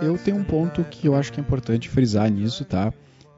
Eu 0.00 0.16
tenho 0.18 0.36
um 0.38 0.44
ponto 0.44 0.84
que 0.84 1.06
eu 1.06 1.14
acho 1.14 1.32
que 1.32 1.40
é 1.40 1.42
importante 1.42 1.88
frisar 1.88 2.30
nisso, 2.30 2.64
tá? 2.64 2.92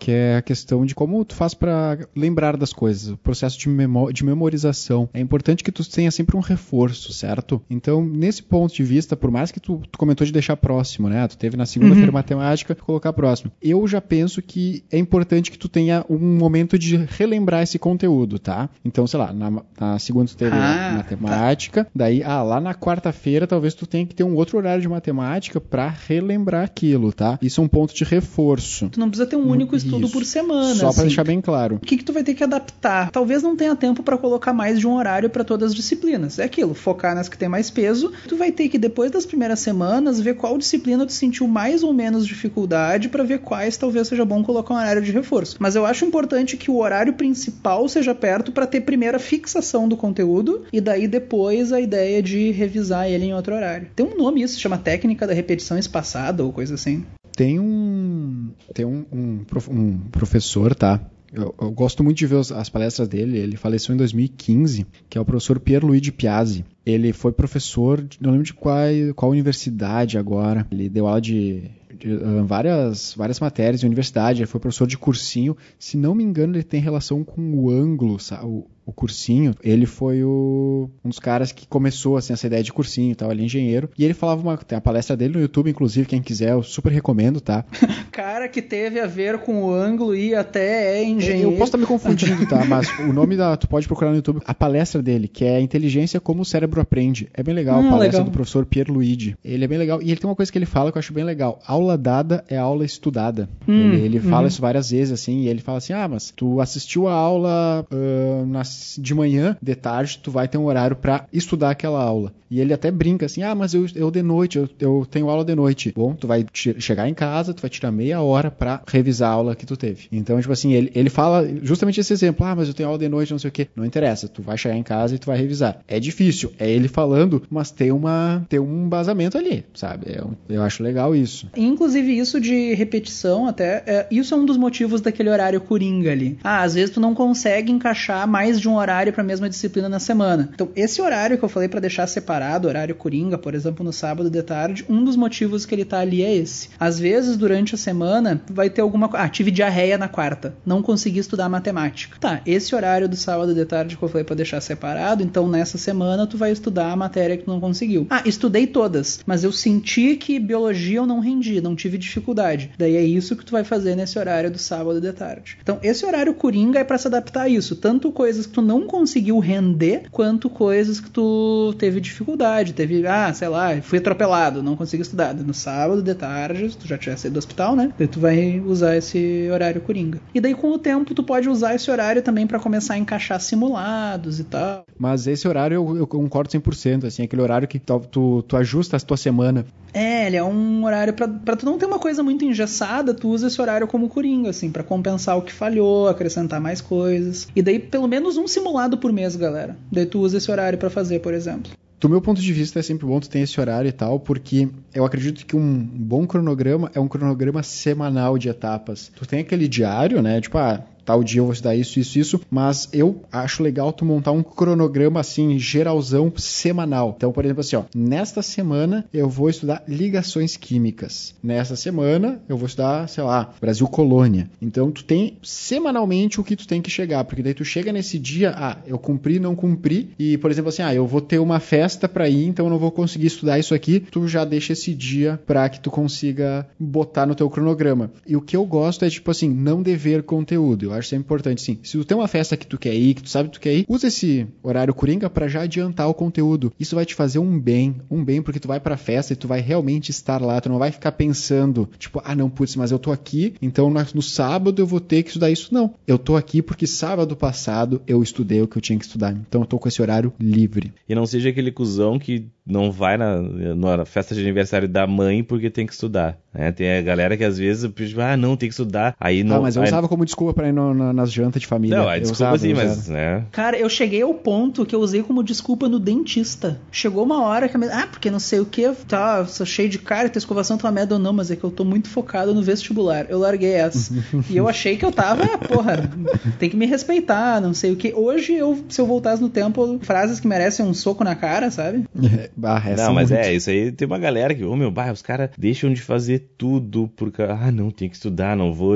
Que 0.05 0.11
é 0.11 0.36
a 0.36 0.42
questão 0.42 0.84
de 0.84 0.94
como 0.94 1.24
tu 1.24 1.34
faz 1.34 1.55
para 1.55 1.98
lembrar 2.14 2.59
das 2.59 2.74
coisas, 2.74 3.09
o 3.09 3.16
processo 3.16 3.59
de, 3.59 3.70
memo 3.70 4.12
de 4.12 4.22
memorização. 4.22 5.09
É 5.14 5.20
importante 5.20 5.64
que 5.64 5.72
tu 5.72 5.82
tenha 5.88 6.11
sempre 6.11 6.36
um 6.36 6.40
reforço, 6.40 7.11
certo? 7.11 7.62
Então, 7.70 8.05
nesse 8.05 8.42
ponto 8.42 8.74
de 8.74 8.84
vista, 8.84 9.16
por 9.16 9.30
mais 9.30 9.50
que 9.50 9.59
tu, 9.59 9.80
tu 9.90 9.98
comentou 9.98 10.26
de 10.26 10.32
deixar 10.32 10.59
próximo, 10.59 11.09
né? 11.09 11.26
Tu 11.26 11.38
teve 11.38 11.57
na 11.57 11.64
segunda-feira 11.64 12.11
uhum. 12.11 12.12
matemática, 12.12 12.74
colocar 12.74 13.14
próximo. 13.14 13.50
Eu 13.62 13.88
já 13.88 13.98
penso 13.98 14.42
que 14.42 14.84
é 14.92 14.98
importante 14.98 15.50
que 15.50 15.57
tu 15.57 15.70
tenha 15.70 16.05
um 16.11 16.18
momento 16.18 16.78
de 16.78 16.96
relembrar 16.96 17.62
esse 17.62 17.78
conteúdo, 17.78 18.38
tá? 18.38 18.68
Então, 18.84 19.07
sei 19.07 19.18
lá, 19.18 19.32
na, 19.32 19.62
na 19.80 19.98
segunda 19.98 20.28
tu 20.28 20.36
teve 20.36 20.55
ah, 20.55 20.96
matemática, 20.98 21.84
tá. 21.84 21.90
daí, 21.94 22.22
ah, 22.22 22.42
lá 22.42 22.61
na 22.61 22.74
quarta-feira 22.74 23.46
talvez 23.46 23.72
tu 23.72 23.86
tenha 23.86 24.05
que 24.05 24.14
ter 24.14 24.24
um 24.24 24.34
outro 24.34 24.59
horário 24.59 24.82
de 24.82 24.88
matemática 24.88 25.59
para 25.59 25.88
relembrar 25.88 26.62
aquilo, 26.62 27.11
tá? 27.11 27.38
Isso 27.40 27.62
é 27.62 27.64
um 27.64 27.68
ponto 27.68 27.94
de 27.94 28.05
reforço. 28.05 28.90
Tu 28.90 29.00
não 29.00 29.09
precisa 29.09 29.26
ter 29.26 29.36
um 29.36 29.48
único 29.48 29.74
estudo 29.74 29.93
estudo 29.97 30.12
por 30.12 30.24
semana. 30.24 30.74
Só 30.74 30.88
assim. 30.88 30.97
para 30.97 31.05
deixar 31.05 31.24
bem 31.24 31.40
claro. 31.40 31.76
O 31.76 31.80
que, 31.80 31.97
que 31.97 32.05
tu 32.05 32.12
vai 32.12 32.22
ter 32.22 32.34
que 32.34 32.45
adaptar? 32.45 33.11
Talvez 33.11 33.42
não 33.42 33.57
tenha 33.57 33.74
tempo 33.76 34.03
para 34.03 34.16
colocar 34.16 34.53
mais 34.53 34.78
de 34.78 34.86
um 34.86 34.95
horário 34.95 35.30
para 35.30 35.45
todas 35.45 35.70
as 35.70 35.74
disciplinas. 35.74 36.38
É 36.38 36.45
aquilo, 36.45 36.74
focar 36.74 37.14
nas 37.14 37.28
que 37.28 37.38
tem 37.38 37.49
mais 37.49 37.70
peso. 37.70 38.12
Tu 38.28 38.36
vai 38.36 38.53
ter 38.53 38.68
que, 38.68 38.78
depois 38.78 39.11
das 39.11 39.26
primeiras 39.26 39.61
semanas, 39.61 40.20
ver 40.20 40.34
qual 40.34 40.59
disciplina 40.59 41.07
tu 41.07 41.12
sentiu 41.12 41.47
mais 41.47 41.82
ou 41.82 41.92
menos 41.92 42.26
dificuldade 42.26 43.09
para 43.09 43.24
ver 43.24 43.38
quais 43.40 43.76
talvez 43.76 44.09
seja 44.09 44.24
bom 44.24 44.42
colocar 44.42 44.74
um 44.74 44.76
horário 44.76 45.03
de 45.03 45.12
reforço. 45.12 45.57
Mas 45.59 45.76
eu 45.76 45.86
acho 45.86 46.05
importante 46.05 46.57
que 46.57 46.70
o 46.70 46.78
horário 46.78 47.14
principal 47.14 47.88
seja 47.88 48.14
perto 48.14 48.53
para 48.53 48.66
ter 48.66 48.82
primeiro 48.82 49.16
a 49.16 49.20
fixação 49.20 49.88
do 49.88 49.97
conteúdo 49.97 50.64
e 50.72 50.80
daí 50.80 51.07
depois 51.07 51.72
a 51.72 51.80
ideia 51.80 52.22
de 52.22 52.51
revisar 52.51 53.09
ele 53.09 53.26
em 53.26 53.34
outro 53.34 53.55
horário. 53.55 53.88
Tem 53.95 54.05
um 54.05 54.16
nome 54.16 54.42
isso, 54.42 54.61
chama 54.61 54.78
técnica 54.78 55.26
da 55.26 55.34
repetição 55.34 55.78
espaçada 55.78 56.45
ou 56.45 56.53
coisa 56.53 56.74
assim. 56.74 57.05
Tem 57.37 57.59
um. 57.59 58.51
Tem 58.72 58.85
um, 58.85 59.05
um, 59.12 59.45
um 59.70 59.99
professor, 60.11 60.74
tá? 60.74 61.01
Eu, 61.32 61.53
eu, 61.61 61.70
gosto 61.72 62.05
muito 62.05 62.18
de 62.18 62.26
ver 62.26 62.37
as 62.37 62.68
palestras 62.68 63.09
dele. 63.09 63.37
Ele 63.37 63.57
faleceu 63.57 63.93
em 63.93 63.99
2015, 63.99 64.87
que 65.11 65.18
é 65.18 65.20
o 65.20 65.24
professor 65.24 65.59
Pierluigi 65.59 66.12
Piazzi. 66.12 66.64
Ele 66.87 67.12
foi 67.12 67.32
professor, 67.32 68.07
não 68.20 68.30
lembro 68.30 68.47
de 68.47 68.55
qual, 68.55 68.76
qual 69.16 69.32
universidade 69.32 70.16
agora. 70.16 70.64
Ele 70.70 70.89
deu 70.89 71.09
aula 71.09 71.20
de, 71.20 71.70
de 71.99 72.16
várias, 72.47 73.14
várias 73.16 73.41
matérias 73.41 73.80
de 73.80 73.87
universidade. 73.87 74.43
Ele 74.43 74.47
foi 74.47 74.61
professor 74.61 74.87
de 74.87 74.97
cursinho. 74.97 75.57
Se 75.76 75.97
não 75.97 76.14
me 76.14 76.22
engano, 76.22 76.55
ele 76.55 76.62
tem 76.62 76.80
relação 76.80 77.24
com 77.24 77.41
o 77.59 77.68
ângulo, 77.68 78.16
o, 78.45 78.64
o 78.87 78.93
cursinho, 78.93 79.55
ele 79.62 79.87
foi 79.87 80.22
o, 80.22 80.91
um 81.05 81.09
dos 81.09 81.18
caras 81.18 81.53
que 81.53 81.66
começou 81.66 82.16
assim, 82.16 82.32
essa 82.32 82.47
ideia 82.47 82.62
de 82.62 82.72
cursinho 82.72 83.12
e 83.12 83.14
tal, 83.14 83.30
ele 83.30 83.43
é 83.43 83.45
engenheiro. 83.45 83.91
E 83.99 84.05
ele 84.05 84.14
falava 84.14 84.43
uma. 84.43 84.57
Tem 84.57 84.76
a 84.76 84.80
palestra 84.80 85.16
dele 85.16 85.35
no 85.35 85.41
YouTube, 85.41 85.70
inclusive, 85.70 86.07
quem 86.07 86.20
quiser, 86.20 86.53
eu 86.53 86.62
super 86.62 86.93
recomendo, 86.93 87.41
tá? 87.41 87.64
cara 88.12 88.49
que 88.49 88.61
teve 88.61 89.01
a 89.01 89.07
ver 89.07 89.39
com 89.39 89.64
o 89.64 89.72
ângulo 89.72 90.14
e 90.14 90.35
até 90.35 90.99
é 90.99 91.05
engenheiro. 91.05 91.51
Eu 91.51 91.53
posso 91.53 91.64
estar 91.64 91.78
me 91.78 91.87
confundindo, 91.87 92.47
tá? 92.47 92.64
Mas 92.64 92.89
o 92.99 93.12
nome 93.12 93.37
da. 93.37 93.57
Tu 93.57 93.66
pode 93.66 93.87
procurar 93.87 94.11
no 94.11 94.16
YouTube 94.16 94.41
a 94.45 94.55
palestra 94.55 95.03
dele, 95.03 95.28
que 95.28 95.45
é 95.45 95.61
Inteligência 95.61 96.20
Como 96.20 96.43
o 96.43 96.45
Cérebro 96.45 96.80
Aprende. 96.80 97.28
É 97.32 97.43
bem 97.43 97.55
legal, 97.55 97.76
ah, 97.76 97.87
a 97.87 97.91
palestra 97.91 98.18
legal. 98.18 98.24
do 98.24 98.30
professor 98.30 98.66
Pierre 98.66 98.91
Luigi. 98.91 99.37
Ele 99.45 99.64
é 99.64 99.68
bem 99.68 99.78
legal. 99.78 100.03
E 100.03 100.11
ele 100.11 100.20
tem 100.20 100.28
uma 100.28 100.37
coisa 100.37 100.53
que 100.53 100.59
ele 100.59 100.66
fala 100.66 100.93
que 100.93 100.99
eu 100.99 101.01
acho 101.01 101.12
bem 101.12 101.24
legal. 101.24 101.61
Aula 101.66 101.97
dada 101.97 102.45
é 102.49 102.57
aula 102.57 102.85
estudada. 102.85 103.49
Hum, 103.66 103.93
ele, 103.93 104.03
ele 104.03 104.20
fala 104.20 104.45
hum. 104.45 104.49
isso 104.49 104.61
várias 104.61 104.91
vezes, 104.91 105.12
assim, 105.12 105.41
e 105.41 105.49
ele 105.49 105.61
fala 105.61 105.78
assim: 105.78 105.93
ah, 105.93 106.07
mas 106.07 106.30
tu 106.30 106.61
assistiu 106.61 107.09
a 107.09 107.12
aula 107.12 107.87
uh, 107.91 108.47
na 108.47 108.64
de 108.98 109.14
manhã, 109.14 109.56
de 109.60 109.74
tarde, 109.74 110.18
tu 110.22 110.30
vai 110.30 110.48
ter 110.48 110.58
um 110.58 110.66
horário 110.66 110.96
para 110.96 111.26
estudar 111.32 111.70
aquela 111.70 112.02
aula. 112.02 112.32
E 112.54 112.60
ele 112.60 112.72
até 112.72 112.90
brinca 112.90 113.26
assim: 113.26 113.42
ah, 113.42 113.54
mas 113.54 113.74
eu, 113.74 113.84
eu 113.96 114.10
de 114.12 114.22
noite, 114.22 114.58
eu, 114.58 114.68
eu 114.78 115.06
tenho 115.10 115.28
aula 115.28 115.44
de 115.44 115.54
noite. 115.56 115.92
Bom, 115.94 116.14
tu 116.14 116.28
vai 116.28 116.46
chegar 116.52 117.08
em 117.08 117.14
casa, 117.14 117.52
tu 117.52 117.60
vai 117.60 117.68
tirar 117.68 117.90
meia 117.90 118.20
hora 118.20 118.48
para 118.48 118.80
revisar 118.86 119.30
a 119.30 119.32
aula 119.32 119.56
que 119.56 119.66
tu 119.66 119.76
teve. 119.76 120.06
Então, 120.12 120.40
tipo 120.40 120.52
assim, 120.52 120.72
ele, 120.72 120.92
ele 120.94 121.10
fala 121.10 121.44
justamente 121.62 122.00
esse 122.00 122.12
exemplo: 122.12 122.46
ah, 122.46 122.54
mas 122.54 122.68
eu 122.68 122.74
tenho 122.74 122.88
aula 122.88 122.98
de 122.98 123.08
noite, 123.08 123.32
não 123.32 123.40
sei 123.40 123.48
o 123.48 123.52
que. 123.52 123.68
Não 123.74 123.84
interessa, 123.84 124.28
tu 124.28 124.40
vai 124.40 124.56
chegar 124.56 124.76
em 124.76 124.84
casa 124.84 125.16
e 125.16 125.18
tu 125.18 125.26
vai 125.26 125.36
revisar. 125.36 125.80
É 125.88 125.98
difícil, 125.98 126.52
é 126.56 126.70
ele 126.70 126.86
falando, 126.86 127.42
mas 127.50 127.72
tem, 127.72 127.90
uma, 127.90 128.46
tem 128.48 128.60
um 128.60 128.84
embasamento 128.86 129.36
ali, 129.36 129.64
sabe? 129.74 130.06
Eu, 130.14 130.32
é 130.48 130.56
eu 130.56 130.62
acho 130.62 130.80
legal 130.80 131.14
isso. 131.14 131.48
Inclusive, 131.56 132.16
isso 132.16 132.40
de 132.40 132.72
repetição, 132.74 133.48
até, 133.48 133.82
é, 133.84 134.06
isso 134.12 134.32
é 134.32 134.36
um 134.36 134.44
dos 134.44 134.56
motivos 134.56 135.00
daquele 135.00 135.28
horário 135.28 135.60
coringa 135.60 136.12
ali. 136.12 136.38
Ah, 136.44 136.62
às 136.62 136.74
vezes 136.74 136.94
tu 136.94 137.00
não 137.00 137.14
consegue 137.14 137.72
encaixar 137.72 138.28
mais 138.28 138.60
de 138.64 138.68
um 138.68 138.76
horário 138.76 139.12
para 139.12 139.22
a 139.22 139.26
mesma 139.26 139.48
disciplina 139.48 139.90
na 139.90 140.00
semana. 140.00 140.48
Então, 140.54 140.70
esse 140.74 141.02
horário 141.02 141.36
que 141.36 141.44
eu 141.44 141.48
falei 141.50 141.68
para 141.68 141.80
deixar 141.80 142.06
separado, 142.06 142.66
horário 142.66 142.94
coringa, 142.94 143.36
por 143.36 143.54
exemplo, 143.54 143.84
no 143.84 143.92
sábado 143.92 144.30
de 144.30 144.42
tarde, 144.42 144.86
um 144.88 145.04
dos 145.04 145.16
motivos 145.16 145.66
que 145.66 145.74
ele 145.74 145.84
tá 145.84 145.98
ali 145.98 146.22
é 146.22 146.34
esse. 146.34 146.70
Às 146.80 146.98
vezes, 146.98 147.36
durante 147.36 147.74
a 147.74 147.78
semana, 147.78 148.40
vai 148.48 148.70
ter 148.70 148.80
alguma 148.80 149.10
Ah, 149.12 149.28
tive 149.28 149.50
diarreia 149.50 149.98
na 149.98 150.08
quarta, 150.08 150.54
não 150.64 150.82
consegui 150.82 151.18
estudar 151.18 151.46
matemática. 151.50 152.16
Tá, 152.18 152.40
esse 152.46 152.74
horário 152.74 153.06
do 153.06 153.16
sábado 153.16 153.54
de 153.54 153.64
tarde 153.66 153.98
que 153.98 154.02
eu 154.02 154.08
falei 154.08 154.24
para 154.24 154.36
deixar 154.36 154.62
separado, 154.62 155.22
então 155.22 155.46
nessa 155.46 155.76
semana 155.76 156.26
tu 156.26 156.38
vai 156.38 156.50
estudar 156.50 156.90
a 156.90 156.96
matéria 156.96 157.36
que 157.36 157.44
tu 157.44 157.50
não 157.50 157.60
conseguiu. 157.60 158.06
Ah, 158.08 158.22
estudei 158.24 158.66
todas, 158.66 159.20
mas 159.26 159.44
eu 159.44 159.52
senti 159.52 160.16
que 160.16 160.40
biologia 160.40 160.96
eu 160.96 161.06
não 161.06 161.20
rendi, 161.20 161.60
não 161.60 161.76
tive 161.76 161.98
dificuldade. 161.98 162.70
Daí 162.78 162.96
é 162.96 163.02
isso 163.02 163.36
que 163.36 163.44
tu 163.44 163.52
vai 163.52 163.62
fazer 163.62 163.94
nesse 163.94 164.18
horário 164.18 164.50
do 164.50 164.58
sábado 164.58 165.02
de 165.02 165.12
tarde. 165.12 165.58
Então, 165.62 165.78
esse 165.82 166.06
horário 166.06 166.32
coringa 166.32 166.78
é 166.78 166.84
para 166.84 166.96
se 166.96 167.08
adaptar 167.08 167.42
a 167.42 167.48
isso, 167.48 167.76
tanto 167.76 168.10
coisas 168.10 168.46
tu 168.55 168.62
não 168.62 168.86
conseguiu 168.86 169.38
render, 169.38 170.05
quanto 170.11 170.48
coisas 170.48 171.00
que 171.00 171.11
tu 171.11 171.74
teve 171.78 172.00
dificuldade, 172.00 172.72
teve, 172.72 173.07
ah, 173.07 173.32
sei 173.34 173.48
lá, 173.48 173.80
fui 173.82 173.98
atropelado, 173.98 174.62
não 174.62 174.76
consegui 174.76 175.02
estudar. 175.02 175.34
No 175.34 175.52
sábado 175.52 176.02
de 176.02 176.14
tarde, 176.14 176.70
se 176.70 176.78
tu 176.78 176.86
já 176.86 176.96
tivesse 176.96 177.22
saído 177.22 177.34
do 177.34 177.38
hospital, 177.38 177.74
né? 177.74 177.92
Daí 177.98 178.07
tu 178.07 178.20
vai 178.20 178.61
usar 178.61 178.96
esse 178.96 179.48
horário 179.52 179.80
coringa. 179.80 180.20
E 180.32 180.40
daí 180.40 180.55
com 180.55 180.70
o 180.70 180.78
tempo 180.78 181.14
tu 181.14 181.22
pode 181.22 181.48
usar 181.48 181.74
esse 181.74 181.90
horário 181.90 182.22
também 182.22 182.46
para 182.46 182.61
começar 182.61 182.94
a 182.94 182.98
encaixar 182.98 183.40
simulados 183.40 184.38
e 184.38 184.44
tal. 184.44 184.84
Mas 184.98 185.26
esse 185.26 185.46
horário 185.48 185.74
eu, 185.74 185.96
eu 185.96 186.07
concordo 186.07 186.50
100%, 186.50 187.05
assim, 187.05 187.24
aquele 187.24 187.42
horário 187.42 187.66
que 187.66 187.78
tu, 187.78 187.98
tu, 188.11 188.42
tu 188.42 188.57
ajusta 188.57 188.96
a 188.96 189.00
tua 189.00 189.16
semana. 189.16 189.66
É, 189.92 190.26
ele 190.26 190.36
é 190.36 190.42
um 190.42 190.84
horário 190.84 191.12
para 191.12 191.57
tu 191.57 191.64
não 191.64 191.78
ter 191.78 191.86
uma 191.86 192.00
coisa 192.00 192.20
muito 192.20 192.44
engessada, 192.44 193.14
tu 193.14 193.28
usa 193.28 193.46
esse 193.46 193.61
horário 193.61 193.86
como 193.86 194.09
coringa, 194.09 194.50
assim, 194.50 194.70
para 194.70 194.82
compensar 194.82 195.38
o 195.38 195.42
que 195.42 195.52
falhou, 195.52 196.09
acrescentar 196.09 196.61
mais 196.61 196.80
coisas. 196.80 197.46
E 197.55 197.62
daí 197.62 197.78
pelo 197.78 198.09
menos 198.09 198.36
um 198.36 198.43
simulado 198.47 198.99
por 198.99 199.12
mês, 199.12 199.36
galera. 199.36 199.76
Daí 199.90 200.07
tu 200.07 200.20
usa 200.20 200.38
esse 200.38 200.51
horário 200.51 200.78
para 200.78 200.90
fazer, 200.90 201.20
por 201.20 201.34
exemplo. 201.34 201.72
Do 202.01 202.09
meu 202.09 202.20
ponto 202.20 202.40
de 202.40 202.53
vista, 202.53 202.80
é 202.80 202.82
sempre 202.82 203.07
bom 203.07 203.18
tu 203.18 203.30
ter 203.30 203.38
esse 203.38 203.59
horário 203.59 203.88
e 203.88 203.92
tal, 203.92 204.20
porque 204.20 204.68
eu 204.92 205.07
acredito 205.07 205.47
que 205.47 205.57
um 205.57 205.78
bom 205.78 206.26
cronograma 206.26 206.90
é 206.95 207.01
um 207.01 207.09
cronograma 207.09 207.62
semanal 207.62 208.36
de 208.36 208.49
etapas. 208.49 209.11
Tu 209.16 209.26
tem 209.26 209.40
aquele 209.40 209.66
diário, 209.66 210.20
né? 210.20 210.40
Tipo, 210.40 210.59
ah, 210.59 210.84
tal 211.05 211.22
dia 211.22 211.40
eu 211.40 211.44
vou 211.44 211.52
estudar 211.52 211.74
isso, 211.74 211.98
isso, 211.98 212.18
isso, 212.18 212.40
mas 212.50 212.88
eu 212.92 213.22
acho 213.30 213.62
legal 213.62 213.92
tu 213.92 214.05
montar 214.05 214.32
um 214.32 214.42
cronograma 214.42 215.20
assim, 215.20 215.59
geralzão, 215.59 216.32
semanal. 216.36 217.14
Então, 217.16 217.32
por 217.32 217.44
exemplo, 217.44 217.61
assim, 217.61 217.76
ó, 217.76 217.84
nesta 217.94 218.42
semana 218.42 219.07
eu 219.12 219.28
vou 219.28 219.48
estudar 219.48 219.82
ligações 219.86 220.57
químicas. 220.57 221.34
Nesta 221.42 221.76
semana 221.76 222.40
eu 222.48 222.57
vou 222.57 222.66
estudar, 222.66 223.09
sei 223.09 223.24
lá, 223.24 223.52
Brasil 223.61 223.86
Colônia. 223.86 224.48
Então, 224.61 224.90
tu 224.90 225.05
tem 225.05 225.36
semanalmente 225.42 226.40
o 226.40 226.44
que 226.44 226.57
tu 226.57 226.66
tem 226.66 226.80
que 226.80 226.90
chegar, 226.90 227.24
porque 227.24 227.42
daí 227.42 227.55
tu 227.55 227.64
chega 227.64 227.92
nesse 227.92 228.18
dia, 228.18 228.55
ah, 228.57 228.78
eu 228.86 228.98
cumpri, 228.98 229.38
não 229.38 229.55
cumpri, 229.55 230.11
e, 230.18 230.38
por 230.38 230.50
exemplo, 230.50 230.68
assim, 230.68 230.82
ah, 230.82 230.94
eu 230.94 231.07
vou 231.07 231.20
ter 231.20 231.38
uma 231.38 231.61
festa 231.61 232.09
para 232.09 232.28
ir, 232.28 232.46
então 232.46 232.66
eu 232.66 232.70
não 232.70 232.78
vou 232.78 232.90
conseguir 232.90 233.26
estudar 233.26 233.59
isso 233.59 233.74
aqui, 233.74 234.00
tu 234.00 234.26
já 234.26 234.44
deixa 234.44 234.72
esse 234.72 234.94
dia 234.94 235.40
para 235.46 235.68
que 235.68 235.80
tu 235.80 235.90
consiga 235.90 236.66
botar 236.78 237.26
no 237.26 237.34
teu 237.34 237.50
cronograma. 237.50 238.11
E 238.26 238.36
o 238.36 238.40
que 238.40 238.57
eu 238.57 238.64
gosto 238.64 239.05
é, 239.05 239.11
tipo 239.11 239.30
assim, 239.30 239.48
não 239.48 239.82
dever 239.82 240.22
conteúdo. 240.22 240.86
Eu 240.86 240.92
acho 240.97 241.09
sempre 241.09 241.24
importante, 241.24 241.61
sim. 241.62 241.78
Se 241.82 241.97
tu 241.99 242.05
tem 242.05 242.16
uma 242.16 242.28
festa 242.28 242.57
que 242.57 242.66
tu 242.66 242.78
quer 242.78 242.95
ir, 242.95 243.14
que 243.14 243.22
tu 243.22 243.28
sabe 243.28 243.49
que 243.49 243.55
tu 243.55 243.61
quer 243.61 243.74
ir, 243.74 243.84
usa 243.88 244.07
esse 244.09 244.47
horário 244.62 244.95
coringa 244.95 245.28
para 245.30 245.49
já 245.49 245.62
adiantar 245.62 246.09
o 246.09 246.14
conteúdo. 246.14 246.72
Isso 246.78 246.95
vai 246.95 247.05
te 247.05 247.14
fazer 247.14 247.38
um 247.38 247.59
bem, 247.59 247.97
um 248.11 248.24
bem 248.24 248.40
porque 248.42 248.61
tu 248.61 248.68
vai 248.68 248.80
pra 248.80 248.97
festa 248.97 249.32
e 249.32 249.36
tu 249.36 249.49
vai 249.49 249.61
realmente 249.61 250.11
estar 250.11 250.40
lá, 250.40 250.61
tu 250.61 250.68
não 250.68 250.78
vai 250.78 250.90
ficar 250.90 251.12
pensando, 251.12 251.88
tipo, 251.99 252.20
ah 252.24 252.34
não, 252.34 252.49
putz, 252.51 252.76
mas 252.76 252.90
eu 252.90 252.99
tô 252.99 253.11
aqui, 253.12 253.55
então 253.61 253.90
no 253.90 254.22
sábado 254.22 254.80
eu 254.80 254.86
vou 254.86 255.01
ter 255.01 255.22
que 255.22 255.28
estudar 255.30 255.51
isso. 255.51 255.72
Não, 255.72 255.95
eu 256.07 256.18
tô 256.18 256.36
aqui 256.36 256.61
porque 256.62 256.86
sábado 256.86 257.34
passado 257.36 258.01
eu 258.07 258.22
estudei 258.22 258.61
o 258.62 258.68
que 258.68 258.76
eu 258.76 258.82
tinha 258.82 258.99
que 258.99 259.05
estudar, 259.05 259.32
então 259.32 259.62
eu 259.62 259.66
tô 259.66 259.78
com 259.78 259.88
esse 259.88 260.01
horário 260.03 260.32
livre. 260.38 260.92
E 261.09 261.14
não 261.14 261.26
seja 261.26 261.49
aquele 261.49 261.70
cuzão 261.72 262.18
que 262.18 262.47
não 262.66 262.90
vai 262.90 263.16
na, 263.18 263.42
na 263.42 264.05
festa 264.07 264.34
de 264.34 264.40
aniversário 264.40 264.88
da 264.88 265.07
mãe 265.07 265.42
porque 265.45 265.68
tem 265.70 265.86
que 265.86 265.92
estudar. 265.92 266.38
né? 266.53 266.72
Tem 266.72 266.97
a 266.99 267.03
galera 267.03 267.36
que 267.36 267.45
às 267.45 267.59
vezes, 267.59 267.90
tipo, 267.95 268.20
ah, 268.20 268.36
não, 268.36 268.57
tem 268.57 268.68
que 268.68 268.72
estudar. 268.72 269.14
Aí 269.20 269.45
não. 269.45 269.57
ah, 269.57 269.61
mas 269.61 269.76
eu 269.76 269.82
aí- 269.82 269.88
usava 269.88 270.09
como 270.09 270.24
desculpa 270.24 270.55
pra 270.55 270.68
ir 270.68 270.72
no- 270.72 270.84
na- 270.93 271.12
nas 271.12 271.32
jantas 271.32 271.62
de 271.62 271.66
família. 271.66 271.97
Não, 271.99 272.12
eu 272.12 272.20
desculpa 272.20 272.55
assim, 272.55 272.74
mas, 272.74 273.09
né? 273.09 273.45
Cara, 273.53 273.78
eu 273.78 273.89
cheguei 273.89 274.22
ao 274.22 274.35
ponto 274.35 274.85
que 274.85 274.95
eu 274.95 275.01
usei 275.01 275.22
como 275.22 275.43
desculpa 275.43 275.89
no 275.89 275.99
dentista. 275.99 276.80
Chegou 276.91 277.24
uma 277.24 277.43
hora 277.43 277.68
que 277.68 277.76
a 277.76 277.80
Ah, 278.03 278.07
porque 278.09 278.30
não 278.30 278.39
sei 278.41 278.59
o 278.61 278.66
que, 278.66 278.89
tá, 279.07 279.45
sou 279.47 279.64
cheio 279.64 279.89
de 279.89 279.99
cara, 279.99 280.28
tua 280.28 280.39
escovação 280.39 280.76
tá 280.76 280.89
uma 280.89 280.93
merda 280.93 281.14
ou 281.14 281.20
não, 281.20 281.32
mas 281.32 281.51
é 281.51 281.57
que 281.57 281.62
eu 281.64 281.70
tô 281.70 281.85
muito 281.85 282.09
focado 282.09 282.53
no 282.53 282.62
vestibular. 282.62 283.26
Eu 283.28 283.39
larguei 283.39 283.72
essa. 283.72 284.12
e 284.51 284.57
eu 284.57 284.66
achei 284.66 284.97
que 284.97 285.05
eu 285.05 285.12
tava, 285.12 285.47
porra, 285.59 286.11
tem 286.59 286.68
que 286.68 286.76
me 286.76 286.87
respeitar, 286.87 287.61
não 287.61 287.72
sei 287.72 287.93
o 287.93 287.97
que. 287.97 288.12
Hoje, 288.12 288.53
eu, 288.55 288.85
se 288.89 289.01
eu 289.01 289.07
voltasse 289.07 289.41
no 289.41 289.49
tempo, 289.49 290.01
frases 290.03 290.41
que 290.41 290.49
merecem 290.49 290.85
um 290.85 290.93
soco 290.95 291.22
na 291.22 291.35
cara, 291.37 291.70
sabe? 291.70 292.05
Bah, 292.57 292.82
essa 292.87 293.05
Não, 293.07 293.14
mas 293.14 293.30
muito. 293.30 293.43
é, 293.43 293.55
isso 293.55 293.70
aí 293.70 293.93
tem 293.93 294.07
uma 294.07 294.18
galera 294.18 294.55
que, 294.55 294.64
ô 294.64 294.74
meu, 294.76 294.91
bah, 294.91 295.12
os 295.12 295.22
caras 295.22 295.51
deixam 295.57 295.93
de 295.93 296.01
fazer 296.01 296.51
tudo 296.57 297.11
porque, 297.16 297.43
ah, 297.43 297.70
não, 297.70 297.91
tem 297.91 298.09
que 298.09 298.16
estudar, 298.16 298.57
não 298.57 298.72
vou. 298.72 298.95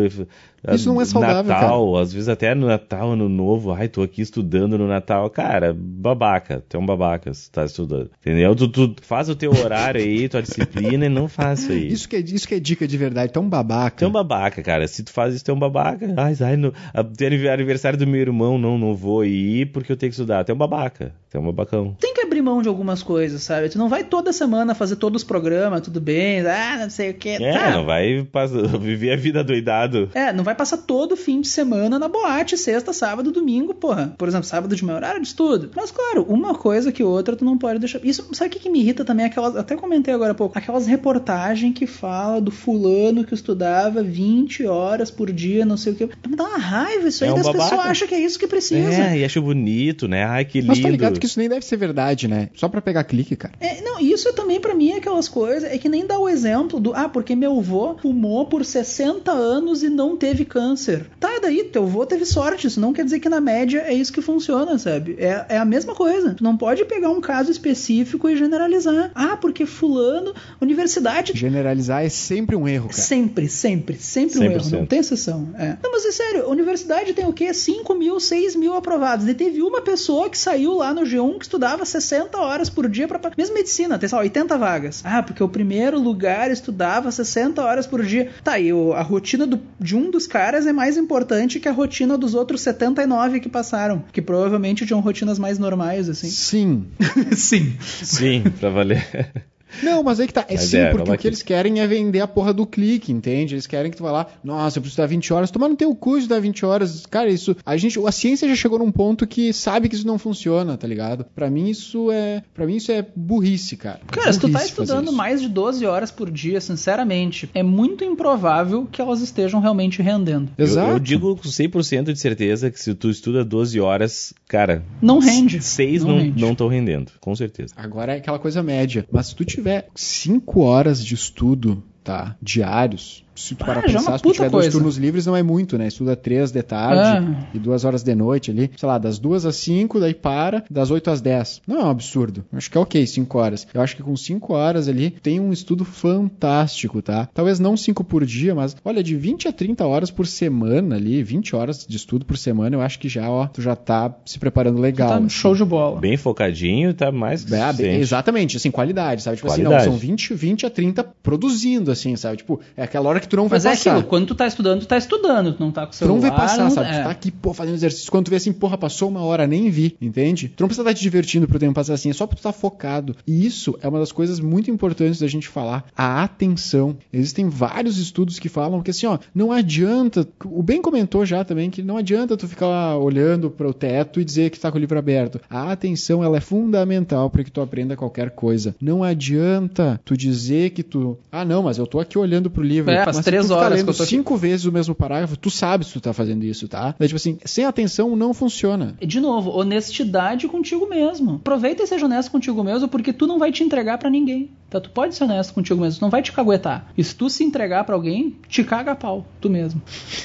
Isso 0.72 0.92
não 0.92 1.00
é 1.00 1.04
saudável, 1.04 1.44
Natal, 1.44 1.96
às 1.96 2.12
vezes 2.12 2.28
até 2.28 2.54
no 2.54 2.66
Natal, 2.66 3.12
ano 3.12 3.28
novo, 3.28 3.72
ai, 3.72 3.88
tô 3.88 4.02
aqui 4.02 4.22
estudando 4.22 4.76
no 4.76 4.88
Natal. 4.88 5.28
Cara, 5.30 5.74
babaca, 5.76 6.62
tu 6.68 6.76
é 6.76 6.80
um 6.80 6.86
babaca 6.86 7.32
se 7.32 7.50
tá 7.50 7.64
estudando. 7.64 8.10
Entendeu? 8.20 8.54
Tu, 8.54 8.68
tu 8.68 8.94
faz 9.02 9.28
o 9.28 9.36
teu 9.36 9.52
horário 9.52 10.00
aí, 10.00 10.28
tua 10.28 10.42
disciplina 10.42 11.06
e 11.06 11.08
não 11.08 11.28
faça 11.28 11.72
isso. 11.72 11.94
Isso 11.94 12.08
que, 12.08 12.16
é, 12.16 12.20
isso 12.20 12.48
que 12.48 12.54
é 12.54 12.60
dica 12.60 12.86
de 12.86 12.96
verdade, 12.96 13.32
tão 13.32 13.48
babaca. 13.48 13.98
Tu 13.98 14.04
é 14.04 14.08
um 14.08 14.12
babaca, 14.12 14.62
cara. 14.62 14.86
Se 14.88 15.02
tu 15.02 15.12
faz 15.12 15.34
isso, 15.34 15.44
tu 15.44 15.50
é 15.50 15.54
um 15.54 15.58
babaca. 15.58 16.12
Ai, 16.16 16.34
ai, 16.40 16.56
no, 16.56 16.72
tem 17.16 17.48
aniversário 17.48 17.98
do 17.98 18.06
meu 18.06 18.20
irmão, 18.20 18.58
não, 18.58 18.76
não 18.76 18.94
vou 18.94 19.24
ir 19.24 19.66
porque 19.66 19.92
eu 19.92 19.96
tenho 19.96 20.10
que 20.10 20.14
estudar. 20.14 20.44
Tu 20.44 20.50
é 20.50 20.54
um 20.54 20.58
babaca. 20.58 21.12
Tu 21.30 21.36
é 21.36 21.40
um 21.40 21.44
babacão. 21.44 21.94
Tem 22.00 22.14
que 22.14 22.22
abrir 22.22 22.40
mão 22.40 22.62
de 22.62 22.68
algumas 22.68 23.02
coisas, 23.02 23.42
sabe? 23.42 23.68
Tu 23.68 23.76
não 23.76 23.88
vai 23.88 24.02
toda 24.02 24.32
semana 24.32 24.74
fazer 24.74 24.96
todos 24.96 25.22
os 25.22 25.28
programas, 25.28 25.82
tudo 25.82 26.00
bem, 26.00 26.40
ah, 26.46 26.78
não 26.80 26.90
sei 26.90 27.10
o 27.10 27.14
que. 27.14 27.28
É, 27.30 27.52
tá. 27.52 27.70
não 27.72 27.84
vai 27.84 28.26
passar- 28.32 28.62
viver 28.78 29.12
a 29.12 29.16
vida 29.16 29.44
doidado. 29.44 30.10
É, 30.14 30.32
não 30.32 30.42
vai 30.42 30.54
passar 30.54 30.78
todo 30.78 31.16
fim 31.16 31.40
de 31.42 31.48
semana 31.48 31.98
na 31.98 32.08
boate, 32.08 32.56
sexta, 32.56 32.92
sábado, 32.94 33.30
domingo, 33.30 33.74
porra. 33.74 34.14
Por 34.16 34.26
exemplo, 34.26 34.46
sábado 34.46 34.74
de 34.74 34.82
manhã, 34.84 34.96
horário 34.96 35.20
de 35.20 35.28
estudo. 35.28 35.70
Mas, 35.76 35.90
claro, 35.90 36.24
uma 36.28 36.54
coisa 36.54 36.90
que 36.90 37.02
outra 37.02 37.36
tu 37.36 37.44
não 37.44 37.58
pode 37.58 37.78
deixar. 37.78 38.00
Isso, 38.02 38.26
sabe 38.32 38.48
o 38.48 38.52
que, 38.52 38.60
que 38.60 38.70
me 38.70 38.80
irrita 38.80 39.04
também? 39.04 39.26
Aquelas, 39.26 39.54
até 39.54 39.76
comentei 39.76 40.14
agora 40.14 40.32
há 40.32 40.34
pouco, 40.34 40.56
aquelas 40.56 40.86
reportagens 40.86 41.74
que 41.74 41.86
fala 41.86 42.40
do 42.40 42.50
fulano 42.50 43.24
que 43.24 43.34
estudava 43.34 44.02
20 44.02 44.66
horas 44.66 45.10
por 45.10 45.30
dia, 45.30 45.66
não 45.66 45.76
sei 45.76 45.92
o 45.92 45.96
que. 45.96 46.06
Me 46.26 46.36
dá 46.36 46.44
uma 46.44 46.58
raiva 46.58 47.08
isso 47.08 47.22
aí, 47.24 47.30
É 47.30 47.32
um 47.34 47.36
das 47.36 47.48
pessoas 47.48 47.80
acham 47.80 48.08
que 48.08 48.14
é 48.14 48.20
isso 48.20 48.38
que 48.38 48.46
precisa. 48.46 49.02
É, 49.02 49.18
e 49.18 49.24
acho 49.24 49.42
bonito, 49.42 50.08
né? 50.08 50.24
Ai, 50.24 50.44
que 50.44 50.60
lindo. 50.60 50.68
Mas 50.68 50.80
tá 50.80 50.88
ligado 50.88 51.17
que 51.18 51.26
isso 51.26 51.38
nem 51.38 51.48
deve 51.48 51.64
ser 51.64 51.76
verdade, 51.76 52.28
né? 52.28 52.50
Só 52.54 52.68
pra 52.68 52.80
pegar 52.80 53.04
clique, 53.04 53.36
cara. 53.36 53.54
É, 53.60 53.80
não, 53.80 54.00
isso 54.00 54.32
também 54.32 54.60
pra 54.60 54.74
mim 54.74 54.90
é 54.90 54.96
aquelas 54.96 55.28
coisas, 55.28 55.64
é 55.64 55.78
que 55.78 55.88
nem 55.88 56.06
dá 56.06 56.18
o 56.18 56.28
exemplo 56.28 56.80
do, 56.80 56.94
ah, 56.94 57.08
porque 57.08 57.34
meu 57.34 57.58
avô 57.58 57.96
fumou 58.00 58.46
por 58.46 58.64
60 58.64 59.30
anos 59.30 59.82
e 59.82 59.88
não 59.88 60.16
teve 60.16 60.44
câncer. 60.44 61.06
Tá, 61.18 61.34
e 61.36 61.40
daí, 61.40 61.64
teu 61.64 61.84
avô 61.84 62.04
teve 62.06 62.24
sorte, 62.24 62.66
isso 62.66 62.80
não 62.80 62.92
quer 62.92 63.04
dizer 63.04 63.20
que 63.20 63.28
na 63.28 63.40
média 63.40 63.82
é 63.86 63.94
isso 63.94 64.12
que 64.12 64.20
funciona, 64.20 64.78
sabe? 64.78 65.16
É, 65.18 65.46
é 65.48 65.58
a 65.58 65.64
mesma 65.64 65.94
coisa. 65.94 66.34
Tu 66.34 66.44
não 66.44 66.56
pode 66.56 66.84
pegar 66.84 67.10
um 67.10 67.20
caso 67.20 67.50
específico 67.50 68.28
e 68.28 68.36
generalizar. 68.36 69.10
Ah, 69.14 69.36
porque 69.36 69.66
fulano, 69.66 70.34
universidade 70.60 71.32
Generalizar 71.34 72.04
é 72.04 72.08
sempre 72.08 72.56
um 72.56 72.66
erro, 72.66 72.88
cara. 72.88 73.00
Sempre, 73.00 73.48
sempre, 73.48 73.96
sempre 73.96 74.38
um 74.38 74.42
erro, 74.44 74.60
100%. 74.60 74.70
não 74.72 74.86
tem 74.86 74.98
exceção. 74.98 75.48
É. 75.58 75.76
Não, 75.82 75.92
mas 75.92 76.04
é 76.04 76.12
sério, 76.12 76.44
a 76.44 76.48
universidade 76.48 77.12
tem 77.12 77.26
o 77.26 77.32
quê? 77.32 77.52
5 77.52 77.94
mil, 77.94 78.18
6 78.20 78.56
mil 78.56 78.74
aprovados. 78.74 79.26
E 79.26 79.34
teve 79.34 79.62
uma 79.62 79.80
pessoa 79.80 80.28
que 80.28 80.38
saiu 80.38 80.74
lá 80.74 80.92
no 80.92 81.04
G1 81.08 81.38
que 81.38 81.44
estudava 81.44 81.84
60 81.84 82.38
horas 82.38 82.68
por 82.70 82.88
dia 82.88 83.08
para 83.08 83.18
mesmo 83.36 83.54
medicina, 83.54 83.98
tem 83.98 84.08
só 84.08 84.18
80 84.18 84.56
vagas. 84.58 85.00
Ah, 85.04 85.22
porque 85.22 85.42
o 85.42 85.48
primeiro 85.48 85.98
lugar 85.98 86.50
estudava 86.50 87.10
60 87.10 87.62
horas 87.62 87.86
por 87.86 88.04
dia. 88.04 88.30
Tá, 88.44 88.58
e 88.58 88.70
a 88.70 89.02
rotina 89.02 89.46
do- 89.46 89.60
de 89.80 89.96
um 89.96 90.10
dos 90.10 90.26
caras 90.26 90.66
é 90.66 90.72
mais 90.72 90.96
importante 90.96 91.58
que 91.60 91.68
a 91.68 91.72
rotina 91.72 92.16
dos 92.16 92.34
outros 92.34 92.60
79 92.60 93.40
que 93.40 93.48
passaram, 93.48 94.04
que 94.12 94.22
provavelmente 94.22 94.86
tinham 94.86 95.00
rotinas 95.00 95.38
mais 95.38 95.58
normais, 95.58 96.08
assim. 96.08 96.28
Sim. 96.28 96.86
Sim. 97.36 97.76
Sim, 97.80 98.44
pra 98.60 98.70
valer. 98.70 99.32
Não, 99.82 100.02
mas 100.02 100.20
aí 100.20 100.26
que 100.26 100.32
tá. 100.32 100.44
É 100.48 100.54
Mas 100.54 100.62
sim, 100.62 100.78
é, 100.78 100.90
porque 100.90 101.10
o 101.10 101.18
que 101.18 101.26
eles 101.26 101.42
querem 101.42 101.80
é 101.80 101.86
vender 101.86 102.20
a 102.20 102.26
porra 102.26 102.52
do 102.52 102.66
clique, 102.66 103.12
entende? 103.12 103.54
Eles 103.54 103.66
querem 103.66 103.90
que 103.90 103.96
tu 103.96 104.02
vá 104.02 104.10
lá, 104.10 104.26
nossa, 104.42 104.78
eu 104.78 104.82
preciso 104.82 105.00
dar 105.00 105.06
20 105.06 105.32
horas. 105.32 105.50
Tomar 105.50 105.68
no 105.68 105.76
teu 105.76 105.94
cu 105.94 106.20
de 106.20 106.28
dar 106.28 106.40
20 106.40 106.64
horas. 106.64 107.06
Cara, 107.06 107.28
isso. 107.28 107.56
A 107.64 107.76
gente. 107.76 107.98
A 108.06 108.12
ciência 108.12 108.48
já 108.48 108.54
chegou 108.54 108.78
num 108.78 108.90
ponto 108.90 109.26
que 109.26 109.52
sabe 109.52 109.88
que 109.88 109.94
isso 109.94 110.06
não 110.06 110.18
funciona, 110.18 110.76
tá 110.76 110.86
ligado? 110.86 111.24
Pra 111.34 111.50
mim 111.50 111.68
isso 111.68 112.10
é. 112.10 112.42
para 112.54 112.66
mim 112.66 112.76
isso 112.76 112.90
é 112.92 113.04
burrice, 113.14 113.76
cara. 113.76 114.00
Cara, 114.10 114.32
se 114.32 114.38
tu 114.38 114.48
tá 114.48 114.58
Burrice 114.58 114.70
estudando 114.70 115.12
mais 115.12 115.40
de 115.40 115.48
12 115.48 115.84
horas 115.86 116.10
por 116.10 116.30
dia, 116.30 116.60
sinceramente, 116.60 117.48
é 117.54 117.62
muito 117.62 118.04
improvável 118.04 118.86
que 118.90 119.00
elas 119.00 119.20
estejam 119.20 119.60
realmente 119.60 120.02
rendendo. 120.02 120.50
Eu, 120.56 120.64
Exato. 120.64 120.90
eu 120.90 120.98
digo 120.98 121.36
com 121.36 121.48
100% 121.48 122.12
de 122.12 122.18
certeza 122.18 122.70
que 122.70 122.80
se 122.80 122.94
tu 122.94 123.10
estuda 123.10 123.44
12 123.44 123.80
horas, 123.80 124.32
cara. 124.46 124.82
Não 125.00 125.18
rende. 125.18 125.62
Seis 125.62 126.02
Não 126.02 126.12
não 126.12 126.18
rende. 126.18 126.40
não 126.40 126.52
estão 126.52 126.68
rendendo, 126.68 127.12
com 127.20 127.34
certeza. 127.34 127.74
Agora 127.76 128.14
é 128.14 128.18
aquela 128.18 128.38
coisa 128.38 128.62
média. 128.62 129.06
Mas 129.10 129.28
se 129.28 129.36
tu 129.36 129.44
tiver 129.58 129.88
5 129.92 130.60
horas 130.60 131.04
de 131.04 131.14
estudo, 131.16 131.82
tá? 132.04 132.36
Diários. 132.40 133.24
Se 133.38 133.54
tu 133.54 133.62
Ah, 133.62 133.66
parar 133.66 133.80
já 133.82 133.86
é 133.86 133.92
pensar, 133.98 134.16
se 134.18 134.22
tu 134.22 134.32
tiver 134.32 134.50
dois 134.50 134.64
coisa. 134.64 134.70
turnos 134.78 134.96
livres, 134.96 135.26
não 135.26 135.36
é 135.36 135.42
muito, 135.42 135.78
né? 135.78 135.86
Estuda 135.88 136.16
três 136.16 136.50
de 136.50 136.62
tarde 136.62 137.00
Ah. 137.00 137.46
e 137.54 137.58
duas 137.58 137.84
horas 137.84 138.02
de 138.02 138.14
noite 138.14 138.50
ali. 138.50 138.70
Sei 138.76 138.86
lá, 138.88 138.98
das 138.98 139.18
duas 139.18 139.46
às 139.46 139.56
cinco, 139.56 140.00
daí 140.00 140.14
para, 140.14 140.64
das 140.70 140.90
oito 140.90 141.10
às 141.10 141.20
dez. 141.20 141.60
Não 141.66 141.80
é 141.80 141.84
um 141.84 141.90
absurdo. 141.90 142.44
Eu 142.52 142.58
Acho 142.58 142.70
que 142.70 142.76
é 142.76 142.80
ok, 142.80 143.06
cinco 143.06 143.38
horas. 143.38 143.66
Eu 143.72 143.80
acho 143.80 143.94
que 143.96 144.02
com 144.02 144.16
cinco 144.16 144.54
horas 144.54 144.88
ali 144.88 145.10
tem 145.10 145.38
um 145.40 145.52
estudo 145.52 145.84
fantástico, 146.28 147.00
tá? 147.00 147.28
Talvez 147.32 147.58
não 147.60 147.76
cinco 147.76 148.02
por 148.04 148.24
dia, 148.24 148.54
mas 148.54 148.76
olha, 148.84 149.02
de 149.02 149.14
20 149.16 149.48
a 149.48 149.52
30 149.52 149.86
horas 149.86 150.10
por 150.10 150.26
semana 150.26 150.96
ali, 150.96 151.22
20 151.22 151.54
horas 151.54 151.86
de 151.88 151.96
estudo 151.96 152.24
por 152.24 152.36
semana, 152.36 152.76
eu 152.76 152.80
acho 152.80 152.98
que 152.98 153.08
já, 153.08 153.28
ó, 153.30 153.46
tu 153.46 153.62
já 153.62 153.74
tá 153.76 154.14
se 154.24 154.38
preparando 154.38 154.80
legal. 154.80 155.08
Tá 155.08 155.16
assim. 155.18 155.28
show 155.28 155.54
de 155.54 155.64
bola. 155.64 156.00
Bem 156.00 156.16
focadinho, 156.16 156.92
tá 156.94 157.10
mais 157.12 157.44
que 157.44 157.54
É, 157.54 157.72
bem- 157.72 158.00
exatamente, 158.00 158.56
assim, 158.56 158.70
qualidade, 158.70 159.22
sabe? 159.22 159.36
Tipo 159.36 159.48
assim, 159.48 159.62
Qualidade. 159.62 159.86
não, 159.86 159.92
são 159.92 159.98
20, 160.00 160.34
20 160.34 160.66
a 160.66 160.70
30 160.70 161.04
produzindo, 161.22 161.90
assim, 161.90 162.16
sabe? 162.16 162.38
Tipo, 162.38 162.60
é 162.76 162.82
aquela 162.82 163.08
hora 163.08 163.20
que 163.20 163.27
tu 163.28 163.36
não 163.36 163.48
vai 163.48 163.56
Mas 163.58 163.66
é 163.66 163.70
passar. 163.70 163.90
aquilo, 163.92 164.06
quando 164.08 164.26
tu 164.26 164.34
tá 164.34 164.46
estudando, 164.46 164.80
tu 164.80 164.86
tá 164.86 164.96
estudando, 164.98 165.52
tu 165.52 165.60
não 165.60 165.70
tá 165.70 165.82
com 165.82 165.88
o 165.88 165.90
Tu 165.90 165.96
celular. 165.96 166.14
não 166.14 166.20
vai 166.20 166.30
passar, 166.36 166.64
não- 166.64 166.70
sabe? 166.70 166.88
é. 166.90 166.98
Tu 167.00 167.04
tá 167.04 167.10
aqui, 167.10 167.30
pô, 167.30 167.52
fazendo 167.54 167.74
exercício. 167.74 168.10
Quando 168.10 168.26
tu 168.26 168.30
vê 168.30 168.36
assim, 168.36 168.52
porra, 168.52 168.76
passou 168.78 169.08
uma 169.08 169.20
hora, 169.22 169.46
nem 169.46 169.70
vi, 169.70 169.96
entende? 170.00 170.48
Tu 170.56 170.60
não 170.60 170.68
precisa 170.68 170.82
estar 170.88 170.94
te 170.98 171.02
divertindo 171.02 171.46
pro 171.48 171.58
tempo 171.58 171.74
passar 171.74 171.94
assim, 171.94 172.10
é 172.10 172.12
só 172.12 172.26
pra 172.26 172.34
tu 172.36 172.38
estar 172.40 172.52
focado. 172.52 173.14
E 173.26 173.46
isso 173.46 173.78
é 173.82 173.88
uma 173.88 173.98
das 173.98 174.12
coisas 174.12 174.40
muito 174.40 174.70
importantes 174.70 175.20
da 175.20 175.26
gente 175.26 175.48
falar, 175.48 175.84
a 175.96 176.22
atenção. 176.24 176.96
Existem 177.12 177.48
vários 177.48 177.98
estudos 177.98 178.38
que 178.38 178.48
falam 178.48 178.82
que 178.82 178.90
assim, 178.90 179.06
ó, 179.06 179.18
não 179.34 179.52
adianta, 179.52 180.26
o 180.44 180.62
Ben 180.62 180.80
comentou 180.80 181.24
já 181.26 181.44
também 181.44 181.70
que 181.70 181.82
não 181.82 181.96
adianta 181.96 182.36
tu 182.36 182.46
ficar 182.48 182.96
olhando 182.96 183.50
para 183.50 183.68
o 183.68 183.74
teto 183.74 184.20
e 184.20 184.24
dizer 184.24 184.50
que 184.50 184.58
tá 184.58 184.70
com 184.70 184.78
o 184.78 184.80
livro 184.80 184.98
aberto. 184.98 185.40
A 185.50 185.72
atenção, 185.72 186.22
ela 186.22 186.36
é 186.36 186.40
fundamental 186.40 187.28
para 187.30 187.44
que 187.44 187.50
tu 187.50 187.60
aprenda 187.60 187.96
qualquer 187.96 188.30
coisa. 188.30 188.74
Não 188.80 189.02
adianta 189.04 190.00
tu 190.04 190.16
dizer 190.16 190.70
que 190.70 190.82
tu, 190.82 191.18
ah, 191.30 191.44
não, 191.44 191.62
mas 191.62 191.78
eu 191.78 191.86
tô 191.86 192.00
aqui 192.00 192.18
olhando 192.18 192.50
pro 192.50 192.62
livro. 192.62 192.90
É, 192.90 193.04
mas 193.18 193.24
se 193.24 193.30
três 193.30 193.46
tu 193.46 193.48
ficar 193.48 193.60
horas 193.66 193.78
lendo 193.78 193.84
que 193.86 193.90
eu 193.90 193.96
tô 193.96 194.04
cinco 194.06 194.36
vezes 194.36 194.66
o 194.66 194.72
mesmo 194.72 194.94
parágrafo, 194.94 195.36
tu 195.36 195.50
sabe 195.50 195.84
se 195.84 195.92
tu 195.92 196.00
tá 196.00 196.12
fazendo 196.12 196.44
isso, 196.44 196.68
tá? 196.68 196.94
Daí, 196.98 197.08
tipo 197.08 197.16
assim, 197.16 197.38
sem 197.44 197.64
atenção 197.64 198.16
não 198.16 198.32
funciona. 198.32 198.96
De 199.00 199.20
novo, 199.20 199.50
honestidade 199.50 200.48
contigo 200.48 200.88
mesmo. 200.88 201.36
Aproveita 201.36 201.82
e 201.82 201.86
seja 201.86 202.06
honesto 202.06 202.30
contigo 202.30 202.62
mesmo, 202.64 202.88
porque 202.88 203.12
tu 203.12 203.26
não 203.26 203.38
vai 203.38 203.52
te 203.52 203.62
entregar 203.62 203.98
pra 203.98 204.10
ninguém. 204.10 204.50
Tá? 204.70 204.80
Tu 204.80 204.90
pode 204.90 205.14
ser 205.14 205.24
honesto 205.24 205.54
contigo 205.54 205.80
mesmo, 205.80 205.98
não 206.02 206.10
vai 206.10 206.20
te 206.22 206.30
caguetar. 206.32 206.90
E 206.96 207.02
se 207.02 207.14
tu 207.14 207.30
se 207.30 207.42
entregar 207.42 207.84
pra 207.84 207.94
alguém, 207.94 208.36
te 208.48 208.62
caga 208.62 208.92
a 208.92 208.94
pau, 208.94 209.26
tu 209.40 209.48
mesmo. 209.48 209.80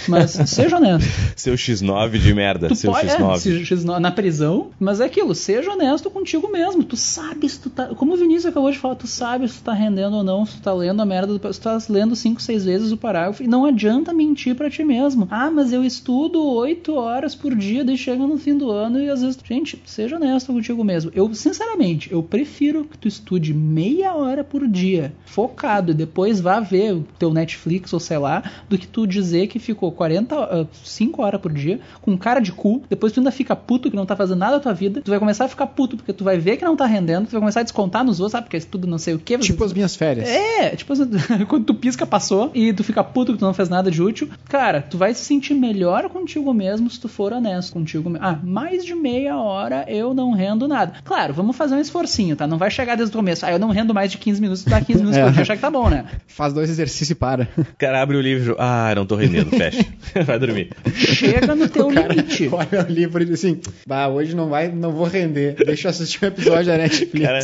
Mas 0.08 0.32
seja 0.50 0.78
honesto. 0.78 1.08
Seu 1.36 1.54
X9 1.56 2.18
de 2.20 2.34
merda, 2.34 2.68
Tu 2.68 2.76
seu 2.76 2.92
pode, 2.92 3.08
é, 3.08 3.18
X9. 3.18 3.38
se- 3.38 3.62
X9 3.76 4.00
na 4.00 4.12
prisão, 4.12 4.72
mas 4.80 5.00
é 5.00 5.06
aquilo, 5.06 5.34
seja 5.34 5.72
honesto 5.72 6.10
contigo 6.10 6.52
mesmo. 6.52 6.84
Tu 6.84 6.98
sabe 6.98 7.48
se 7.48 7.60
tu 7.60 7.70
tá. 7.70 7.88
Como 7.96 8.14
o 8.14 8.18
Vinícius 8.18 8.48
acabou 8.48 8.70
de 8.72 8.78
falar, 8.78 8.96
tu 8.96 9.08
sabe 9.08 9.48
se 9.48 9.60
tu 9.60 9.64
tá 9.64 9.74
rendendo 9.74 10.18
ou 10.18 10.24
não, 10.24 10.46
se 10.46 10.58
tu 10.58 10.62
tá 10.62 10.74
lendo 10.74 11.02
a 11.02 11.06
merda 11.06 11.38
do. 11.38 11.54
Se 11.54 11.60
tu 11.60 11.64
tá 11.64 11.78
lendo 11.90 12.16
5, 12.16 12.42
6 12.42 12.66
vezes 12.66 12.92
o 12.92 12.98
parágrafo. 12.98 13.44
E 13.44 13.48
não 13.48 13.66
adianta 13.66 14.14
mentir 14.14 14.56
pra 14.56 14.70
ti 14.70 14.84
mesmo. 14.84 15.28
Ah, 15.32 15.50
mas 15.50 15.72
eu 15.72 15.84
estudo 15.84 16.44
8 16.44 16.94
horas 16.96 17.34
por 17.36 17.56
dia, 17.56 17.84
daí 17.86 17.98
chega 17.98 18.26
no 18.28 18.38
fim 18.38 18.58
do 18.58 18.70
ano 18.72 19.00
e 19.00 19.10
às 19.10 19.22
vezes. 19.22 19.38
Gente, 19.44 19.82
seja 19.86 20.16
honesto 20.16 20.52
contigo 20.52 20.84
mesmo. 20.84 21.12
Eu, 21.16 21.34
sinceramente, 21.34 22.12
eu 22.12 22.22
prefiro 22.24 22.84
que 22.86 22.98
tu 22.98 23.08
estude 23.08 23.54
meia 23.54 24.14
hora 24.14 24.33
por 24.42 24.66
dia, 24.66 25.14
focado, 25.26 25.92
e 25.92 25.94
depois 25.94 26.40
vá 26.40 26.62
ver 26.62 26.94
o 26.94 27.06
teu 27.20 27.34
Netflix 27.34 27.92
ou 27.92 28.00
sei 28.00 28.18
lá, 28.18 28.42
do 28.70 28.78
que 28.78 28.88
tu 28.88 29.06
dizer 29.06 29.48
que 29.48 29.60
ficou 29.60 29.92
40, 29.92 30.70
5 30.84 31.22
horas 31.22 31.42
por 31.42 31.52
dia, 31.52 31.82
com 32.02 32.18
cara 32.18 32.40
de 32.40 32.54
cu, 32.54 32.82
depois 32.90 33.12
tu 33.12 33.20
ainda 33.20 33.32
fica 33.32 33.54
puto 33.56 33.90
que 33.90 33.96
não 33.98 34.06
tá 34.06 34.16
fazendo 34.16 34.40
nada 34.40 34.54
da 34.54 34.60
tua 34.62 34.74
vida, 34.74 35.02
tu 35.02 35.12
vai 35.12 35.20
começar 35.20 35.46
a 35.46 35.50
ficar 35.50 35.68
puto 35.68 35.98
porque 35.98 36.14
tu 36.14 36.24
vai 36.24 36.38
ver 36.38 36.56
que 36.56 36.64
não 36.64 36.78
tá 36.78 36.86
rendendo, 36.86 37.26
tu 37.26 37.32
vai 37.32 37.42
começar 37.42 37.60
a 37.60 37.64
descontar 37.64 38.06
nos 38.06 38.20
outros, 38.20 38.32
sabe? 38.32 38.46
Porque 38.46 38.60
tudo 38.62 38.88
não 38.88 38.98
sei 38.98 39.14
o 39.14 39.20
que. 39.20 39.38
Tipo 39.38 39.64
as 39.64 39.74
minhas 39.74 39.96
férias. 39.96 40.30
É, 40.30 40.76
tipo, 40.76 40.94
quando 41.48 41.66
tu 41.66 41.74
pisca, 41.74 42.06
passou, 42.06 42.52
e 42.54 42.72
tu 42.72 42.84
fica 42.84 43.04
puto 43.04 43.34
que 43.34 43.40
tu 43.40 43.46
não 43.46 43.54
fez 43.54 43.68
nada 43.68 43.92
de 43.92 44.02
útil. 44.02 44.30
Cara, 44.46 44.82
tu 44.82 44.98
vai 44.98 45.14
se 45.14 45.26
sentir 45.26 45.54
melhor 45.54 46.10
contigo 46.10 46.54
mesmo 46.54 46.90
se 46.90 47.00
tu 47.00 47.10
for 47.10 47.34
honesto 47.34 47.74
contigo 47.74 48.10
mesmo. 48.10 48.26
Ah, 48.26 48.40
mais 48.44 48.86
de 48.86 48.94
meia 48.94 49.38
hora 49.38 49.86
eu 49.88 50.14
não 50.14 50.32
rendo 50.32 50.68
nada. 50.68 50.94
Claro, 51.04 51.34
vamos 51.34 51.56
fazer 51.56 51.76
um 51.76 51.80
esforcinho, 51.80 52.36
tá? 52.36 52.48
Não 52.48 52.58
vai 52.58 52.70
chegar 52.70 52.96
desde 52.96 53.16
o 53.16 53.20
começo. 53.20 53.46
Ah, 53.46 53.52
eu 53.52 53.60
não 53.60 53.70
rendo 53.70 53.94
mais 53.94 54.12
de 54.12 54.18
15 54.24 54.42
minutos, 54.42 54.64
tu 54.64 54.70
dá 54.70 54.80
15 54.82 55.00
minutos 55.00 55.18
É. 55.20 55.24
por 55.24 55.32
dia, 55.34 55.42
achar 55.42 55.56
que 55.56 55.62
tá 55.62 55.70
bom, 55.70 55.90
né? 55.90 56.06
Faz 56.28 56.54
dois 56.54 56.70
exercícios 56.70 57.10
e 57.12 57.16
para. 57.16 57.48
O 57.58 57.66
cara 57.78 58.02
abre 58.02 58.16
o 58.18 58.22
livro. 58.22 58.56
Ah, 58.58 58.94
não 58.96 59.06
tô 59.06 59.16
rendendo, 59.16 59.50
fecha. 59.52 59.86
Vai 60.26 60.40
dormir. 60.40 60.70
Chega 60.96 61.56
no 61.56 61.68
teu 61.70 61.88
O 61.88 61.94
cara 61.94 62.14
limite. 62.14 62.50
olha 62.52 62.86
o 62.88 62.92
livro 62.92 63.22
e 63.22 63.26
diz 63.26 63.36
assim: 63.40 63.60
Bah, 63.88 64.08
hoje 64.08 64.36
não 64.36 64.50
vai, 64.50 64.70
não 64.70 64.92
vou 64.92 65.06
render. 65.08 65.56
Deixa 65.66 65.88
eu 65.88 65.90
assistir 65.90 66.24
um 66.24 66.28
episódio 66.28 66.66
da 66.66 66.78
Netflix. 66.78 67.26
Cara, 67.26 67.40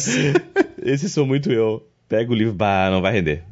esse 0.83 1.09
sou 1.09 1.25
muito 1.25 1.51
eu. 1.51 1.85
Pega 2.07 2.31
o 2.31 2.35
livro, 2.35 2.53
bah, 2.53 2.89
não 2.89 3.01
vai 3.01 3.13
render. 3.13 3.43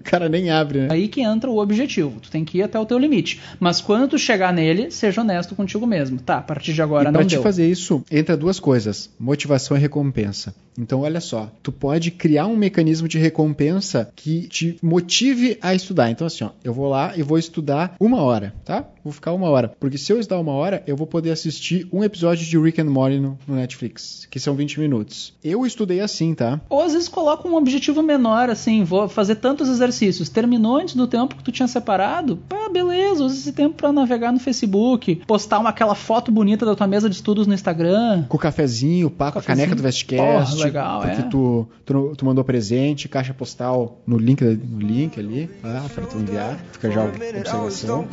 O 0.00 0.02
cara 0.10 0.28
nem 0.28 0.50
abre, 0.50 0.80
né? 0.80 0.88
Aí 0.90 1.08
que 1.08 1.20
entra 1.20 1.50
o 1.50 1.58
objetivo. 1.58 2.18
Tu 2.20 2.30
tem 2.30 2.44
que 2.44 2.58
ir 2.58 2.62
até 2.62 2.78
o 2.78 2.86
teu 2.86 2.98
limite. 2.98 3.40
Mas 3.60 3.80
quando 3.80 4.08
tu 4.08 4.18
chegar 4.18 4.52
nele, 4.52 4.90
seja 4.90 5.20
honesto 5.20 5.54
contigo 5.54 5.86
mesmo. 5.86 6.18
Tá, 6.18 6.38
a 6.38 6.42
partir 6.42 6.72
de 6.72 6.82
agora 6.82 7.04
e 7.08 7.12
não 7.12 7.20
pra 7.20 7.24
te 7.24 7.32
deu. 7.32 7.42
fazer 7.42 7.68
isso, 7.68 8.02
entra 8.10 8.36
duas 8.36 8.58
coisas: 8.58 9.10
motivação 9.18 9.76
e 9.76 9.80
recompensa. 9.80 10.54
Então, 10.78 11.00
olha 11.00 11.20
só, 11.20 11.50
tu 11.62 11.72
pode 11.72 12.12
criar 12.12 12.46
um 12.46 12.56
mecanismo 12.56 13.08
de 13.08 13.18
recompensa 13.18 14.10
que 14.14 14.46
te 14.46 14.78
motive 14.80 15.58
a 15.60 15.74
estudar. 15.74 16.08
Então, 16.10 16.26
assim, 16.26 16.44
ó, 16.44 16.50
eu 16.62 16.72
vou 16.72 16.88
lá 16.88 17.14
e 17.16 17.22
vou 17.22 17.36
estudar 17.36 17.96
uma 17.98 18.22
hora, 18.22 18.54
tá? 18.64 18.84
Vou 19.08 19.12
ficar 19.14 19.32
uma 19.32 19.48
hora. 19.48 19.72
Porque 19.80 19.96
se 19.96 20.12
eu 20.12 20.20
estudar 20.20 20.38
uma 20.38 20.52
hora, 20.52 20.82
eu 20.86 20.94
vou 20.94 21.06
poder 21.06 21.30
assistir 21.30 21.88
um 21.90 22.04
episódio 22.04 22.44
de 22.44 22.58
Rick 22.58 22.78
and 22.78 22.90
Morty 22.90 23.18
no, 23.18 23.38
no 23.48 23.54
Netflix, 23.54 24.28
que 24.30 24.38
são 24.38 24.54
20 24.54 24.78
minutos. 24.78 25.32
Eu 25.42 25.64
estudei 25.64 26.00
assim, 26.00 26.34
tá? 26.34 26.60
Ou 26.68 26.82
às 26.82 26.92
vezes 26.92 27.08
coloca 27.08 27.48
um 27.48 27.54
objetivo 27.54 28.02
menor, 28.02 28.50
assim, 28.50 28.84
vou 28.84 29.08
fazer 29.08 29.36
tantos 29.36 29.66
exercícios. 29.66 30.28
Terminou 30.28 30.76
antes 30.76 30.94
do 30.94 31.06
tempo 31.06 31.36
que 31.36 31.42
tu 31.42 31.50
tinha 31.50 31.66
separado? 31.66 32.36
Pá, 32.36 32.68
beleza, 32.68 33.24
usa 33.24 33.34
esse 33.34 33.52
tempo 33.52 33.76
pra 33.76 33.90
navegar 33.90 34.30
no 34.30 34.38
Facebook, 34.38 35.22
postar 35.26 35.58
uma, 35.58 35.70
aquela 35.70 35.94
foto 35.94 36.30
bonita 36.30 36.66
da 36.66 36.76
tua 36.76 36.86
mesa 36.86 37.08
de 37.08 37.16
estudos 37.16 37.46
no 37.46 37.54
Instagram. 37.54 38.26
Com 38.28 38.36
o 38.36 38.40
cafezinho, 38.40 39.08
pá, 39.08 39.32
com 39.32 39.38
a 39.38 39.42
caneca 39.42 39.74
do 39.74 39.82
Vestcast. 39.82 40.52
Porra, 40.52 40.64
legal, 40.64 41.00
porque 41.00 41.22
é. 41.22 41.24
tu, 41.30 41.66
tu, 41.86 42.14
tu 42.14 42.26
mandou 42.26 42.44
presente, 42.44 43.08
caixa 43.08 43.32
postal 43.32 44.02
no 44.06 44.18
link, 44.18 44.44
no 44.44 44.80
link 44.80 45.18
ali, 45.18 45.48
ah, 45.64 45.86
pra 45.94 46.04
tu 46.04 46.18
enviar. 46.18 46.58
Fica 46.72 46.90
já 46.90 47.00
a 47.00 47.04
observação. 47.06 48.06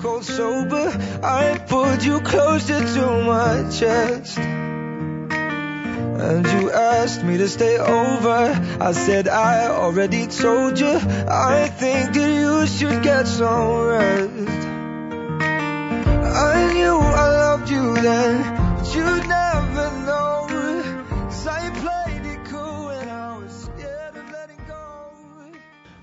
I 1.24 1.58
pulled 1.68 2.04
you 2.04 2.20
closer 2.22 2.80
to 2.80 3.24
my 3.24 3.70
chest. 3.70 4.38
And 6.18 6.46
you 6.48 6.72
asked 6.72 7.24
me 7.24 7.38
to 7.38 7.48
stay 7.48 7.78
over. 7.78 8.60
I 8.80 8.92
said, 8.94 9.28
I 9.28 9.68
already 9.68 10.28
told 10.28 10.80
you. 10.80 10.88
I 11.28 11.68
think 11.68 12.14
that 12.14 12.32
you 12.42 12.66
should 12.68 13.04
get 13.04 13.28
some 13.28 13.86
rest. 13.86 14.32
I 16.38 16.74
knew 16.74 16.98
I 16.98 17.28
loved 17.44 17.70
you 17.70 17.94
then, 17.96 18.42
but 18.78 18.96
you'd 18.96 19.28
never 19.28 19.92
know. 20.06 20.48
'Cause 20.50 21.48
I 21.48 21.70
played 21.84 22.26
it 22.26 22.40
cool 22.50 22.90
and 22.90 23.10
I 23.10 23.38
was 23.38 23.52
scared 23.66 24.16
of 24.18 24.26
letting 24.32 24.62
go. 24.68 25.54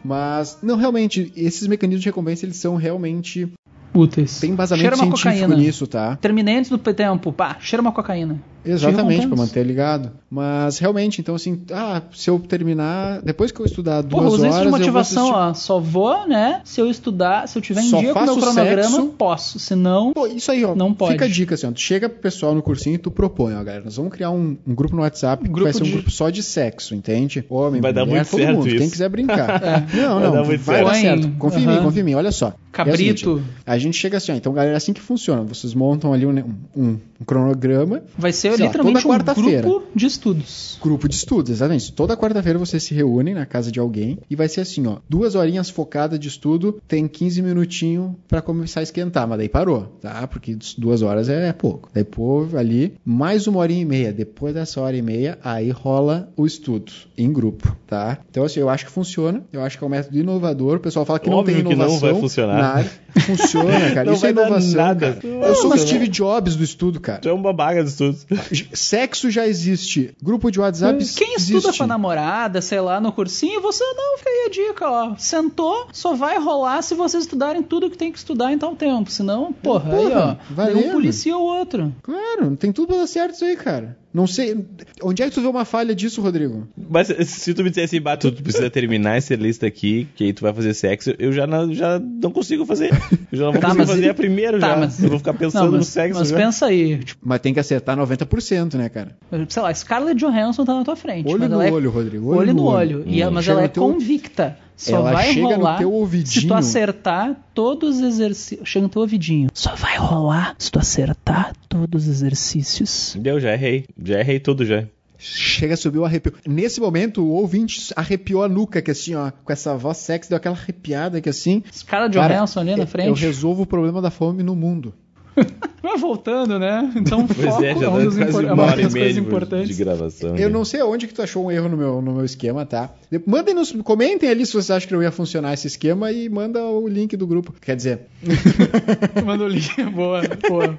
Mas, 0.05 0.59
não, 0.63 0.77
realmente, 0.77 1.33
esses 1.37 1.67
mecanismos 1.67 2.03
de 2.03 2.09
recompensa, 2.09 2.45
eles 2.47 2.57
são 2.57 2.77
realmente. 2.77 3.53
Úteis. 3.95 4.41
Tem 4.41 4.51
embasamento 4.51 4.83
Cheira 4.83 4.97
uma 4.97 5.17
científico 5.17 5.41
cocaína. 5.47 5.57
nisso, 5.57 5.87
tá? 5.87 6.17
Terminei 6.17 6.57
antes 6.57 6.71
do 6.71 6.79
tempo, 6.79 7.33
pá, 7.33 7.57
cheira 7.61 7.81
uma 7.81 7.93
cocaína. 7.93 8.41
Exatamente, 8.65 9.23
recompensa. 9.23 9.43
manter 9.43 9.63
ligado. 9.65 10.11
Mas, 10.31 10.79
realmente, 10.79 11.21
então, 11.21 11.35
assim, 11.35 11.61
ah, 11.73 12.01
se 12.15 12.31
eu 12.31 12.39
terminar. 12.39 13.21
Depois 13.23 13.51
que 13.53 13.61
eu 13.61 13.67
estudar 13.67 14.03
Porra, 14.05 14.23
duas 14.23 14.35
usa 14.35 14.47
isso 14.49 14.57
horas. 14.57 14.61
de 14.61 14.65
eu 14.67 14.71
vou 14.71 14.79
motivação, 14.79 15.23
assistir- 15.37 15.37
ó. 15.51 15.55
Só 15.55 15.81
vou, 15.81 16.27
né? 16.29 16.61
Se 16.65 16.81
eu 16.81 16.89
estudar, 16.91 17.47
se 17.49 17.59
eu 17.59 17.63
tiver 17.63 17.83
em 17.83 17.91
Só 17.91 17.99
dia 18.01 18.13
com 18.15 18.21
o 18.21 18.25
meu 18.25 18.37
cronograma, 18.37 18.83
sexo. 18.83 19.07
posso. 19.19 19.59
Se 19.59 19.75
não, 19.75 20.13
Pô, 20.13 20.27
isso 20.27 20.51
aí, 20.51 20.65
ó. 20.65 20.75
Não 20.75 20.95
pode. 20.95 21.13
Fica 21.13 21.25
a 21.27 21.29
dica 21.29 21.55
assim, 21.55 21.67
ó. 21.67 21.73
Tu 21.73 21.81
chega 21.81 22.09
pro 22.09 22.19
pessoal 22.21 22.55
no 22.55 22.63
cursinho 22.63 22.95
e 22.95 22.99
tu 22.99 23.11
propõe, 23.11 23.55
ó, 23.55 23.63
galera. 23.63 23.85
Nós 23.85 23.97
vamos 23.97 24.13
criar 24.13 24.31
um, 24.31 24.57
um 24.67 24.75
grupo 24.75 24.95
no 24.97 25.03
WhatsApp 25.03 25.43
que 25.43 25.49
grupo 25.51 25.65
vai 25.65 25.73
ser 25.73 25.83
um 25.83 25.87
de- 25.87 25.93
grupo 25.93 26.11
só 26.11 26.31
de 26.31 26.43
sexo, 26.43 26.95
entende? 26.95 27.45
Homem, 27.51 27.81
Vai 27.81 27.93
dar 27.93 28.05
mulher, 28.07 28.21
muito 28.21 28.31
todo 28.31 28.41
certo 28.41 28.57
mundo. 28.57 28.69
Quem 28.69 28.77
isso. 28.77 28.91
quiser 28.93 29.09
brincar. 29.09 29.61
Não, 29.95 30.15
Vai 30.15 30.25
não, 30.25 30.33
dar 30.33 30.45
muito 30.45 30.63
vai 30.63 30.77
certo. 30.77 30.87
dar 30.89 30.95
certo. 30.95 31.31
Confia 31.39 31.61
em 31.61 31.67
mim, 31.67 31.83
confia 31.83 32.01
em 32.01 32.05
mim. 32.05 32.15
Olha 32.15 32.33
só. 32.33 32.49
É 32.49 32.53
Cabrito. 32.73 32.97
seguinte, 32.97 33.45
a 33.67 33.77
gente 33.77 33.99
chega 33.99 34.17
assim, 34.17 34.33
ó. 34.33 34.35
Então, 34.35 34.53
galera, 34.53 34.73
é 34.73 34.77
assim 34.77 34.95
que 34.95 35.01
funciona. 35.01 35.43
Vocês 35.43 35.75
montam 35.75 36.13
ali 36.13 36.25
um, 36.25 36.39
um- 36.75 36.99
um 37.21 37.25
cronograma. 37.27 38.03
vai 38.17 38.33
ser 38.33 38.52
Sei 38.57 38.65
lá, 38.65 38.71
literalmente 38.71 39.03
toda 39.03 39.09
um 39.15 39.19
quarta-feira. 39.19 39.63
grupo 39.63 39.87
de 39.95 40.07
estudos. 40.07 40.79
Grupo 40.83 41.09
de 41.09 41.15
estudos, 41.15 41.51
exatamente. 41.51 41.93
Toda 41.93 42.17
quarta-feira 42.17 42.59
vocês 42.59 42.83
se 42.83 42.95
reúnem 42.95 43.35
na 43.35 43.47
casa 43.47 43.71
de 43.71 43.79
alguém 43.81 44.19
e 44.29 44.37
vai 44.37 44.49
ser 44.49 44.61
assim, 44.63 44.87
ó. 44.87 44.97
Duas 45.09 45.35
horinhas 45.35 45.71
focadas 45.71 46.19
de 46.19 46.29
estudo, 46.29 46.81
tem 46.89 47.07
15 47.07 47.43
minutinhos 47.43 48.13
pra 48.29 48.43
começar 48.43 48.81
a 48.81 48.83
esquentar, 48.83 49.27
mas 49.29 49.39
daí 49.39 49.49
parou, 49.49 49.97
tá? 50.01 50.27
Porque 50.27 50.57
duas 50.79 51.03
horas 51.03 51.29
é 51.29 51.53
pouco. 51.53 51.89
Daí 51.95 52.05
pô, 52.05 52.47
ali, 52.57 52.95
mais 53.05 53.47
uma 53.47 53.59
horinha 53.61 53.83
e 53.83 53.85
meia. 53.85 54.13
Depois 54.13 54.55
dessa 54.55 54.81
hora 54.81 54.97
e 54.97 55.03
meia, 55.03 55.39
aí 55.43 55.71
rola 55.71 56.29
o 56.37 56.47
estudo 56.47 56.93
em 57.17 57.33
grupo, 57.33 57.77
tá? 57.87 58.19
Então, 58.31 58.45
assim, 58.45 58.61
eu 58.61 58.69
acho 58.69 58.87
que 58.87 58.91
funciona. 58.93 59.43
Eu 59.53 59.63
acho 59.63 59.79
que 59.79 59.85
é 59.85 59.87
um 59.87 59.91
método 59.91 60.19
inovador. 60.19 60.77
O 60.77 60.81
pessoal 60.81 61.05
fala 61.05 61.19
que 61.19 61.29
não 61.31 61.39
Óbvio 61.39 61.55
tem 61.57 61.65
que 61.65 61.75
não 61.77 61.85
inovação. 61.87 62.11
vai 62.13 62.21
funcionar. 62.21 62.59
na 62.59 62.69
área. 62.69 62.91
Funciona, 63.21 63.91
cara. 63.93 64.05
Não 64.05 64.15
Isso 64.15 64.27
é 64.27 64.33
vai 64.33 64.45
dar 64.45 64.51
inovação. 64.51 64.75
nada. 64.83 65.13
cara. 65.15 65.19
Não 65.23 65.43
Eu 65.43 65.55
sou 65.55 65.73
o 65.73 65.79
Steve 65.79 66.09
Jobs 66.09 66.57
do 66.57 66.65
estudo, 66.65 66.99
cara. 67.01 67.19
Tu 67.21 67.29
é 67.29 67.33
um 67.33 67.43
babaca 67.43 67.83
de 67.83 67.91
estudos. 67.91 68.27
Sexo 68.73 69.31
já 69.31 69.47
existe. 69.47 70.15
Grupo 70.23 70.51
de 70.51 70.61
WhatsApp 70.61 70.99
Quem 71.15 71.35
estuda 71.37 71.59
existe. 71.59 71.79
com 71.79 71.85
a 71.85 71.87
namorada, 71.87 72.61
sei 72.61 72.81
lá, 72.81 73.01
no 73.01 73.13
cursinho, 73.13 73.61
você 73.61 73.85
não, 73.85 74.19
fica 74.19 74.31
aí 74.31 74.45
a 74.47 74.51
dica, 74.51 74.91
ó. 74.91 75.15
Sentou, 75.17 75.87
só 75.93 76.15
vai 76.15 76.39
rolar 76.39 76.83
se 76.83 76.95
vocês 76.95 77.25
estudarem 77.25 77.63
tudo 77.63 77.91
que 77.91 77.97
tem 77.99 78.11
que 78.13 78.19
estudar 78.19 78.53
em 78.53 78.59
tal 78.59 78.75
tempo. 78.77 79.11
Senão, 79.11 79.53
porra, 79.53 79.93
aí, 79.95 80.03
Porra, 80.05 80.39
ó. 80.51 80.55
valendo. 80.55 80.89
um 80.89 80.93
policia 80.93 81.37
o 81.37 81.43
outro. 81.43 81.95
Claro, 82.03 82.57
tem 82.57 82.73
tudo 82.73 82.89
pra 82.89 82.97
dar 82.99 83.07
certo 83.07 83.35
isso 83.35 83.45
aí, 83.45 83.57
cara. 83.57 83.97
Não 84.15 84.27
sei. 84.27 84.67
Onde 85.03 85.23
é 85.23 85.29
que 85.29 85.35
tu 85.35 85.41
vê 85.41 85.47
uma 85.49 85.65
falha 85.65 85.95
disso, 85.95 86.21
Rodrigo? 86.21 86.69
Mas 86.77 87.09
se 87.09 87.55
tu 87.55 87.63
me 87.65 87.71
dissesse, 87.71 87.99
bah, 87.99 88.17
tu, 88.17 88.31
tu 88.31 88.43
precisa 88.43 88.69
terminar 88.69 89.17
essa 89.17 89.35
lista 89.35 89.67
aqui, 89.67 90.07
que 90.15 90.25
aí 90.25 90.33
tu 90.33 90.43
vai 90.43 90.53
fazer 90.53 90.75
sexo, 90.75 91.15
eu 91.19 91.33
já 91.33 91.47
não, 91.47 91.73
já 91.73 91.99
não 91.99 92.31
consigo 92.31 92.67
fazer. 92.67 92.91
Eu 93.33 93.39
já 93.39 93.45
não 93.47 93.53
vou 93.53 93.61
Tá, 93.61 93.69
conseguir 93.69 93.87
fazer 93.87 94.05
e- 94.05 94.09
a 94.11 94.15
primeira 94.15 94.59
tá, 94.59 94.69
já. 94.69 94.77
mas- 94.77 95.03
Eu 95.03 95.09
vou 95.09 95.19
ficar 95.19 95.33
pensando 95.35 95.65
Não, 95.65 95.71
mas, 95.73 95.81
no 95.81 95.85
sexo 95.87 96.19
mas 96.21 96.29
já. 96.29 96.37
pensa 96.37 96.67
aí, 96.67 96.99
tipo, 96.99 97.21
Mas 97.25 97.41
tem 97.41 97.55
que 97.55 97.61
acertar 97.61 97.97
90%, 97.97 98.75
né, 98.77 98.89
cara? 98.91 99.17
sei 99.49 99.63
lá, 99.63 99.73
Scarlett 99.75 100.19
Johansson 100.21 100.65
tá 100.65 100.75
na 100.75 100.85
tua 100.85 100.97
frente. 100.97 101.29
Olho 101.29 101.39
mas 101.41 101.49
no 101.49 101.55
ela 101.55 101.67
é- 101.69 101.73
olho, 101.73 101.91
Rodrigo. 101.91 102.35
Olho, 102.35 102.53
no 102.55 102.65
olho. 102.65 103.03
E, 103.07 103.25
Hum. 103.25 103.31
mas 103.31 103.45
Chega 103.47 103.57
ela 103.59 103.65
é 103.65 103.69
teu- 103.69 103.83
convicta. 103.83 104.59
Só 104.77 104.97
Ela 104.97 105.13
vai 105.13 105.33
chega 105.33 105.41
no 105.43 105.55
rolar 105.57 105.79
teu 105.79 105.89
se 105.89 105.93
tu 105.93 105.97
ouvidinho. 106.01 106.55
acertar 106.55 107.37
todos 107.55 107.97
os 107.99 108.03
exercícios. 108.03 108.69
Chega 108.69 108.83
no 108.85 108.89
teu 108.89 109.03
ouvidinho. 109.03 109.49
Só 109.55 109.75
vai 109.77 109.97
rolar 109.97 110.57
se 110.59 110.71
tu 110.71 110.79
acertar 110.79 111.53
todos 111.69 112.09
os 112.09 112.09
exercícios. 112.09 113.17
Deu, 113.21 113.39
já 113.41 113.53
errei. 113.53 113.87
Já 114.03 114.19
errei 114.21 114.41
tudo 114.41 114.65
já. 114.65 114.85
Chega 115.19 115.75
a 115.75 115.77
subir 115.77 115.99
o 115.99 116.05
arrepio. 116.05 116.33
Nesse 116.45 116.81
momento, 116.81 117.23
o 117.23 117.29
ouvinte 117.31 117.93
arrepiou 117.95 118.43
a 118.43 118.49
nuca, 118.49 118.83
que 118.83 118.91
assim, 118.91 119.15
ó, 119.15 119.31
com 119.45 119.53
essa 119.53 119.77
voz 119.77 119.99
sexy, 119.99 120.29
deu 120.29 120.37
aquela 120.37 120.57
arrepiada 120.57 121.21
que 121.21 121.29
assim. 121.29 121.63
Scarlett 121.73 122.17
Cara, 122.17 122.35
Johansson 122.35 122.59
ali 122.61 122.71
eu- 122.73 122.77
na 122.79 122.83
Eu 122.83 122.87
frente. 122.89 123.21
resolvo 123.21 123.63
o 123.63 123.67
problema 123.67 124.03
da 124.03 124.11
fome 124.11 124.43
no 124.43 124.57
mundo. 124.57 124.93
Vai 125.83 125.97
voltando, 125.99 126.61
né? 126.61 126.93
Então 126.95 127.27
Pois 127.27 127.39
foco 127.49 127.65
é, 127.65 127.75
já 127.75 127.87
é, 127.87 127.89
um 127.89 128.05
dos 128.05 128.17
quase 128.17 128.31
impor- 128.31 128.45
é 128.45 128.47
uma 128.47 128.55
uma 128.55 128.63
hora 128.71 128.81
e 128.81 128.85
das 128.85 128.93
coisas 128.93 129.17
importantes. 129.17 129.69
de 129.77 129.85
gravação. 129.85 130.29
Eu 130.37 130.49
né? 130.49 130.49
não 130.49 130.65
sei 130.65 130.81
aonde 130.81 131.09
que 131.09 131.13
tu 131.15 131.21
achou 131.23 131.47
um 131.47 131.51
erro 131.51 131.69
no 131.69 131.77
meu, 131.77 132.01
no 132.01 132.13
meu 132.15 132.25
esquema, 132.25 132.65
tá? 132.65 132.91
De- 133.11 133.21
Mandem 133.27 133.53
nos. 133.53 133.73
Comentem 133.73 134.29
ali 134.31 134.47
se 134.47 134.53
vocês 134.53 134.71
acham 134.71 134.87
que 134.89 134.95
não 134.95 135.03
ia 135.03 135.11
funcionar 135.11 135.53
esse 135.55 135.67
esquema 135.67 136.13
e 136.13 136.29
manda 136.29 136.63
o 136.63 136.87
link 136.87 137.17
do 137.17 137.27
grupo. 137.27 137.53
Quer 137.61 137.75
dizer, 137.75 138.03
Manda 139.27 139.43
o 139.43 139.49
link. 139.49 139.83
Boa, 139.91 140.23
boa. 140.49 140.79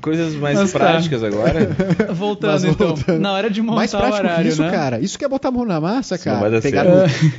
Coisas 0.00 0.34
mais 0.36 0.58
Mas 0.58 0.72
tá. 0.72 0.78
práticas 0.78 1.24
agora. 1.24 1.70
Voltando, 2.14 2.52
Mas 2.52 2.64
então. 2.64 2.88
voltando. 2.94 3.18
Na 3.20 3.32
hora 3.32 3.50
de 3.50 3.60
montar 3.62 3.74
mais 3.76 3.94
o 3.94 3.96
prático 3.98 4.18
horário, 4.22 4.42
que 4.44 4.48
isso, 4.48 4.62
né? 4.62 4.70
cara. 4.70 5.00
Isso 5.00 5.18
que 5.18 5.24
é 5.24 5.28
botar 5.28 5.48
a 5.48 5.52
mão 5.52 5.64
na 5.64 5.80
massa, 5.80 6.14
Isso 6.14 6.28
não 6.28 6.36
cara. 6.36 6.50
vai 6.50 6.60
dar 6.60 6.62
Pegar 6.62 6.84
certo. 7.08 7.34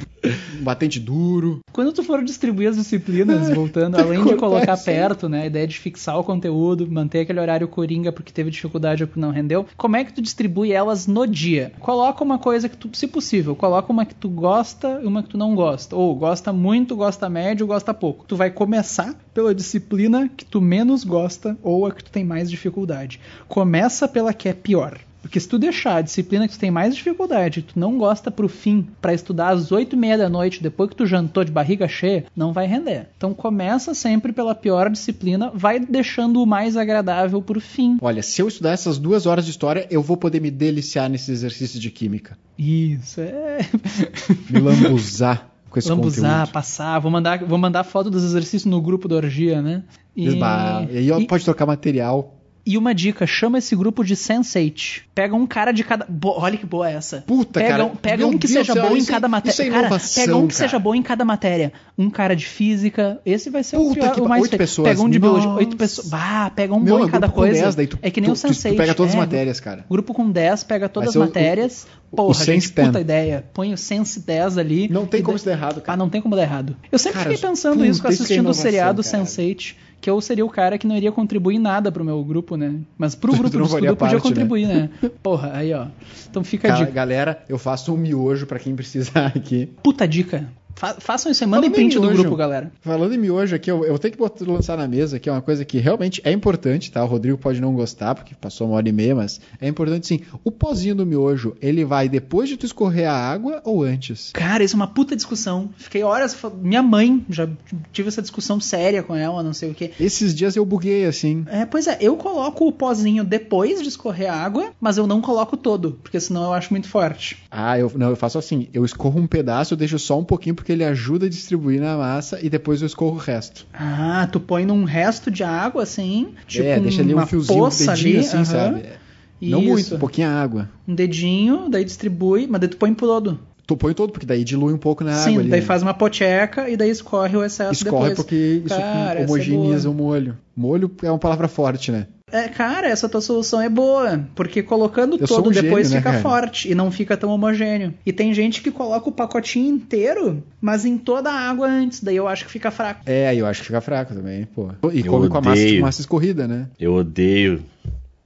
um 0.59 0.63
batente 0.63 0.99
duro. 0.99 1.59
Quando 1.71 1.93
tu 1.93 2.03
for 2.03 2.21
distribuir 2.23 2.69
as 2.69 2.75
disciplinas, 2.75 3.49
voltando, 3.49 3.97
além 3.97 4.23
de 4.25 4.35
colocar 4.35 4.75
perto, 4.77 5.29
né, 5.29 5.43
a 5.43 5.45
ideia 5.45 5.65
de 5.67 5.79
fixar 5.79 6.14
o 6.17 6.23
conteúdo, 6.23 6.89
manter 6.89 7.21
aquele 7.21 7.39
horário 7.39 7.67
coringa 7.67 8.11
porque 8.11 8.31
teve 8.31 8.51
dificuldade 8.51 9.03
ou 9.03 9.07
porque 9.07 9.19
não 9.19 9.31
rendeu, 9.31 9.65
como 9.77 9.95
é 9.95 10.03
que 10.03 10.13
tu 10.13 10.21
distribui 10.21 10.71
elas 10.71 11.07
no 11.07 11.25
dia? 11.25 11.73
Coloca 11.79 12.23
uma 12.23 12.39
coisa 12.39 12.69
que 12.69 12.77
tu, 12.77 12.89
se 12.93 13.07
possível, 13.07 13.55
coloca 13.55 13.91
uma 13.91 14.05
que 14.05 14.15
tu 14.15 14.29
gosta 14.29 14.99
e 15.01 15.05
uma 15.05 15.23
que 15.23 15.29
tu 15.29 15.37
não 15.37 15.55
gosta. 15.55 15.95
Ou 15.95 16.15
gosta 16.15 16.51
muito, 16.51 16.95
gosta 16.95 17.29
médio, 17.29 17.67
gosta 17.67 17.93
pouco. 17.93 18.25
Tu 18.27 18.35
vai 18.35 18.49
começar 18.49 19.15
pela 19.33 19.53
disciplina 19.53 20.29
que 20.35 20.45
tu 20.45 20.61
menos 20.61 21.03
gosta 21.03 21.57
ou 21.61 21.85
a 21.85 21.91
que 21.91 22.03
tu 22.03 22.11
tem 22.11 22.23
mais 22.23 22.49
dificuldade. 22.49 23.19
Começa 23.47 24.07
pela 24.07 24.33
que 24.33 24.49
é 24.49 24.53
pior. 24.53 24.99
Porque 25.25 25.39
se 25.39 25.49
tu 25.49 25.57
deixar 25.57 25.95
a 25.95 26.01
disciplina 26.01 26.47
que 26.47 26.53
tu 26.53 26.59
tem 26.59 26.69
mais 26.69 26.95
dificuldade, 26.95 27.63
tu 27.63 27.79
não 27.79 27.97
gosta 27.97 28.29
pro 28.29 28.47
fim, 28.47 28.85
pra 29.01 29.11
estudar 29.11 29.49
às 29.49 29.71
oito 29.71 29.95
e 29.95 29.97
meia 29.99 30.19
da 30.19 30.29
noite, 30.29 30.61
depois 30.61 30.87
que 30.87 30.95
tu 30.95 31.03
jantou 31.07 31.43
de 31.43 31.51
barriga 31.51 31.87
cheia, 31.87 32.25
não 32.35 32.53
vai 32.53 32.67
render. 32.67 33.07
Então 33.17 33.33
começa 33.33 33.95
sempre 33.95 34.31
pela 34.31 34.53
pior 34.53 34.87
disciplina, 34.87 35.51
vai 35.51 35.79
deixando 35.79 36.43
o 36.43 36.45
mais 36.45 36.77
agradável 36.77 37.41
pro 37.41 37.59
fim. 37.59 37.97
Olha, 38.01 38.21
se 38.21 38.39
eu 38.39 38.47
estudar 38.47 38.69
essas 38.73 38.99
duas 38.99 39.25
horas 39.25 39.45
de 39.45 39.49
história, 39.49 39.87
eu 39.89 40.03
vou 40.03 40.15
poder 40.15 40.39
me 40.39 40.51
deliciar 40.51 41.09
nesses 41.09 41.29
exercícios 41.29 41.81
de 41.81 41.89
química. 41.89 42.37
Isso, 42.55 43.19
é. 43.19 43.57
Me 44.47 44.59
lambuzar 44.59 45.49
com 45.71 45.79
esse 45.79 45.89
Lambuzar, 45.89 46.31
conteúdo. 46.41 46.53
passar, 46.53 46.99
vou 46.99 47.09
mandar, 47.11 47.43
vou 47.43 47.57
mandar 47.57 47.83
foto 47.83 48.11
dos 48.11 48.23
exercícios 48.23 48.65
no 48.65 48.79
grupo 48.79 49.07
da 49.07 49.15
orgia, 49.15 49.59
né? 49.61 49.83
E 50.15 50.29
aí 50.29 51.11
ó, 51.11 51.19
e- 51.19 51.27
pode 51.27 51.43
trocar 51.43 51.65
material. 51.65 52.34
E 52.65 52.77
uma 52.79 52.95
dica, 52.95 53.27
chama 53.27 53.59
esse 53.59 53.75
grupo 53.75 54.03
de 54.03 54.15
Sense8. 54.15 55.01
Pega 55.13 55.35
um 55.35 55.45
cara 55.45 55.71
de 55.71 55.83
cada. 55.83 56.05
Bo- 56.09 56.33
Olha 56.39 56.57
que 56.57 56.65
boa 56.65 56.89
essa. 56.89 57.23
Puta, 57.27 57.59
pega 57.59 57.69
cara, 57.69 57.85
um, 57.85 57.95
pega 57.95 58.25
um 58.25 58.31
que 58.37 58.47
Deus 58.47 58.53
seja 58.53 58.73
céu, 58.73 58.89
bom 58.89 58.97
em 58.97 59.01
é- 59.01 59.05
cada 59.05 59.27
matéria. 59.27 59.63
é 59.63 59.69
cara, 59.69 59.99
pega 60.15 60.35
um 60.35 60.47
que 60.47 60.55
cara. 60.55 60.67
seja 60.69 60.79
bom 60.79 60.95
em 60.95 61.03
cada 61.03 61.23
matéria. 61.23 61.71
Um 61.97 62.09
cara 62.09 62.35
de 62.35 62.45
física. 62.45 63.21
Esse 63.25 63.49
vai 63.51 63.63
ser 63.63 63.77
o, 63.77 63.89
Puta 63.89 63.99
pior, 64.01 64.13
que 64.15 64.21
o 64.21 64.27
mais 64.27 64.41
oito 64.43 64.57
pessoas. 64.57 64.89
Pega 64.89 65.01
um 65.01 65.09
de 65.09 65.19
biologia. 65.19 65.49
Oito 65.51 65.77
pessoas. 65.77 66.07
Bah, 66.09 66.51
pega 66.55 66.73
um 66.73 66.79
Meu, 66.79 66.97
bom 66.97 67.03
é 67.03 67.07
em 67.07 67.11
cada 67.11 67.29
coisa. 67.29 67.61
10, 67.61 67.75
daí 67.75 67.87
tu- 67.87 67.99
é 68.01 68.09
que 68.09 68.19
nem 68.19 68.29
tu- 68.29 68.33
o 68.33 68.35
tu- 68.35 68.41
tu 68.47 68.53
Sense8. 68.53 68.75
pega 68.77 68.93
todas 68.95 69.11
as 69.11 69.15
é, 69.15 69.19
matérias, 69.19 69.59
cara. 69.59 69.85
Grupo 69.89 70.13
com 70.13 70.29
10, 70.31 70.63
pega 70.63 70.89
todas 70.89 71.09
as 71.09 71.15
o- 71.15 71.19
matérias. 71.19 71.87
o- 72.11 72.15
Porra, 72.15 72.29
o 72.29 72.33
gente, 72.33 72.45
Sense 72.45 72.73
10. 72.73 72.87
puta 72.87 72.99
ideia. 72.99 73.45
Põe 73.53 73.73
o 73.73 73.77
Sense 73.77 74.19
10 74.19 74.57
ali. 74.57 74.87
Não 74.89 75.05
tem 75.05 75.21
como 75.21 75.33
da- 75.33 75.35
isso 75.37 75.45
dar 75.45 75.51
errado, 75.51 75.77
Ah, 75.77 75.81
cara. 75.81 75.97
não 75.97 76.09
tem 76.09 76.19
como 76.21 76.35
dar 76.35 76.41
errado. 76.41 76.75
Eu 76.91 76.97
sempre 76.97 77.19
Cara, 77.19 77.29
fiquei 77.29 77.47
pensando 77.49 77.85
isso 77.85 78.05
é 78.05 78.09
assistindo 78.09 78.49
o 78.49 78.53
seriado 78.53 79.03
cara. 79.03 79.23
Sense8, 79.23 79.75
que 80.05 80.09
eu 80.11 80.21
seria 80.21 80.45
o 80.45 80.49
cara 80.51 80.77
que 80.77 80.85
não 80.85 80.95
iria 80.95 81.11
contribuir 81.11 81.57
nada 81.57 81.91
pro 81.91 82.05
meu 82.05 82.23
grupo, 82.23 82.55
né? 82.55 82.75
Mas 82.95 83.15
pro 83.15 83.31
grupo 83.33 83.49
do 83.49 83.63
estudo 83.63 83.69
podia 83.71 83.95
parte, 83.95 84.13
né? 84.13 84.21
contribuir, 84.21 84.67
né? 84.67 84.87
Porra, 85.23 85.49
aí 85.55 85.73
ó. 85.73 85.87
Então 86.29 86.43
fica 86.43 86.67
a 86.67 86.71
Cara, 86.71 86.85
dica. 86.85 86.91
galera, 86.95 87.43
eu 87.49 87.57
faço 87.57 87.91
um 87.91 87.97
miojo 87.97 88.45
pra 88.45 88.59
quem 88.59 88.75
precisar 88.75 89.33
aqui. 89.35 89.67
Puta 89.81 90.07
dica. 90.07 90.47
Fa- 90.75 90.95
façam 90.99 91.31
isso 91.31 91.43
aí, 91.43 91.49
mandem 91.49 91.71
print 91.71 91.95
do 91.99 92.09
grupo, 92.09 92.35
galera. 92.35 92.71
Falando 92.81 93.13
em 93.13 93.17
miojo 93.17 93.55
aqui, 93.55 93.71
eu, 93.71 93.85
eu 93.85 93.97
tenho 93.97 94.11
que 94.11 94.17
botar, 94.17 94.45
lançar 94.45 94.77
na 94.77 94.87
mesa, 94.87 95.19
que 95.19 95.29
é 95.29 95.31
uma 95.31 95.41
coisa 95.41 95.63
que 95.63 95.77
realmente 95.79 96.21
é 96.23 96.31
importante, 96.31 96.91
tá? 96.91 97.03
O 97.03 97.07
Rodrigo 97.07 97.37
pode 97.37 97.61
não 97.61 97.73
gostar, 97.73 98.13
porque 98.15 98.35
passou 98.35 98.67
uma 98.67 98.75
hora 98.75 98.87
e 98.89 98.91
meia, 98.91 99.15
mas 99.15 99.39
é 99.61 99.67
importante 99.67 100.05
sim. 100.07 100.21
O 100.43 100.51
pozinho 100.51 100.95
do 100.95 101.05
miojo, 101.05 101.55
ele 101.61 101.85
vai 101.85 102.09
depois 102.09 102.49
de 102.49 102.57
tu 102.57 102.65
escorrer 102.65 103.09
a 103.09 103.13
água 103.13 103.61
ou 103.63 103.83
antes? 103.83 104.31
Cara, 104.33 104.63
isso 104.63 104.75
é 104.75 104.77
uma 104.77 104.87
puta 104.87 105.15
discussão. 105.15 105.69
Fiquei 105.77 106.03
horas. 106.03 106.35
Minha 106.61 106.83
mãe, 106.83 107.25
já 107.29 107.47
tive 107.93 108.09
essa 108.09 108.21
discussão 108.21 108.59
séria 108.59 109.01
com 109.01 109.15
ela, 109.15 109.41
não 109.41 109.53
sei 109.53 109.71
o 109.71 109.73
quê. 109.73 109.91
Esses 109.99 110.35
dias 110.35 110.55
eu 110.55 110.65
buguei 110.65 111.05
assim. 111.05 111.45
É, 111.47 111.65
pois 111.65 111.87
é, 111.87 111.97
eu 112.01 112.15
coloco 112.17 112.67
o 112.67 112.71
pozinho 112.71 113.23
depois 113.23 113.81
de 113.81 113.87
escorrer 113.89 114.31
a 114.31 114.35
água, 114.35 114.71
mas 114.79 114.97
eu 114.97 115.07
não 115.07 115.21
coloco 115.21 115.55
todo, 115.55 115.99
porque 116.03 116.19
senão 116.19 116.43
eu 116.43 116.53
acho 116.53 116.71
muito 116.73 116.87
forte. 116.89 117.37
Ah, 117.49 117.79
eu 117.79 117.91
não, 117.95 118.09
eu 118.09 118.15
faço 118.15 118.37
assim, 118.37 118.67
eu 118.73 118.83
escorro 118.83 119.19
um 119.19 119.27
pedaço, 119.27 119.73
eu 119.73 119.77
deixo 119.77 119.97
só 119.97 120.19
um 120.19 120.23
pouquinho 120.23 120.55
porque 120.65 120.71
ele 120.71 120.83
ajuda 120.83 121.27
a 121.27 121.29
distribuir 121.29 121.79
na 121.79 121.95
massa 121.95 122.39
e 122.41 122.49
depois 122.49 122.81
eu 122.81 122.87
escorro 122.87 123.17
o 123.17 123.19
resto. 123.19 123.67
Ah, 123.71 124.27
tu 124.31 124.39
põe 124.39 124.65
num 124.65 124.83
resto 124.83 125.29
de 125.29 125.43
água, 125.43 125.83
assim, 125.83 126.29
tipo 126.47 126.67
é, 126.67 126.79
deixa 126.79 127.03
ali 127.03 127.13
um 127.13 127.23
fiozinho, 127.27 127.65
um 127.65 127.69
dedinho 127.69 127.91
ali, 127.93 128.17
assim, 128.17 128.37
aham. 128.37 128.45
sabe? 128.45 128.79
É. 128.79 128.95
Não 129.39 129.59
Isso. 129.59 129.69
muito, 129.69 129.95
um 129.95 129.99
pouquinho 129.99 130.27
água. 130.27 130.67
Um 130.87 130.95
dedinho, 130.95 131.69
daí 131.69 131.85
distribui, 131.85 132.47
mas 132.49 132.59
daí 132.61 132.67
tu 132.67 132.77
põe 132.77 132.95
todo. 132.95 133.39
Tu 133.67 133.77
põe 133.77 133.93
todo, 133.93 134.11
porque 134.11 134.25
daí 134.25 134.43
dilui 134.43 134.73
um 134.73 134.77
pouco 134.79 135.03
na 135.03 135.13
Sim, 135.13 135.31
água 135.31 135.41
ali. 135.41 135.49
daí 135.51 135.59
né? 135.59 135.65
faz 135.65 135.83
uma 135.83 135.93
pocheca 135.93 136.67
e 136.67 136.75
daí 136.75 136.89
escorre 136.89 137.37
o 137.37 137.43
excesso 137.43 137.71
Escorre 137.73 138.09
depois. 138.09 138.15
porque 138.15 138.35
isso 138.65 138.75
Cara, 138.75 139.19
é 139.19 139.23
homogeneiza 139.23 139.87
boa. 139.87 139.93
o 139.93 140.03
molho. 140.09 140.37
Molho 140.55 140.91
é 141.03 141.11
uma 141.11 141.19
palavra 141.19 141.47
forte, 141.47 141.91
né? 141.91 142.07
É, 142.31 142.47
cara, 142.49 142.87
essa 142.87 143.07
tua 143.07 143.21
solução 143.21 143.61
é 143.61 143.69
boa, 143.69 144.27
porque 144.33 144.63
colocando 144.63 145.15
Eu 145.19 145.27
todo 145.27 145.49
um 145.49 145.51
depois 145.51 145.87
gênio, 145.87 145.91
né, 145.91 145.97
fica 145.97 146.09
cara? 146.11 146.21
forte 146.23 146.69
e 146.71 146.73
não 146.73 146.89
fica 146.89 147.15
tão 147.15 147.29
homogêneo. 147.29 147.93
E 148.03 148.11
tem 148.11 148.33
gente 148.33 148.61
que 148.63 148.71
coloca 148.71 149.07
o 149.07 149.11
pacotinho 149.11 149.73
inteiro, 149.75 150.43
mas 150.59 150.85
em 150.85 150.97
toda 150.97 151.29
a 151.29 151.39
água 151.49 151.67
antes, 151.67 152.01
daí 152.03 152.15
eu 152.15 152.27
acho 152.27 152.45
que 152.45 152.51
fica 152.51 152.71
fraco. 152.71 153.01
É, 153.05 153.27
aí 153.27 153.37
eu 153.37 153.45
acho 153.45 153.61
que 153.61 153.67
fica 153.67 153.79
fraco 153.79 154.15
também, 154.15 154.45
pô. 154.45 154.69
E 154.91 155.01
Eu 155.01 155.05
come 155.05 155.29
com 155.29 155.37
a 155.37 155.41
massa, 155.41 155.61
odeio. 155.61 155.81
massa 155.83 156.01
escorrida, 156.01 156.47
né? 156.47 156.67
Eu 156.79 156.95
odeio. 156.95 157.63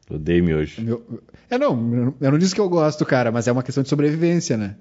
Odeio 0.10 0.44
miojo. 0.46 0.82
Meu- 0.82 1.04
É, 1.50 1.58
não- 1.58 2.14
eu 2.22 2.32
não 2.32 2.38
disse 2.38 2.56
que 2.56 2.62
eu 2.62 2.70
gosto, 2.70 3.06
cara, 3.06 3.32
mas 3.34 3.48
é 3.48 3.52
uma 3.52 3.64
questão 3.64 3.84
de 3.84 3.90
sobrevivência, 3.90 4.56
né? 4.56 4.76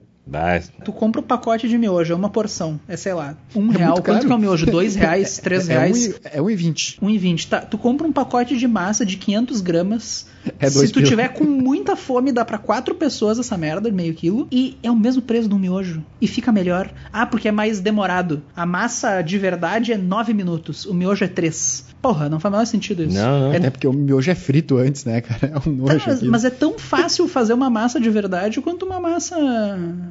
Tu 0.84 0.92
compra 0.92 1.20
o 1.20 1.24
pacote 1.24 1.68
de 1.68 1.78
miojo, 1.78 2.12
é 2.12 2.16
uma 2.16 2.28
porção, 2.28 2.78
é 2.86 2.96
sei 2.96 3.14
lá, 3.14 3.36
um 3.56 3.72
É 3.72 3.76
real. 3.78 3.94
Quanto 3.94 4.04
caro. 4.04 4.26
que 4.26 4.32
é 4.32 4.34
o 4.34 4.38
miojo? 4.38 4.66
Dois 4.66 4.94
reais? 4.94 5.38
Três 5.42 5.68
É, 5.68 5.72
reais? 5.72 5.96
um 6.08 6.10
e- 6.10 6.14
é 6.24 6.40
1,20. 6.40 6.98
1,20. 7.00 7.48
Tá, 7.48 7.60
tu 7.60 7.78
compra 7.78 8.06
um 8.06 8.12
pacote 8.12 8.56
de 8.56 8.68
massa 8.68 9.04
de 9.06 9.16
500 9.16 9.60
gramas. 9.60 10.26
É 10.58 10.68
Se 10.68 10.74
dois 10.76 10.90
tu 10.90 10.94
pila. 10.94 11.06
tiver 11.08 11.28
com 11.28 11.44
muita 11.44 11.96
fome, 11.96 12.30
dá 12.32 12.44
pra 12.44 12.58
quatro 12.58 12.94
pessoas 12.94 13.38
essa 13.38 13.56
merda, 13.56 13.90
meio 13.90 14.14
quilo. 14.14 14.46
E 14.52 14.76
é 14.82 14.90
o 14.90 14.96
mesmo 14.96 15.20
preço 15.22 15.48
do 15.48 15.58
miojo. 15.58 16.02
E 16.20 16.26
fica 16.26 16.50
melhor. 16.52 16.90
Ah, 17.12 17.26
porque 17.26 17.48
é 17.48 17.52
mais 17.52 17.80
demorado. 17.80 18.42
A 18.56 18.64
massa 18.64 19.20
de 19.22 19.36
verdade 19.38 19.92
é 19.92 19.96
9 19.98 20.32
minutos. 20.34 20.84
O 20.86 20.94
miojo 20.94 21.24
é 21.24 21.28
3. 21.28 21.84
Porra, 22.00 22.28
não 22.28 22.38
faz 22.38 22.52
o 22.52 22.56
menor 22.56 22.66
sentido 22.66 23.02
isso. 23.04 23.16
Não, 23.16 23.40
não. 23.40 23.52
É, 23.52 23.56
É 23.56 23.70
porque 23.70 23.86
o 23.86 23.92
miojo 23.92 24.30
é 24.30 24.34
frito 24.34 24.76
antes, 24.78 25.04
né, 25.04 25.20
cara? 25.20 25.52
É 25.54 25.68
um 25.68 25.72
nojo 25.72 25.98
Tá, 25.98 26.16
mas, 26.26 26.44
é 26.44 26.50
tão 26.50 26.78
fácil 26.78 27.26
fazer 27.28 27.52
uma 27.52 27.68
massa 27.68 28.00
de 28.00 28.08
verdade 28.08 28.60
quanto 28.60 28.84
uma 28.86 29.00
massa. 29.00 29.36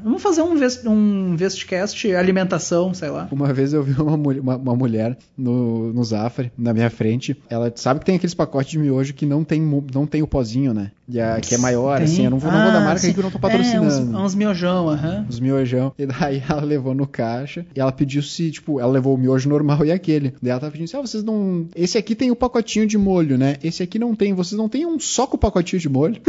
Vamos 0.03 0.21
fazer 0.21 0.41
um, 0.41 0.55
vest... 0.55 0.85
um 0.85 1.35
vestcast 1.35 2.13
alimentação, 2.13 2.93
sei 2.93 3.09
lá. 3.09 3.27
Uma 3.31 3.53
vez 3.53 3.73
eu 3.73 3.81
vi 3.83 3.99
uma, 3.99 4.17
mul- 4.17 4.39
uma- 4.39 4.57
uma 4.57 4.75
mulher 4.75 5.17
no, 5.37 5.93
no 5.93 6.03
Zafari, 6.03 6.51
na 6.57 6.73
minha 6.73 6.89
frente. 6.89 7.35
Ela 7.49 7.71
sabe 7.75 7.99
que 8.01 8.05
tem 8.05 8.15
aqueles 8.15 8.33
pacotes 8.33 8.71
de 8.71 8.79
miojo 8.79 9.13
que 9.13 9.25
não 9.25 9.43
tem, 9.43 9.61
não 9.93 10.05
tem 10.05 10.21
o 10.21 10.27
pozinho, 10.27 10.73
né? 10.73 10.91
E 11.09 11.21
a, 11.21 11.39
que 11.39 11.55
é 11.55 11.57
maior, 11.57 11.97
Tem? 11.97 12.05
assim. 12.05 12.25
Eu 12.25 12.31
não 12.31 12.37
vou, 12.37 12.51
não 12.51 12.61
vou 12.63 12.71
dar 12.71 12.79
Ah, 12.79 12.81
marca 12.81 12.99
sim. 12.99 13.13
que 13.13 13.19
eu 13.19 13.23
não 13.23 13.31
tô 13.31 13.37
É, 13.37 13.41
patrocinando. 13.41 13.87
uns, 13.87 13.99
uns 14.25 14.35
miojão, 14.35 14.89
aham. 14.89 15.25
Os 15.29 15.39
miojão. 15.39 15.93
E 15.97 16.05
daí 16.05 16.43
ela 16.49 16.61
levou 16.61 16.93
no 16.93 17.07
caixa 17.07 17.65
e 17.73 17.79
ela 17.79 17.93
pediu 17.93 18.21
se, 18.21 18.51
tipo, 18.51 18.79
ela 18.81 18.91
levou 18.91 19.15
o 19.15 19.17
miojo 19.17 19.47
normal 19.47 19.85
e 19.85 19.91
aquele. 19.91 20.33
Daí 20.41 20.51
ela 20.51 20.59
tava 20.59 20.71
pedindo 20.71 20.85
assim: 20.85 20.97
ah, 20.97 21.01
vocês 21.01 21.23
não. 21.23 21.65
Esse 21.77 21.97
aqui 21.97 22.15
tem 22.15 22.31
o 22.31 22.35
pacotinho 22.35 22.87
de 22.87 22.97
molho, 22.97 23.37
né? 23.37 23.57
Esse 23.63 23.83
aqui 23.83 23.99
não 23.99 24.15
tem. 24.15 24.33
Vocês 24.33 24.57
não 24.57 24.67
têm 24.67 24.85
um 24.85 24.99
só 24.99 25.27
com 25.27 25.35
o 25.35 25.39
pacotinho 25.39 25.79
de 25.79 25.87
molho? 25.89 26.17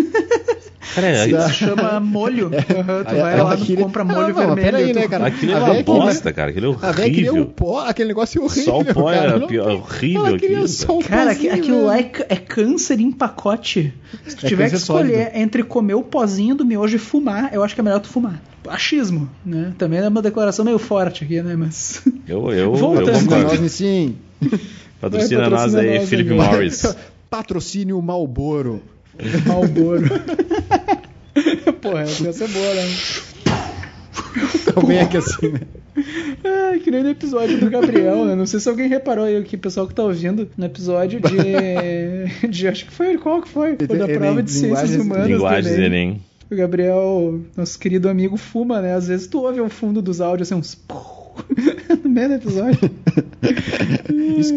cara. 0.94 1.48
Se 1.48 1.54
chama 1.54 2.00
molho. 2.00 2.50
Aham, 2.54 3.04
tu 3.04 3.10
Aí 3.14 3.20
vai 3.20 3.38
ela 3.38 3.50
lá 3.50 3.56
e 3.56 3.76
compra 3.76 4.04
Não, 4.04 4.14
molho 4.14 4.28
não, 4.28 4.34
vermelho. 4.34 4.62
peraí, 4.62 4.92
né, 4.92 5.06
cara? 5.08 5.26
aquilo 5.26 5.52
é 5.52 5.54
A 5.54 5.64
uma 5.64 5.82
bosta, 5.82 6.32
cara. 6.32 6.50
Aquilo 6.50 6.78
é 6.82 6.86
A 6.86 6.92
velha 6.92 7.10
queria 7.14 7.30
o 7.32 7.36
horrível. 7.36 7.52
pó, 7.54 7.80
aquele 7.80 8.08
negócio 8.08 8.42
horrível. 8.42 8.64
Só 8.64 8.80
o 8.80 8.84
pó 8.84 9.04
cara. 9.04 9.16
era 9.16 9.38
Não- 9.38 9.46
pior- 9.46 9.70
horrível 9.70 10.26
Ela 10.26 10.36
aquilo, 10.36 10.64
o 10.64 11.04
Cara, 11.04 11.26
pozinho, 11.26 11.30
aqui- 11.30 11.48
aquilo 11.60 11.76
né? 11.78 11.82
lá 11.84 11.98
é, 11.98 12.02
c- 12.02 12.26
é 12.28 12.36
câncer 12.36 13.00
em 13.00 13.12
pacote. 13.12 13.92
Se 14.26 14.36
tu 14.36 14.46
É 14.46 14.48
tiver 14.48 14.70
que 14.70 14.76
escolher 14.76 15.24
sólido. 15.24 15.30
entre 15.38 15.62
comer 15.62 15.94
o 15.94 16.02
pozinho 16.02 16.54
do 16.54 16.64
miojo 16.64 16.96
e 16.96 16.98
fumar, 16.98 17.50
eu 17.52 17.62
acho 17.62 17.74
que 17.74 17.80
é 17.80 17.84
melhor 17.84 18.00
tu 18.00 18.08
fumar. 18.08 18.42
Achismo, 18.66 19.28
né? 19.46 19.72
Também 19.78 19.98
é 20.00 20.08
uma 20.08 20.20
declaração 20.22 20.64
meio 20.64 20.78
forte 20.78 21.24
aqui, 21.24 21.40
né? 21.42 21.54
Mas. 21.56 22.02
Eu, 22.26 22.50
eu, 22.52 22.74
Voltando. 22.76 23.08
eu 23.08 23.14
Patrocina 23.14 23.42
nós, 23.44 24.12
Patrocina 25.00 25.40
Vai, 25.42 25.50
nós 25.50 25.60
patrocina 25.60 25.82
aí, 25.82 25.98
nós 25.98 26.08
Felipe 26.08 26.30
aí. 26.30 26.36
Morris. 26.36 26.96
Patrocínio 27.30 28.02
Malboro. 28.02 28.82
Malboro. 29.46 30.08
Porra, 31.80 32.02
essa 32.02 32.24
ia 32.24 32.32
ser 32.32 32.48
boa, 32.48 32.74
né? 32.74 32.82
Também 34.74 34.98
é 34.98 35.06
que 35.06 35.16
assim, 35.16 35.48
né? 35.48 35.60
Ah, 36.44 36.78
que 36.78 36.90
nem 36.90 37.02
no 37.02 37.10
episódio 37.10 37.58
do 37.58 37.70
Gabriel, 37.70 38.24
né? 38.24 38.34
Não 38.34 38.46
sei 38.46 38.60
se 38.60 38.68
alguém 38.68 38.88
reparou 38.88 39.24
aí, 39.24 39.42
que 39.42 39.56
o 39.56 39.58
pessoal 39.58 39.86
que 39.86 39.94
tá 39.94 40.02
ouvindo, 40.02 40.48
no 40.56 40.64
episódio 40.64 41.20
de. 41.20 42.48
de 42.48 42.68
acho 42.68 42.86
que 42.86 42.92
foi. 42.92 43.18
Qual 43.18 43.42
que 43.42 43.48
foi? 43.48 43.76
Foi 43.76 43.98
da 43.98 44.04
Enem, 44.04 44.18
prova 44.18 44.42
de 44.42 44.50
ciências 44.50 44.94
humanas. 44.94 45.26
Linguagens 45.28 45.74
Enem. 45.74 45.86
Enem. 45.86 46.22
O 46.50 46.56
Gabriel, 46.56 47.40
nosso 47.56 47.78
querido 47.78 48.08
amigo, 48.08 48.36
fuma, 48.36 48.80
né? 48.80 48.94
Às 48.94 49.08
vezes 49.08 49.26
tu 49.26 49.42
ouve 49.42 49.60
ao 49.60 49.68
fundo 49.68 50.00
dos 50.00 50.20
áudios 50.20 50.50
assim, 50.50 50.58
uns. 50.58 50.78
No 52.08 52.14
meio 52.14 52.28
do 52.28 52.34
episódio. 52.34 52.78
Isso, 54.38 54.54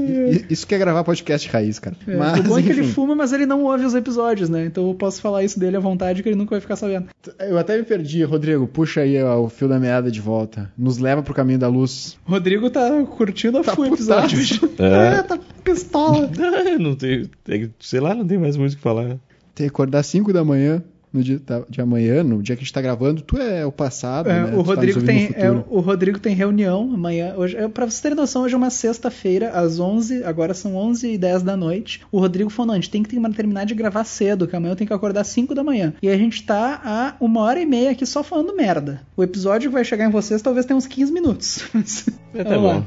isso 0.49 0.67
que 0.67 0.75
é 0.75 0.77
gravar 0.77 1.03
podcast 1.03 1.47
raiz, 1.49 1.79
cara. 1.79 1.95
É, 2.07 2.15
Mas, 2.15 2.39
o 2.39 2.43
bom 2.43 2.57
é 2.59 2.61
que 2.61 2.69
ele 2.69 2.81
enfim, 2.81 2.91
fuma, 2.91 3.15
mas 3.15 3.31
ele 3.33 3.45
não 3.45 3.63
ouve 3.63 3.85
os 3.85 3.93
episódios, 3.95 4.49
né? 4.49 4.65
Então 4.65 4.87
eu 4.87 4.93
posso 4.93 5.21
falar 5.21 5.43
isso 5.43 5.59
dele 5.59 5.77
à 5.77 5.79
vontade 5.79 6.21
que 6.21 6.29
ele 6.29 6.35
nunca 6.35 6.51
vai 6.51 6.61
ficar 6.61 6.75
sabendo. 6.75 7.07
eu 7.39 7.57
até 7.57 7.77
me 7.77 7.83
perdi. 7.83 8.23
Rodrigo, 8.23 8.67
puxa 8.67 9.01
aí 9.01 9.21
ó, 9.23 9.39
o 9.41 9.49
fio 9.49 9.67
da 9.67 9.79
meada 9.79 10.11
de 10.11 10.19
volta. 10.21 10.71
Nos 10.77 10.97
leva 10.97 11.21
pro 11.23 11.33
caminho 11.33 11.59
da 11.59 11.67
luz. 11.67 12.17
O 12.27 12.31
Rodrigo 12.31 12.69
tá 12.69 12.89
curtindo 13.05 13.57
a 13.59 13.63
Tá 13.63 13.75
full 13.75 13.85
episódio. 13.87 14.39
É. 14.79 15.01
É, 15.19 15.23
tá 15.23 15.39
pistola. 15.63 16.29
Não 16.79 16.95
tem, 16.95 17.29
tem- 17.43 17.73
sei 17.79 17.99
lá, 17.99 18.13
não 18.15 18.25
tem 18.25 18.37
mais 18.37 18.55
muito 18.57 18.73
o 18.73 18.75
que 18.75 18.81
falar. 18.81 19.17
Tem 19.55 19.65
que 19.67 19.71
acordar 19.73 20.03
5 20.03 20.31
da 20.33 20.43
manhã. 20.43 20.81
No 21.13 21.21
dia 21.21 21.39
da- 21.45 21.63
de 21.69 21.81
amanhã, 21.81 22.23
no 22.23 22.41
dia 22.41 22.55
que 22.55 22.61
a 22.61 22.63
gente 22.63 22.71
tá 22.73 22.81
gravando, 22.81 23.21
tu 23.21 23.37
é 23.37 23.65
o 23.65 23.71
passado, 23.71 24.29
É, 24.29 24.33
né? 24.33 24.43
o, 24.45 24.45
Tu 24.45 24.63
tá 24.63 24.75
Rodrigo 24.75 24.99
ouvindo 24.99 25.05
tem, 25.05 25.29
é, 25.35 25.51
o 25.51 25.79
Rodrigo 25.81 26.19
tem 26.19 26.33
reunião 26.33 26.89
amanhã. 26.93 27.33
Hoje, 27.35 27.57
é, 27.57 27.67
pra 27.67 27.85
vocês 27.85 27.99
terem 27.99 28.15
noção, 28.15 28.43
hoje 28.43 28.53
é 28.53 28.57
uma 28.57 28.69
sexta-feira, 28.69 29.49
às 29.49 29.77
11, 29.79 30.23
agora 30.23 30.53
são 30.53 30.75
11 30.75 31.11
e 31.13 31.17
10 31.17 31.43
da 31.43 31.57
noite. 31.57 32.01
O 32.11 32.19
Rodrigo 32.19 32.49
falou: 32.49 32.67
não, 32.67 32.73
a 32.73 32.77
gente 32.77 32.89
tem 32.89 33.03
que 33.03 33.09
terminar 33.33 33.65
de 33.65 33.73
gravar 33.73 34.05
cedo, 34.05 34.47
que 34.47 34.55
amanhã 34.55 34.71
eu 34.71 34.75
tenho 34.77 34.87
que 34.87 34.93
acordar 34.93 35.21
às 35.21 35.27
5 35.27 35.53
da 35.53 35.63
manhã. 35.63 35.93
E 36.01 36.07
a 36.07 36.17
gente 36.17 36.43
tá 36.43 36.79
há 36.83 37.15
uma 37.19 37.41
hora 37.41 37.59
e 37.59 37.65
meia 37.65 37.91
aqui 37.91 38.05
só 38.05 38.23
falando 38.23 38.55
merda. 38.55 39.01
O 39.17 39.23
episódio 39.23 39.69
que 39.69 39.73
vai 39.73 39.83
chegar 39.83 40.05
em 40.05 40.11
vocês 40.11 40.41
talvez 40.41 40.65
tenha 40.65 40.77
uns 40.77 40.87
15 40.87 41.11
minutos. 41.11 41.63
É, 42.33 42.45
tá 42.45 42.57
bom. 42.57 42.81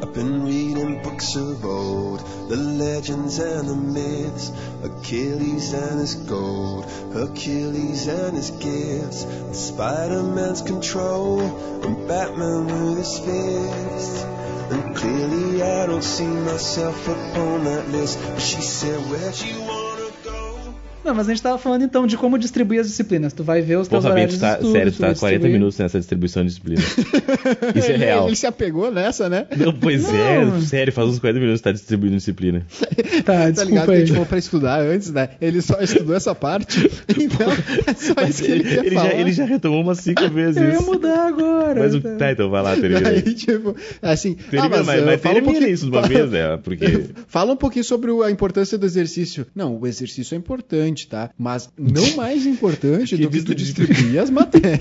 I've 0.00 0.14
been 0.14 0.44
reading 0.44 1.02
books 1.02 1.34
of 1.34 1.64
old, 1.64 2.20
the 2.48 2.56
legends 2.56 3.38
and 3.40 3.68
the 3.68 3.74
myths, 3.74 4.52
Achilles 4.84 5.72
and 5.72 5.98
his 5.98 6.14
gold, 6.14 6.84
Hercules 7.12 8.06
and 8.06 8.36
his 8.36 8.50
gifts, 8.50 9.26
Spider-Man's 9.58 10.62
control, 10.62 11.40
and 11.84 12.06
Batman 12.06 12.66
with 12.66 12.98
his 12.98 13.18
fists. 13.18 14.22
And 14.70 14.94
clearly 14.94 15.62
I 15.62 15.86
don't 15.86 16.04
see 16.04 16.26
myself 16.26 17.08
upon 17.08 17.64
that 17.64 17.88
list, 17.88 18.20
but 18.22 18.40
she 18.40 18.62
said, 18.62 19.00
where'd 19.10 19.40
you 19.40 19.58
go? 19.58 19.87
Não, 21.04 21.14
mas 21.14 21.26
a 21.28 21.30
gente 21.32 21.42
tava 21.42 21.56
falando 21.58 21.82
então 21.84 22.06
de 22.06 22.16
como 22.16 22.36
distribuir 22.38 22.80
as 22.80 22.86
disciplinas. 22.88 23.32
Tu 23.32 23.42
vai 23.42 23.62
ver 23.62 23.76
os 23.78 23.88
teus 23.88 24.02
Porra, 24.02 24.12
horários 24.14 24.34
de 24.34 24.40
tá, 24.40 24.52
estudo, 24.54 24.72
sério, 24.72 24.92
tu 24.92 24.98
tá 24.98 25.06
vai 25.06 25.14
40 25.14 25.34
distribuir. 25.38 25.52
minutos 25.58 25.78
nessa 25.78 25.98
distribuição 25.98 26.42
de 26.42 26.48
disciplina. 26.48 26.80
Isso 27.74 27.86
é 27.90 27.94
Ele- 27.94 28.04
real. 28.04 28.26
Ele 28.26 28.36
se 28.36 28.46
apegou 28.46 28.90
nessa, 28.90 29.28
né? 29.28 29.46
Não, 29.56 29.72
pois 29.72 30.02
Não. 30.04 30.14
é, 30.56 30.60
sério, 30.62 30.92
faz 30.92 31.08
uns 31.08 31.18
40 31.18 31.40
minutos 31.40 31.60
que 31.60 31.64
tá 31.64 31.72
distribuindo 31.72 32.16
disciplina. 32.16 32.66
Tá, 33.24 33.32
Tá 33.34 33.50
desculpa 33.50 33.64
ligado 33.70 33.84
que 33.86 33.90
a 33.90 33.94
aí. 33.94 34.00
gente 34.00 34.12
falou 34.12 34.26
pra 34.26 34.38
estudar 34.38 34.80
antes, 34.80 35.10
né? 35.12 35.30
Ele 35.40 35.60
só 35.62 35.80
estudou 35.80 36.14
essa 36.14 36.34
parte. 36.34 36.90
Então, 37.18 37.48
é 37.86 37.94
só 37.94 38.14
Mas 38.16 38.30
isso 38.30 38.42
que 38.44 38.50
ele, 38.52 38.68
ele, 38.68 38.86
ele 38.86 38.94
falar. 38.96 39.10
já, 39.10 39.14
ele 39.16 39.32
já 39.32 39.44
retomou 39.44 39.80
umas 39.82 39.98
5 39.98 40.28
vezes 40.30 40.56
Eu 40.56 40.70
ia 40.70 40.80
mudar 40.80 41.26
agora. 41.28 41.80
Mas 41.80 41.94
o, 41.94 42.00
tá, 42.00 42.30
então 42.32 42.48
vai 42.50 42.62
lá, 42.62 42.76
termina 42.76 43.08
aí. 43.08 43.16
Aí, 43.16 43.34
tipo, 43.34 43.74
assim. 44.02 44.34
Termina, 44.34 44.76
ah, 44.76 44.84
mas, 44.84 44.86
mas, 44.86 44.96
fala 44.96 45.12
um 45.14 45.18
termina 45.18 45.42
pouquinho- 45.44 45.68
isso 45.70 45.84
de 45.86 45.90
uma 45.90 46.02
vez, 46.02 46.30
né? 46.30 46.56
Porque. 46.62 47.06
Fala 47.26 47.52
um 47.52 47.56
pouquinho 47.56 47.84
sobre 47.84 48.10
a 48.24 48.30
importância 48.30 48.78
do 48.78 48.86
exercício. 48.86 49.46
Não, 49.54 49.76
o 49.78 49.86
exercício 49.86 50.34
é 50.34 50.38
importante, 50.38 50.87
tá? 50.94 51.30
Mas 51.36 51.70
não 51.78 52.06
mais 52.16 52.46
importante 52.46 53.16
do 53.16 53.30
que 53.30 53.42
tu 53.42 53.54
distribuir 53.54 54.20
as 54.20 54.30
matérias. 54.30 54.80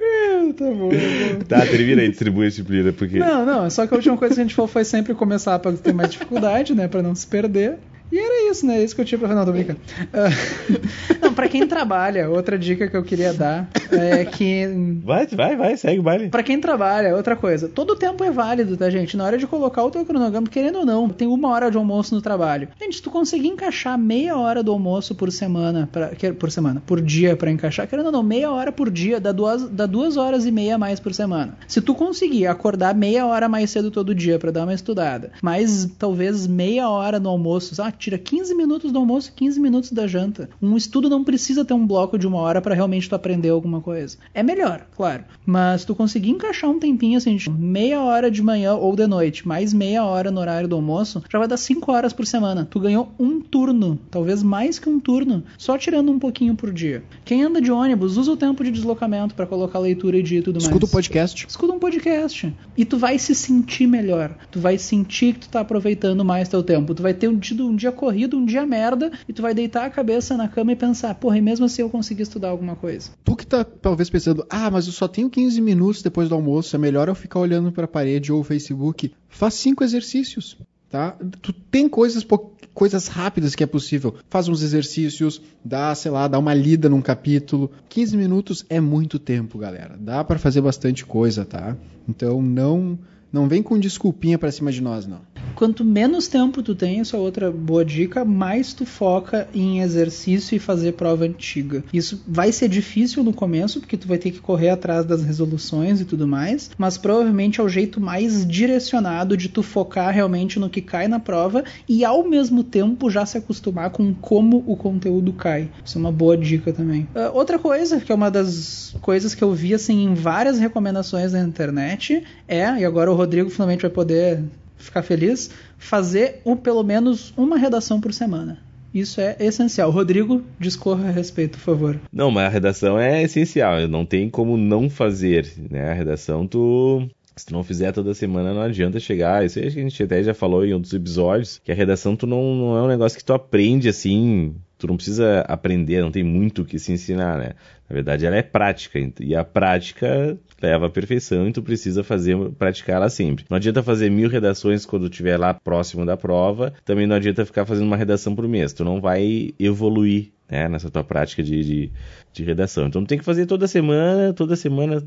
É, 0.00 0.52
tá 0.52 0.64
bom, 0.64 0.88
tá 0.88 0.96
bom. 0.96 1.44
Tá, 1.46 1.60
termina 1.66 2.02
aí, 2.02 2.08
distribui 2.08 2.46
a 2.46 2.48
disciplina, 2.48 2.92
porque. 2.92 3.18
Não, 3.18 3.44
não, 3.44 3.70
só 3.70 3.86
que 3.86 3.94
a 3.94 3.96
última 3.96 4.16
coisa 4.16 4.34
que 4.34 4.40
a 4.40 4.44
gente 4.44 4.54
falou 4.54 4.68
foi 4.68 4.84
sempre 4.84 5.14
começar 5.14 5.58
pra 5.58 5.72
ter 5.72 5.92
mais 5.92 6.10
dificuldade, 6.10 6.74
né? 6.74 6.88
Pra 6.88 7.02
não 7.02 7.14
se 7.14 7.26
perder. 7.26 7.78
E 8.12 8.18
era 8.18 8.50
isso, 8.50 8.66
né? 8.66 8.82
Isso 8.82 8.94
que 8.94 9.00
eu 9.00 9.04
tinha 9.04 9.18
pra 9.18 9.28
falar. 9.28 9.40
Não, 9.40 9.46
tô 9.46 9.52
brincando. 9.52 9.78
Ah, 10.12 10.28
não, 11.22 11.32
pra 11.32 11.48
quem 11.48 11.66
trabalha, 11.66 12.28
outra 12.28 12.58
dica 12.58 12.88
que 12.88 12.96
eu 12.96 13.04
queria 13.04 13.32
dar 13.32 13.68
é 13.92 14.24
que 14.24 14.66
Vai, 15.04 15.26
vai, 15.26 15.56
vai, 15.56 15.76
segue 15.76 16.00
o 16.00 16.02
baile. 16.02 16.28
Pra 16.28 16.42
quem 16.42 16.60
trabalha, 16.60 17.16
outra 17.16 17.36
coisa. 17.36 17.68
Todo 17.68 17.96
tempo 17.96 18.22
é 18.24 18.30
válido, 18.30 18.76
tá, 18.76 18.90
gente? 18.90 19.16
Na 19.16 19.24
hora 19.24 19.38
de 19.38 19.46
colocar 19.46 19.84
o 19.84 19.90
teu 19.90 20.04
cronograma, 20.04 20.46
querendo 20.46 20.80
ou 20.80 20.86
não, 20.86 21.08
tem 21.08 21.26
uma 21.26 21.48
hora 21.48 21.70
de 21.70 21.76
almoço 21.76 22.14
no 22.14 22.20
trabalho. 22.20 22.68
Gente, 22.80 22.96
se 22.96 23.02
tu 23.02 23.10
conseguir 23.10 23.48
encaixar 23.48 23.98
meia 23.98 24.36
hora 24.36 24.62
do 24.62 24.72
almoço 24.72 25.14
por 25.14 25.30
semana, 25.32 25.88
pra, 25.90 26.10
por 26.38 26.50
semana, 26.50 26.82
por 26.86 27.00
dia 27.00 27.36
pra 27.36 27.50
encaixar, 27.50 27.86
querendo 27.86 28.06
ou 28.06 28.12
não, 28.12 28.22
meia 28.22 28.50
hora 28.50 28.72
por 28.72 28.90
dia 28.90 29.20
dá 29.20 29.32
duas, 29.32 29.68
dá 29.68 29.86
duas 29.86 30.16
horas 30.16 30.46
e 30.46 30.50
meia 30.50 30.76
a 30.76 30.78
mais 30.78 31.00
por 31.00 31.14
semana. 31.14 31.56
Se 31.66 31.80
tu 31.80 31.94
conseguir 31.94 32.46
acordar 32.46 32.94
meia 32.94 33.26
hora 33.26 33.48
mais 33.48 33.70
cedo 33.70 33.90
todo 33.90 34.14
dia 34.14 34.38
pra 34.38 34.50
dar 34.50 34.64
uma 34.64 34.74
estudada, 34.74 35.32
mais 35.42 35.90
talvez 35.98 36.46
meia 36.46 36.88
hora 36.88 37.18
no 37.18 37.28
almoço, 37.28 37.80
ah, 37.82 37.90
tira 37.90 38.18
15 38.18 38.54
minutos 38.54 38.92
do 38.92 38.98
almoço, 38.98 39.32
15 39.34 39.60
minutos 39.60 39.92
da 39.92 40.06
janta. 40.06 40.48
Um 40.60 40.76
estudo 40.76 41.08
não 41.08 41.24
precisa 41.24 41.64
ter 41.64 41.74
um 41.74 41.86
bloco 41.86 42.18
de 42.18 42.26
uma 42.26 42.38
hora 42.38 42.60
pra 42.60 42.74
realmente 42.74 43.08
tu 43.08 43.14
aprender 43.14 43.50
alguma 43.50 43.79
coisa. 43.80 44.16
É 44.34 44.42
melhor, 44.42 44.86
claro. 44.96 45.24
Mas 45.44 45.84
tu 45.84 45.94
conseguir 45.94 46.30
encaixar 46.30 46.70
um 46.70 46.78
tempinho 46.78 47.18
assim, 47.18 47.36
tipo, 47.36 47.56
meia 47.56 48.00
hora 48.00 48.30
de 48.30 48.42
manhã 48.42 48.74
ou 48.74 48.94
de 48.94 49.06
noite, 49.06 49.46
mais 49.46 49.72
meia 49.72 50.04
hora 50.04 50.30
no 50.30 50.40
horário 50.40 50.68
do 50.68 50.76
almoço, 50.76 51.22
já 51.30 51.38
vai 51.38 51.48
dar 51.48 51.56
5 51.56 51.90
horas 51.90 52.12
por 52.12 52.26
semana. 52.26 52.66
Tu 52.70 52.78
ganhou 52.80 53.12
um 53.18 53.40
turno, 53.40 53.98
talvez 54.10 54.42
mais 54.42 54.78
que 54.78 54.88
um 54.88 55.00
turno, 55.00 55.42
só 55.58 55.76
tirando 55.76 56.10
um 56.10 56.18
pouquinho 56.18 56.54
por 56.54 56.72
dia. 56.72 57.02
Quem 57.24 57.42
anda 57.42 57.60
de 57.60 57.70
ônibus, 57.70 58.16
usa 58.16 58.32
o 58.32 58.36
tempo 58.36 58.62
de 58.64 58.70
deslocamento 58.70 59.34
pra 59.34 59.46
colocar 59.46 59.78
leitura 59.78 60.18
e 60.18 60.22
dia 60.22 60.38
e 60.38 60.42
tudo 60.42 60.54
mais. 60.54 60.66
Escuta 60.66 60.86
o 60.86 60.88
podcast. 60.88 61.46
Escuta 61.48 61.72
um 61.72 61.78
podcast. 61.78 62.54
E 62.76 62.84
tu 62.84 62.98
vai 62.98 63.18
se 63.18 63.34
sentir 63.34 63.86
melhor. 63.86 64.34
Tu 64.50 64.60
vai 64.60 64.78
sentir 64.78 65.34
que 65.34 65.40
tu 65.40 65.48
tá 65.48 65.60
aproveitando 65.60 66.24
mais 66.24 66.48
teu 66.48 66.62
tempo. 66.62 66.94
Tu 66.94 67.02
vai 67.02 67.14
ter 67.14 67.28
um, 67.28 67.38
tido 67.38 67.66
um 67.66 67.74
dia 67.74 67.92
corrido, 67.92 68.36
um 68.36 68.44
dia 68.44 68.66
merda, 68.66 69.10
e 69.28 69.32
tu 69.32 69.42
vai 69.42 69.54
deitar 69.54 69.84
a 69.84 69.90
cabeça 69.90 70.36
na 70.36 70.48
cama 70.48 70.72
e 70.72 70.76
pensar, 70.76 71.14
porra, 71.14 71.38
e 71.38 71.40
mesmo 71.40 71.66
assim 71.66 71.82
eu 71.82 71.90
consegui 71.90 72.22
estudar 72.22 72.48
alguma 72.48 72.76
coisa. 72.76 73.10
Tu 73.24 73.36
que 73.36 73.46
tá 73.46 73.66
talvez 73.80 74.10
pensando, 74.10 74.44
ah, 74.48 74.70
mas 74.70 74.86
eu 74.86 74.92
só 74.92 75.08
tenho 75.08 75.30
15 75.30 75.60
minutos 75.60 76.02
depois 76.02 76.28
do 76.28 76.34
almoço, 76.34 76.74
é 76.74 76.78
melhor 76.78 77.08
eu 77.08 77.14
ficar 77.14 77.40
olhando 77.40 77.72
pra 77.72 77.88
parede 77.88 78.32
ou 78.32 78.40
o 78.40 78.44
Facebook. 78.44 79.12
Faz 79.28 79.54
cinco 79.54 79.84
exercícios, 79.84 80.56
tá? 80.88 81.16
Tu 81.42 81.52
tem 81.52 81.88
coisas, 81.88 82.26
coisas 82.74 83.08
rápidas 83.08 83.54
que 83.54 83.62
é 83.62 83.66
possível. 83.66 84.14
Faz 84.28 84.48
uns 84.48 84.62
exercícios, 84.62 85.40
dá, 85.64 85.94
sei 85.94 86.10
lá, 86.10 86.26
dá 86.28 86.38
uma 86.38 86.54
lida 86.54 86.88
num 86.88 87.02
capítulo. 87.02 87.70
15 87.88 88.16
minutos 88.16 88.64
é 88.68 88.80
muito 88.80 89.18
tempo, 89.18 89.58
galera. 89.58 89.96
Dá 89.98 90.22
pra 90.24 90.38
fazer 90.38 90.60
bastante 90.60 91.04
coisa, 91.04 91.44
tá? 91.44 91.76
Então 92.08 92.42
não 92.42 92.98
não 93.32 93.48
vem 93.48 93.62
com 93.62 93.78
desculpinha 93.78 94.38
pra 94.38 94.50
cima 94.50 94.72
de 94.72 94.80
nós, 94.80 95.06
não. 95.06 95.20
Quanto 95.54 95.84
menos 95.84 96.26
tempo 96.26 96.62
tu 96.62 96.74
tem, 96.74 97.00
isso 97.00 97.14
é 97.14 97.18
outra 97.18 97.50
boa 97.50 97.84
dica, 97.84 98.24
mais 98.24 98.72
tu 98.72 98.86
foca 98.86 99.46
em 99.52 99.80
exercício 99.80 100.56
e 100.56 100.58
fazer 100.58 100.92
prova 100.92 101.24
antiga. 101.24 101.84
Isso 101.92 102.22
vai 102.26 102.50
ser 102.50 102.68
difícil 102.68 103.22
no 103.22 103.32
começo, 103.32 103.78
porque 103.78 103.96
tu 103.96 104.08
vai 104.08 104.16
ter 104.16 104.30
que 104.30 104.40
correr 104.40 104.70
atrás 104.70 105.04
das 105.04 105.22
resoluções 105.22 106.00
e 106.00 106.06
tudo 106.06 106.26
mais, 106.26 106.70
mas 106.78 106.96
provavelmente 106.96 107.60
é 107.60 107.62
o 107.62 107.68
jeito 107.68 108.00
mais 108.00 108.46
direcionado 108.46 109.36
de 109.36 109.50
tu 109.50 109.62
focar 109.62 110.14
realmente 110.14 110.58
no 110.58 110.70
que 110.70 110.80
cai 110.80 111.08
na 111.08 111.20
prova 111.20 111.62
e 111.88 112.04
ao 112.04 112.26
mesmo 112.26 112.64
tempo 112.64 113.10
já 113.10 113.26
se 113.26 113.36
acostumar 113.36 113.90
com 113.90 114.14
como 114.14 114.64
o 114.66 114.76
conteúdo 114.76 115.32
cai. 115.32 115.70
Isso 115.84 115.98
é 115.98 116.00
uma 116.00 116.12
boa 116.12 116.36
dica 116.36 116.72
também. 116.72 117.06
Ah, 117.14 117.30
outra 117.34 117.58
coisa, 117.58 118.00
que 118.00 118.10
é 118.10 118.14
uma 118.14 118.30
das 118.30 118.94
coisas 119.00 119.34
que 119.34 119.44
eu 119.44 119.52
vi 119.52 119.74
assim 119.74 120.04
em 120.04 120.14
várias 120.14 120.58
recomendações 120.58 121.32
na 121.32 121.40
internet, 121.40 122.22
é, 122.48 122.78
e 122.78 122.84
agora 122.84 123.10
o 123.12 123.14
Rodrigo 123.14 123.50
finalmente 123.50 123.82
vai 123.82 123.90
poder 123.90 124.42
ficar 124.82 125.02
feliz, 125.02 125.50
fazer 125.78 126.40
um, 126.44 126.56
pelo 126.56 126.82
menos 126.82 127.32
uma 127.36 127.56
redação 127.56 128.00
por 128.00 128.12
semana. 128.12 128.58
Isso 128.92 129.20
é 129.20 129.36
essencial. 129.38 129.90
Rodrigo, 129.90 130.42
discorra 130.58 131.08
a 131.08 131.12
respeito, 131.12 131.58
por 131.58 131.64
favor. 131.64 132.00
Não, 132.12 132.30
mas 132.30 132.46
a 132.46 132.48
redação 132.48 132.98
é 132.98 133.22
essencial. 133.22 133.86
Não 133.86 134.04
tem 134.04 134.28
como 134.28 134.56
não 134.56 134.90
fazer, 134.90 135.48
né? 135.70 135.90
A 135.90 135.94
redação, 135.94 136.46
tu. 136.46 137.08
Se 137.36 137.46
tu 137.46 137.52
não 137.54 137.62
fizer 137.62 137.92
toda 137.92 138.12
semana, 138.12 138.52
não 138.52 138.60
adianta 138.60 138.98
chegar. 138.98 139.44
Isso 139.46 139.58
aí 139.58 139.66
a 139.66 139.70
gente 139.70 140.02
até 140.02 140.22
já 140.22 140.34
falou 140.34 140.64
em 140.66 140.74
outros 140.74 140.92
episódios. 140.92 141.60
Que 141.64 141.70
a 141.70 141.74
redação 141.74 142.16
tu 142.16 142.26
não, 142.26 142.54
não 142.54 142.76
é 142.76 142.82
um 142.82 142.88
negócio 142.88 143.16
que 143.16 143.24
tu 143.24 143.32
aprende 143.32 143.88
assim. 143.88 144.56
Tu 144.76 144.86
não 144.88 144.96
precisa 144.96 145.42
aprender, 145.42 146.02
não 146.02 146.10
tem 146.10 146.24
muito 146.24 146.62
o 146.62 146.64
que 146.64 146.78
se 146.78 146.92
ensinar, 146.92 147.38
né? 147.38 147.52
Na 147.90 147.94
verdade, 147.94 148.24
ela 148.24 148.36
é 148.36 148.42
prática. 148.42 149.00
E 149.18 149.34
a 149.34 149.44
prática 149.44 150.38
leva 150.62 150.86
à 150.86 150.90
perfeição 150.90 151.48
e 151.48 151.52
tu 151.52 151.60
precisa 151.60 152.04
fazer, 152.04 152.36
praticar 152.52 152.96
ela 152.96 153.10
sempre. 153.10 153.44
Não 153.50 153.56
adianta 153.56 153.82
fazer 153.82 154.08
mil 154.08 154.28
redações 154.28 154.86
quando 154.86 155.08
estiver 155.08 155.36
lá 155.36 155.52
próximo 155.52 156.06
da 156.06 156.16
prova. 156.16 156.72
Também 156.84 157.08
não 157.08 157.16
adianta 157.16 157.44
ficar 157.44 157.66
fazendo 157.66 157.88
uma 157.88 157.96
redação 157.96 158.36
por 158.36 158.46
mês. 158.46 158.72
Tu 158.72 158.84
não 158.84 159.00
vai 159.00 159.52
evoluir 159.58 160.30
né, 160.48 160.68
nessa 160.68 160.88
tua 160.88 161.02
prática 161.02 161.42
de, 161.42 161.64
de, 161.64 161.92
de 162.32 162.44
redação. 162.44 162.86
Então 162.86 163.02
tu 163.02 163.08
tem 163.08 163.18
que 163.18 163.24
fazer 163.24 163.46
toda 163.46 163.66
semana, 163.66 164.32
toda 164.32 164.54
semana 164.54 165.02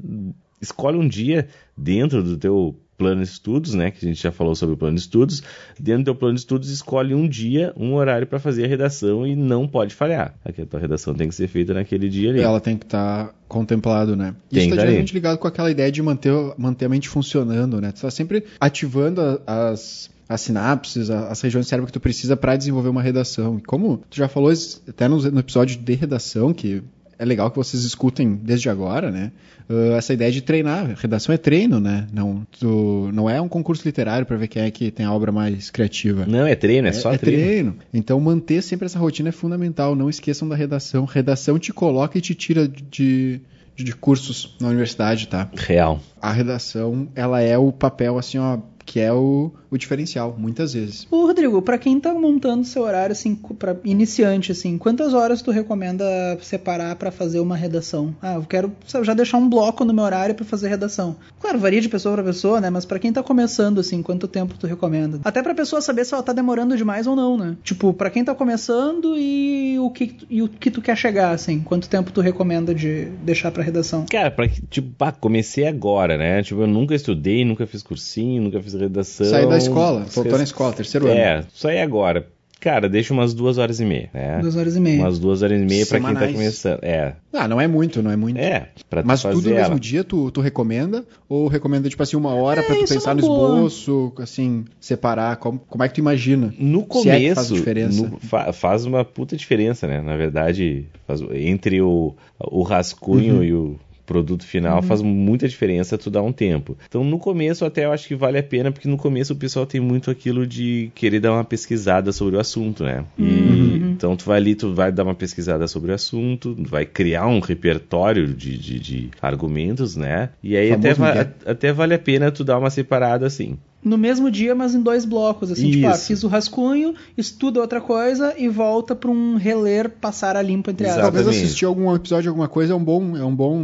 escolhe 0.62 0.98
um 0.98 1.08
dia 1.08 1.48
dentro 1.78 2.22
do 2.22 2.38
teu 2.38 2.78
plano 2.98 3.22
de 3.22 3.28
estudos, 3.28 3.74
né, 3.74 3.92
que 3.92 4.06
a 4.06 4.08
gente 4.08 4.22
já 4.22 4.32
falou 4.32 4.56
sobre 4.56 4.76
o 4.76 4.78
plano 4.78 4.96
de 4.96 5.02
estudos. 5.02 5.44
Dentro 5.80 6.04
do 6.04 6.06
teu 6.06 6.16
plano 6.16 6.36
de 6.36 6.40
estudos 6.42 6.70
escolhe 6.70 7.14
um 7.14 7.28
dia, 7.28 7.74
um 7.76 7.94
horário 7.96 8.26
para 8.26 8.40
fazer 8.40 8.66
a 8.66 8.68
redação 8.68 9.28
e 9.28 9.36
não 9.36 9.68
pode 9.68 9.94
falhar. 9.94 10.36
Aqui 10.46 10.62
a 10.62 10.66
tua 10.66 10.80
redação 10.80 11.14
tem 11.14 11.28
que 11.28 11.36
ser 11.36 11.48
feita 11.48 11.74
naquele 11.74 12.08
dia 12.08 12.30
ali. 12.30 12.40
Ela 12.40 12.62
tem 12.62 12.73
que 12.78 12.86
estar 12.86 13.34
contemplado, 13.48 14.16
né? 14.16 14.36
Tem 14.50 14.62
Isso 14.62 14.70
tá 14.70 14.76
tá 14.76 14.82
ali. 14.82 14.88
diretamente 14.90 15.14
ligado 15.14 15.38
com 15.38 15.48
aquela 15.48 15.70
ideia 15.72 15.91
de 15.91 16.02
manter, 16.02 16.34
manter 16.58 16.86
a 16.86 16.90
mente 16.90 17.08
funcionando, 17.10 17.80
né? 17.80 17.91
Tu 17.91 18.02
tá 18.02 18.10
sempre 18.12 18.44
ativando 18.60 19.22
a- 19.22 19.70
as, 19.70 20.10
as 20.28 20.41
sinapses, 20.41 21.10
as 21.10 21.40
regiões 21.41 21.66
do 21.66 21.70
cérebro 21.70 21.86
que 21.88 21.94
tu 21.94 22.00
precisa 22.00 22.36
para 22.36 22.56
desenvolver 22.56 22.90
uma 22.90 23.02
redação. 23.02 23.58
E 23.58 23.62
como 23.62 24.02
tu 24.10 24.18
já 24.18 24.28
falou 24.28 24.52
até 24.88 25.08
no 25.08 25.40
episódio 25.40 25.78
de 25.78 25.94
redação, 25.94 26.54
que 26.54 26.82
é 27.24 27.26
legal 27.26 27.50
que 27.50 27.58
vocês 27.58 27.84
escutem 27.84 28.36
desde 28.36 28.70
agora, 28.70 29.10
né? 29.10 29.32
Uh, 29.70 29.94
essa 29.94 30.14
ideia 30.14 30.30
de 30.30 30.41
treinar. 30.41 30.94
Redação 30.98 31.34
é 31.34 31.38
treino, 31.38 31.80
né? 31.80 32.06
Não, 32.12 32.45
tu, 32.60 33.10
não 33.14 33.30
é 33.30 33.40
um 33.40 33.48
concurso 33.48 33.84
literário 33.86 34.26
para 34.26 34.36
ver 34.36 34.50
quem 34.50 34.64
é 34.64 34.70
que 34.70 34.91
tem 34.91 35.06
a 35.06 35.14
obra 35.14 35.32
mais 35.32 35.70
criativa. 35.72 36.26
Não, 36.26 36.45
é 36.45 36.54
treino, 36.54 36.88
é, 36.88 36.91
só 36.91 37.18
treino. 37.18 37.78
Então 37.94 38.20
manter 38.20 38.62
sempre 38.62 38.86
essa 38.86 39.00
rotina 39.00 39.30
é 39.30 39.32
fundamental. 39.32 39.95
Não 39.95 40.10
esqueçam 40.10 40.48
da 40.50 40.56
redação. 40.56 41.06
Redação 41.06 41.58
te 41.58 41.72
coloca 41.72 42.18
e 42.18 42.22
te 42.22 42.36
tira 42.36 42.68
de, 42.68 42.84
de, 42.91 43.41
de 43.86 43.95
cursos 43.95 44.58
na 44.60 44.68
universidade, 44.68 45.30
tá? 45.30 45.50
Real. 45.56 46.02
A 46.22 46.32
redação, 46.32 47.08
ela 47.16 47.40
é 47.41 47.58
o 47.58 47.72
papel 47.72 48.18
assim, 48.18 48.38
ó, 48.38 48.60
que 48.86 49.00
é 49.00 49.14
o, 49.14 49.50
o 49.74 49.78
diferencial, 49.78 50.36
muitas 50.38 50.74
vezes. 50.74 51.08
Ô, 51.10 51.26
Rodrigo, 51.26 51.62
pra 51.62 51.78
quem 51.78 52.00
tá 52.00 52.14
montando 52.14 52.64
seu 52.66 52.84
horário, 52.84 53.12
assim, 53.14 53.36
para 53.36 53.76
iniciante, 53.84 54.52
assim, 54.52 54.78
quantas 54.78 55.14
horas 55.14 55.41
tu 55.41 55.52
recomenda 55.52 56.04
separar 56.41 56.95
pra 56.95 57.12
fazer 57.12 57.40
uma 57.40 57.56
redação? 57.56 58.16
Ah, 58.22 58.36
eu 58.36 58.44
quero 58.44 58.72
sabe, 58.88 59.06
já 59.06 59.14
deixar 59.14 59.38
um 59.38 59.50
bloco 59.50 59.84
no 59.86 59.94
meu 59.94 60.04
horário 60.04 60.36
pra 60.36 60.45
fazer 60.45 60.68
redação. 60.70 61.16
Claro, 61.40 61.60
varia 61.60 61.82
de 61.82 61.90
pessoa 61.90 62.14
pra 62.16 62.24
pessoa, 62.24 62.62
né? 62.62 62.70
Mas 62.70 62.86
pra 62.86 63.00
quem 63.00 63.12
tá 63.12 63.22
começando, 63.24 63.80
assim, 63.80 64.02
quanto 64.02 64.28
tempo 64.28 64.56
tu 64.58 64.68
recomenda? 64.68 65.20
Até 65.24 65.41
pra 65.41 65.54
pessoa 65.56 65.82
saber 65.82 66.06
se 66.06 66.14
ela 66.14 66.24
tá 66.24 66.34
demorando 66.34 66.78
demais 66.78 67.08
ou 67.08 67.16
não, 67.16 67.38
né? 67.38 67.56
Tipo, 67.64 67.94
pra 67.94 68.10
quem 68.10 68.24
tá 68.24 68.34
começando 68.36 69.16
e 69.18 69.78
o 69.80 69.90
que, 69.90 70.16
e 70.30 70.41
o 70.41 70.48
que 70.48 70.70
tu 70.72 70.82
quer 70.82 70.95
chegar, 70.98 71.32
assim, 71.32 71.60
quanto 71.62 71.90
tempo 71.90 72.12
tu 72.12 72.22
recomenda 72.22 72.74
de 72.74 73.06
deixar 73.24 73.52
pra 73.52 73.64
redação? 73.64 74.06
Cara, 74.10 74.30
pra, 74.32 74.48
que- 74.48 74.62
tipo, 74.70 74.90
pá, 74.98 75.12
comecei 75.12 75.68
agora, 75.68 76.18
né? 76.18 76.41
Tipo, 76.44 76.62
eu 76.62 76.68
nunca 76.68 76.94
estudei, 76.95 77.44
nunca 77.44 77.66
fiz 77.68 77.82
cursinho, 77.84 78.41
nunca 78.44 78.62
fiz 78.62 78.74
redação. 78.74 79.26
Sair 79.26 79.48
da 79.48 79.58
escola, 79.64 80.06
voltou 80.11 80.38
na 80.38 80.44
escola, 80.44 80.73
terceiro 80.73 81.07
ano. 81.07 81.15
É, 81.19 81.44
saí 81.53 81.80
agora. 81.80 82.27
Cara, 82.60 82.88
deixa 82.88 83.14
umas 83.14 83.34
duas 83.34 83.57
horas 83.57 83.81
e 83.81 83.85
meia, 83.85 84.10
né? 84.14 84.40
Duas 84.40 84.56
horas 84.56 84.77
e 84.77 84.80
meia. 84.80 85.02
Umas 85.02 85.19
duas 85.19 85.41
horas 85.44 85.61
e 85.61 85.65
meia 85.65 85.85
pra 85.85 85.99
quem 85.99 86.14
tá 86.14 86.27
começando. 86.31 86.80
É, 86.81 87.14
Ah, 87.34 87.45
não 87.45 87.60
é 87.60 87.68
muito, 87.68 88.02
não 88.02 88.10
é 88.10 88.15
muito. 88.15 88.38
é, 88.40 88.69
pra 88.90 89.03
tu 89.03 89.06
Mas 89.06 89.22
fazer 89.22 89.35
tudo 89.35 89.49
no 89.49 89.56
mesmo 89.56 89.72
ela. 89.72 89.80
dia 89.81 90.02
tu, 90.02 90.31
tu 90.31 90.40
recomenda? 90.40 91.03
Ou 91.27 91.49
recomenda, 91.49 91.90
tipo 91.90 92.02
assim, 92.02 92.15
uma 92.15 92.34
hora 92.34 92.64
pra 92.64 92.73
tu 92.73 92.85
isso 92.85 92.94
é 92.94 92.95
pensar 92.95 93.10
uma 93.18 93.22
no 93.22 93.27
boa. 93.27 93.56
esboço, 93.68 94.14
assim, 94.18 94.64
separar? 94.80 95.35
Como, 95.35 95.60
como 95.68 95.84
é 95.84 95.90
que 95.90 95.95
tu 95.95 95.98
imagina? 95.98 96.53
No 96.57 96.85
começo, 96.85 97.10
é 97.10 97.19
que 97.19 97.35
faz 97.35 97.48
diferença. 97.49 98.02
no- 98.07 98.18
fa- 98.22 98.53
faz 98.53 98.85
uma 98.85 99.03
puta 99.03 99.35
diferença, 99.35 99.85
né? 99.85 99.99
Na 100.02 100.15
verdade, 100.15 100.85
faz- 101.06 101.19
entre 101.34 101.81
o, 101.81 102.15
o 102.40 102.64
rascunho 102.64 103.35
Uhum. 103.40 103.44
e 103.44 103.53
o 103.53 103.80
produto 104.14 104.45
final 104.45 104.81
faz 104.81 105.02
muita 105.02 105.48
diferença 105.48 105.98
tu 105.98 106.10
dar 106.11 106.22
um 106.22 106.31
tempo. 106.31 106.77
Então 106.88 107.03
no 107.03 107.18
começo 107.19 107.65
até 107.65 107.85
eu 107.85 107.91
acho 107.91 108.07
que 108.07 108.15
vale 108.15 108.38
a 108.38 108.44
pena, 108.44 108.72
porque 108.72 108.88
no 108.88 108.95
começo 108.98 109.34
o 109.34 109.35
pessoal 109.35 109.65
tem 109.65 109.81
muito 109.81 110.11
aquilo 110.11 110.45
de 110.48 110.91
querer 110.95 111.19
dar 111.19 111.34
uma 111.34 111.44
pesquisada 111.44 112.11
sobre 112.11 112.35
o 112.35 112.40
assunto, 112.40 112.84
né? 112.84 113.03
E, 113.18 113.23
Uhum. 113.23 113.91
Então 113.94 114.15
tu 114.15 114.26
vai 114.26 114.38
ali, 114.38 114.53
tu 114.56 114.73
vai 114.73 114.91
dar 114.91 115.03
uma 115.03 115.15
pesquisada 115.15 115.68
sobre 115.68 115.91
o 115.91 115.95
assunto, 115.95 116.56
vai 116.60 116.85
criar 116.85 117.26
um 117.27 117.40
repertório 117.40 118.27
de, 118.34 118.57
de, 118.57 118.80
de 118.80 119.10
argumentos, 119.22 119.95
né? 119.95 120.30
E 120.44 120.56
aí 120.56 120.72
até, 120.73 120.94
va- 120.94 121.27
até 121.45 121.73
vale 121.73 121.94
a 121.94 121.99
pena 121.99 122.31
tu 122.31 122.44
dar 122.44 122.57
uma 122.60 122.69
separada 122.69 123.26
assim. 123.26 123.57
No 123.84 123.98
mesmo 123.98 124.32
dia, 124.32 124.56
mas 124.56 124.74
em 124.74 124.82
dois 124.82 125.04
blocos, 125.04 125.52
assim, 125.52 125.72
tipo, 125.72 125.88
ah, 125.88 125.92
Isso. 125.92 126.08
fiz 126.08 126.24
o 126.24 126.28
rascunho, 126.28 126.96
estuda 127.18 127.60
outra 127.60 127.82
coisa 127.82 128.34
e 128.38 128.48
volta 128.48 128.96
pra 128.96 129.12
um 129.12 129.36
reler, 129.36 129.90
passar 129.90 130.38
a 130.38 130.42
limpo 130.42 130.72
entre 130.72 130.88
aspas. 130.88 131.04
Talvez 131.04 131.28
assistir 131.28 131.66
algum 131.66 131.94
episódio, 131.94 132.30
alguma 132.30 132.48
coisa, 132.48 132.74
é 132.74 132.76
um 132.76 132.84
bom. 132.84 133.18
É 133.18 133.26
um 133.26 133.36
bom. 133.36 133.62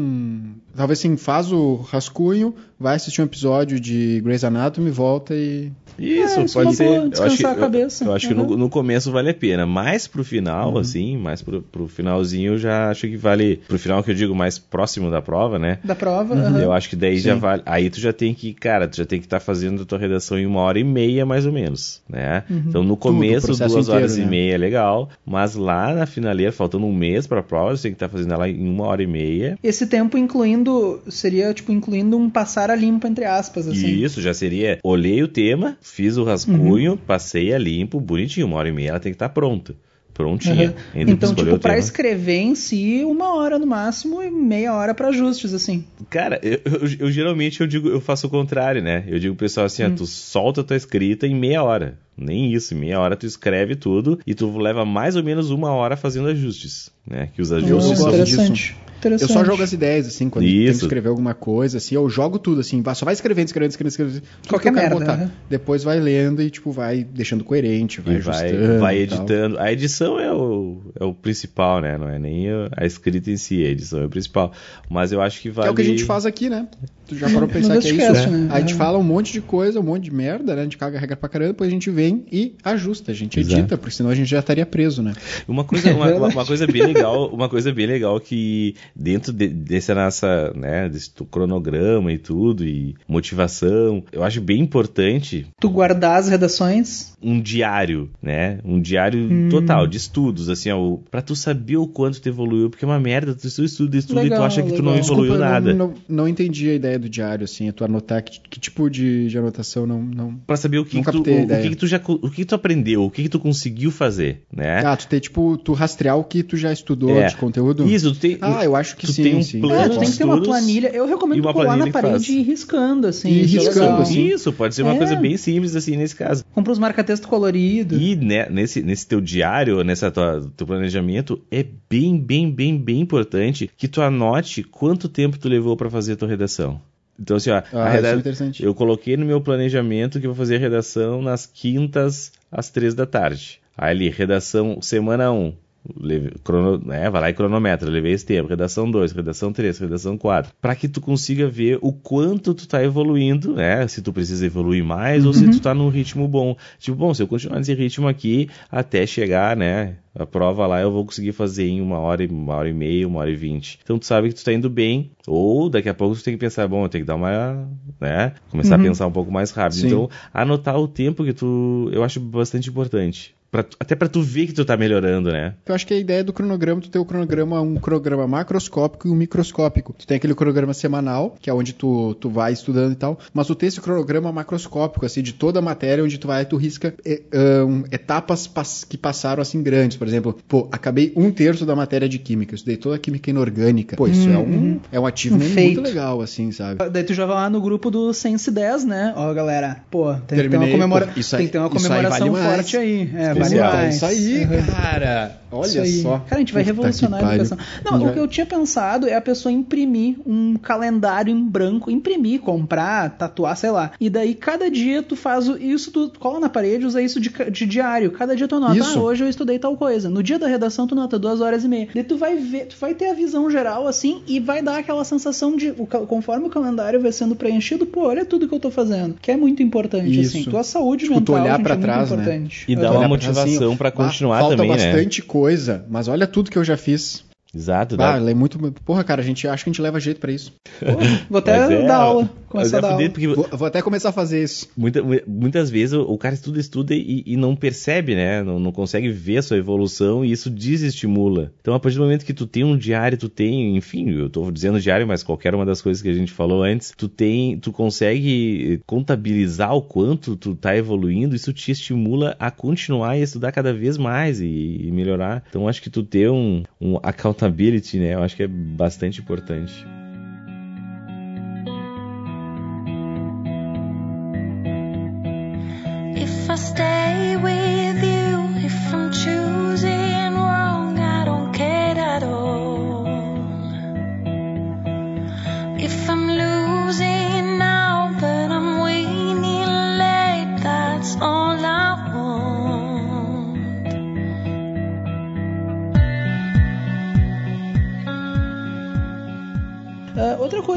Talvez 0.80 0.98
assim, 1.00 1.18
faz 1.18 1.52
o 1.52 1.76
rascunho, 1.92 2.56
vai 2.80 2.96
assistir 2.96 3.20
um 3.22 3.26
episódio 3.26 3.78
de 3.82 4.22
Grey's 4.24 4.46
Anatomy, 4.46 4.90
volta 4.90 5.36
e. 5.36 5.74
Isso, 5.98 6.40
É, 6.40 6.44
isso 6.46 6.58
é 6.58 6.64
pode 6.64 6.76
ser. 6.78 6.86
Eu 6.88 7.02
acho, 7.02 7.10
descansar 7.10 7.38
que, 7.38 7.46
a 7.60 7.62
cabeça. 7.64 8.04
eu, 8.06 8.08
eu 8.08 8.16
acho 8.16 8.28
que 8.30 8.34
no, 8.34 8.44
Uhum. 8.44 8.58
no 8.58 8.70
começo 8.70 9.12
vale 9.12 9.32
a 9.32 9.34
pena. 9.34 9.66
Mais 9.66 10.08
pro 10.08 10.24
final, 10.24 10.78
assim, 10.78 11.18
mais 11.18 11.42
pro, 11.42 11.62
pro 11.62 11.90
finalzinho, 11.90 12.54
eu 12.54 12.58
já 12.58 12.90
acho 12.90 13.10
que 13.10 13.18
vale. 13.18 13.58
Pro 13.68 13.78
final 13.78 14.02
que 14.02 14.12
eu 14.12 14.16
digo, 14.16 14.34
mais 14.34 14.58
próximo 14.58 15.12
da 15.12 15.22
prova, 15.22 15.60
né? 15.60 15.80
Da 15.84 15.94
prova. 15.96 16.34
aham. 16.36 16.62
Eu 16.62 16.72
acho 16.72 16.90
que 16.90 16.96
daí 16.96 17.18
já 17.20 17.34
Sim. 17.34 17.42
vale. 17.42 17.62
Aí 17.66 17.90
tu 17.90 18.00
já 18.00 18.14
tem 18.14 18.34
que, 18.34 18.54
cara, 18.54 18.88
tu 18.88 18.96
já 18.96 19.06
tem 19.06 19.20
que 19.20 19.26
estar 19.26 19.42
fazendo 19.42 19.82
a 19.82 19.86
tua 19.86 19.98
redação 20.00 20.40
em 20.40 20.46
uma 20.46 20.62
hora 20.62 20.80
e 20.80 20.84
meia, 20.86 21.26
mais 21.26 21.46
ou 21.46 21.52
menos, 21.52 22.02
né? 22.08 22.46
Então 22.50 22.82
no 22.84 22.96
começo, 22.96 23.48
o 23.48 23.48
processo 23.48 23.74
duas 23.76 23.90
horas 23.90 24.12
inteiro, 24.14 24.22
e 24.22 24.32
né? 24.32 24.32
meia 24.44 24.54
é 24.56 24.58
legal, 24.58 25.10
mas 25.26 25.56
lá 25.56 25.94
na 25.94 26.06
finaleira, 26.06 26.54
faltando 26.54 26.86
um 26.86 26.94
mês 26.94 27.28
pra 27.28 27.44
prova, 27.44 27.76
você 27.76 27.84
tem 27.84 27.92
que 27.92 27.96
estar 27.98 28.08
fazendo 28.08 28.34
ela 28.34 28.48
em 28.48 28.70
uma 28.70 28.86
hora 28.86 29.04
e 29.04 29.08
meia. 29.08 29.60
Esse 29.62 29.86
tempo 29.86 30.18
incluindo, 30.18 30.69
seria 31.08 31.54
tipo 31.54 31.72
incluindo 31.72 32.18
um 32.18 32.30
passar 32.30 32.70
a 32.72 32.76
limpo 32.76 33.08
entre 33.08 33.26
aspas, 33.26 33.68
assim. 33.68 33.88
E 33.88 34.04
isso 34.04 34.22
já 34.22 34.34
seria. 34.34 34.80
Olhei 34.84 35.22
o 35.24 35.28
tema, 35.28 35.78
fiz 35.82 36.18
o 36.18 36.24
rascunho, 36.24 36.98
passei 36.98 37.54
a 37.54 37.58
limpo, 37.58 38.00
bonitinho. 38.00 38.48
Uma 38.48 38.58
hora 38.58 38.70
e 38.70 38.72
meia 38.72 38.90
ela 38.90 39.00
tem 39.00 39.12
que 39.12 39.16
estar 39.16 39.30
pronta. 39.30 39.76
Prontinha. 40.14 40.76
Entre 40.94 41.14
Então, 41.14 41.34
tipo, 41.34 41.58
tema. 41.60 41.78
escrever 41.78 42.40
em 42.40 42.54
si, 42.54 43.06
uma 43.06 43.36
hora 43.38 43.58
no 43.58 43.66
máximo 43.66 44.22
e 44.22 44.30
meia 44.30 44.74
hora 44.76 44.94
pra 44.94 45.08
ajustes, 45.08 45.54
assim. 45.54 45.86
Cara, 46.10 46.38
eu, 46.44 46.60
eu- 46.66 46.90
eu 47.00 47.12
geralmente 47.12 47.62
eu 47.62 47.68
digo, 47.68 47.88
eu 47.88 48.02
faço 48.02 48.28
o 48.28 48.30
contrário, 48.30 48.82
né? 48.84 49.06
Eu 49.08 49.18
digo 49.18 49.34
pro 49.36 49.46
pessoal 49.46 49.66
assim, 49.66 49.82
Hum. 49.86 49.92
ó, 49.94 49.96
tu 49.96 50.06
solta 50.06 50.60
a 50.60 50.64
tua 50.66 50.76
escrita 50.76 51.26
em 51.26 51.34
meia 51.34 51.64
hora. 51.64 51.98
Nem 52.18 52.52
isso, 52.52 52.74
em 52.74 52.78
meia 52.78 53.00
hora 53.00 53.16
tu 53.16 53.26
escreve 53.26 53.78
tudo 53.78 54.20
e 54.28 54.36
tu 54.36 54.58
leva 54.58 54.84
mais 54.84 55.16
ou 55.16 55.24
menos 55.24 55.52
uma 55.52 55.72
hora 55.72 55.96
fazendo 55.96 56.28
ajustes, 56.28 56.92
né? 57.08 57.30
Que 57.34 57.42
os 57.42 57.50
Eu 57.52 57.58
ajustes 57.60 57.98
são... 58.00 58.10
interessante. 58.10 58.76
Eu 59.04 59.20
só 59.28 59.44
jogo 59.46 59.64
as 59.64 59.72
ideias, 59.74 60.08
assim, 60.08 60.30
quando 60.30 60.46
tem 60.46 60.54
que 60.54 60.66
Isso. 60.70 60.86
escrever 60.86 61.10
alguma 61.10 61.34
coisa, 61.34 61.78
assim, 61.78 61.96
eu 61.96 62.10
jogo 62.10 62.38
tudo, 62.40 62.62
assim, 62.62 62.82
vai- 62.82 62.96
só 62.96 63.06
vai 63.06 63.14
escrevendo, 63.14 63.48
escrevendo, 63.48 63.70
escrevendo, 63.72 63.92
escrevendo. 63.92 64.24
Qualquer 64.48 64.72
que 64.72 64.78
eu 64.78 64.82
quero 64.82 64.96
merda, 65.00 65.12
botar. 65.14 65.18
né? 65.26 65.32
Depois 65.50 65.84
vai 65.84 66.00
lendo 66.00 66.42
e, 66.42 66.50
tipo, 66.50 66.72
vai 66.72 67.04
deixando 67.04 67.44
coerente, 67.44 68.02
vai 68.02 68.16
E 68.16 68.20
vai, 68.20 68.46
ajustando. 68.50 68.80
vai 68.80 69.06
tal. 69.08 69.18
editando. 69.18 69.60
A 69.60 69.72
edição 69.72 70.20
é 70.20 70.32
o, 70.34 70.82
é 71.00 71.04
o 71.06 71.14
principal, 71.14 71.82
né? 71.82 71.98
Não 71.98 72.10
é 72.10 72.20
nem 72.20 72.50
a, 72.50 72.70
a 72.78 72.86
escrita 72.86 73.30
em 73.32 73.38
si, 73.38 73.64
a 73.64 73.70
edição 73.70 74.02
é 74.02 74.06
o 74.06 74.10
principal. 74.10 74.52
Mas 74.90 75.12
eu 75.12 75.22
acho 75.22 75.38
que 75.42 75.50
Que 75.50 75.56
vale. 75.56 75.70
é 75.70 75.72
o 75.72 75.76
que 75.76 75.82
a 75.82 75.86
gente 75.86 76.04
faz 76.04 76.26
aqui, 76.26 76.50
né? 76.50 76.68
Tu 77.08 77.16
já 77.16 77.28
parou 77.30 77.48
pra 77.48 77.58
pensar 77.60 77.78
que 77.80 77.88
é 77.90 78.12
isso, 78.12 78.30
né? 78.30 78.50
A 78.52 78.60
gente 78.60 78.74
É. 78.74 78.76
fala 78.76 78.98
um 78.98 79.04
monte 79.04 79.32
de 79.34 79.42
coisa, 79.42 79.80
um 79.80 79.84
monte 79.84 80.04
de 80.04 80.14
merda, 80.14 80.54
né? 80.56 80.62
A 80.62 80.64
gente 80.64 80.78
caga 80.78 81.00
regra 81.00 81.16
pra 81.16 81.28
caramba, 81.30 81.54
depois 81.54 81.68
a 81.70 81.72
gente 81.72 81.90
vem 81.90 82.26
e 82.32 82.56
ajusta, 82.64 83.12
a 83.12 83.16
gente 83.16 83.40
Exato. 83.40 83.58
edita, 83.60 83.78
porque 83.78 83.96
senão 83.96 84.10
a 84.10 84.16
gente 84.16 84.28
já 84.30 84.40
estaria 84.40 84.66
preso, 84.66 85.02
né? 85.02 85.14
Uma 85.48 85.64
coisa, 85.64 85.92
uma- 85.94 86.08
uma 86.30 86.46
coisa 86.46 86.68
bem 86.68 86.86
legal, 86.86 87.28
uma 87.34 87.50
coisa 87.50 87.72
bem 87.72 87.88
legal 87.88 88.20
que 88.20 88.76
dentro 88.96 89.32
de, 89.34 89.48
desse 89.48 89.94
nossa, 89.94 90.52
né, 90.56 90.88
desse 90.90 91.12
tu- 91.14 91.26
cronograma 91.26 92.12
e 92.12 92.18
tudo 92.18 92.66
e 92.66 92.96
motivação, 93.08 94.04
eu 94.12 94.24
acho 94.24 94.42
bem 94.42 94.60
importante 94.60 95.48
Tu 95.60 95.70
guardar 95.70 96.18
as 96.20 96.28
redações. 96.30 97.14
um 97.22 97.40
diário, 97.40 98.10
né? 98.22 98.60
Um 98.64 98.80
diário 98.82 99.20
Hum. 99.20 99.50
total 99.50 99.86
de 99.88 99.98
estudos, 99.98 100.50
assim, 100.50 100.72
ó, 100.72 100.98
para 101.12 101.22
tu 101.22 101.36
saber 101.36 101.78
o 101.78 101.88
quanto 101.88 102.22
tu 102.22 102.30
evoluiu, 102.30 102.70
porque 102.70 102.86
é 102.86 102.88
uma 102.88 103.00
merda, 103.00 103.36
tu 103.36 103.46
estuda, 103.48 103.66
estuda, 103.68 103.98
estuda 103.98 104.22
e 104.22 104.24
tu 104.26 104.30
Legal, 104.32 104.44
acha 104.46 104.64
que 104.64 104.72
tu 104.72 104.82
não 104.82 104.94
legal. 104.94 105.06
evoluiu 105.06 105.32
Desculpa, 105.34 105.52
nada. 105.52 105.74
Não, 105.74 105.88
não, 105.90 105.94
não 106.08 106.28
entendi 106.28 106.70
a 106.70 106.74
ideia 106.76 106.98
do 106.98 107.10
diário, 107.10 107.44
assim, 107.44 107.68
é 107.68 107.72
tu 107.72 107.84
anotar 107.84 108.24
que, 108.24 108.40
que 108.50 108.60
tipo 108.60 108.90
de, 108.90 109.28
de 109.28 109.38
anotação 109.38 109.86
não. 109.86 110.02
não... 110.02 110.36
Pra 110.48 110.56
saber 110.58 110.80
o 110.80 110.86
que, 110.86 111.02
que 111.04 111.12
tu, 111.12 111.18
o, 111.18 111.44
o 111.44 111.48
que, 111.48 111.70
que 111.70 111.76
tu 111.76 111.88
já 111.88 112.02
o 112.08 112.30
que, 112.30 112.36
que 112.38 112.46
tu 112.46 112.56
aprendeu, 112.56 113.04
o 113.04 113.12
que, 113.12 113.24
que 113.24 113.30
tu 113.30 113.40
conseguiu 113.40 113.92
fazer, 113.92 114.44
né? 114.56 114.80
Ah, 114.86 114.96
tu 114.96 115.08
tem, 115.08 115.20
tipo, 115.20 115.58
tu 115.58 115.74
rastrear 115.74 116.18
o 116.18 116.24
que 116.24 116.42
tu 116.44 116.56
já 116.58 116.72
estudou 116.72 117.20
É. 117.22 117.26
de 117.28 117.36
conteúdo. 117.36 117.86
Isso, 117.88 118.14
tu 118.14 118.20
tem 118.20 118.38
Ah, 118.42 118.64
eu 118.64 118.76
acho 118.80 118.96
que 118.96 119.06
tu 119.06 119.14
sim, 119.14 119.24
tem 119.24 119.36
um 119.36 119.44
sim. 119.44 119.60
plano 119.62 119.76
É, 119.82 119.90
tu 119.90 120.00
tem 120.00 120.10
que 120.12 120.18
ter 120.18 120.24
uma 120.24 120.42
planilha. 120.42 120.88
Eu 120.90 121.06
recomendo 121.06 121.44
colar 121.44 121.76
na 121.78 121.92
faz. 121.92 122.06
parede 122.06 122.32
e 122.32 122.40
ir 122.40 122.44
riscando, 122.44 123.08
assim. 123.08 123.30
E 123.30 123.42
isso 123.44 123.58
riscando, 123.58 123.80
legal. 123.82 124.02
assim. 124.02 124.26
Isso, 124.28 124.54
pode 124.54 124.74
ser 124.76 124.84
uma 124.84 124.94
É. 124.96 124.98
coisa 124.98 125.16
bem 125.16 125.38
simples 125.38 125.76
assim 125.76 125.96
nesse 125.98 126.16
caso. 126.16 126.44
Compra 126.54 126.72
os 126.74 126.80
marca-texto 126.80 127.28
colorido. 127.28 127.96
E 127.98 128.16
né, 128.16 128.48
nesse, 128.50 128.82
nesse 128.82 129.06
teu 129.08 129.22
diário, 129.22 129.84
nessa 129.84 130.10
tua, 130.10 130.50
teu 130.58 130.66
planejamento, 130.66 131.42
é 131.52 131.66
bem, 131.90 132.18
bem, 132.18 132.50
bem, 132.52 132.78
bem 132.78 133.00
importante 133.02 133.70
que 133.78 133.88
tu 133.88 134.02
anote 134.02 134.64
quanto 134.64 135.08
tempo 135.10 135.38
tu 135.38 135.48
levou 135.50 135.76
pra 135.78 135.90
fazer 135.90 136.14
a 136.14 136.16
tua 136.16 136.28
redação. 136.28 136.82
Então, 137.20 137.36
assim, 137.36 137.50
ó, 137.50 137.62
Ah, 137.74 137.96
é 137.98 138.66
eu 138.66 138.74
coloquei 138.74 139.18
no 139.18 139.26
meu 139.26 139.42
planejamento 139.42 140.20
que 140.20 140.26
eu 140.26 140.32
vou 140.32 140.38
fazer 140.38 140.56
a 140.56 140.60
redação 140.60 141.22
nas 141.22 141.46
quintas 141.46 142.32
às 142.50 142.70
três 142.70 142.94
da 142.96 143.06
tarde. 143.06 143.60
Aí 143.78 143.92
ali, 143.92 144.10
redação 144.10 144.82
semana 144.82 145.32
1. 145.32 145.54
Leve, 145.98 146.32
crono, 146.44 146.92
é, 146.92 147.10
vai 147.10 147.22
lá 147.22 147.30
e 147.30 147.34
cronometra, 147.34 147.90
levei 147.90 148.12
esse 148.12 148.26
tempo. 148.26 148.50
Redação 148.50 148.90
2, 148.92 149.12
redação 149.14 149.52
3, 149.54 149.78
redação 149.80 150.18
4. 150.18 150.52
Pra 150.62 150.76
que 150.76 150.88
tu 150.90 151.00
consiga 151.00 151.48
ver 151.48 151.80
o 151.82 151.94
quanto 151.94 152.54
tu 152.54 152.68
tá 152.68 152.84
evoluindo, 152.84 153.54
né? 153.54 153.88
Se 153.88 154.02
tu 154.02 154.12
precisa 154.12 154.46
evoluir 154.46 154.84
mais 154.84 155.26
ou 155.26 155.34
se 155.34 155.50
tu 155.50 155.62
tá 155.62 155.74
num 155.74 155.88
ritmo 155.90 156.28
bom. 156.28 156.56
Tipo, 156.80 156.98
bom, 156.98 157.14
se 157.14 157.24
eu 157.24 157.28
continuar 157.28 157.58
nesse 157.60 157.74
ritmo 157.74 158.08
aqui 158.08 158.50
até 158.70 159.06
chegar, 159.08 159.56
né? 159.56 159.96
A 160.14 160.26
prova 160.26 160.68
lá 160.68 160.82
eu 160.82 160.92
vou 160.92 161.06
conseguir 161.06 161.32
fazer 161.32 161.68
em 161.68 161.80
uma 161.82 161.98
hora, 162.00 162.24
e- 162.24 162.28
uma 162.28 162.56
hora 162.56 162.68
e 162.70 162.74
meia, 162.74 163.08
uma 163.08 163.22
hora 163.22 163.32
e 163.32 163.36
vinte. 163.36 163.80
Então 163.82 163.98
tu 163.98 164.06
sabe 164.06 164.28
que 164.28 164.36
tu 164.36 164.44
tá 164.44 164.52
indo 164.52 164.70
bem. 164.70 165.12
Ou 165.26 165.70
daqui 165.70 165.88
a 165.88 165.94
pouco 165.94 166.16
tu 166.16 166.24
tem 166.24 166.34
que 166.34 166.40
pensar, 166.40 166.68
bom, 166.68 166.84
eu 166.84 166.90
tenho 166.90 167.04
que 167.04 167.08
dar 167.08 167.16
uma, 167.16 167.70
né? 168.02 168.34
Começar 168.52 168.76
a 168.76 168.80
pensar 168.80 169.08
um 169.08 169.12
pouco 169.12 169.32
mais 169.32 169.52
rápido. 169.52 169.80
Sim. 169.80 169.88
Então, 169.88 170.10
anotar 170.34 170.78
o 170.78 170.88
tempo 170.90 171.24
que 171.24 171.32
tu, 171.32 171.90
eu 171.94 172.04
acho 172.04 172.20
bastante 172.20 172.70
importante. 172.70 173.34
Pra 173.52 173.66
até 173.80 173.96
pra 173.96 174.08
tu 174.08 174.22
ver 174.22 174.46
que 174.48 174.54
tu 174.54 174.64
tá 174.64 174.78
melhorando, 174.78 175.32
né? 175.32 175.56
Eu 175.66 175.74
acho 175.74 175.86
que 175.88 175.94
a 175.94 175.98
ideia 175.98 176.24
do 176.24 176.32
cronograma, 176.32 176.80
tu 176.82 176.90
ter 176.90 177.00
o 177.00 177.06
cronograma, 177.06 177.60
um 177.62 177.76
cronograma 177.78 178.28
macroscópico 178.28 179.08
e 179.08 179.12
um 179.12 179.16
microscópico. 179.16 179.94
Tu 179.98 180.06
tem 180.06 180.18
aquele 180.18 180.36
cronograma 180.36 180.74
semanal, 180.74 181.36
que 181.42 181.50
é 181.50 181.54
onde 181.54 181.74
tu, 181.74 182.14
tu 182.16 182.30
vai 182.30 182.54
estudando 182.54 182.92
e 182.92 182.96
tal, 182.96 183.18
mas 183.34 183.48
tu 183.48 183.56
tem 183.56 183.68
esse 183.68 183.82
cronograma 183.82 184.32
macroscópico, 184.32 185.06
assim, 185.06 185.22
de 185.24 185.34
toda 185.34 185.60
a 185.60 185.62
matéria, 185.62 186.04
onde 186.04 186.18
tu 186.18 186.28
vai, 186.28 186.46
tu 186.46 186.58
risca 186.58 186.94
é, 187.06 187.22
ahn, 187.34 187.84
etapas 187.92 188.46
pas- 188.48 188.84
que 188.84 188.98
passaram, 188.98 189.42
assim, 189.42 189.64
grandes. 189.64 189.98
Por 189.98 190.08
exemplo, 190.08 190.38
pô, 190.48 190.68
acabei 190.72 191.12
um 191.16 191.32
terço 191.32 191.66
da 191.66 191.76
matéria 191.76 192.08
de 192.08 192.20
química, 192.20 192.54
estudei 192.54 192.78
toda 192.78 192.98
a 192.98 193.00
química 193.00 193.30
inorgânica. 193.32 193.96
Pô, 193.96 194.08
isso 194.08 194.30
é 194.30 194.38
um, 194.38 194.80
é 194.92 195.00
um 195.00 195.06
achievement 195.08 195.44
Um 195.46 195.50
feito. 195.50 195.76
muito 195.78 195.82
legal, 195.90 196.22
assim, 196.22 196.52
sabe? 196.52 196.88
Daí 196.90 197.04
tu 197.04 197.14
já 197.16 197.26
vai 197.26 197.36
lá 197.36 197.50
no 197.50 197.60
grupo 197.62 197.90
do 197.90 198.14
Sense 198.14 198.52
10, 198.52 198.86
né? 198.86 199.14
Ó, 199.16 199.34
galera, 199.34 199.84
pô, 199.90 200.14
tem 200.14 200.20
que 200.22 200.28
ter 200.28 200.36
uma, 200.36 200.42
Terminei, 200.50 200.72
comemora... 200.72 201.08
pô, 201.08 201.20
isso 201.20 201.36
aí- 201.36 201.40
tem 201.40 201.48
que 201.48 201.52
ter 201.54 201.58
uma 201.60 201.68
isso 201.68 201.78
aí 201.78 201.84
comemoração 201.84 202.20
vale 202.20 202.30
mais. 202.32 202.56
forte 202.56 202.78
aí. 202.78 203.10
É, 203.16 203.34
mais. 203.40 203.96
Isso 203.96 204.06
aí, 204.06 204.46
Uhum. 204.46 204.66
cara! 204.66 205.32
Olha 205.52 205.86
só. 205.86 206.20
Cara, 206.20 206.36
a 206.36 206.40
gente 206.40 206.54
vai 206.54 206.64
Puta 206.64 206.72
revolucionar 206.74 207.20
a 207.26 207.36
educação. 207.36 207.58
Não, 207.84 208.06
o 208.06 208.14
que 208.14 208.20
eu 208.20 208.28
tinha 208.28 208.46
pensado 208.46 209.08
é 209.08 209.16
a 209.16 209.22
pessoa 209.22 209.52
imprimir 209.52 210.18
um 210.26 210.56
calendário 210.56 211.32
em 211.34 211.44
branco, 211.44 211.90
imprimir, 211.90 212.40
comprar, 212.42 213.10
tatuar, 213.18 213.58
sei 213.58 213.72
lá. 213.72 213.92
E 214.00 214.10
daí 214.10 214.34
cada 214.36 214.70
dia 214.70 215.02
tu 215.02 215.16
faz 215.16 215.48
o- 215.50 215.58
isso, 215.58 215.92
tu 215.92 216.12
cola 216.20 216.40
na 216.40 216.50
parede, 216.50 216.86
usa 216.86 217.02
isso 217.02 217.20
de, 217.20 217.30
de 217.52 217.66
diário. 217.66 218.12
Cada 218.12 218.36
dia 218.36 218.48
tu 218.48 218.56
anota, 218.56 218.78
Isso. 218.78 219.00
ah, 219.00 219.02
hoje 219.02 219.24
eu 219.24 219.30
estudei 219.30 219.58
tal 219.60 219.76
coisa. 219.76 220.10
No 220.10 220.22
dia 220.22 220.38
da 220.38 220.48
redação 220.48 220.86
tu 220.88 220.96
nota 220.96 221.18
duas 221.18 221.42
horas 221.42 221.64
e 221.64 221.68
meia. 221.68 221.88
Daí 221.94 222.04
tu 222.04 222.18
vai 222.18 222.36
ver, 222.36 222.68
tu 222.68 222.76
vai 222.80 222.94
ter 222.94 223.10
a 223.10 223.14
visão 223.14 223.50
geral 223.50 223.88
assim 223.88 224.22
e 224.28 224.40
vai 224.40 224.62
dar 224.62 224.78
aquela 224.78 225.04
sensação 225.04 225.56
de, 225.56 225.72
conforme 226.08 226.48
o 226.48 226.50
calendário 226.50 227.00
vai 227.02 227.12
sendo 227.12 227.36
preenchido, 227.36 227.86
pô, 227.86 228.02
olha 228.08 228.24
tudo 228.26 228.48
que 228.48 228.54
eu 228.54 228.60
tô 228.60 228.70
fazendo. 228.72 229.16
Que 229.22 229.32
é 229.32 229.38
muito 229.38 229.64
importante, 229.64 230.20
Isso. 230.20 230.38
assim. 230.38 230.50
Tua 230.50 230.64
saúde 230.64 231.06
Tipo, 231.06 231.22
tu 231.22 231.32
mental, 231.32 231.36
olhar 231.46 231.56
gente, 231.58 231.64
pra 231.64 231.74
é 231.74 231.78
muito 231.78 231.86
trás, 231.88 232.12
né? 232.12 232.16
importante. 232.18 232.66
E 232.68 232.76
dá 232.76 232.82
Aham. 232.90 232.90
uma 233.08 233.18
trás, 233.18 233.38
motivação 233.38 233.78
pra 233.78 233.90
"Ah, 233.90 233.92
continuar 233.92 234.40
falta 234.40 234.58
também, 234.58 234.72
né? 234.72 234.76
bastante 234.92 235.22
coisa, 235.22 235.39
mas 235.88 236.08
olha 236.08 236.28
tudo 236.28 236.50
que 236.52 236.58
eu 236.58 236.64
já 236.64 236.76
fiz. 236.78 237.29
Exato, 237.56 237.96
Ah, 237.96 237.98
dá. 237.98 238.18
ela 238.18 238.30
é 238.30 238.34
muito. 238.34 238.60
Porra, 238.86 239.04
cara, 239.04 239.22
a 239.22 239.26
gente 239.26 239.48
acha 239.48 239.64
que 239.64 239.70
a 239.70 239.74
gente 239.74 239.82
leva 239.82 240.00
jeito 240.00 240.20
pra 240.20 240.32
isso. 240.32 240.54
Vou 241.30 241.40
até 241.40 241.58
é, 241.82 241.88
dar 241.88 241.98
aula. 241.98 242.30
Começar 242.48 242.78
a 242.78 242.80
é 242.80 242.82
dar 242.82 242.92
aula. 242.94 243.10
porque 243.10 243.28
Vou, 243.28 243.48
vou 243.52 243.68
até 243.68 243.82
começar 243.82 244.10
a 244.10 244.12
fazer 244.12 244.44
isso. 244.44 244.68
muita- 244.78 245.02
muitas 245.28 245.70
vezes 245.70 245.94
o, 245.94 246.02
o 246.02 246.18
cara 246.18 246.34
estuda, 246.36 246.60
estuda 246.60 246.94
e, 246.96 247.24
e 247.26 247.36
não 247.38 247.56
percebe, 247.56 248.16
né? 248.16 248.44
Não, 248.44 248.60
não 248.60 248.72
consegue 248.72 249.10
ver 249.10 249.38
a 249.38 249.42
sua 249.42 249.58
evolução 249.58 250.24
e 250.24 250.32
isso 250.32 250.50
desestimula. 250.50 251.52
Então, 251.62 251.74
a 251.74 251.80
partir 251.80 251.98
do 251.98 252.04
momento 252.04 252.26
que 252.26 252.34
tu 252.34 252.46
tem 252.48 252.64
um 252.64 252.78
diário, 252.78 253.18
tu 253.18 253.30
tem, 253.30 253.76
enfim, 253.78 254.10
eu 254.12 254.30
tô 254.30 254.50
dizendo 254.52 254.80
diário, 254.80 255.08
mas 255.08 255.24
qualquer 255.24 255.54
uma 255.56 255.66
das 255.66 255.82
coisas 255.82 256.02
que 256.02 256.10
a 256.10 256.14
gente 256.14 256.32
falou 256.32 256.64
antes, 256.64 256.94
tu 256.96 257.08
tem, 257.08 257.58
tu 257.60 257.72
consegue 257.72 258.82
contabilizar 258.86 259.74
o 259.76 259.82
quanto 259.82 260.36
tu 260.36 260.56
tá 260.56 260.76
evoluindo, 260.76 261.36
isso 261.36 261.54
te 261.54 261.72
estimula 261.72 262.36
a 262.40 262.50
continuar 262.52 263.18
e 263.18 263.22
estudar 263.22 263.52
cada 263.52 263.74
vez 263.74 263.98
mais 263.98 264.40
e, 264.42 264.46
e 264.86 264.92
melhorar. 264.92 265.44
Então, 265.50 265.68
acho 265.68 265.82
que 265.82 265.90
tu 265.90 266.04
ter 266.04 266.30
um, 266.30 266.64
um 266.82 266.98
accountability, 267.40 268.00
né? 268.00 268.14
Eu 268.14 268.24
acho 268.24 268.36
que 268.36 268.44
é 268.44 268.48
bastante 268.48 269.22
importante. 269.22 269.86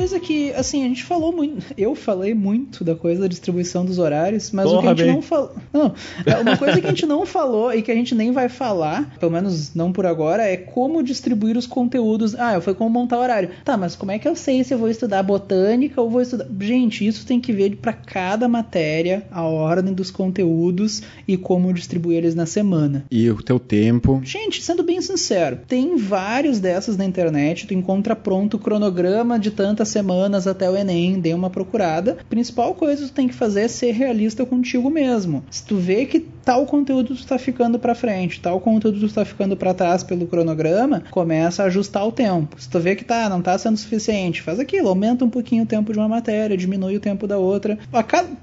Coisa 0.03 0.19
que, 0.19 0.53
assim, 0.55 0.85
a 0.85 0.89
gente 0.89 1.05
falou 1.05 1.33
muito. 1.33 1.65
Eu 1.79 1.95
falei 1.95 2.35
muito 2.35 2.83
da 2.83 2.97
coisa 2.97 3.23
da 3.23 3.29
distribuição 3.29 3.85
dos 3.85 3.99
horários, 3.99 4.51
mas 4.51 4.67
o 4.67 4.71
que 4.71 4.75
a 4.75 4.81
Porra, 4.81 4.89
gente 4.97 5.05
bem. 5.05 5.15
não 5.15 5.23
falou. 5.23 5.53
Não, 5.73 5.95
é, 6.27 6.37
uma 6.39 6.57
coisa 6.57 6.81
que 6.81 6.87
a 6.87 6.91
gente 6.91 7.07
não 7.07 7.25
falou 7.25 7.73
e 7.73 7.83
que 7.83 7.91
a 7.91 7.95
gente 7.95 8.15
nem 8.15 8.31
vai 8.31 8.49
falar, 8.49 9.17
pelo 9.19 9.33
menos 9.33 9.75
não 9.75 9.91
por 9.91 10.05
agora, 10.05 10.43
é 10.43 10.57
como 10.57 11.03
distribuir 11.03 11.57
os 11.57 11.67
conteúdos. 11.67 12.35
Ah, 12.35 12.61
foi 12.61 12.75
como 12.75 12.91
montar 12.91 13.19
horário. 13.19 13.51
Tá, 13.65 13.77
mas 13.77 13.97
como 13.97 14.11
é 14.11 14.19
que 14.19 14.29
eu 14.29 14.37
sei 14.37 14.63
se 14.65 14.75
eu 14.75 14.79
vou 14.79 14.89
estudar 14.89 15.23
botânica 15.23 16.01
ou 16.01 16.11
vou 16.11 16.21
estudar. 16.21 16.47
Gente, 16.61 17.07
isso 17.07 17.25
tem 17.25 17.41
que 17.41 17.53
ver 17.53 17.77
para 17.77 17.93
cada 17.93 18.49
matéria, 18.49 19.27
a 19.31 19.43
ordem 19.43 19.95
dos 19.95 20.11
conteúdos 20.11 21.03
e 21.27 21.37
como 21.37 21.73
distribuir 21.73 22.19
eles 22.19 22.35
na 22.35 22.45
semana. 22.47 23.05
E 23.11 23.31
o 23.31 23.43
teu 23.43 23.59
tempo. 23.59 24.21
Gente, 24.25 24.63
sendo 24.63 24.83
bem 24.83 25.01
sincero, 25.01 25.59
tem 25.67 25.97
vários 25.97 26.61
dessas 26.61 26.97
na 26.97 27.05
internet, 27.05 27.67
tu 27.67 27.75
encontra 27.75 28.15
pronto 28.15 28.55
o 28.57 28.61
cronograma 28.61 29.39
de 29.39 29.51
tantas 29.51 29.89
semanas 30.03 30.49
até 30.49 30.69
o 30.69 30.77
Enem, 30.77 31.21
dê 31.21 31.33
uma 31.33 31.49
procurada. 31.49 32.19
A 32.21 32.25
principal 32.25 32.75
coisa 32.75 33.03
que 33.05 33.11
tu 33.11 33.15
tem 33.15 33.29
que 33.29 33.35
fazer 33.35 33.63
é 33.63 33.69
ser 33.69 33.93
realista 33.93 34.45
contigo 34.45 34.91
mesmo. 34.91 35.45
Se 35.49 35.65
tu 35.65 35.77
vê 35.77 36.05
que 36.05 36.21
tal 36.45 36.67
conteúdo 36.67 37.15
tu 37.15 37.27
tá 37.27 37.39
ficando 37.39 37.79
pra 37.79 37.95
frente, 37.95 38.41
tal 38.41 38.61
conteúdo 38.61 39.01
tu 39.01 39.13
tá 39.15 39.25
ficando 39.25 39.57
pra 39.57 39.75
trás 39.75 40.03
pelo 40.03 40.27
cronograma, 40.27 41.03
começa 41.11 41.63
a 41.63 41.67
ajustar 41.67 42.07
o 42.07 42.13
tempo. 42.13 42.61
Se 42.61 42.69
tu 42.69 42.79
vê 42.81 42.95
que 42.97 43.05
tá, 43.05 43.29
não 43.29 43.41
tá 43.43 43.57
sendo 43.59 43.77
suficiente, 43.77 44.43
faz 44.43 44.59
aquilo, 44.59 44.89
aumenta 44.89 45.25
um 45.25 45.31
pouquinho 45.31 45.65
o 45.65 45.67
tempo 45.67 45.93
de 45.93 45.99
uma 45.99 46.09
matéria, 46.09 46.57
diminui 46.57 46.97
o 46.97 47.01
tempo 47.01 47.27
da 47.27 47.39
outra. 47.39 47.79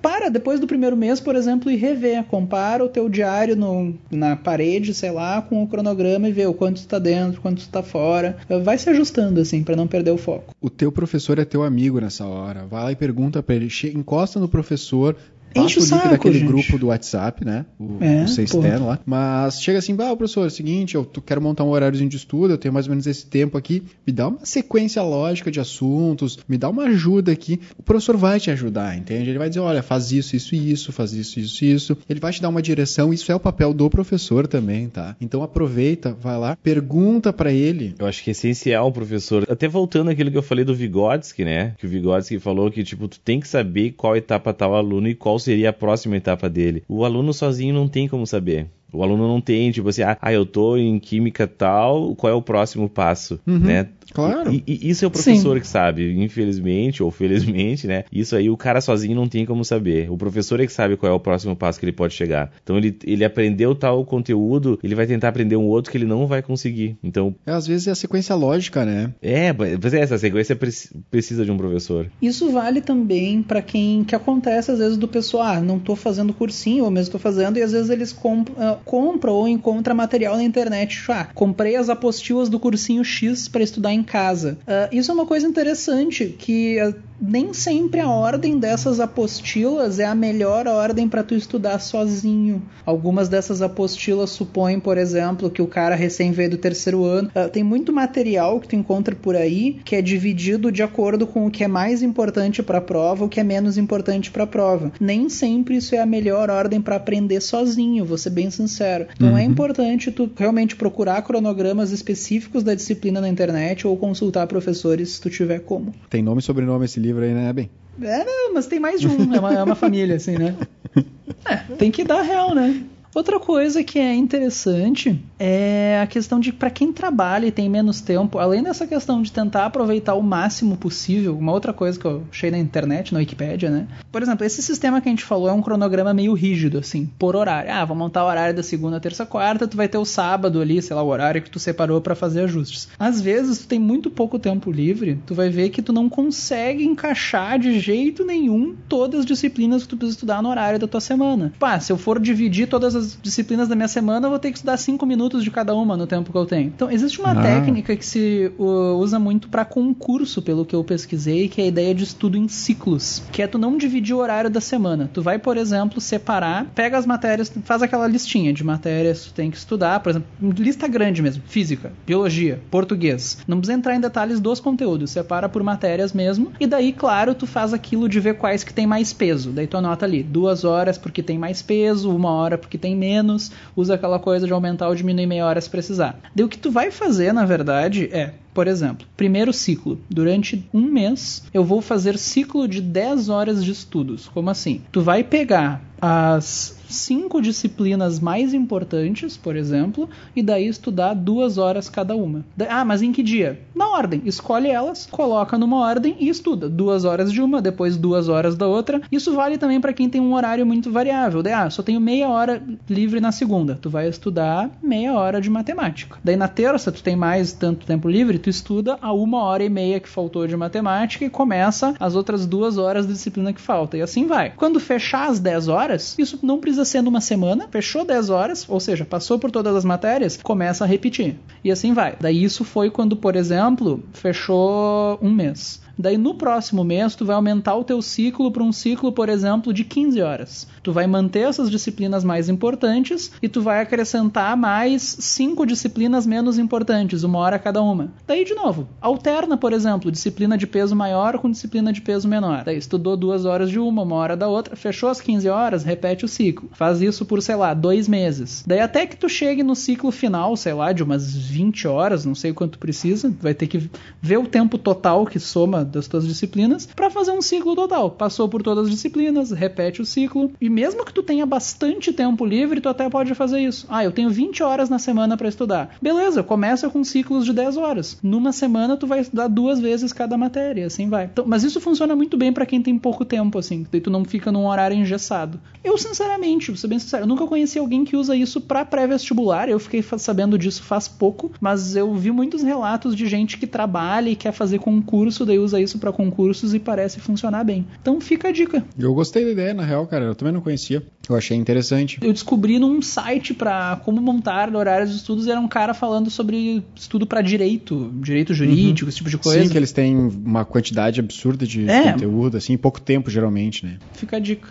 Para 0.01 0.29
depois 0.29 0.59
do 0.59 0.67
primeiro 0.67 0.95
mês, 0.95 1.19
por 1.19 1.35
exemplo, 1.35 1.69
e 1.71 1.75
revê, 1.75 2.23
compara 2.23 2.83
o 2.83 2.89
teu 2.89 3.09
diário 3.09 3.55
no- 3.55 3.93
na 4.11 4.35
parede, 4.35 4.93
sei 4.93 5.11
lá, 5.11 5.41
com 5.41 5.61
o 5.63 5.67
cronograma 5.67 6.27
e 6.29 6.31
vê 6.31 6.45
o 6.45 6.53
quanto 6.53 6.81
tu 6.81 6.87
tá 6.87 6.99
dentro, 6.99 7.41
quanto 7.41 7.61
tu 7.63 7.69
tá 7.69 7.83
fora. 7.83 8.37
Vai 8.63 8.77
se 8.77 8.89
ajustando 8.89 9.39
assim 9.39 9.63
pra 9.63 9.75
não 9.75 9.87
perder 9.87 10.11
o 10.11 10.17
foco. 10.17 10.53
O 10.61 10.69
teu 10.69 10.91
professor 10.91 11.39
é 11.39 11.45
teu 11.45 11.63
amigo 11.63 11.99
nessa 11.99 12.25
hora. 12.25 12.65
Vai 12.69 12.83
lá 12.83 12.91
e 12.91 12.95
pergunta 12.95 13.41
pra 13.43 13.55
ele. 13.55 13.69
Encosta 13.93 14.39
no 14.39 14.47
professor. 14.47 15.15
Enche 15.55 15.79
o 15.79 15.81
o 15.81 15.85
link 15.85 15.89
saco, 15.89 16.09
daquele 16.09 16.39
gente. 16.39 16.47
grupo 16.47 16.77
do 16.77 16.87
WhatsApp, 16.87 17.45
né? 17.45 17.65
O, 17.79 17.97
É, 17.99 18.23
o 18.23 18.41
externo 18.41 18.87
lá. 18.87 18.99
Mas 19.05 19.61
chega 19.61 19.79
assim, 19.79 19.95
bah, 19.95 20.15
professor, 20.15 20.43
é 20.43 20.47
o 20.47 20.51
seguinte, 20.51 20.95
eu 20.95 21.05
quero 21.05 21.41
montar 21.41 21.63
um 21.63 21.69
horáriozinho 21.69 22.09
de 22.09 22.17
estudo, 22.17 22.53
eu 22.53 22.57
tenho 22.57 22.73
mais 22.73 22.85
ou 22.85 22.91
menos 22.91 23.07
esse 23.07 23.25
tempo 23.25 23.57
aqui. 23.57 23.83
Me 24.05 24.13
dá 24.13 24.27
uma 24.27 24.45
sequência 24.45 25.01
lógica 25.01 25.49
de 25.51 25.59
assuntos, 25.59 26.39
me 26.47 26.57
dá 26.57 26.69
uma 26.69 26.83
ajuda 26.83 27.31
aqui. 27.31 27.59
O 27.77 27.83
professor 27.83 28.15
vai 28.15 28.39
te 28.39 28.51
ajudar, 28.51 28.97
entende? 28.97 29.29
Ele 29.29 29.39
vai 29.39 29.49
dizer, 29.49 29.61
olha, 29.61 29.81
faz 29.81 30.11
isso, 30.11 30.35
isso 30.35 30.55
e 30.55 30.71
isso, 30.71 30.91
faz 30.91 31.13
isso, 31.13 31.39
isso 31.39 31.65
e 31.65 31.71
isso. 31.73 31.97
Ele 32.07 32.19
vai 32.19 32.31
te 32.31 32.41
dar 32.41 32.49
uma 32.49 32.61
direção, 32.61 33.13
isso 33.13 33.31
é 33.31 33.35
o 33.35 33.39
papel 33.39 33.73
do 33.73 33.89
professor 33.89 34.47
também, 34.47 34.87
tá? 34.87 35.15
Então 35.19 35.41
aproveita, 35.41 36.15
vai 36.19 36.37
lá, 36.37 36.55
pergunta 36.55 37.33
pra 37.33 37.51
ele. 37.51 37.95
Eu 37.97 38.05
acho 38.05 38.23
que 38.23 38.29
é 38.29 38.31
essencial, 38.31 38.91
professor. 38.91 39.45
Até 39.49 39.67
voltando 39.67 40.09
àquilo 40.09 40.31
que 40.31 40.37
eu 40.37 40.43
falei 40.43 40.63
do 40.63 40.75
Vygotsky, 40.75 41.43
né? 41.43 41.73
Que 41.77 41.85
o 41.85 41.89
Vygotsky 41.89 42.39
falou 42.39 42.69
que, 42.69 42.83
tipo, 42.83 43.07
tu 43.07 43.19
tem 43.19 43.39
que 43.39 43.47
saber 43.47 43.91
qual 43.91 44.15
etapa 44.15 44.53
tá 44.53 44.67
o 44.67 44.75
aluno 44.75 45.07
e 45.07 45.15
qual 45.15 45.38
seria 45.39 45.69
a 45.69 45.73
próxima 45.73 46.17
etapa 46.17 46.49
dele. 46.49 46.83
O 46.87 47.03
aluno 47.05 47.33
sozinho 47.33 47.73
não 47.73 47.87
tem 47.87 48.07
como 48.07 48.27
saber. 48.27 48.69
O 48.91 49.03
aluno 49.03 49.27
não 49.27 49.39
tem, 49.41 49.71
tipo 49.71 49.89
assim, 49.89 50.01
ah, 50.03 50.17
ah, 50.21 50.33
eu 50.33 50.45
tô 50.45 50.77
em 50.77 50.99
química 50.99 51.47
tal, 51.47 52.15
qual 52.15 52.31
é 52.31 52.35
o 52.35 52.41
próximo 52.41 52.89
passo, 52.89 53.39
né? 53.45 53.87
claro. 54.11 54.51
E, 54.51 54.63
e 54.65 54.89
isso 54.89 55.05
é 55.05 55.07
o 55.07 55.11
professor 55.11 55.59
que 55.59 55.67
sabe, 55.67 56.11
infelizmente 56.23 57.03
ou 57.03 57.11
felizmente, 57.11 57.85
né? 57.85 58.03
Isso 58.11 58.35
aí 58.35 58.49
o 58.49 58.57
cara 58.57 58.81
sozinho 58.81 59.15
não 59.15 59.27
tem 59.27 59.45
como 59.45 59.63
saber. 59.63 60.09
O 60.11 60.17
professor 60.17 60.59
é 60.59 60.65
que 60.65 60.73
sabe 60.73 60.97
qual 60.97 61.11
é 61.11 61.15
o 61.15 61.19
próximo 61.19 61.55
passo 61.55 61.79
que 61.79 61.85
ele 61.85 61.91
pode 61.91 62.13
chegar. 62.13 62.51
Então 62.63 62.77
ele, 62.77 62.97
ele 63.05 63.23
aprendeu 63.23 63.75
tal 63.75 64.03
conteúdo, 64.05 64.79
ele 64.83 64.95
vai 64.95 65.05
tentar 65.05 65.27
aprender 65.29 65.55
um 65.55 65.65
outro 65.67 65.91
que 65.91 65.97
ele 65.97 66.05
não 66.05 66.25
vai 66.25 66.41
conseguir. 66.41 66.97
Então, 67.03 67.35
É, 67.45 67.51
às 67.51 67.67
vezes 67.67 67.87
é 67.87 67.91
a 67.91 67.95
sequência 67.95 68.33
lógica, 68.35 68.83
né? 68.85 69.13
é, 69.21 69.53
mas 69.53 69.93
é, 69.93 69.99
essa 69.99 70.17
sequência 70.17 70.55
preci- 70.55 70.89
precisa 71.11 71.45
de 71.45 71.51
um 71.51 71.57
professor. 71.57 72.07
Isso 72.21 72.49
vale 72.51 72.81
também 72.81 73.43
pra 73.43 73.61
quem 73.61 74.03
que 74.03 74.15
acontece 74.15 74.71
às 74.71 74.79
vezes 74.79 74.97
do 74.97 75.07
pessoal, 75.07 75.43
ah, 75.43 75.61
não 75.61 75.77
tô 75.79 75.95
fazendo 75.95 76.33
cursinho, 76.33 76.83
ou 76.85 76.91
mesmo 76.91 77.11
tô 77.11 77.19
fazendo, 77.19 77.57
e 77.57 77.61
às 77.61 77.71
vezes 77.71 77.89
eles 77.89 78.11
comp 78.11 78.49
compram 78.83 79.33
ou 79.33 79.47
encontram 79.47 79.95
material 79.95 80.35
na 80.35 80.43
internet. 80.43 81.03
Ah, 81.09 81.27
comprei 81.33 81.75
as 81.75 81.89
apostilas 81.89 82.49
do 82.49 82.59
cursinho 82.59 83.03
X 83.03 83.47
para 83.47 83.63
estudar 83.63 83.93
em 83.93 84.03
casa. 84.03 84.57
Ah, 84.67 84.89
isso 84.91 85.11
é 85.11 85.13
uma 85.13 85.25
coisa 85.25 85.47
interessante 85.47 86.35
que 86.37 86.79
ah, 86.79 86.93
nem 87.21 87.53
sempre 87.53 87.99
a 87.99 88.09
ordem 88.09 88.57
dessas 88.57 88.99
apostilas 88.99 89.99
é 89.99 90.05
a 90.05 90.15
melhor 90.15 90.67
ordem 90.67 91.07
para 91.07 91.23
tu 91.23 91.35
estudar 91.35 91.79
sozinho. 91.79 92.61
Algumas 92.85 93.27
dessas 93.27 93.61
apostilas 93.61 94.29
supõem, 94.29 94.79
por 94.79 94.97
exemplo, 94.97 95.49
que 95.49 95.61
o 95.61 95.67
cara 95.67 95.95
recém 95.95 96.31
veio 96.31 96.51
do 96.51 96.57
terceiro 96.57 97.03
ano. 97.03 97.29
Ah, 97.35 97.49
tem 97.49 97.63
muito 97.63 97.91
material 97.91 98.59
que 98.59 98.69
tu 98.69 98.75
encontra 98.75 99.15
por 99.15 99.35
aí 99.35 99.79
que 99.83 99.95
é 99.95 100.01
dividido 100.01 100.71
de 100.71 100.81
acordo 100.81 101.27
com 101.27 101.45
o 101.45 101.51
que 101.51 101.63
é 101.63 101.67
mais 101.67 102.01
importante 102.01 102.63
para 102.63 102.77
a 102.77 102.81
prova, 102.81 103.25
o 103.25 103.29
que 103.29 103.39
é 103.39 103.43
menos 103.43 103.77
importante 103.77 104.31
para 104.31 104.43
a 104.43 104.47
prova. 104.47 104.91
Nem 104.99 105.29
sempre 105.29 105.75
isso 105.75 105.95
é 105.95 105.99
a 105.99 106.05
melhor 106.05 106.49
ordem 106.49 106.81
para 106.81 106.95
aprender 106.95 107.41
sozinho, 107.41 108.05
vou 108.05 108.17
ser 108.17 108.29
bem 108.29 108.49
sincero. 108.49 109.07
Então 109.15 109.37
é 109.37 109.43
importante 109.43 110.11
tu 110.11 110.29
realmente 110.35 110.75
procurar 110.75 111.21
cronogramas 111.21 111.91
específicos 111.91 112.63
da 112.63 112.73
disciplina 112.73 113.19
na 113.19 113.29
internet 113.29 113.85
ou 113.85 113.97
consultar 113.97 114.47
professores 114.47 115.11
se 115.11 115.21
tu 115.21 115.29
tiver 115.29 115.59
como. 115.59 115.93
Tem 116.09 116.21
nome 116.21 116.39
e 116.39 116.43
sobrenome 116.43 116.85
esse 116.85 116.99
livro 116.99 117.08
aí, 117.17 117.33
né, 117.33 117.53
Ben? 117.53 117.69
É, 118.01 118.49
mas 118.53 118.67
tem 118.67 118.79
mais 118.79 119.01
de 119.01 119.07
um, 119.07 119.33
é 119.33 119.39
uma, 119.39 119.53
é 119.53 119.63
uma 119.63 119.75
família, 119.75 120.15
assim, 120.15 120.37
né? 120.37 120.55
É, 121.45 121.55
tem 121.75 121.89
que 121.89 122.03
dar 122.03 122.21
real, 122.21 122.53
né? 122.53 122.83
Outra 123.13 123.39
coisa 123.39 123.83
que 123.83 123.97
é 123.97 124.13
interessante 124.13 125.19
é 125.39 125.99
a 126.01 126.05
questão 126.05 126.39
de 126.39 126.53
para 126.53 126.69
quem 126.69 126.93
trabalha 126.93 127.47
e 127.47 127.51
tem 127.51 127.67
menos 127.67 128.01
tempo, 128.01 128.37
além 128.37 128.61
dessa 128.61 128.85
questão 128.85 129.21
de 129.21 129.31
tentar 129.31 129.65
aproveitar 129.65 130.13
o 130.13 130.21
máximo 130.21 130.77
possível, 130.77 131.35
uma 131.35 131.51
outra 131.51 131.73
coisa 131.73 131.99
que 131.99 132.05
eu 132.05 132.23
achei 132.31 132.51
na 132.51 132.59
internet, 132.59 133.11
na 133.11 133.19
Wikipédia, 133.19 133.69
né? 133.69 133.87
Por 134.11 134.21
exemplo, 134.21 134.45
esse 134.45 134.61
sistema 134.61 135.01
que 135.01 135.09
a 135.09 135.11
gente 135.11 135.23
falou 135.23 135.49
é 135.49 135.53
um 135.53 135.61
cronograma 135.61 136.13
meio 136.13 136.33
rígido, 136.33 136.77
assim, 136.77 137.09
por 137.17 137.35
horário. 137.35 137.71
Ah, 137.71 137.83
vou 137.83 137.97
montar 137.97 138.23
o 138.23 138.27
horário 138.27 138.55
da 138.55 138.61
segunda, 138.61 138.99
terça, 138.99 139.25
quarta, 139.25 139.67
tu 139.67 139.75
vai 139.75 139.87
ter 139.87 139.97
o 139.97 140.05
sábado 140.05 140.61
ali, 140.61 140.79
sei 140.81 140.95
lá, 140.95 141.01
o 141.01 141.07
horário 141.07 141.41
que 141.41 141.49
tu 141.49 141.59
separou 141.59 141.99
para 142.01 142.15
fazer 142.15 142.41
ajustes. 142.41 142.89
Às 142.97 143.19
vezes, 143.19 143.59
tu 143.59 143.67
tem 143.67 143.79
muito 143.79 144.11
pouco 144.11 144.37
tempo 144.37 144.71
livre, 144.71 145.19
tu 145.25 145.33
vai 145.33 145.49
ver 145.49 145.69
que 145.69 145.81
tu 145.81 145.91
não 145.91 146.07
consegue 146.07 146.83
encaixar 146.83 147.57
de 147.57 147.79
jeito 147.79 148.23
nenhum 148.23 148.75
todas 148.87 149.21
as 149.21 149.25
disciplinas 149.25 149.83
que 149.83 149.89
tu 149.89 149.97
precisa 149.97 150.17
estudar 150.17 150.43
no 150.43 150.49
horário 150.49 150.79
da 150.79 150.87
tua 150.87 151.01
semana. 151.01 151.53
Pá, 151.57 151.79
se 151.79 151.91
eu 151.91 151.97
for 151.97 152.19
dividir 152.19 152.67
todas 152.67 152.95
as 152.95 152.98
disciplinas 153.21 153.67
da 153.67 153.75
minha 153.75 153.87
semana, 153.87 154.25
eu 154.27 154.29
vou 154.29 154.39
ter 154.39 154.51
que 154.51 154.57
estudar 154.57 154.77
5 154.77 155.05
minutos 155.05 155.43
de 155.43 155.51
cada 155.51 155.73
uma 155.75 155.95
no 155.97 156.05
tempo 156.07 156.31
que 156.31 156.37
eu 156.37 156.45
tenho. 156.45 156.67
Então, 156.67 156.89
existe 156.91 157.19
uma 157.19 157.31
Ah. 157.31 157.41
técnica 157.41 157.95
que 157.95 158.05
se 158.05 158.51
usa 158.57 159.19
muito 159.19 159.47
para 159.49 159.65
concurso, 159.65 160.41
pelo 160.41 160.65
que 160.65 160.75
eu 160.75 160.83
pesquisei, 160.83 161.47
que 161.47 161.61
é 161.61 161.65
a 161.65 161.67
ideia 161.67 161.93
de 161.95 162.03
estudo 162.03 162.37
em 162.37 162.47
ciclos, 162.47 163.21
que 163.31 163.41
é 163.41 163.47
tu 163.47 163.57
não 163.57 163.77
dividir 163.77 164.13
o 164.15 164.19
horário 164.19 164.49
da 164.49 164.61
semana. 164.61 165.09
Tu 165.13 165.21
vai, 165.21 165.39
por 165.39 165.57
exemplo, 165.57 165.99
separar, 166.01 166.65
pega 166.75 166.97
as 166.97 167.05
matérias, 167.05 167.51
faz 167.63 167.81
aquela 167.81 168.07
listinha 168.07 168.53
de 168.53 168.63
matérias 168.63 169.21
que 169.23 169.29
tu 169.29 169.33
tem 169.33 169.49
que 169.51 169.57
estudar, 169.57 169.99
por 170.01 170.09
exemplo, 170.09 170.27
lista 170.57 170.87
grande 170.87 171.21
mesmo, 171.21 171.41
física, 171.47 171.91
biologia, 172.05 172.61
português. 172.69 173.37
Não 173.47 173.57
precisa 173.57 173.77
entrar 173.77 173.95
em 173.95 173.99
detalhes 173.99 174.39
dos 174.39 174.59
conteúdos, 174.59 175.11
separa 175.11 175.47
por 175.49 175.63
matérias 175.63 176.13
mesmo, 176.13 176.51
e 176.59 176.67
daí, 176.67 176.91
claro, 176.93 177.33
tu 177.35 177.45
faz 177.47 177.73
aquilo 177.73 178.07
de 178.09 178.19
ver 178.19 178.35
quais 178.35 178.63
que 178.63 178.73
tem 178.73 178.85
mais 178.87 179.13
peso. 179.13 179.51
Daí 179.51 179.67
tu 179.67 179.77
anota 179.77 180.05
ali, 180.05 180.23
duas 180.23 180.63
horas 180.63 180.97
porque 180.97 181.21
tem 181.23 181.37
mais 181.37 181.61
peso, 181.61 182.09
uma 182.15 182.31
hora 182.31 182.57
porque 182.57 182.77
tem 182.77 182.88
menos, 182.95 183.51
usa 183.75 183.95
aquela 183.95 184.19
coisa 184.19 184.45
de 184.45 184.53
aumentar 184.53 184.87
ou 184.87 184.95
diminuir 184.95 185.25
meia 185.25 185.45
hora 185.45 185.61
se 185.61 185.69
precisar. 185.69 186.19
Daí 186.35 186.45
o 186.45 186.49
que 186.49 186.57
tu 186.57 186.71
vai 186.71 186.91
fazer, 186.91 187.33
na 187.33 187.45
verdade, 187.45 188.09
é 188.11 188.33
Por 188.53 188.67
exemplo, 188.67 189.07
primeiro 189.15 189.53
ciclo. 189.53 189.99
Durante 190.09 190.67
um 190.73 190.81
mês, 190.81 191.43
eu 191.53 191.63
vou 191.63 191.81
fazer 191.81 192.17
ciclo 192.17 192.67
de 192.67 192.81
10 192.81 193.29
horas 193.29 193.63
de 193.63 193.71
estudos. 193.71 194.27
Como 194.27 194.49
assim? 194.49 194.81
Tu 194.91 195.01
vai 195.01 195.23
pegar 195.23 195.81
as 196.01 196.79
cinco 196.89 197.41
disciplinas 197.41 198.19
mais 198.19 198.53
importantes, 198.53 199.37
por 199.37 199.55
exemplo, 199.55 200.09
e 200.35 200.41
daí 200.41 200.67
estudar 200.67 201.13
duas 201.13 201.57
horas 201.57 201.87
cada 201.87 202.15
uma. 202.15 202.43
Ah, 202.67 202.83
mas 202.83 203.01
em 203.01 203.11
que 203.11 203.21
dia? 203.21 203.59
Na 203.75 203.89
ordem. 203.89 204.21
Escolhe 204.25 204.69
elas, 204.69 205.05
coloca 205.05 205.57
numa 205.57 205.77
ordem 205.77 206.15
e 206.19 206.29
estuda. 206.29 206.67
Duas 206.67 207.05
horas 207.05 207.31
de 207.31 207.41
uma, 207.41 207.61
depois 207.61 207.95
duas 207.95 208.27
horas 208.27 208.55
da 208.55 208.65
outra. 208.67 209.01
Isso 209.11 209.33
vale 209.33 209.57
também 209.57 209.79
para 209.79 209.93
quem 209.93 210.09
tem 210.09 210.19
um 210.19 210.33
horário 210.33 210.65
muito 210.65 210.91
variável. 210.91 211.43
Daí, 211.43 211.53
ah, 211.53 211.69
só 211.69 211.83
tenho 211.83 212.01
meia 212.01 212.27
hora 212.29 212.61
livre 212.89 213.19
na 213.19 213.31
segunda. 213.31 213.77
Tu 213.79 213.89
vai 213.89 214.07
estudar 214.07 214.71
meia 214.81 215.13
hora 215.13 215.39
de 215.39 215.49
matemática. 215.49 216.17
Daí 216.23 216.35
na 216.35 216.47
terça, 216.47 216.91
tu 216.91 217.03
tem 217.03 217.15
mais 217.15 217.53
tanto 217.53 217.85
tempo 217.85 218.09
livre, 218.09 218.38
tu 218.39 218.49
estuda 218.49 218.97
a 219.01 219.13
uma 219.13 219.43
hora 219.43 219.63
e 219.63 219.69
meia 219.69 219.99
que 219.99 220.09
faltou 220.09 220.47
de 220.47 220.55
matemática 220.55 221.25
e 221.25 221.29
começa 221.29 221.93
as 221.99 222.15
outras 222.15 222.45
duas 222.45 222.77
horas 222.77 223.05
de 223.05 223.13
disciplina 223.13 223.53
que 223.53 223.61
falta. 223.61 223.97
E 223.97 224.01
assim 224.01 224.25
vai. 224.25 224.51
Quando 224.55 224.79
fechar 224.79 225.29
as 225.29 225.39
10 225.39 225.67
horas, 225.67 226.15
isso 226.17 226.39
não 226.41 226.59
precisa 226.59 226.85
ser 226.85 227.01
numa 227.01 227.21
semana, 227.21 227.67
fechou 227.69 228.05
10 228.05 228.29
horas, 228.29 228.65
ou 228.67 228.79
seja, 228.79 229.05
passou 229.05 229.37
por 229.37 229.51
todas 229.51 229.75
as 229.75 229.85
matérias, 229.85 230.37
começa 230.41 230.83
a 230.83 230.87
repetir. 230.87 231.37
E 231.63 231.71
assim 231.71 231.93
vai. 231.93 232.15
Daí 232.19 232.43
isso 232.43 232.63
foi 232.63 232.89
quando, 232.89 233.15
por 233.15 233.35
exemplo, 233.35 234.03
fechou 234.13 235.19
um 235.21 235.31
mês. 235.31 235.81
Daí 236.01 236.17
no 236.17 236.33
próximo 236.33 236.81
mês 236.81 237.13
tu 237.13 237.25
vai 237.25 237.35
aumentar 237.35 237.75
o 237.75 237.83
teu 237.83 238.01
ciclo 238.01 238.49
para 238.49 238.63
um 238.63 238.71
ciclo, 238.71 239.11
por 239.11 239.27
exemplo, 239.27 239.73
de 239.73 239.83
15 239.83 240.21
horas. 240.21 240.65
Tu 240.81 240.93
vai 240.93 241.05
manter 241.05 241.41
essas 241.41 241.69
disciplinas 241.69 242.23
mais 242.23 242.47
importantes 242.47 243.33
e 243.41 243.49
tu 243.49 243.61
vai 243.61 243.81
acrescentar 243.81 244.55
mais 244.55 245.01
cinco 245.19 245.65
disciplinas 245.65 246.25
menos 246.25 246.57
importantes, 246.57 247.23
uma 247.23 247.39
hora 247.39 247.59
cada 247.59 247.81
uma. 247.81 248.13
Daí 248.25 248.45
de 248.45 248.53
novo, 248.53 248.87
alterna, 249.01 249.57
por 249.57 249.73
exemplo, 249.73 250.09
disciplina 250.09 250.57
de 250.57 250.65
peso 250.65 250.95
maior 250.95 251.37
com 251.37 251.51
disciplina 251.51 251.91
de 251.91 251.99
peso 251.99 252.29
menor. 252.29 252.63
Daí 252.63 252.77
estudou 252.77 253.17
duas 253.17 253.43
horas 253.43 253.69
de 253.69 253.77
uma, 253.77 254.03
uma 254.03 254.15
hora 254.15 254.37
da 254.37 254.47
outra, 254.47 254.77
fechou 254.77 255.09
as 255.09 255.19
15 255.19 255.49
horas, 255.49 255.83
repete 255.83 256.23
o 256.23 256.29
ciclo. 256.29 256.69
Faz 256.71 257.01
isso 257.01 257.25
por, 257.25 257.41
sei 257.41 257.55
lá, 257.55 257.73
dois 257.73 258.07
meses. 258.07 258.63
Daí 258.65 258.79
até 258.79 259.05
que 259.05 259.17
tu 259.17 259.27
chegue 259.27 259.63
no 259.63 259.75
ciclo 259.75 260.11
final, 260.11 260.55
sei 260.55 260.71
lá, 260.71 260.93
de 260.93 261.03
umas 261.03 261.35
20 261.35 261.89
horas, 261.89 262.23
não 262.23 262.35
sei 262.35 262.53
quanto 262.53 262.79
precisa, 262.79 263.35
vai 263.41 263.53
ter 263.53 263.67
que 263.67 263.89
ver 264.21 264.37
o 264.37 264.47
tempo 264.47 264.77
total 264.77 265.25
que 265.25 265.39
soma 265.39 265.88
das 265.89 266.07
tuas 266.07 266.27
disciplinas 266.27 266.85
para 266.85 267.09
fazer 267.09 267.31
um 267.31 267.41
ciclo 267.41 267.75
total. 267.75 268.11
Passou 268.11 268.47
por 268.47 268.61
todas 268.61 268.85
as 268.85 268.91
disciplinas, 268.91 269.51
repete 269.51 270.01
o 270.01 270.05
ciclo. 270.05 270.51
E 270.59 270.69
mesmo 270.69 271.05
que 271.05 271.13
tu 271.13 271.23
tenha 271.23 271.45
bastante 271.45 272.11
tempo 272.13 272.45
livre, 272.45 272.81
tu 272.81 272.89
até 272.89 273.09
pode 273.09 273.33
fazer 273.35 273.59
isso. 273.59 273.85
Ah, 273.89 274.03
eu 274.03 274.11
tenho 274.11 274.29
20 274.29 274.63
horas 274.63 274.89
na 274.89 274.99
semana 274.99 275.35
para 275.35 275.47
estudar. 275.47 275.95
Beleza, 276.01 276.43
começa 276.43 276.89
com 276.89 277.03
ciclos 277.03 277.45
de 277.45 277.53
10 277.53 277.77
horas. 277.77 278.17
Numa 278.21 278.51
semana 278.51 278.97
tu 278.97 279.07
vai 279.07 279.19
estudar 279.19 279.47
duas 279.47 279.79
vezes 279.79 280.13
cada 280.13 280.37
matéria, 280.37 280.85
assim 280.85 281.09
vai. 281.09 281.25
Então, 281.25 281.45
mas 281.47 281.63
isso 281.63 281.81
funciona 281.81 282.15
muito 282.15 282.37
bem 282.37 282.53
para 282.53 282.65
quem 282.65 282.81
tem 282.81 282.97
pouco 282.97 283.25
tempo, 283.25 283.57
assim. 283.57 283.85
Daí 283.91 284.01
tu 284.01 284.09
não 284.09 284.23
fica 284.25 284.51
num 284.51 284.65
horário 284.65 284.97
engessado. 284.97 285.59
Eu, 285.83 285.97
sinceramente, 285.97 286.67
vou 286.67 286.77
ser 286.77 286.87
bem 286.87 286.99
sincero, 286.99 287.23
eu 287.23 287.27
nunca 287.27 287.47
conheci 287.47 287.79
alguém 287.79 288.03
que 288.03 288.15
usa 288.15 288.35
isso 288.35 288.61
para 288.61 288.85
pré-vestibular. 288.85 289.69
Eu 289.69 289.79
fiquei 289.79 290.03
sabendo 290.17 290.57
disso 290.57 290.83
faz 290.83 291.07
pouco, 291.07 291.51
mas 291.59 291.95
eu 291.95 292.13
vi 292.15 292.31
muitos 292.31 292.61
relatos 292.61 293.15
de 293.15 293.27
gente 293.27 293.57
que 293.57 293.67
trabalha 293.67 294.29
e 294.29 294.35
quer 294.35 294.51
fazer 294.51 294.79
concurso, 294.79 295.45
daí 295.45 295.59
usa 295.59 295.78
isso 295.81 295.99
para 295.99 296.11
concursos 296.11 296.73
e 296.73 296.79
parece 296.79 297.19
funcionar 297.19 297.63
bem. 297.63 297.85
Então 298.01 298.19
fica 298.19 298.49
a 298.49 298.51
dica. 298.51 298.83
Eu 298.97 299.13
gostei 299.13 299.45
da 299.45 299.51
ideia, 299.51 299.73
na 299.73 299.83
real, 299.83 300.05
cara. 300.07 300.25
Eu 300.25 300.35
também 300.35 300.53
não 300.53 300.61
conhecia. 300.61 301.03
Eu 301.27 301.35
achei 301.35 301.55
interessante. 301.55 302.17
Eu 302.21 302.33
descobri 302.33 302.79
num 302.79 303.01
site 303.01 303.53
para 303.53 303.97
como 304.03 304.21
montar 304.21 304.75
horários 304.75 305.11
de 305.11 305.17
estudos, 305.17 305.47
era 305.47 305.59
um 305.59 305.67
cara 305.67 305.93
falando 305.93 306.29
sobre 306.29 306.83
estudo 306.95 307.25
para 307.27 307.41
direito, 307.41 308.11
direito 308.15 308.53
jurídico, 308.53 309.09
esse 309.09 309.17
tipo 309.17 309.29
de 309.29 309.37
coisa. 309.37 309.63
Sim, 309.63 309.69
que 309.69 309.77
eles 309.77 309.91
têm 309.91 310.15
uma 310.17 310.65
quantidade 310.65 311.19
absurda 311.19 311.65
de 311.65 311.87
É. 311.89 312.11
conteúdo, 312.11 312.57
assim, 312.57 312.73
em 312.73 312.77
pouco 312.77 312.99
tempo, 312.99 313.29
geralmente, 313.29 313.85
né? 313.85 313.97
Fica 314.13 314.37
a 314.37 314.39
dica. 314.39 314.69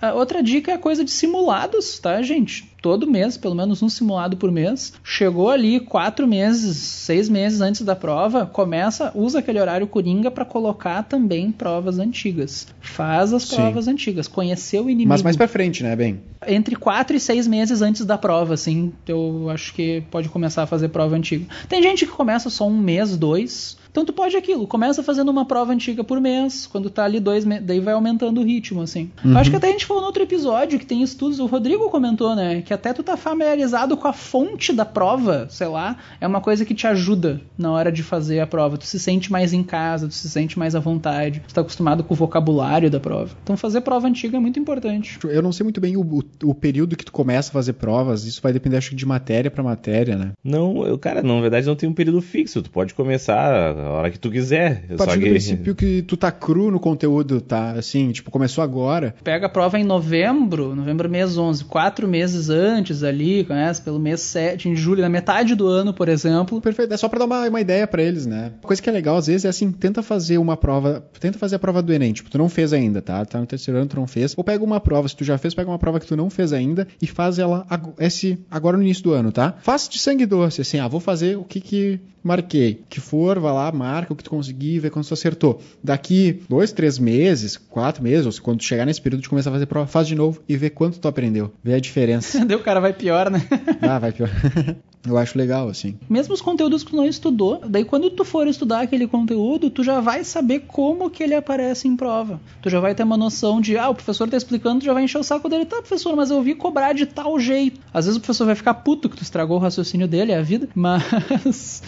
A 0.00 0.14
outra 0.14 0.42
dica 0.42 0.70
é 0.70 0.74
a 0.74 0.78
coisa 0.78 1.04
de 1.04 1.10
simulados, 1.10 1.98
tá, 1.98 2.22
gente? 2.22 2.68
Todo 2.80 3.10
mês, 3.10 3.36
pelo 3.36 3.54
menos 3.54 3.82
um 3.82 3.88
simulado 3.88 4.36
por 4.38 4.50
mês. 4.50 4.94
Chegou 5.04 5.50
ali 5.50 5.78
quatro 5.80 6.26
meses, 6.26 6.78
seis 6.78 7.28
meses 7.28 7.60
antes 7.60 7.82
da 7.82 7.94
prova, 7.94 8.46
começa, 8.46 9.12
usa 9.14 9.40
aquele 9.40 9.60
horário 9.60 9.86
coringa 9.86 10.30
para 10.30 10.46
colocar 10.46 11.02
também 11.02 11.52
provas 11.52 11.98
antigas. 11.98 12.66
Faz 12.80 13.34
as 13.34 13.42
Sim. 13.42 13.56
provas 13.56 13.86
antigas, 13.86 14.26
conhecer 14.26 14.80
o 14.80 14.88
inimigo. 14.88 15.10
Mas 15.10 15.22
mais 15.22 15.36
pra 15.36 15.46
frente, 15.46 15.82
né, 15.82 15.94
bem? 15.94 16.20
entre 16.46 16.74
4 16.74 17.16
e 17.16 17.20
6 17.20 17.46
meses 17.46 17.82
antes 17.82 18.04
da 18.04 18.16
prova, 18.16 18.54
assim, 18.54 18.92
eu 19.06 19.50
acho 19.50 19.74
que 19.74 20.02
pode 20.10 20.28
começar 20.28 20.62
a 20.62 20.66
fazer 20.66 20.88
prova 20.88 21.16
antiga. 21.16 21.44
Tem 21.68 21.82
gente 21.82 22.06
que 22.06 22.12
começa 22.12 22.48
só 22.48 22.66
um 22.66 22.78
mês, 22.78 23.16
dois. 23.16 23.76
Então 23.90 24.04
tu 24.04 24.12
pode 24.12 24.36
aquilo, 24.36 24.66
começa 24.66 25.02
fazendo 25.02 25.28
uma 25.30 25.44
prova 25.44 25.72
antiga 25.72 26.04
por 26.04 26.20
mês, 26.20 26.66
quando 26.66 26.88
tá 26.90 27.04
ali 27.04 27.18
dois 27.20 27.44
meses, 27.44 27.64
daí 27.66 27.80
vai 27.80 27.94
aumentando 27.94 28.40
o 28.40 28.44
ritmo, 28.44 28.82
assim. 28.82 29.10
Eu 29.24 29.36
Acho 29.36 29.50
que 29.50 29.56
até 29.56 29.68
a 29.68 29.72
gente 29.72 29.86
falou 29.86 30.00
no 30.02 30.06
outro 30.06 30.22
episódio 30.22 30.78
que 30.78 30.86
tem 30.86 31.02
estudos, 31.02 31.38
o 31.40 31.46
Rodrigo 31.46 31.88
comentou, 31.90 32.34
né, 32.36 32.62
que 32.62 32.72
até 32.72 32.92
tu 32.92 33.02
tá 33.02 33.16
familiarizado 33.16 33.96
com 33.96 34.06
a 34.08 34.12
fonte 34.12 34.72
da 34.72 34.84
prova, 34.84 35.46
sei 35.50 35.66
lá, 35.66 35.96
é 36.20 36.26
uma 36.26 36.40
coisa 36.40 36.64
que 36.64 36.74
te 36.74 36.86
ajuda 36.86 37.40
na 37.58 37.70
hora 37.72 37.90
de 37.90 38.02
fazer 38.02 38.40
a 38.40 38.46
prova. 38.46 38.78
Tu 38.78 38.84
se 38.86 38.98
sente 38.98 39.30
mais 39.32 39.52
em 39.52 39.62
casa, 39.62 40.06
tu 40.08 40.14
se 40.14 40.28
sente 40.28 40.58
mais 40.58 40.74
à 40.74 40.80
vontade, 40.80 41.42
tu 41.48 41.54
tá 41.54 41.60
acostumado 41.60 42.04
com 42.04 42.14
o 42.14 42.16
vocabulário 42.16 42.90
da 42.90 43.00
prova. 43.00 43.34
Então 43.42 43.56
fazer 43.56 43.80
prova 43.80 44.06
antiga 44.06 44.36
é 44.36 44.40
muito 44.40 44.58
importante. 44.58 45.18
Eu 45.24 45.42
não 45.42 45.52
sei 45.52 45.64
muito 45.64 45.80
bem 45.80 45.96
o, 45.96 46.00
o- 46.02 46.22
o 46.50 46.54
período 46.54 46.96
que 46.96 47.04
tu 47.04 47.12
começa 47.12 47.50
a 47.50 47.52
fazer 47.52 47.72
provas. 47.74 48.24
Isso 48.24 48.40
vai 48.42 48.52
depender, 48.52 48.76
acho 48.76 48.90
que, 48.90 48.96
de 48.96 49.06
matéria 49.06 49.50
pra 49.50 49.62
matéria, 49.62 50.16
né? 50.16 50.32
Não, 50.44 50.86
eu, 50.86 50.98
cara, 50.98 51.22
não, 51.22 51.36
na 51.36 51.40
verdade 51.42 51.66
não 51.66 51.74
tem 51.76 51.88
um 51.88 51.92
período 51.94 52.20
fixo. 52.22 52.62
Tu 52.62 52.70
pode 52.70 52.94
começar 52.94 53.74
a 53.80 53.90
hora 53.90 54.10
que 54.10 54.18
tu 54.18 54.30
quiser. 54.30 54.84
A 54.90 54.96
partir 54.96 55.12
só 55.12 55.16
do 55.16 55.22
que... 55.22 55.30
princípio 55.30 55.74
que 55.74 56.02
tu 56.02 56.16
tá 56.16 56.30
cru 56.30 56.70
no 56.70 56.78
conteúdo, 56.80 57.40
tá? 57.40 57.72
Assim, 57.72 58.10
tipo, 58.12 58.30
começou 58.30 58.62
agora. 58.62 59.14
pega 59.24 59.46
a 59.46 59.48
prova 59.48 59.78
em 59.78 59.84
novembro, 59.84 60.74
novembro 60.74 61.08
mês 61.08 61.36
11, 61.38 61.64
quatro 61.64 62.06
meses 62.08 62.48
antes 62.50 63.02
ali, 63.02 63.44
conhece? 63.44 63.80
Pelo 63.82 63.98
mês 63.98 64.20
7, 64.20 64.68
em 64.68 64.76
julho, 64.76 65.02
na 65.02 65.08
metade 65.08 65.54
do 65.54 65.66
ano, 65.66 65.92
por 65.94 66.08
exemplo. 66.08 66.60
Perfeito. 66.60 66.92
É 66.92 66.96
só 66.96 67.08
pra 67.08 67.18
dar 67.18 67.24
uma, 67.24 67.48
uma 67.48 67.60
ideia 67.60 67.86
pra 67.86 68.02
eles, 68.02 68.26
né? 68.26 68.52
Uma 68.60 68.66
coisa 68.68 68.80
que 68.82 68.88
é 68.88 68.92
legal, 68.92 69.16
às 69.16 69.26
vezes, 69.26 69.44
é 69.44 69.48
assim, 69.48 69.70
tenta 69.72 70.02
fazer 70.02 70.38
uma 70.38 70.56
prova. 70.56 71.04
Tenta 71.18 71.38
fazer 71.38 71.56
a 71.56 71.58
prova 71.58 71.82
do 71.82 71.92
Enem. 71.92 72.12
Tipo, 72.12 72.30
tu 72.30 72.38
não 72.38 72.48
fez 72.48 72.72
ainda, 72.72 73.00
tá? 73.02 73.24
Tá 73.24 73.38
no 73.40 73.46
terceiro 73.46 73.78
ano, 73.78 73.88
tu 73.88 73.96
não 73.96 74.06
fez. 74.06 74.34
Ou 74.36 74.44
pega 74.44 74.62
uma 74.64 74.80
prova, 74.80 75.08
se 75.08 75.16
tu 75.16 75.24
já 75.24 75.38
fez, 75.38 75.54
pega 75.54 75.70
uma 75.70 75.78
prova 75.78 76.00
que 76.00 76.06
tu 76.06 76.16
não 76.16 76.28
fez 76.30 76.52
ainda 76.52 76.86
e 77.00 77.06
faz 77.06 77.38
ela 77.38 77.66
ag- 77.68 77.92
esse, 77.98 78.38
agora 78.50 78.76
no 78.76 78.82
início 78.82 79.02
do 79.04 79.12
ano, 79.12 79.32
tá? 79.32 79.54
Faz 79.62 79.88
de 79.88 79.98
sangue 79.98 80.26
doce, 80.26 80.60
assim, 80.60 80.78
ah, 80.78 80.88
vou 80.88 81.00
fazer 81.00 81.36
o 81.36 81.44
que 81.44 81.60
que 81.60 82.00
marquei. 82.22 82.82
Que 82.88 83.00
for, 83.00 83.38
vai 83.38 83.52
lá, 83.52 83.69
marca 83.72 84.12
o 84.12 84.16
que 84.16 84.24
tu 84.24 84.30
conseguir, 84.30 84.78
vê 84.78 84.90
quando 84.90 85.06
tu 85.06 85.14
acertou. 85.14 85.60
Daqui 85.82 86.42
dois, 86.48 86.72
três 86.72 86.98
meses, 86.98 87.56
quatro 87.56 88.02
meses, 88.02 88.26
ou 88.26 88.42
quando 88.42 88.62
chegar 88.62 88.86
nesse 88.86 89.00
período 89.00 89.22
de 89.22 89.28
começar 89.28 89.50
a 89.50 89.52
fazer 89.52 89.66
prova, 89.66 89.86
faz 89.86 90.06
de 90.06 90.14
novo 90.14 90.40
e 90.48 90.56
vê 90.56 90.70
quanto 90.70 90.98
tu 90.98 91.08
aprendeu. 91.08 91.52
Vê 91.62 91.74
a 91.74 91.80
diferença. 91.80 92.44
Daí 92.46 92.56
o 92.56 92.62
cara 92.62 92.80
vai 92.80 92.92
pior, 92.92 93.30
né? 93.30 93.46
ah, 93.82 93.98
vai 93.98 94.12
pior. 94.12 94.30
Eu 95.06 95.16
acho 95.16 95.38
legal, 95.38 95.68
assim. 95.68 95.98
Mesmo 96.08 96.34
os 96.34 96.42
conteúdos 96.42 96.84
que 96.84 96.90
tu 96.90 96.96
não 96.96 97.06
estudou, 97.06 97.62
daí 97.66 97.84
quando 97.84 98.10
tu 98.10 98.22
for 98.22 98.46
estudar 98.46 98.82
aquele 98.82 99.06
conteúdo, 99.06 99.70
tu 99.70 99.82
já 99.82 99.98
vai 99.98 100.24
saber 100.24 100.60
como 100.66 101.08
que 101.08 101.22
ele 101.22 101.34
aparece 101.34 101.88
em 101.88 101.96
prova. 101.96 102.38
Tu 102.60 102.68
já 102.68 102.80
vai 102.80 102.94
ter 102.94 103.02
uma 103.02 103.16
noção 103.16 103.62
de, 103.62 103.78
ah, 103.78 103.88
o 103.88 103.94
professor 103.94 104.28
tá 104.28 104.36
explicando, 104.36 104.80
tu 104.80 104.84
já 104.84 104.92
vai 104.92 105.04
encher 105.04 105.18
o 105.18 105.24
saco 105.24 105.48
dele, 105.48 105.64
tá, 105.64 105.76
professor, 105.76 106.14
mas 106.14 106.30
eu 106.30 106.36
ouvi 106.36 106.54
cobrar 106.54 106.92
de 106.92 107.06
tal 107.06 107.40
jeito. 107.40 107.80
Às 107.94 108.04
vezes 108.04 108.18
o 108.18 108.20
professor 108.20 108.44
vai 108.44 108.54
ficar 108.54 108.74
puto 108.74 109.08
que 109.08 109.16
tu 109.16 109.22
estragou 109.22 109.56
o 109.56 109.60
raciocínio 109.60 110.06
dele, 110.06 110.32
é 110.32 110.38
a 110.38 110.42
vida, 110.42 110.68
mas 110.74 111.82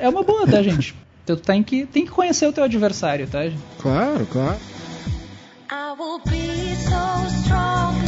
é 0.00 0.08
uma 0.08 0.22
boa, 0.22 0.46
tá, 0.46 0.62
gente? 0.62 0.94
Tu 1.28 1.36
tem 1.36 1.62
que, 1.62 1.84
tem 1.84 2.06
que 2.06 2.10
conhecer 2.10 2.46
o 2.46 2.52
teu 2.54 2.64
adversário, 2.64 3.28
tá? 3.28 3.40
Claro, 3.78 4.26
claro. 4.32 4.58
I 5.70 5.94
will 5.98 6.20
be 6.20 6.74
so 6.74 6.96
strong, 7.42 8.07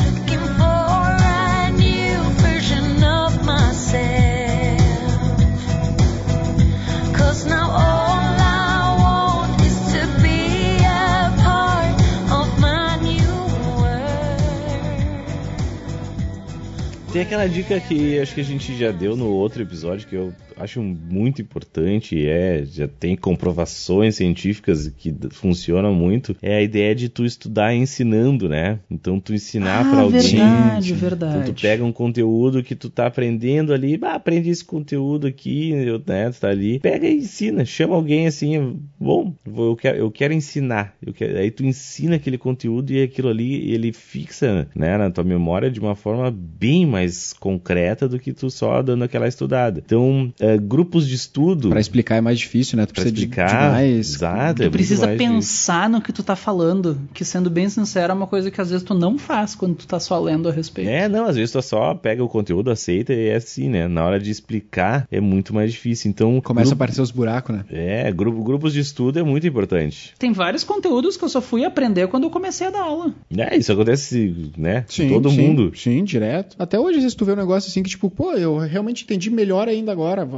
Tem 17.12 17.22
aquela 17.22 17.48
dica 17.48 17.80
que 17.80 18.20
acho 18.20 18.34
que 18.34 18.40
a 18.40 18.44
gente 18.44 18.72
já 18.76 18.92
deu 18.92 19.16
no 19.16 19.26
outro 19.26 19.60
episódio 19.60 20.06
que 20.06 20.14
eu 20.14 20.32
acho 20.56 20.80
muito 20.80 21.42
importante, 21.42 22.24
é, 22.24 22.64
já 22.64 22.86
tem 22.86 23.16
comprovações 23.16 24.14
científicas 24.14 24.88
que 24.96 25.12
funcionam 25.30 25.92
muito, 25.92 26.36
é 26.40 26.54
a 26.56 26.62
ideia 26.62 26.94
de 26.94 27.08
tu 27.08 27.24
estudar 27.24 27.74
ensinando, 27.74 28.48
né? 28.48 28.78
Então 28.88 29.18
tu 29.18 29.34
ensinar 29.34 29.80
Ah, 29.80 29.84
pra 29.86 30.02
alguém. 30.02 30.20
verdade, 30.20 30.92
Então 30.92 31.00
verdade. 31.08 31.52
tu 31.52 31.60
pega 31.60 31.82
um 31.84 31.92
conteúdo 31.92 32.62
que 32.62 32.76
tu 32.76 32.88
tá 32.88 33.06
aprendendo 33.06 33.72
ali, 33.72 33.96
bah, 33.96 34.12
aprende 34.14 34.48
esse 34.50 34.64
conteúdo 34.64 35.26
aqui, 35.26 35.72
né, 36.06 36.30
tu 36.30 36.40
tá 36.40 36.48
ali, 36.48 36.78
pega 36.78 37.08
e 37.08 37.16
ensina, 37.16 37.64
chama 37.64 37.96
alguém 37.96 38.26
assim, 38.28 38.78
bom, 39.00 39.34
vou- 39.44 39.70
eu 39.70 39.76
quero, 39.76 39.98
eu 39.98 40.10
quero 40.12 40.32
ensinar, 40.34 40.94
eu 41.04 41.12
quero, 41.12 41.38
aí 41.38 41.50
tu 41.50 41.64
ensina 41.64 42.16
aquele 42.16 42.38
conteúdo 42.38 42.92
e 42.92 43.02
aquilo 43.02 43.28
ali, 43.30 43.72
ele 43.72 43.92
fixa, 43.92 44.68
né, 44.76 44.96
na 44.96 45.10
tua 45.10 45.24
memória 45.24 45.70
de 45.70 45.80
uma 45.80 45.94
forma 45.96 46.30
bem 46.30 46.86
mais 46.86 46.99
concreta 47.38 48.08
do 48.08 48.18
que 48.18 48.32
tu 48.32 48.50
só 48.50 48.82
dando 48.82 49.04
aquela 49.04 49.26
estudada. 49.28 49.82
Então, 49.84 50.32
é, 50.38 50.50
é, 50.54 50.58
grupos 50.58 51.06
de 51.06 51.14
estudo 51.14 51.68
Pra 51.68 51.78
explicar 51.80 52.16
é 52.16 52.20
mais 52.20 52.38
difícil, 52.38 52.76
né? 52.76 52.86
Tu 52.86 52.92
pra 52.94 53.02
precisa 53.02 53.14
de- 53.14 53.20
explicar. 53.22 53.48
de 53.48 53.54
mais. 53.72 54.14
Exato, 54.14 54.50
é 54.50 54.54
Tu 54.54 54.60
muito 54.62 54.72
precisa 54.72 55.06
mais 55.06 55.18
difícil. 55.18 55.34
pensar 55.36 55.88
no 55.88 56.00
que 56.02 56.12
tu 56.12 56.22
tá 56.22 56.34
falando, 56.34 57.00
que 57.14 57.24
sendo 57.24 57.48
bem 57.48 57.68
sincero 57.68 58.12
é 58.12 58.14
uma 58.16 58.26
coisa 58.26 58.50
que 58.50 58.60
às 58.60 58.70
vezes 58.70 58.84
tu 58.84 58.94
não 58.94 59.16
faz 59.18 59.54
quando 59.54 59.74
tu 59.76 59.86
tá 59.86 60.00
só 60.00 60.18
lendo 60.20 60.48
a 60.48 60.52
respeito. 60.52 60.88
É, 60.90 61.08
não, 61.08 61.26
às 61.26 61.36
vezes 61.36 61.52
tu 61.52 61.62
só 61.62 61.94
pega 61.94 62.22
o 62.24 62.28
conteúdo, 62.28 62.70
aceita 62.70 63.12
e 63.12 63.28
é 63.28 63.36
assim, 63.36 63.68
né? 63.68 63.86
Na 63.86 64.04
hora 64.04 64.18
de 64.18 64.30
explicar 64.30 65.06
é 65.10 65.20
muito 65.20 65.54
mais 65.54 65.70
difícil. 65.72 66.10
Então, 66.10 66.40
Começa 66.40 66.68
a 66.68 66.70
grupo- 66.70 66.74
aparecer 66.82 67.02
os 67.02 67.10
buracos, 67.10 67.54
né? 67.54 67.64
É, 67.70 68.10
grupo, 68.12 68.42
grupos 68.42 68.72
de 68.72 68.80
estudo 68.80 69.18
é 69.18 69.22
muito 69.22 69.46
importante. 69.46 70.12
Tem 70.18 70.32
vários 70.32 70.64
conteúdos 70.64 71.16
que 71.16 71.24
eu 71.24 71.28
só 71.28 71.40
fui 71.40 71.64
aprender 71.64 72.08
quando 72.08 72.24
eu 72.24 72.30
comecei 72.30 72.66
a 72.66 72.70
dar 72.70 72.82
aula. 72.82 73.12
É, 73.36 73.56
isso 73.56 73.72
acontece, 73.72 74.52
né? 74.56 74.84
com 74.96 75.08
todo 75.08 75.30
sim, 75.30 75.36
mundo. 75.40 75.72
Sim, 75.74 76.02
direto. 76.04 76.56
Até 76.58 76.78
hoje, 76.78 76.89
às 76.98 77.02
vezes, 77.02 77.14
tu 77.14 77.24
vê 77.24 77.32
um 77.32 77.36
negócio 77.36 77.68
assim 77.68 77.82
que, 77.82 77.90
tipo, 77.90 78.08
pô, 78.10 78.32
eu 78.32 78.58
realmente 78.58 79.04
entendi 79.04 79.30
melhor 79.30 79.68
ainda 79.68 79.92
agora. 79.92 80.28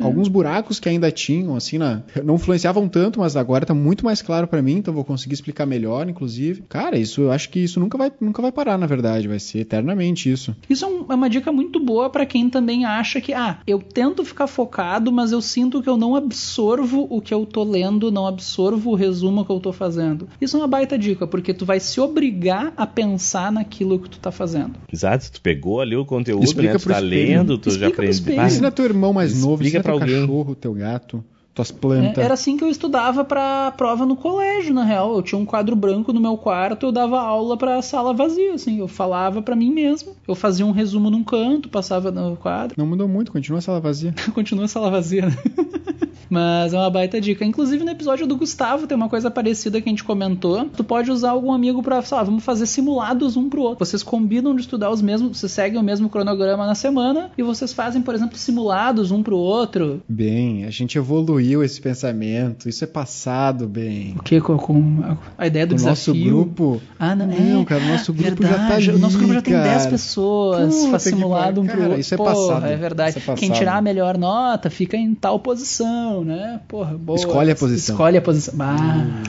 Alguns 0.00 0.28
buracos 0.28 0.78
que 0.80 0.88
ainda 0.88 1.10
tinham, 1.10 1.56
assim, 1.56 1.78
na... 1.78 2.02
não 2.24 2.36
influenciavam 2.36 2.88
tanto, 2.88 3.20
mas 3.20 3.36
agora 3.36 3.66
tá 3.66 3.74
muito 3.74 4.04
mais 4.04 4.22
claro 4.22 4.46
pra 4.46 4.62
mim, 4.62 4.74
então 4.76 4.94
vou 4.94 5.04
conseguir 5.04 5.34
explicar 5.34 5.66
melhor, 5.66 6.08
inclusive. 6.08 6.62
Cara, 6.68 6.98
isso 6.98 7.20
eu 7.22 7.32
acho 7.32 7.48
que 7.50 7.60
isso 7.60 7.80
nunca 7.80 7.96
vai, 7.98 8.12
nunca 8.20 8.40
vai 8.42 8.52
parar, 8.52 8.78
na 8.78 8.86
verdade. 8.86 9.28
Vai 9.28 9.38
ser 9.38 9.60
eternamente 9.60 10.30
isso. 10.30 10.54
Isso 10.68 10.84
é, 10.84 10.88
um- 10.88 11.06
é 11.10 11.14
uma 11.14 11.28
dica 11.30 11.50
muito 11.52 11.80
boa 11.80 12.10
pra 12.10 12.24
quem 12.26 12.48
também 12.48 12.84
acha 12.84 13.20
que, 13.20 13.32
ah, 13.32 13.58
eu 13.66 13.78
tento 13.80 14.24
ficar 14.24 14.46
focado, 14.46 15.10
mas 15.12 15.32
eu 15.32 15.40
sinto 15.40 15.82
que 15.82 15.88
eu 15.88 15.96
não 15.96 16.14
absorvo 16.16 17.06
o 17.10 17.20
que 17.20 17.34
eu 17.34 17.44
tô 17.44 17.64
lendo, 17.64 18.10
não 18.12 18.26
absorvo 18.26 18.90
o 18.90 18.94
resumo 18.94 19.44
que 19.44 19.50
eu 19.52 19.60
tô 19.60 19.72
fazendo. 19.72 20.28
Isso 20.40 20.56
é 20.56 20.60
uma 20.60 20.66
baita 20.68 20.96
dica, 20.98 21.26
porque 21.26 21.52
tu 21.52 21.64
vai 21.66 21.80
se 21.80 22.00
obrigar 22.00 22.72
a 22.76 22.86
pensar 22.86 23.50
naquilo 23.52 23.98
que 23.98 24.08
tu 24.10 24.18
tá 24.18 24.30
fazendo. 24.30 24.74
Exato, 24.92 25.30
tu 25.32 25.40
pegou 25.40 25.80
ali 25.88 25.96
o 25.96 26.04
conteúdo, 26.04 26.44
Explica 26.44 26.74
né? 26.74 26.78
Tu 26.78 26.88
tá 26.88 26.94
espelho. 27.02 27.10
lendo, 27.10 27.58
tu 27.58 27.70
já 27.70 27.88
Explica 27.88 27.90
pro 27.90 28.02
aprendeu. 28.04 28.10
espelho. 28.12 28.42
Ensina 28.46 28.70
teu 28.70 28.84
irmão 28.84 29.12
mais 29.12 29.40
novo, 29.40 29.62
Explica 29.62 29.82
pra 29.82 29.92
teu 29.94 30.00
alguém. 30.02 30.20
cachorro, 30.20 30.54
teu 30.54 30.72
gato, 30.74 31.24
tuas 31.54 31.70
É, 31.70 31.74
plantas. 31.74 32.24
era 32.24 32.34
assim 32.34 32.56
que 32.56 32.62
eu 32.62 32.68
estudava 32.70 33.24
pra 33.24 33.72
prova 33.72 34.06
no 34.06 34.14
colégio, 34.14 34.72
na 34.72 34.84
real. 34.84 35.14
Eu 35.16 35.22
tinha 35.22 35.38
um 35.40 35.44
quadro 35.44 35.74
branco 35.74 36.12
no 36.12 36.20
meu 36.20 36.36
quarto, 36.36 36.86
eu 36.86 36.92
dava 36.92 37.20
aula 37.20 37.56
pra 37.56 37.82
sala 37.82 38.14
vazia, 38.14 38.54
assim. 38.54 38.78
Eu 38.78 38.86
falava 38.86 39.42
pra 39.42 39.56
mim 39.56 39.72
mesmo. 39.72 40.12
Eu 40.28 40.34
fazia 40.36 40.64
um 40.64 40.70
resumo 40.70 41.10
num 41.10 41.24
canto, 41.24 41.68
passava 41.68 42.10
no 42.12 42.36
quadro. 42.36 42.74
Não 42.78 42.86
mudou 42.86 43.08
muito, 43.08 43.32
continua 43.32 43.58
a 43.58 43.62
sala 43.62 43.80
vazia. 43.80 44.14
Continua 44.32 44.66
a 44.66 44.68
sala 44.68 44.88
vazia, 44.90 45.26
né? 45.26 45.36
Mas 46.30 46.72
é 46.74 46.78
uma 46.78 46.90
baita 46.90 47.20
dica. 47.20 47.44
Inclusive 47.44 47.84
no 47.84 47.90
episódio 47.90 48.26
do 48.26 48.36
Gustavo 48.36 48.86
tem 48.86 48.96
uma 48.96 49.08
coisa 49.08 49.30
parecida 49.30 49.80
que 49.80 49.88
a 49.88 49.92
gente 49.92 50.04
comentou. 50.04 50.66
Tu 50.66 50.84
pode 50.84 51.10
usar 51.10 51.30
algum 51.30 51.52
amigo 51.52 51.82
pra, 51.82 52.02
sei 52.02 52.16
lá, 52.16 52.22
vamos 52.22 52.44
fazer 52.44 52.66
simulados 52.66 53.36
um 53.36 53.48
pro 53.48 53.62
outro. 53.62 53.84
Vocês 53.84 54.02
combinam 54.02 54.54
de 54.54 54.62
estudar 54.62 54.90
os 54.90 55.00
mesmos, 55.02 55.38
vocês 55.38 55.52
seguem 55.52 55.78
o 55.78 55.82
mesmo 55.82 56.08
cronograma 56.08 56.66
na 56.66 56.74
semana 56.74 57.30
e 57.36 57.42
vocês 57.42 57.72
fazem, 57.72 58.02
por 58.02 58.14
exemplo, 58.14 58.36
simulados 58.36 59.10
um 59.10 59.22
pro 59.22 59.36
outro. 59.36 60.02
Bem, 60.08 60.64
a 60.64 60.70
gente 60.70 60.98
evoluiu 60.98 61.62
esse 61.64 61.80
pensamento, 61.80 62.68
isso 62.68 62.84
é 62.84 62.86
passado, 62.86 63.66
bem. 63.66 64.14
O 64.18 64.22
que 64.22 64.40
com, 64.40 65.16
a, 65.36 65.46
ideia 65.46 65.66
do 65.66 65.74
O 65.76 65.80
nosso 65.80 66.12
desafio? 66.12 66.30
grupo. 66.32 66.80
Ah, 66.98 67.14
não, 67.14 67.26
Não, 67.26 67.62
é, 67.62 67.64
cara, 67.64 67.82
o 67.84 67.88
nosso 67.88 68.12
grupo 68.12 68.42
já 68.42 68.48
tá 68.50 68.56
verdade, 68.56 68.90
ali, 68.90 68.98
O 68.98 69.00
nosso 69.00 69.18
grupo 69.18 69.34
já 69.34 69.42
tem 69.42 69.54
cara. 69.54 69.68
10 69.70 69.86
pessoas, 69.86 70.74
Puta 70.74 70.90
faz 70.90 71.04
que 71.04 71.10
simulado 71.10 71.60
um 71.60 71.64
pariu. 71.66 71.66
pro 71.66 71.76
Cara, 71.78 71.88
outro. 71.90 72.00
isso 72.00 72.14
é 72.14 72.16
Porra, 72.16 72.30
passado. 72.34 72.66
É 72.66 72.76
verdade. 72.76 73.18
É 73.18 73.20
Quem 73.20 73.34
passado. 73.48 73.58
tirar 73.58 73.76
a 73.76 73.82
melhor 73.82 74.18
nota 74.18 74.70
fica 74.70 74.96
em 74.96 75.14
tal 75.14 75.38
posição, 75.38 76.07
né? 76.24 76.60
Porra, 76.68 76.96
boa. 76.96 77.18
Escolhe 77.18 77.50
a 77.50 77.56
posição. 77.56 77.94
Escolhe 77.94 78.16
a 78.16 78.22
posição. 78.22 78.54
Ah. 78.60 79.22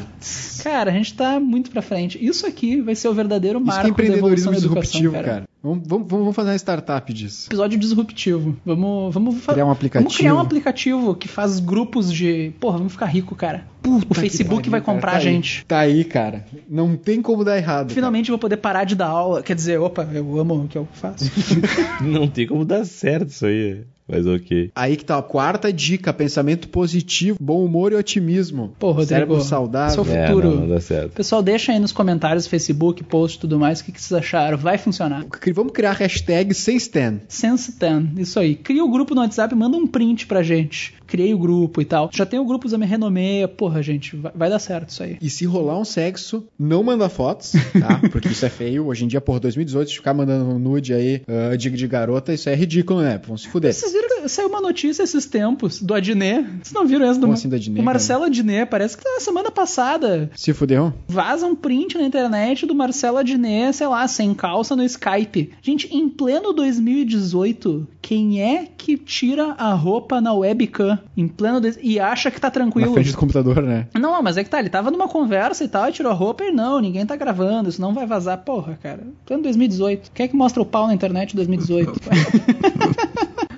Cara, 0.63 0.91
a 0.91 0.93
gente 0.93 1.13
tá 1.13 1.39
muito 1.39 1.71
pra 1.71 1.81
frente. 1.81 2.23
Isso 2.23 2.45
aqui 2.45 2.81
vai 2.81 2.95
ser 2.95 3.07
o 3.07 3.13
verdadeiro 3.13 3.59
Isso 3.59 3.67
marco 3.67 3.81
que 3.81 3.87
é 3.87 3.91
empreendedorismo 3.91 4.51
da 4.51 4.57
evolução 4.57 4.71
da 4.71 4.79
educação, 4.81 5.01
disruptivo, 5.01 5.23
cara. 5.23 5.49
Vamos, 5.61 5.87
vamos, 5.87 6.07
vamos 6.09 6.35
fazer 6.35 6.49
uma 6.51 6.55
startup 6.55 7.13
disso. 7.13 7.47
Episódio 7.49 7.77
disruptivo. 7.77 8.57
Vamos, 8.65 9.13
vamos 9.13 9.45
Criar 9.45 9.65
um 9.65 9.71
aplicativo. 9.71 10.03
Vamos 10.03 10.17
criar 10.17 10.35
um 10.35 10.39
aplicativo 10.39 11.15
que 11.15 11.27
faz 11.27 11.59
grupos 11.59 12.11
de. 12.11 12.53
Porra, 12.59 12.77
vamos 12.77 12.93
ficar 12.93 13.05
rico, 13.07 13.35
cara. 13.35 13.65
o 13.85 13.99
Puta 13.99 14.21
Facebook 14.21 14.63
que 14.63 14.69
vai 14.69 14.81
pariu, 14.81 15.01
cara. 15.01 15.11
comprar 15.11 15.11
Tá 15.11 15.17
a 15.17 15.19
aí. 15.19 15.23
gente. 15.23 15.65
Tá 15.65 15.79
aí, 15.79 16.03
cara. 16.03 16.45
Não 16.69 16.95
tem 16.95 17.21
como 17.21 17.43
dar 17.43 17.57
errado. 17.57 17.93
Finalmente 17.93 18.29
eu 18.29 18.33
vou 18.33 18.39
poder 18.39 18.57
parar 18.57 18.83
de 18.83 18.95
dar 18.95 19.07
aula. 19.07 19.43
Quer 19.43 19.55
dizer, 19.55 19.79
opa, 19.79 20.07
eu 20.13 20.39
amo 20.39 20.63
o 20.63 20.67
que 20.67 20.77
eu 20.77 20.87
faço. 20.93 21.29
Não 22.01 22.27
tem 22.27 22.47
como 22.47 22.63
dar 22.63 22.85
certo 22.85 23.29
isso 23.29 23.45
aí. 23.45 23.81
Mas 24.09 24.25
ok. 24.25 24.71
Aí 24.75 24.95
que 24.97 25.05
tá 25.05 25.17
a 25.17 25.21
quarta 25.21 25.71
dica: 25.71 26.11
pensamento 26.11 26.67
positivo, 26.69 27.37
bom 27.39 27.63
humor 27.63 27.91
e 27.91 27.95
otimismo. 27.95 28.73
Pô, 28.79 28.87
Rodrigo. 28.87 29.07
Cérebro 29.09 29.41
saudável. 29.41 30.03
Seu 30.03 30.13
É, 30.15 30.27
futuro. 30.27 30.49
não, 30.49 30.61
não 30.61 30.69
dá 30.69 30.81
certo. 30.81 31.11
Pessoal, 31.13 31.43
deixa 31.43 31.71
aí 31.71 31.79
nos 31.79 31.91
comentários, 31.91 32.47
Facebook, 32.47 33.03
post 33.03 33.37
e 33.37 33.41
tudo 33.41 33.59
mais, 33.59 33.79
o 33.81 33.85
que, 33.85 33.91
que 33.91 34.01
vocês 34.01 34.17
acharam. 34.17 34.57
Vai 34.57 34.77
funcionar. 34.77 35.25
Vamos 35.53 35.73
criar 35.73 35.93
hashtag 35.93 36.53
sem 36.53 36.77
Stan. 36.77 37.19
Sense 37.27 37.77
10, 37.79 38.17
isso 38.17 38.39
aí. 38.39 38.55
Cria 38.55 38.83
o 38.83 38.89
grupo 38.89 39.13
no 39.13 39.21
WhatsApp, 39.21 39.53
manda 39.55 39.77
um 39.77 39.85
print 39.87 40.25
pra 40.25 40.41
gente. 40.41 40.93
Criei 41.09 41.33
o 41.33 41.39
grupo 41.39 41.81
e 41.81 41.85
tal. 41.85 42.09
Já 42.13 42.25
tem 42.25 42.39
o 42.39 42.45
grupo 42.45 42.69
Zame 42.69 42.85
Renomeia. 42.85 43.47
Porra, 43.47 43.81
gente, 43.81 44.15
vai, 44.15 44.31
vai 44.35 44.49
dar 44.49 44.59
certo 44.59 44.89
isso 44.89 45.01
aí. 45.03 45.17
E 45.21 45.29
se 45.29 45.45
rolar 45.45 45.79
um 45.79 45.85
sexo, 45.85 46.45
não 46.57 46.83
manda 46.83 47.09
fotos, 47.09 47.53
tá? 47.79 47.99
Porque 48.11 48.29
isso 48.29 48.45
é 48.45 48.49
feio. 48.49 48.85
Hoje 48.87 49.05
em 49.05 49.07
dia, 49.07 49.19
por 49.19 49.39
2018, 49.39 49.91
ficar 49.91 50.13
mandando 50.13 50.57
nude 50.59 50.93
aí, 50.93 51.21
ah, 51.27 51.55
de, 51.55 51.69
de 51.71 51.87
garota, 51.87 52.33
isso 52.33 52.47
é 52.49 52.55
ridículo, 52.55 53.01
né? 53.01 53.19
Vão 53.25 53.35
se 53.37 53.47
fuder. 53.47 53.73
Vocês 53.73 53.91
viram 53.91 54.21
que 54.21 54.29
saiu 54.29 54.49
uma 54.49 54.61
notícia 54.61 55.01
esses 55.01 55.25
tempos 55.25 55.81
do 55.81 55.93
Adnet? 55.93 56.43
Vocês 56.61 56.73
não 56.73 56.85
viram 56.85 57.05
essa 57.05 57.19
do, 57.19 57.21
Como 57.21 57.33
assim 57.33 57.49
do 57.49 57.55
Adnet, 57.55 57.81
O 57.81 57.83
Marcelo 57.83 58.25
Adnet, 58.25 58.69
parece 58.69 58.97
que 58.97 59.03
na 59.09 59.19
semana 59.19 59.49
passada 59.49 60.29
Se 60.35 60.53
fudeu? 60.53 60.93
vaza 61.07 61.45
um 61.45 61.55
print 61.55 61.97
na 61.97 62.03
internet 62.03 62.65
do 62.65 62.75
Marcelo 62.75 63.17
Adnet, 63.17 63.75
sei 63.75 63.87
lá, 63.87 64.07
sem 64.07 64.33
calça 64.35 64.75
no 64.75 64.83
Skype. 64.83 65.51
Gente, 65.61 65.87
em 65.95 66.07
pleno 66.07 66.53
2018, 66.53 67.87
quem 68.01 68.41
é 68.41 68.67
que 68.77 68.97
tira 68.97 69.55
a 69.57 69.73
roupa 69.73 70.19
na 70.21 70.33
webcam 70.33 70.98
em 71.15 71.27
pleno 71.27 71.59
dois- 71.61 71.77
e 71.81 71.99
acha 71.99 72.29
que 72.31 72.39
tá 72.39 72.47
Na 72.47 72.51
tranquilo? 72.51 72.93
frente 72.93 73.11
do 73.11 73.17
computador, 73.17 73.61
né? 73.61 73.87
Não, 73.93 74.01
não, 74.13 74.21
mas 74.23 74.37
é 74.37 74.43
que 74.43 74.49
tá, 74.49 74.59
ele 74.59 74.69
tava 74.69 74.91
numa 74.91 75.07
conversa 75.07 75.63
e 75.63 75.67
tal, 75.67 75.87
e 75.89 75.91
tirou 75.91 76.11
a 76.11 76.15
roupa 76.15 76.43
e 76.43 76.51
não, 76.51 76.79
ninguém 76.79 77.05
tá 77.05 77.15
gravando, 77.15 77.69
isso 77.69 77.81
não 77.81 77.93
vai 77.93 78.05
vazar. 78.05 78.37
Porra, 78.39 78.77
cara, 78.81 79.01
pleno 79.25 79.43
2018. 79.43 80.11
Quem 80.13 80.25
é 80.25 80.27
que 80.27 80.35
mostra 80.35 80.61
o 80.61 80.65
pau 80.65 80.87
na 80.87 80.93
internet 80.93 81.33
em 81.33 81.35
2018? 81.35 81.93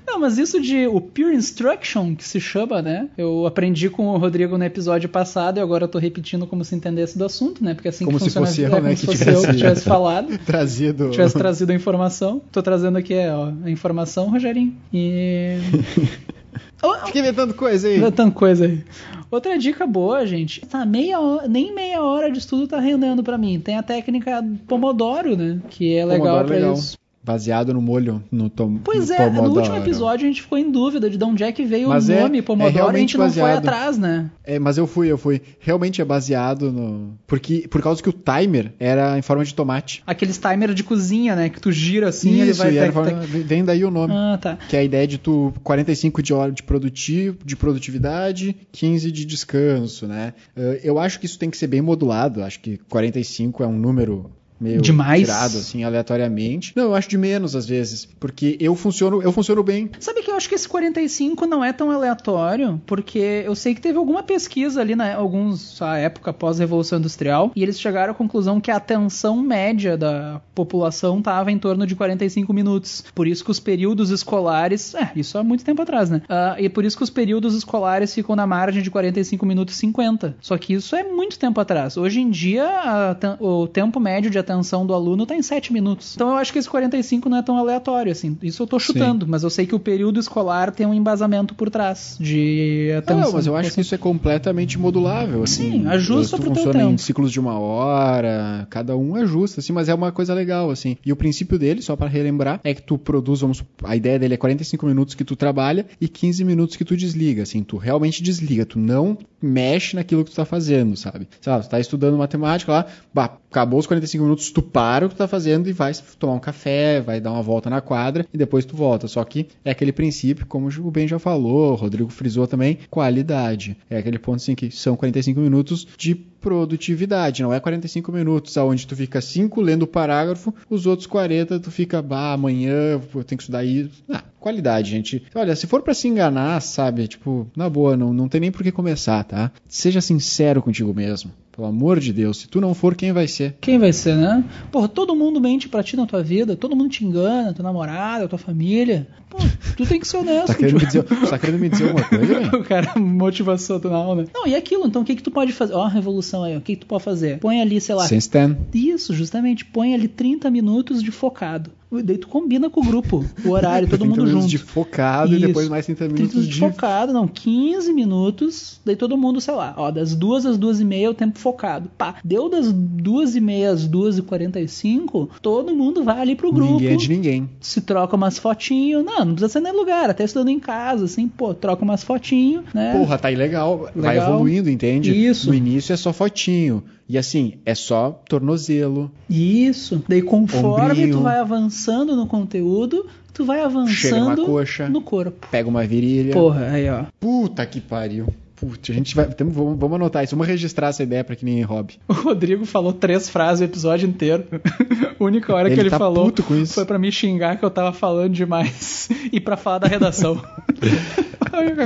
Não, 0.08 0.20
mas 0.20 0.38
isso 0.38 0.60
de 0.62 0.88
o 0.88 1.00
Pure 1.00 1.34
Instruction, 1.34 2.14
que 2.16 2.24
se 2.24 2.38
chama, 2.40 2.82
né? 2.82 3.08
Eu 3.18 3.46
aprendi 3.48 3.90
com 3.90 4.08
o 4.08 4.18
Rodrigo 4.18 4.58
no 4.58 4.64
episódio 4.66 5.08
passado 5.08 5.58
e 5.58 5.62
agora 5.62 5.86
eu 5.86 5.88
tô 5.88 5.98
repetindo 5.98 6.46
como 6.46 6.66
se 6.66 6.76
entendesse 6.76 7.18
do 7.18 7.24
assunto, 7.24 7.64
né? 7.64 7.74
Porque 7.74 7.88
assim 7.88 8.04
Como 8.04 8.18
que 8.18 8.26
se 8.26 8.32
fosse 8.32 8.62
é, 8.62 8.68
eu, 8.68 8.72
como 8.72 8.84
né, 8.84 8.96
se 8.96 9.08
que 9.08 9.18
fosse 9.18 9.22
eu 9.30 9.36
que 9.36 9.40
tivesse- 9.42 9.58
tivesse 9.58 9.82
falado. 9.88 10.38
Trazido. 10.40 11.12
Tivesse 11.12 11.38
trazido 11.38 11.72
a 11.72 11.76
informação. 11.76 12.42
Tô 12.52 12.62
trazendo 12.62 12.98
aqui 12.98 13.14
ó, 13.30 13.52
a 13.66 13.70
informação, 13.70 14.30
Rogerinho. 14.30 14.76
E. 14.94 15.58
Fica 17.06 17.20
inventando 17.20 17.54
coisa 17.54 17.88
aí. 17.88 17.98
Inventando 17.98 18.32
coisa 18.32 18.66
aí. 18.66 18.84
Outra 19.30 19.58
dica 19.58 19.88
boa, 19.88 20.26
gente. 20.26 20.62
Tá 20.66 20.86
meia 20.86 21.20
hora, 21.20 21.48
nem 21.48 21.74
meia 21.74 22.04
hora 22.04 22.30
de 22.30 22.40
estudo 22.40 22.68
tá 22.68 22.80
rendendo 22.80 23.24
pra 23.24 23.38
mim. 23.38 23.60
Tem 23.60 23.78
a 23.78 23.84
técnica 23.84 24.44
Pomodoro, 24.68 25.38
né? 25.38 25.60
Que 25.70 25.96
é 25.96 26.06
legal 26.06 26.44
pra 26.44 26.56
legal. 26.56 26.74
isso. 26.74 26.98
Baseado 27.24 27.72
no 27.74 27.82
molho, 27.82 28.24
no 28.32 28.50
tom. 28.50 28.80
Pois 28.84 29.10
no 29.10 29.16
é, 29.16 29.30
no 29.30 29.36
Pomodoro. 29.36 29.60
último 29.60 29.78
episódio 29.78 30.26
a 30.26 30.28
gente 30.28 30.42
ficou 30.42 30.58
em 30.58 30.72
dúvida 30.72 31.08
de 31.10 31.18
de 31.18 31.24
onde 31.24 31.44
é 31.44 31.52
que 31.52 31.64
veio 31.64 31.90
Mas 31.90 32.10
o 32.10 32.12
é- 32.14 32.22
nome 32.22 32.40
é 32.40 32.42
Pomodoro 32.42 32.94
e 32.94 32.96
a 32.96 33.00
gente 33.00 33.16
não 33.18 33.30
foi 33.30 33.52
atrás, 33.52 33.96
né? 33.98 34.32
É, 34.44 34.58
mas 34.58 34.78
eu 34.78 34.88
fui, 34.88 35.08
eu 35.12 35.18
fui. 35.20 35.40
Realmente 35.60 36.02
é 36.02 36.06
baseado 36.06 36.72
no. 36.72 37.14
Porque, 37.28 37.68
por 37.70 37.80
causa 37.82 38.02
que 38.02 38.10
o 38.10 38.14
timer 38.14 38.74
era 38.80 39.18
em 39.20 39.22
forma 39.22 39.46
de 39.46 39.54
tomate. 39.54 40.02
Aqueles 40.08 40.40
timer 40.40 40.74
de 40.74 40.84
cozinha, 40.84 41.36
né? 41.36 41.50
Que 41.50 41.62
tu 41.62 41.72
gira 41.72 42.10
assim 42.10 42.42
ele 42.42 42.52
Isso, 42.52 42.64
vai. 42.64 42.74
e 42.74 42.78
era 42.78 42.88
tec, 42.88 42.94
forma- 42.94 43.20
tec. 43.22 43.30
vem 43.44 43.64
daí 43.64 43.86
o 43.86 43.92
nome. 43.92 44.14
Ah, 44.16 44.40
tá. 44.42 44.58
Que 44.68 44.76
é 44.76 44.80
a 44.80 44.84
ideia 44.84 45.06
de 45.06 45.20
tu 45.20 45.54
45 45.64 46.24
de 46.24 46.34
hora 46.34 46.52
de, 46.52 46.64
produtivo, 46.64 47.38
de 47.46 47.56
produtividade, 47.56 48.56
15 48.72 49.12
de 49.12 49.26
descanso, 49.26 50.08
né? 50.08 50.34
Eh, 50.56 50.82
Eu 50.84 50.98
acho 50.98 51.20
que 51.20 51.26
isso 51.28 51.38
tem 51.38 51.50
que 51.52 51.58
ser 51.58 51.68
bem 51.68 51.82
modulado. 51.82 52.44
Acho 52.44 52.60
que 52.60 52.78
45 52.90 53.64
é 53.64 53.68
um 53.68 53.78
número 53.78 54.32
meio 54.62 54.82
Demais. 54.82 55.22
tirado 55.22 55.58
assim 55.58 55.84
aleatoriamente. 55.84 56.72
Não, 56.76 56.84
eu 56.84 56.96
acho 56.96 57.10
de 57.10 57.18
menos 57.18 57.56
às 57.56 57.66
vezes, 57.66 58.08
porque 58.20 58.56
eu 58.60 58.76
funciono, 58.76 59.22
eu 59.22 59.32
funciono 59.32 59.64
bem. 59.64 59.90
Sabe 60.00 60.22
que 60.22 60.30
eu 60.30 60.36
acho 60.36 60.48
que 60.48 60.56
esse 60.56 60.70
45 60.70 61.46
não 61.48 61.64
é 61.64 61.74
tão 61.74 61.90
aleatório, 61.90 62.80
porque 62.86 63.44
eu 63.46 63.56
sei 63.56 63.74
que 63.74 63.82
teve 63.82 63.98
alguma 63.98 64.22
pesquisa 64.22 64.80
ali 64.80 64.96
na 64.96 65.16
alguns 65.16 65.82
a 65.82 65.98
época 65.98 66.30
após 66.30 66.60
a 66.60 66.64
Revolução 66.64 67.00
Industrial, 67.00 67.52
e 67.56 67.64
eles 67.64 67.80
chegaram 67.80 68.12
à 68.12 68.16
conclusão 68.16 68.62
que 68.62 68.70
a 68.70 68.76
atenção 68.76 69.42
média 69.42 69.98
da 69.98 70.40
população 70.54 71.18
estava 71.18 71.52
em 71.52 71.58
torno 71.58 71.88
de 71.88 71.96
45 71.96 72.54
minutos. 72.54 73.04
Por 73.16 73.28
isso 73.28 73.44
que 73.44 73.52
os 73.52 73.60
períodos 73.60 74.12
escolares, 74.12 74.94
é, 74.94 75.12
isso 75.16 75.38
há 75.38 75.44
muito 75.44 75.66
tempo 75.66 75.82
atrás, 75.82 76.10
né? 76.10 76.22
Ah, 76.30 76.56
e 76.60 76.70
por 76.70 76.86
isso 76.86 76.96
que 76.96 77.04
os 77.04 77.10
períodos 77.10 77.56
escolares 77.56 78.14
ficam 78.14 78.36
na 78.36 78.46
margem 78.46 78.84
de 78.84 78.92
45 78.92 79.46
minutos 79.46 79.76
e 79.76 79.78
50. 79.80 80.36
Só 80.40 80.58
que 80.58 80.74
isso 80.74 80.96
é 80.96 81.04
muito 81.04 81.40
tempo 81.40 81.60
atrás. 81.60 81.98
Hoje 81.98 82.20
em 82.22 82.30
dia, 82.30 82.66
a 82.66 83.16
o 83.40 83.68
tempo 83.68 84.00
médio 84.00 84.30
de 84.30 84.38
atenção 84.38 84.51
retenção 84.52 84.86
do 84.86 84.94
aluno 84.94 85.26
tá 85.26 85.36
em 85.36 85.42
7 85.42 85.72
minutos. 85.72 86.14
Então 86.16 86.30
eu 86.30 86.36
acho 86.36 86.52
que 86.52 86.60
esse 86.60 86.70
45 86.70 87.30
não 87.30 87.38
é 87.38 87.42
tão 87.42 87.58
aleatório, 87.58 88.12
assim. 88.12 88.38
Isso 88.42 88.62
eu 88.64 88.68
tô 88.68 88.80
chutando, 88.80 89.26
mas 89.28 89.44
eu 89.44 89.50
sei 89.50 89.66
que 89.66 89.76
o 89.76 89.80
período 89.80 90.20
escolar 90.20 90.72
tem 90.72 90.86
um 90.86 90.94
embasamento 90.94 91.56
por 91.56 91.70
trás 91.70 92.18
de 92.20 92.92
atenção. 92.98 93.22
Não, 93.22 93.34
mas 93.34 93.48
eu 93.48 93.56
acho 93.56 93.72
que 93.72 93.82
isso 93.82 93.96
é 93.96 93.98
completamente 93.98 94.78
modulável, 94.78 95.44
assim. 95.44 95.72
Sim, 95.72 95.88
ajusta 95.88 96.36
Isso 96.36 96.38
pro 96.38 96.46
teu 96.46 96.64
funciona 96.64 96.84
em 96.84 96.88
tempo. 96.90 97.02
ciclos 97.02 97.32
de 97.32 97.40
uma 97.40 97.58
hora, 97.60 98.68
cada 98.70 98.96
um 98.96 99.16
ajusta, 99.16 99.60
assim, 99.62 99.74
mas 99.74 99.90
é 99.90 99.94
uma 99.94 100.12
coisa 100.12 100.34
legal, 100.34 100.70
assim. 100.70 100.98
E 101.06 101.12
o 101.12 101.16
princípio 101.16 101.58
dele, 101.58 101.82
só 101.82 101.96
para 101.96 102.08
relembrar, 102.08 102.60
é 102.64 102.74
que 102.74 102.82
tu 102.82 102.98
produz, 102.98 103.42
vamos, 103.42 103.64
a 103.84 103.96
ideia 103.96 104.20
dele 104.20 104.34
é 104.34 104.38
45 104.38 104.86
minutos 104.86 105.16
que 105.16 105.24
tu 105.24 105.36
trabalha 105.36 105.86
e 106.00 106.08
15 106.08 106.44
minutos 106.44 106.76
que 106.76 106.86
tu 106.86 106.98
desliga, 106.98 107.44
assim, 107.44 107.64
tu 107.64 107.78
realmente 107.78 108.22
desliga, 108.22 108.66
tu 108.66 108.80
não 108.80 109.18
mexe 109.42 109.96
naquilo 109.96 110.24
que 110.24 110.32
tu 110.32 110.36
tá 110.36 110.46
fazendo, 110.46 110.96
sabe? 110.96 111.28
Sei 111.40 111.52
lá, 111.52 111.60
tu 111.60 111.70
tá 111.70 111.80
estudando 111.80 112.18
matemática 112.18 112.72
lá, 112.72 112.86
bah, 113.14 113.38
acabou 113.50 113.80
os 113.80 113.88
45 113.88 114.24
minutos, 114.24 114.41
tu 114.50 114.62
para 114.62 115.06
o 115.06 115.10
que 115.10 115.16
tu 115.16 115.18
tá 115.20 115.28
fazendo 115.28 115.70
e 115.70 115.74
vai 115.74 115.94
tomar 116.18 116.34
um 116.34 116.40
café, 116.40 117.02
vai 117.02 117.20
dar 117.20 117.32
uma 117.32 117.42
volta 117.42 117.70
na 117.70 117.82
quadra 117.82 118.26
e 118.34 118.38
depois 118.38 118.66
tu 118.66 118.76
volta. 118.76 119.08
Só 119.08 119.24
que 119.24 119.48
é 119.64 119.72
aquele 119.72 119.92
princípio, 119.92 120.46
como 120.46 120.70
o 120.70 120.92
Ben 120.92 121.08
já 121.08 121.20
falou, 121.20 121.74
o 121.74 121.76
Rodrigo 121.76 122.10
frisou 122.10 122.48
também, 122.48 122.80
qualidade. 122.90 123.78
É 123.90 123.98
aquele 123.98 124.18
ponto 124.18 124.38
assim 124.38 124.56
que 124.56 124.72
são 124.72 124.96
45 124.96 125.40
minutos 125.40 125.88
de 125.98 126.31
produtividade, 126.42 127.44
não 127.44 127.54
é 127.54 127.60
45 127.60 128.12
minutos 128.12 128.58
aonde 128.58 128.88
tu 128.88 128.96
fica 128.96 129.22
5 129.22 129.62
lendo 129.62 129.84
o 129.84 129.88
parágrafo, 129.88 130.54
os 130.70 130.86
outros 130.86 131.08
40 131.08 131.60
tu 131.60 131.72
fica, 131.72 132.02
bah, 132.02 132.34
amanhã 132.34 133.00
eu 133.14 133.24
tenho 133.24 133.38
que 133.38 133.44
estudar 133.44 133.64
isso. 133.64 134.04
Ah, 134.12 134.24
qualidade, 134.40 134.90
gente. 134.90 135.24
Olha, 135.36 135.56
se 135.56 135.68
for 135.68 135.82
pra 135.84 135.94
se 135.94 136.08
enganar, 136.08 136.60
sabe, 136.62 137.08
tipo, 137.08 137.48
na 137.56 137.70
boa, 137.70 137.96
não, 137.96 138.12
não 138.12 138.28
tem 138.28 138.42
nem 138.42 138.52
por 138.52 138.64
que 138.64 138.72
começar, 138.72 139.24
tá? 139.24 139.52
Seja 139.68 140.02
sincero 140.02 140.62
contigo 140.62 140.94
mesmo. 140.94 141.32
Pelo 141.52 141.68
amor 141.68 142.00
de 142.00 142.14
Deus, 142.14 142.38
se 142.38 142.48
tu 142.48 142.62
não 142.62 142.74
for, 142.74 142.96
quem 142.96 143.12
vai 143.12 143.28
ser? 143.28 143.56
Quem 143.60 143.78
vai 143.78 143.92
ser, 143.92 144.16
né? 144.16 144.44
Porra, 144.72 144.88
todo 144.88 145.16
mundo 145.16 145.42
mente 145.42 145.68
pra 145.68 145.84
ti 145.84 145.98
na 145.98 146.06
tua 146.06 146.24
vida, 146.24 146.56
todo 146.56 146.76
mundo 146.76 146.90
te 146.90 147.06
engana, 147.06 147.54
tua 147.54 147.64
namorada, 147.64 148.28
tua 148.28 148.40
família. 148.40 149.08
Pô, 149.32 149.38
tu 149.78 149.86
tem 149.86 149.98
que 149.98 150.06
ser 150.06 150.18
honesto. 150.18 150.48
Tá 150.48 150.54
querendo, 150.56 150.86
dizer, 150.86 151.04
tá 151.04 151.40
querendo 151.40 151.60
me 151.60 151.70
dizer 151.70 151.86
alguma 151.86 152.04
coisa, 152.04 152.26
velho? 152.36 152.60
O 152.60 152.64
cara, 152.66 153.00
motivacional, 153.00 154.14
né? 154.14 154.26
Não, 154.34 154.46
e 154.46 154.54
aquilo, 154.54 154.86
então 154.86 155.04
o 155.04 155.06
que 155.06 155.16
que 155.16 155.24
tu 155.24 155.32
pode 155.32 155.54
fazer? 155.54 155.74
Ó, 155.74 155.84
a 155.84 155.90
revolução 155.90 156.44
aí, 156.44 156.58
o 156.58 156.62
que 156.62 156.76
que 156.76 156.82
tu 156.82 156.86
pode 156.86 157.02
fazer? 157.02 157.40
Põe 157.40 157.62
ali, 157.62 157.80
sei 157.80 157.96
lá, 157.96 158.06
Sem 158.06 158.18
stand. 158.18 158.58
Isso, 158.74 159.14
justamente. 159.14 159.64
Põe 159.64 159.94
ali 159.94 160.10
30 160.10 160.52
minutos 160.52 161.02
de 161.02 161.12
focado. 161.12 161.72
Daí 161.92 162.18
tu 162.18 162.28
combina 162.28 162.70
com 162.70 162.80
o 162.80 162.84
grupo, 162.86 163.26
o 163.44 163.50
horário, 163.50 163.88
todo 163.88 164.00
30 164.00 164.10
mundo 164.10 164.24
minutos 164.26 164.44
junto. 164.44 164.50
de 164.50 164.58
focado 164.58 165.34
e 165.34 165.38
Isso. 165.38 165.48
depois 165.48 165.68
mais 165.68 165.86
30 165.86 166.06
minutos 166.08 166.32
30 166.32 166.48
de... 166.48 166.60
focado, 166.60 167.12
não, 167.14 167.28
15 167.28 167.92
minutos, 167.92 168.80
daí 168.86 168.96
todo 168.96 169.18
mundo, 169.18 169.42
sei 169.42 169.54
lá, 169.54 169.74
ó, 169.76 169.92
das 169.92 170.16
duas 170.16 170.46
às 170.46 170.58
duas 170.58 170.80
e 170.80 170.86
meia 170.86 171.08
é 171.08 171.10
o 171.10 171.14
tempo 171.14 171.38
focado. 171.38 171.90
Pá, 171.98 172.16
deu 172.24 172.48
das 172.50 172.72
duas 172.72 173.36
e 173.36 173.42
meia 173.42 173.72
às 173.72 173.86
duas 173.88 174.18
e 174.18 174.22
quarenta 174.22 174.60
e 174.60 174.68
cinco, 174.68 175.30
todo 175.42 175.76
mundo 175.76 176.04
vai 176.04 176.20
ali 176.22 176.36
pro 176.36 176.52
grupo, 176.52 176.74
Ninguém 176.74 176.94
é 176.94 176.96
de 176.96 177.10
ninguém. 177.10 177.50
se 177.60 177.82
troca 177.82 178.16
umas 178.16 178.38
fotinhos, 178.38 179.04
não, 179.04 179.20
não 179.26 179.34
precisa 179.34 179.50
ser 179.50 179.60
nem 179.60 179.74
lugar, 179.74 180.10
até 180.10 180.24
estudando 180.24 180.50
em 180.50 180.60
casa, 180.60 181.06
assim, 181.06 181.28
pô, 181.28 181.54
troca 181.54 181.84
umas 181.84 182.04
fotinhos, 182.04 182.64
né? 182.74 182.94
Porra, 182.98 183.18
tá 183.18 183.28
aí 183.28 183.36
legal. 183.36 183.90
Vai 183.96 184.18
evoluindo, 184.18 184.70
entende? 184.70 185.12
Isso. 185.12 185.50
No 185.50 185.54
início 185.56 185.92
é 185.92 185.98
só 185.98 186.14
fotinho. 186.14 186.84
E 187.12 187.18
assim, 187.18 187.56
é 187.66 187.76
só 187.76 188.22
tornozelo. 188.30 189.12
Isso. 189.30 190.02
Daí 190.08 190.22
conforme 190.22 190.86
Ombrinho. 190.92 191.18
tu 191.18 191.22
vai 191.24 191.40
avançando 191.40 192.16
no 192.16 192.26
conteúdo, 192.26 193.06
tu 193.34 193.44
vai 193.44 193.60
avançando 193.62 194.46
coxa. 194.46 194.88
no 194.88 195.02
corpo. 195.02 195.46
Pega 195.52 195.68
uma 195.68 195.86
virilha. 195.86 196.32
Porra, 196.32 196.68
aí 196.68 196.90
ó. 196.90 197.04
Puta 197.20 197.66
que 197.66 197.82
pariu. 197.82 198.28
Putz, 198.56 198.90
a 198.92 198.94
gente 198.94 199.14
vai. 199.14 199.26
tamo- 199.26 199.52
vamos, 199.52 199.78
vamos 199.78 199.96
anotar 199.96 200.24
isso. 200.24 200.36
Vamos 200.36 200.48
registrar 200.48 200.88
essa 200.88 201.04
ideia 201.04 201.22
pra 201.24 201.36
que 201.36 201.44
ninguém 201.44 201.64
roube. 201.64 201.96
O 202.08 202.14
Rodrigo 202.14 202.64
falou 202.66 202.94
três 202.94 203.28
frases 203.28 203.60
o 203.60 203.64
episódio 203.66 204.08
inteiro. 204.08 204.46
A 205.20 205.22
única 205.24 205.54
hora 205.54 205.68
que 205.68 205.74
Ele 205.74 205.82
ele 205.82 205.90
tá 205.90 205.98
falou 205.98 206.26
puto 206.26 206.44
com 206.44 206.56
isso. 206.56 206.76
foi 206.76 206.86
pra 206.86 206.98
me 206.98 207.12
xingar 207.12 207.58
que 207.58 207.66
eu 207.66 207.70
tava 207.70 207.92
falando 207.92 208.32
demais 208.34 209.10
e 209.34 209.40
pra 209.42 209.58
falar 209.58 209.80
da 209.80 209.88
redação. 209.88 210.36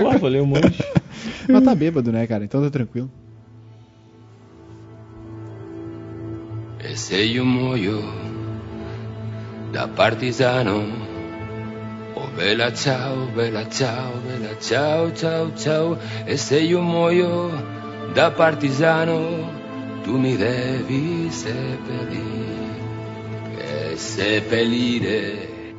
Pô, 0.01 0.19
falei 0.19 0.39
um 0.39 0.45
monte. 0.45 0.83
Mas 1.49 1.63
tá 1.63 1.73
bêbado, 1.73 2.11
né, 2.11 2.27
cara? 2.27 2.43
Então 2.45 2.61
tá 2.61 2.69
tranquilo. 2.69 3.09
Se 6.93 7.17
io 7.17 7.43
muoio 7.43 8.01
da 9.71 9.87
partigiano, 9.87 10.83
oh 12.13 12.27
bella 12.35 12.73
ciao, 12.73 13.25
bella 13.33 13.67
ciao, 13.69 14.13
bella 14.25 14.57
ciao, 14.59 15.11
ciao, 15.13 15.51
ciao. 15.55 15.97
E 16.25 16.37
se 16.37 16.59
io 16.59 16.81
muoio 16.81 17.51
da 18.13 18.31
partigiano, 18.31 19.49
tu 20.03 20.17
mi 20.17 20.37
devi 20.37 21.29
seppellire, 21.31 22.79
e 23.57 23.97
seppellire. 23.97 25.73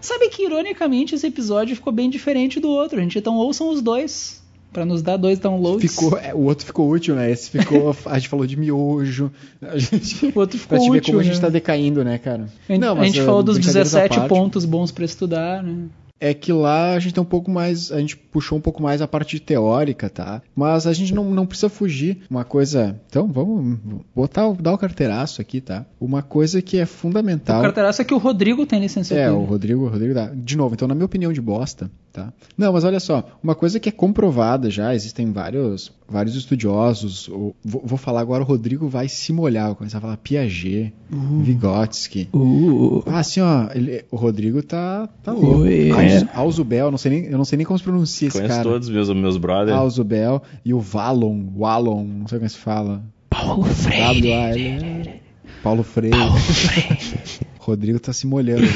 Sabe 0.00 0.28
que 0.28 0.44
ironicamente 0.44 1.14
esse 1.14 1.26
episódio 1.26 1.76
ficou 1.76 1.92
bem 1.92 2.10
diferente 2.10 2.60
do 2.60 2.68
outro, 2.68 3.00
gente. 3.00 3.18
Então 3.18 3.36
ouçam 3.36 3.68
os 3.68 3.80
dois. 3.82 4.45
Pra 4.72 4.84
nos 4.84 5.02
dar 5.02 5.16
dois 5.16 5.38
downloads. 5.38 5.94
Ficou, 5.94 6.18
é, 6.18 6.34
o 6.34 6.40
outro 6.40 6.66
ficou 6.66 6.90
útil, 6.90 7.14
né? 7.14 7.30
Esse 7.30 7.50
ficou. 7.50 7.96
a 8.06 8.18
gente 8.18 8.28
falou 8.28 8.46
de 8.46 8.56
miojo. 8.56 9.30
A 9.62 9.78
gente, 9.78 10.26
O 10.34 10.38
outro 10.38 10.58
ficou 10.58 10.76
pra 10.76 10.84
te 10.84 10.90
ver 10.90 10.98
útil, 10.98 11.12
como 11.12 11.20
a 11.20 11.24
gente 11.24 11.36
né? 11.36 11.40
tá 11.40 11.48
decaindo, 11.48 12.04
né, 12.04 12.18
cara? 12.18 12.48
A 12.68 12.72
gente, 12.72 12.84
a 12.84 12.94
mas, 12.94 13.06
gente 13.06 13.20
ah, 13.20 13.24
falou 13.24 13.42
dos 13.42 13.56
brincadeiras 13.56 13.94
à 13.94 14.00
17 14.00 14.18
parte, 14.20 14.28
pontos 14.28 14.64
bons 14.64 14.92
pra 14.92 15.04
estudar, 15.04 15.62
né? 15.62 15.88
É 16.18 16.32
que 16.32 16.50
lá 16.50 16.94
a 16.94 16.98
gente 16.98 17.14
tem 17.14 17.22
um 17.22 17.26
pouco 17.26 17.50
mais. 17.50 17.92
A 17.92 18.00
gente 18.00 18.16
puxou 18.16 18.56
um 18.56 18.60
pouco 18.60 18.82
mais 18.82 19.02
a 19.02 19.08
parte 19.08 19.38
teórica, 19.38 20.08
tá? 20.08 20.40
Mas 20.54 20.86
a 20.86 20.92
gente 20.92 21.14
não, 21.14 21.30
não 21.30 21.46
precisa 21.46 21.68
fugir. 21.68 22.22
Uma 22.30 22.42
coisa. 22.42 22.98
Então, 23.06 23.26
vamos 23.26 23.78
botar, 24.14 24.50
dar 24.52 24.72
o 24.72 24.78
carteiraço 24.78 25.42
aqui, 25.42 25.60
tá? 25.60 25.84
Uma 26.00 26.22
coisa 26.22 26.62
que 26.62 26.78
é 26.78 26.86
fundamental. 26.86 27.60
O 27.60 27.62
carteiraço 27.64 28.00
é 28.00 28.04
que 28.04 28.14
o 28.14 28.18
Rodrigo 28.18 28.64
tem 28.64 28.80
licenciatura. 28.80 29.28
É, 29.28 29.30
o 29.30 29.44
Rodrigo, 29.44 29.84
o 29.84 29.88
Rodrigo 29.88 30.14
dá. 30.14 30.30
De 30.34 30.56
novo, 30.56 30.74
então, 30.74 30.88
na 30.88 30.94
minha 30.94 31.04
opinião 31.04 31.32
de 31.32 31.40
bosta, 31.40 31.90
tá? 32.16 32.32
Não, 32.56 32.72
mas 32.72 32.82
olha 32.84 32.98
só, 32.98 33.24
uma 33.42 33.54
coisa 33.54 33.78
que 33.78 33.88
é 33.88 33.92
comprovada 33.92 34.70
já, 34.70 34.94
existem 34.94 35.30
vários, 35.32 35.92
vários 36.08 36.34
estudiosos. 36.34 37.28
o- 37.28 37.54
vou, 37.64 37.82
vou 37.84 37.98
falar 37.98 38.20
agora, 38.20 38.42
o 38.42 38.46
Rodrigo 38.46 38.88
vai 38.88 39.08
se 39.08 39.32
molhar, 39.32 39.66
vai 39.66 39.74
começar 39.74 39.98
a 39.98 40.00
falar 40.00 40.16
Piaget, 40.16 40.92
Vygotsky. 41.10 42.28
Uh, 42.32 43.02
Ah, 43.06 43.18
assim, 43.18 43.40
ó, 43.40 43.68
ele- 43.74 44.04
o 44.10 44.16
Rodrigo 44.16 44.62
tá, 44.62 45.08
tá 45.22 45.32
louco. 45.32 45.60
Oi, 45.62 45.90
Aus- 45.90 46.22
é. 46.22 46.28
Alzubel, 46.34 46.90
não 46.90 46.98
sei 46.98 47.10
nem, 47.12 47.24
eu 47.30 47.38
não 47.38 47.44
sei 47.44 47.56
nem 47.58 47.66
como 47.66 47.78
se 47.78 47.84
pronuncia 47.84 48.28
esse 48.28 48.36
Conheço 48.38 48.54
cara. 48.56 48.68
todos 48.68 48.88
meus, 48.88 49.08
meus 49.10 49.36
brothers. 49.36 49.76
Alzubel 49.76 50.42
e 50.64 50.72
o 50.72 50.80
Valon, 50.80 51.44
Wallon, 51.56 52.04
não 52.04 52.26
sei 52.28 52.38
como 52.38 52.48
se 52.48 52.56
fala. 52.58 53.02
Paulo 53.30 53.64
Freire. 53.64 54.20
W-A-L- 54.22 55.20
Paulo 55.62 55.82
Freire. 55.82 56.16
Rodrigo 57.58 57.98
tá 57.98 58.12
se 58.12 58.26
molhando. 58.26 58.66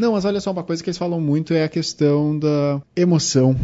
Não, 0.00 0.12
mas 0.12 0.24
olha 0.24 0.40
só, 0.40 0.50
uma 0.50 0.62
coisa 0.64 0.82
que 0.82 0.88
eles 0.90 0.98
falam 0.98 1.20
muito 1.20 1.52
é 1.54 1.64
a 1.64 1.68
questão 1.68 2.38
da 2.38 2.80
emoção. 2.96 3.56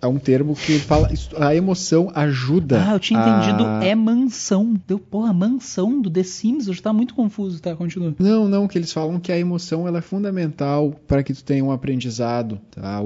É 0.00 0.06
um 0.06 0.16
termo 0.16 0.54
que 0.54 0.78
fala. 0.78 1.08
A 1.38 1.56
emoção 1.56 2.08
ajuda. 2.14 2.84
Ah, 2.88 2.92
eu 2.92 3.00
tinha 3.00 3.18
a- 3.20 3.28
entendido 3.40 3.64
é 3.84 3.96
mansão. 3.96 4.76
Deu, 4.86 4.96
porra, 4.96 5.32
mansão 5.32 6.00
do 6.00 6.08
The 6.08 6.22
Sims. 6.22 6.68
Eu 6.68 6.74
já 6.74 6.82
tava 6.82 6.96
muito 6.96 7.14
confuso, 7.14 7.60
tá? 7.60 7.74
Continua. 7.74 8.14
Não, 8.16 8.46
não, 8.48 8.68
que 8.68 8.78
eles 8.78 8.92
falam 8.92 9.18
que 9.18 9.32
a 9.32 9.36
emoção 9.38 9.88
ela 9.88 9.98
é 9.98 10.00
fundamental 10.00 10.94
para 11.08 11.24
que 11.24 11.34
tu 11.34 11.42
tenha 11.42 11.64
um 11.64 11.72
aprendizado, 11.72 12.60
tá? 12.70 13.02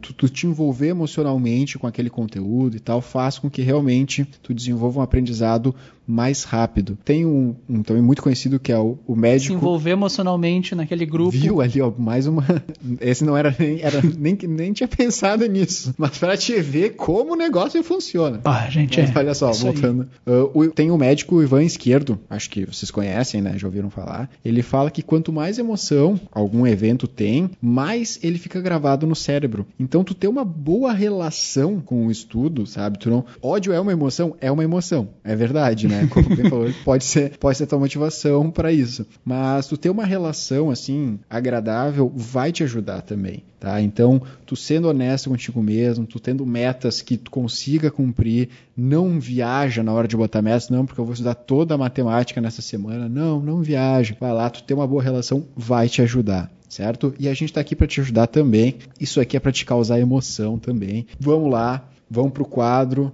Tu, 0.00 0.14
tu 0.14 0.28
te 0.30 0.46
envolver 0.46 0.88
emocionalmente 0.88 1.78
com 1.78 1.86
aquele 1.86 2.08
conteúdo 2.08 2.76
e 2.78 2.80
tal 2.80 3.02
faz 3.02 3.38
com 3.38 3.50
que 3.50 3.60
realmente 3.60 4.24
tu 4.42 4.54
desenvolva 4.54 5.00
um 5.00 5.02
aprendizado 5.02 5.74
mais 6.06 6.44
rápido. 6.44 6.98
Tem 7.04 7.24
um, 7.26 7.54
um 7.68 7.82
também 7.82 8.02
muito 8.02 8.22
conhecido 8.22 8.58
que 8.58 8.72
é 8.72 8.78
o, 8.78 8.98
o 9.06 9.14
Se 9.14 9.20
médico. 9.20 9.54
envolver 9.54 9.90
emocionalmente 9.90 10.74
naquele 10.74 11.06
grupo. 11.06 11.30
Viu 11.30 11.60
ali, 11.60 11.80
ó, 11.80 11.90
mais 12.02 12.26
uma. 12.26 12.44
Esse 13.00 13.24
não 13.24 13.36
era 13.36 13.54
nem. 13.58 13.80
Era, 13.80 14.00
nem, 14.18 14.36
nem 14.48 14.72
tinha 14.72 14.88
pensado 14.88 15.46
nisso. 15.46 15.94
Mas 15.96 16.18
pra 16.18 16.36
te 16.36 16.60
ver 16.60 16.90
como 16.96 17.32
o 17.32 17.36
negócio 17.36 17.82
funciona. 17.82 18.40
Ah, 18.44 18.68
gente, 18.68 19.00
é. 19.00 19.06
Mas 19.06 19.16
olha 19.16 19.34
só, 19.34 19.52
voltando. 19.52 20.08
Uh, 20.26 20.50
o- 20.58 20.70
tem 20.70 20.90
o 20.90 20.98
médico 20.98 21.42
Ivan 21.42 21.62
Esquerdo, 21.62 22.18
acho 22.28 22.50
que 22.50 22.64
vocês 22.66 22.90
conhecem, 22.90 23.40
né? 23.40 23.54
Já 23.56 23.66
ouviram 23.66 23.90
falar. 23.90 24.28
Ele 24.44 24.62
fala 24.62 24.90
que 24.90 25.02
quanto 25.02 25.32
mais 25.32 25.58
emoção 25.58 26.18
algum 26.32 26.66
evento 26.66 27.06
tem, 27.06 27.50
mais 27.60 28.18
ele 28.22 28.38
fica 28.38 28.60
gravado 28.60 29.06
no 29.06 29.14
cérebro. 29.14 29.66
Então, 29.78 30.02
tu 30.04 30.14
ter 30.14 30.28
uma 30.28 30.44
boa 30.44 30.92
relação 30.92 31.80
com 31.80 32.06
o 32.06 32.10
estudo, 32.10 32.66
sabe? 32.66 32.98
Tu 32.98 33.08
não. 33.10 33.24
Ódio 33.40 33.72
é 33.72 33.80
uma 33.80 33.92
emoção? 33.92 34.34
É 34.40 34.50
uma 34.50 34.64
emoção. 34.64 35.08
É 35.22 35.34
verdade, 35.36 35.86
né? 35.88 36.06
Como 36.10 36.34
quem 36.34 36.48
falou, 36.48 36.68
pode 36.84 37.04
ser, 37.04 37.36
pode 37.38 37.56
ser 37.58 37.66
tua 37.66 37.78
motivação 37.78 38.50
pra 38.50 38.72
isso. 38.72 39.06
Mas 39.24 39.66
tu 39.66 39.76
ter 39.76 39.90
uma 39.90 40.04
relação 40.04 40.70
assim 40.70 41.18
agradável 41.28 41.91
vai 42.14 42.52
te 42.52 42.62
ajudar 42.62 43.02
também, 43.02 43.42
tá? 43.58 43.80
Então, 43.80 44.22
tu 44.46 44.56
sendo 44.56 44.88
honesto 44.88 45.30
contigo 45.30 45.62
mesmo, 45.62 46.06
tu 46.06 46.18
tendo 46.18 46.44
metas 46.46 47.02
que 47.02 47.16
tu 47.16 47.30
consiga 47.30 47.90
cumprir, 47.90 48.48
não 48.76 49.20
viaja 49.20 49.82
na 49.82 49.92
hora 49.92 50.08
de 50.08 50.16
botar 50.16 50.42
metas, 50.42 50.68
não, 50.68 50.86
porque 50.86 51.00
eu 51.00 51.04
vou 51.04 51.12
estudar 51.12 51.34
toda 51.34 51.74
a 51.74 51.78
matemática 51.78 52.40
nessa 52.40 52.62
semana. 52.62 53.08
Não, 53.08 53.40
não 53.40 53.62
viaja. 53.62 54.16
Vai 54.18 54.32
lá, 54.32 54.48
tu 54.50 54.62
ter 54.62 54.74
uma 54.74 54.86
boa 54.86 55.02
relação 55.02 55.44
vai 55.56 55.88
te 55.88 56.02
ajudar. 56.02 56.50
Certo? 56.68 57.14
E 57.18 57.28
a 57.28 57.34
gente 57.34 57.52
tá 57.52 57.60
aqui 57.60 57.76
pra 57.76 57.86
te 57.86 58.00
ajudar 58.00 58.28
também. 58.28 58.76
Isso 58.98 59.20
aqui 59.20 59.36
é 59.36 59.40
pra 59.40 59.52
te 59.52 59.62
causar 59.62 60.00
emoção 60.00 60.58
também. 60.58 61.06
Vamos 61.20 61.50
lá, 61.50 61.86
vão 62.12 62.28
pro 62.28 62.44
quadro. 62.44 63.10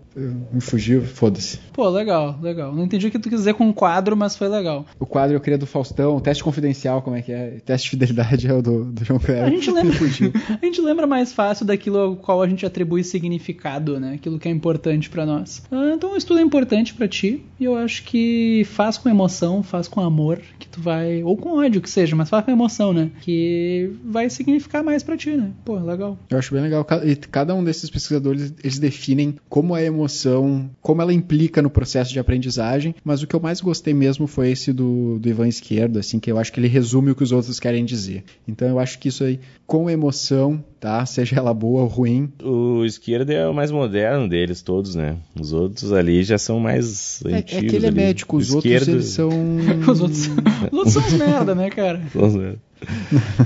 Me 0.53 0.61
fugiu, 0.61 1.03
foda-se. 1.03 1.59
Pô, 1.73 1.89
legal, 1.89 2.37
legal. 2.43 2.75
Não 2.75 2.85
entendi 2.85 3.07
o 3.07 3.11
que 3.11 3.19
tu 3.19 3.29
quis 3.29 3.39
dizer 3.39 3.55
com 3.55 3.73
quadro, 3.73 4.17
mas 4.17 4.35
foi 4.37 4.49
legal. 4.49 4.85
O 4.99 5.07
quadro 5.07 5.37
eu 5.37 5.41
queria 5.41 5.57
do 5.57 5.67
Faustão, 5.67 6.19
teste 6.19 6.43
confidencial, 6.43 7.01
como 7.01 7.15
é 7.15 7.23
que 7.23 7.31
é? 7.31 7.61
Teste 7.65 7.85
de 7.87 7.91
fidelidade 7.91 8.49
é 8.49 8.53
o 8.53 8.61
do, 8.61 8.85
do 8.87 9.05
João 9.05 9.21
Kleber. 9.21 9.45
A 9.45 9.51
gente 9.51 9.71
lembra, 9.71 9.95
a 10.61 10.65
gente 10.67 10.81
lembra 10.81 11.07
mais 11.07 11.33
fácil 11.33 11.65
daquilo 11.65 11.99
ao 11.99 12.17
qual 12.17 12.43
a 12.43 12.49
gente 12.49 12.67
atribui 12.67 13.05
significado, 13.05 14.01
né? 14.01 14.15
Aquilo 14.15 14.39
que 14.39 14.49
é 14.49 14.51
importante 14.51 15.09
pra 15.09 15.25
nós. 15.25 15.63
Ah, 15.71 15.93
Então 15.95 16.15
o 16.15 16.17
estudo 16.17 16.41
é 16.41 16.43
importante 16.43 16.93
pra 16.95 17.07
ti 17.07 17.45
e 17.61 17.65
eu 17.65 17.77
acho 17.77 18.03
que 18.03 18.65
faz 18.73 18.99
com 18.99 19.09
emoção, 19.09 19.63
faz 19.63 19.87
com 19.87 20.01
amor, 20.01 20.41
que 20.59 20.67
tu 20.67 20.81
vai 20.81 21.23
ou 21.23 21.37
com 21.37 21.59
ódio 21.59 21.81
que 21.81 21.89
seja, 21.91 22.17
mas 22.17 22.29
faz 22.29 22.45
com 22.45 22.51
emoção, 22.51 22.93
né? 22.93 23.11
Que 23.21 23.93
vai 24.05 24.29
significar 24.29 24.83
mais 24.83 25.03
pra 25.05 25.17
ti, 25.17 25.31
né? 25.31 25.53
Pô, 25.65 25.77
legal. 25.79 26.19
Eu 26.29 26.39
acho 26.39 26.53
bem 26.53 26.63
legal. 26.63 26.85
E 27.05 27.15
cada 27.15 27.55
um 27.55 27.63
desses 27.63 27.89
pesquisadores, 27.89 28.53
eles 28.65 28.79
definem 28.89 29.37
como 29.51 29.75
a 29.75 29.83
emoção, 29.83 30.71
como 30.81 31.03
ela 31.03 31.13
implica 31.13 31.61
no 31.61 31.69
processo 31.69 32.11
de 32.11 32.19
aprendizagem, 32.19 32.95
mas 33.05 33.23
o 33.23 33.27
que 33.27 33.37
eu 33.37 33.41
mais 33.41 33.61
gostei 33.61 33.93
mesmo 33.93 34.27
foi 34.27 34.51
esse 34.51 34.73
do, 34.73 35.19
do 35.19 35.29
Ivan 35.29 35.47
Esquerdo, 35.47 35.99
assim, 35.99 36.19
que 36.19 36.33
eu 36.33 36.39
acho 36.39 36.51
que 36.51 36.59
ele 36.59 36.69
resume 36.69 37.11
o 37.11 37.15
que 37.15 37.23
os 37.23 37.31
outros 37.31 37.61
querem 37.61 37.85
dizer. 37.85 38.25
Então 38.47 38.67
eu 38.67 38.79
acho 38.79 38.99
que 38.99 39.09
isso 39.09 39.25
aí, 39.25 39.39
com 39.67 39.91
emoção, 39.91 40.65
tá? 40.81 41.05
Seja 41.07 41.37
ela 41.37 41.53
boa 41.53 41.83
ou 41.83 41.89
ruim, 41.89 42.33
O 42.43 42.85
esquerdo 42.85 43.31
é 43.31 43.49
o 43.49 43.55
mais 43.55 43.71
moderno 43.71 44.29
deles 44.29 44.63
todos, 44.63 44.95
né? 44.95 45.17
Os 45.39 45.53
outros 45.53 45.93
ali 45.93 46.23
já 46.23 46.39
são 46.39 46.59
mais 46.61 47.21
é, 47.27 47.31
é 47.33 47.35
antigos. 47.39 47.71
que 47.71 47.77
ele 47.77 47.87
é 47.87 47.89
ali. 47.89 47.97
médico, 47.97 48.37
os 48.37 48.51
O 48.51 48.57
outros 48.57 48.73
esquerdo- 48.73 48.93
eles 48.97 49.07
são... 49.07 49.29
Os 49.89 50.01
outros, 50.01 50.27
os 50.29 50.73
outros 50.73 50.93
são 50.93 51.03
uns 51.03 51.13
merda, 51.15 51.55
né, 51.55 51.71
cara? 51.71 52.01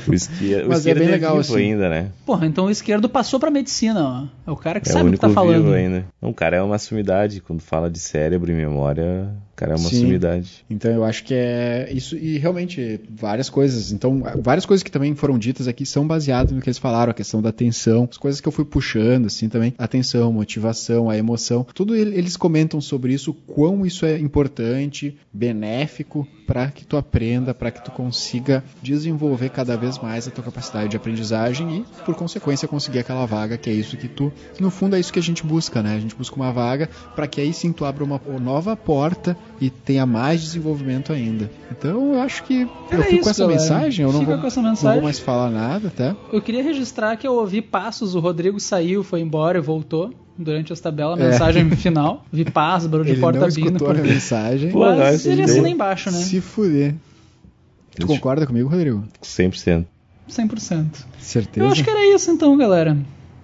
O 0.08 0.12
esquerdo, 0.12 0.66
o 0.66 0.68
Mas 0.68 0.76
é 0.86 0.90
esquerdo 0.90 0.98
bem 0.98 1.08
é 1.08 1.10
legal, 1.12 1.36
vivo 1.40 1.54
assim. 1.54 1.62
ainda, 1.72 1.88
né? 1.88 2.10
Porra, 2.26 2.46
então 2.46 2.66
o 2.66 2.70
esquerdo 2.70 3.08
passou 3.08 3.40
pra 3.40 3.50
medicina, 3.50 4.28
ó. 4.46 4.50
É 4.50 4.52
o 4.52 4.56
cara 4.56 4.78
que 4.78 4.88
É 4.88 4.90
o 4.90 4.92
sabe 4.92 5.08
o 5.08 5.12
que 5.12 5.18
tá 5.18 5.30
falando. 5.30 5.72
ainda. 5.72 6.04
Não, 6.20 6.28
o 6.30 6.34
cara 6.34 6.58
é 6.58 6.62
uma 6.62 6.78
sumidade. 6.78 7.40
Quando 7.40 7.60
fala 7.62 7.88
de 7.90 7.98
cérebro 7.98 8.50
e 8.52 8.54
memória, 8.54 9.30
o 9.51 9.51
cara 9.62 9.74
é 9.74 9.76
uma 9.76 9.88
Sim. 9.88 10.00
sumidade. 10.00 10.64
Então 10.68 10.90
eu 10.90 11.04
acho 11.04 11.24
que 11.24 11.34
é 11.34 11.88
isso 11.92 12.16
e 12.16 12.38
realmente 12.38 13.00
várias 13.10 13.48
coisas. 13.48 13.92
Então 13.92 14.22
várias 14.42 14.66
coisas 14.66 14.82
que 14.82 14.90
também 14.90 15.14
foram 15.14 15.38
ditas 15.38 15.68
aqui 15.68 15.86
são 15.86 16.06
baseadas 16.06 16.52
no 16.52 16.60
que 16.60 16.68
eles 16.68 16.78
falaram, 16.78 17.10
a 17.10 17.14
questão 17.14 17.40
da 17.40 17.50
atenção, 17.50 18.08
as 18.10 18.16
coisas 18.18 18.40
que 18.40 18.48
eu 18.48 18.52
fui 18.52 18.64
puxando 18.64 19.26
assim 19.26 19.48
também, 19.48 19.74
atenção, 19.78 20.32
motivação, 20.32 21.08
a 21.08 21.16
emoção, 21.16 21.66
tudo 21.74 21.94
ele- 21.94 22.16
eles 22.16 22.36
comentam 22.36 22.80
sobre 22.80 23.12
isso, 23.14 23.32
quão 23.32 23.86
isso 23.86 24.04
é 24.04 24.18
importante, 24.18 25.16
benéfico 25.32 26.26
para 26.46 26.70
que 26.70 26.84
tu 26.84 26.96
aprenda, 26.96 27.54
para 27.54 27.70
que 27.70 27.80
tu 27.80 27.90
consiga 27.92 28.62
desenvolver 28.82 29.48
cada 29.48 29.76
vez 29.76 29.98
mais 29.98 30.26
a 30.26 30.30
tua 30.30 30.44
capacidade 30.44 30.88
de 30.88 30.96
aprendizagem 30.96 31.76
e 31.76 31.86
por 32.04 32.14
consequência 32.14 32.66
conseguir 32.68 32.98
aquela 32.98 33.24
vaga 33.26 33.56
que 33.56 33.70
é 33.70 33.72
isso 33.72 33.96
que 33.96 34.08
tu, 34.08 34.32
no 34.60 34.70
fundo 34.70 34.96
é 34.96 35.00
isso 35.00 35.12
que 35.12 35.18
a 35.18 35.22
gente 35.22 35.44
busca, 35.46 35.82
né? 35.82 35.94
A 35.96 36.00
gente 36.00 36.14
busca 36.14 36.36
uma 36.36 36.52
vaga 36.52 36.90
para 37.14 37.26
que 37.26 37.40
aí 37.40 37.52
sim 37.54 37.72
tu 37.72 37.84
abra 37.84 38.02
uma 38.04 38.20
nova 38.40 38.76
porta 38.76 39.36
e 39.64 39.70
tenha 39.70 40.04
mais 40.04 40.40
desenvolvimento 40.42 41.12
ainda. 41.12 41.50
Então 41.70 42.14
eu 42.14 42.20
acho 42.20 42.42
que 42.44 42.62
eu 42.62 42.68
Era 42.90 43.02
fico 43.04 43.14
isso, 43.14 43.22
com 43.24 43.30
essa 43.30 43.42
galera. 43.46 43.60
mensagem, 43.60 44.04
eu 44.04 44.12
não 44.12 44.24
vou, 44.24 44.36
não 44.36 44.74
vou 44.74 45.02
mais 45.02 45.18
falar 45.18 45.50
nada, 45.50 45.90
tá? 45.90 46.16
Eu 46.32 46.42
queria 46.42 46.62
registrar 46.62 47.16
que 47.16 47.26
eu 47.26 47.34
ouvi 47.34 47.62
passos, 47.62 48.14
o 48.14 48.20
Rodrigo 48.20 48.58
saiu, 48.58 49.04
foi 49.04 49.20
embora 49.20 49.58
e 49.58 49.60
voltou 49.60 50.12
durante 50.36 50.72
essa 50.72 50.82
tabela, 50.82 51.16
a 51.16 51.20
É. 51.20 51.30
mensagem 51.30 51.70
final. 51.76 52.24
Vi 52.32 52.44
passos, 52.44 52.88
barulho 52.88 53.06
de 53.06 53.12
Ele 53.12 53.20
porta 53.20 53.38
não 53.38 53.46
abrindo. 53.46 53.66
escutou 53.66 53.90
a 53.90 53.94
por- 53.94 54.02
mensagem. 54.04 54.70
Pô, 54.72 54.80
Mas 54.80 54.98
nós- 54.98 55.26
ele 55.26 55.34
ele- 55.34 55.42
assina 55.44 55.68
embaixo, 55.68 56.10
né? 56.10 56.18
Se 56.18 56.40
fuder. 56.40 56.94
Tu 57.98 58.06
concorda 58.06 58.46
comigo, 58.46 58.68
Rodrigo? 58.68 59.04
100%. 59.20 59.86
100%. 60.26 61.06
Certeza? 61.18 61.66
Eu 61.66 61.70
acho 61.70 61.84
que 61.84 61.90
era 61.90 62.14
isso 62.14 62.30
então, 62.30 62.56
galera. 62.56 62.96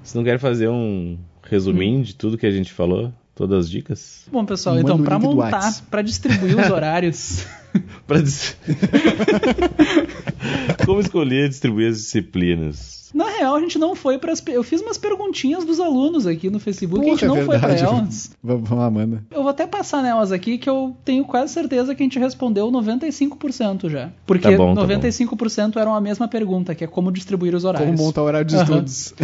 Você 0.03 0.17
não 0.17 0.25
quer 0.25 0.39
fazer 0.39 0.69
um 0.69 1.19
resuminho 1.43 2.03
de 2.03 2.15
tudo 2.15 2.39
que 2.39 2.47
a 2.47 2.51
gente 2.51 2.73
falou? 2.73 3.13
Todas 3.39 3.67
as 3.67 3.71
dicas? 3.71 4.23
Bom, 4.33 4.45
pessoal, 4.45 4.75
Manda 4.75 4.93
então, 4.95 5.21
do 5.21 5.37
montar, 5.37 5.81
pra 5.89 6.03
distribuir 6.03 6.59
os 6.59 6.69
horários. 6.75 7.47
Pra 8.05 8.21
dis- 8.21 8.57
Como 10.85 11.01
escolher 11.01 11.45
e 11.45 11.49
distribuir 11.49 11.91
as 11.91 11.99
disciplinas? 11.99 12.99
Na 13.15 13.27
real, 13.31 13.55
a 13.57 13.61
gente 13.61 13.79
não 13.79 13.95
foi 13.95 14.19
para 14.19 14.35
Eu 14.49 14.63
fiz 14.63 14.81
umas 14.83 14.99
perguntinhas 14.99 15.65
dos 15.65 15.81
alunos 15.81 16.27
aqui 16.27 16.51
no 16.51 16.59
Facebook, 16.59 17.07
a 17.07 17.11
gente 17.11 17.21
Porra, 17.21 17.35
não 17.35 17.43
é 17.43 17.47
foi 17.47 17.59
pra 17.59 17.69
verdade. 17.69 17.95
elas. 17.97 18.31
Vamos 18.43 18.71
lá, 18.71 18.91
manda. 18.91 19.25
Eu 19.31 19.43
vou 19.43 19.49
até 19.51 19.67
passar 19.67 20.03
nelas 20.03 20.31
aqui 20.33 20.59
que 20.59 20.69
eu 20.69 20.95
tenho 21.05 21.25
quase 21.25 21.53
certeza 21.55 21.95
que 21.95 22.03
a 22.03 22.05
gente 22.05 22.19
respondeu 22.19 22.71
95% 22.71 23.89
já. 23.89 24.11
Porque 24.27 24.51
Tá 24.51 24.57
bom, 24.57 24.75
tá 24.75 24.85
bom. 24.85 24.93
95% 24.93 25.77
eram 25.77 25.95
a 25.95 26.01
mesma 26.01 26.27
pergunta, 26.29 26.75
que 26.75 26.85
é 26.85 26.87
como 26.87 27.11
distribuir 27.13 27.55
os 27.55 27.65
horários. 27.65 27.91
Como 27.91 28.03
montar 28.09 28.23
o 28.23 28.25
horário 28.25 28.47
de 28.47 28.57
estudos. 28.57 29.15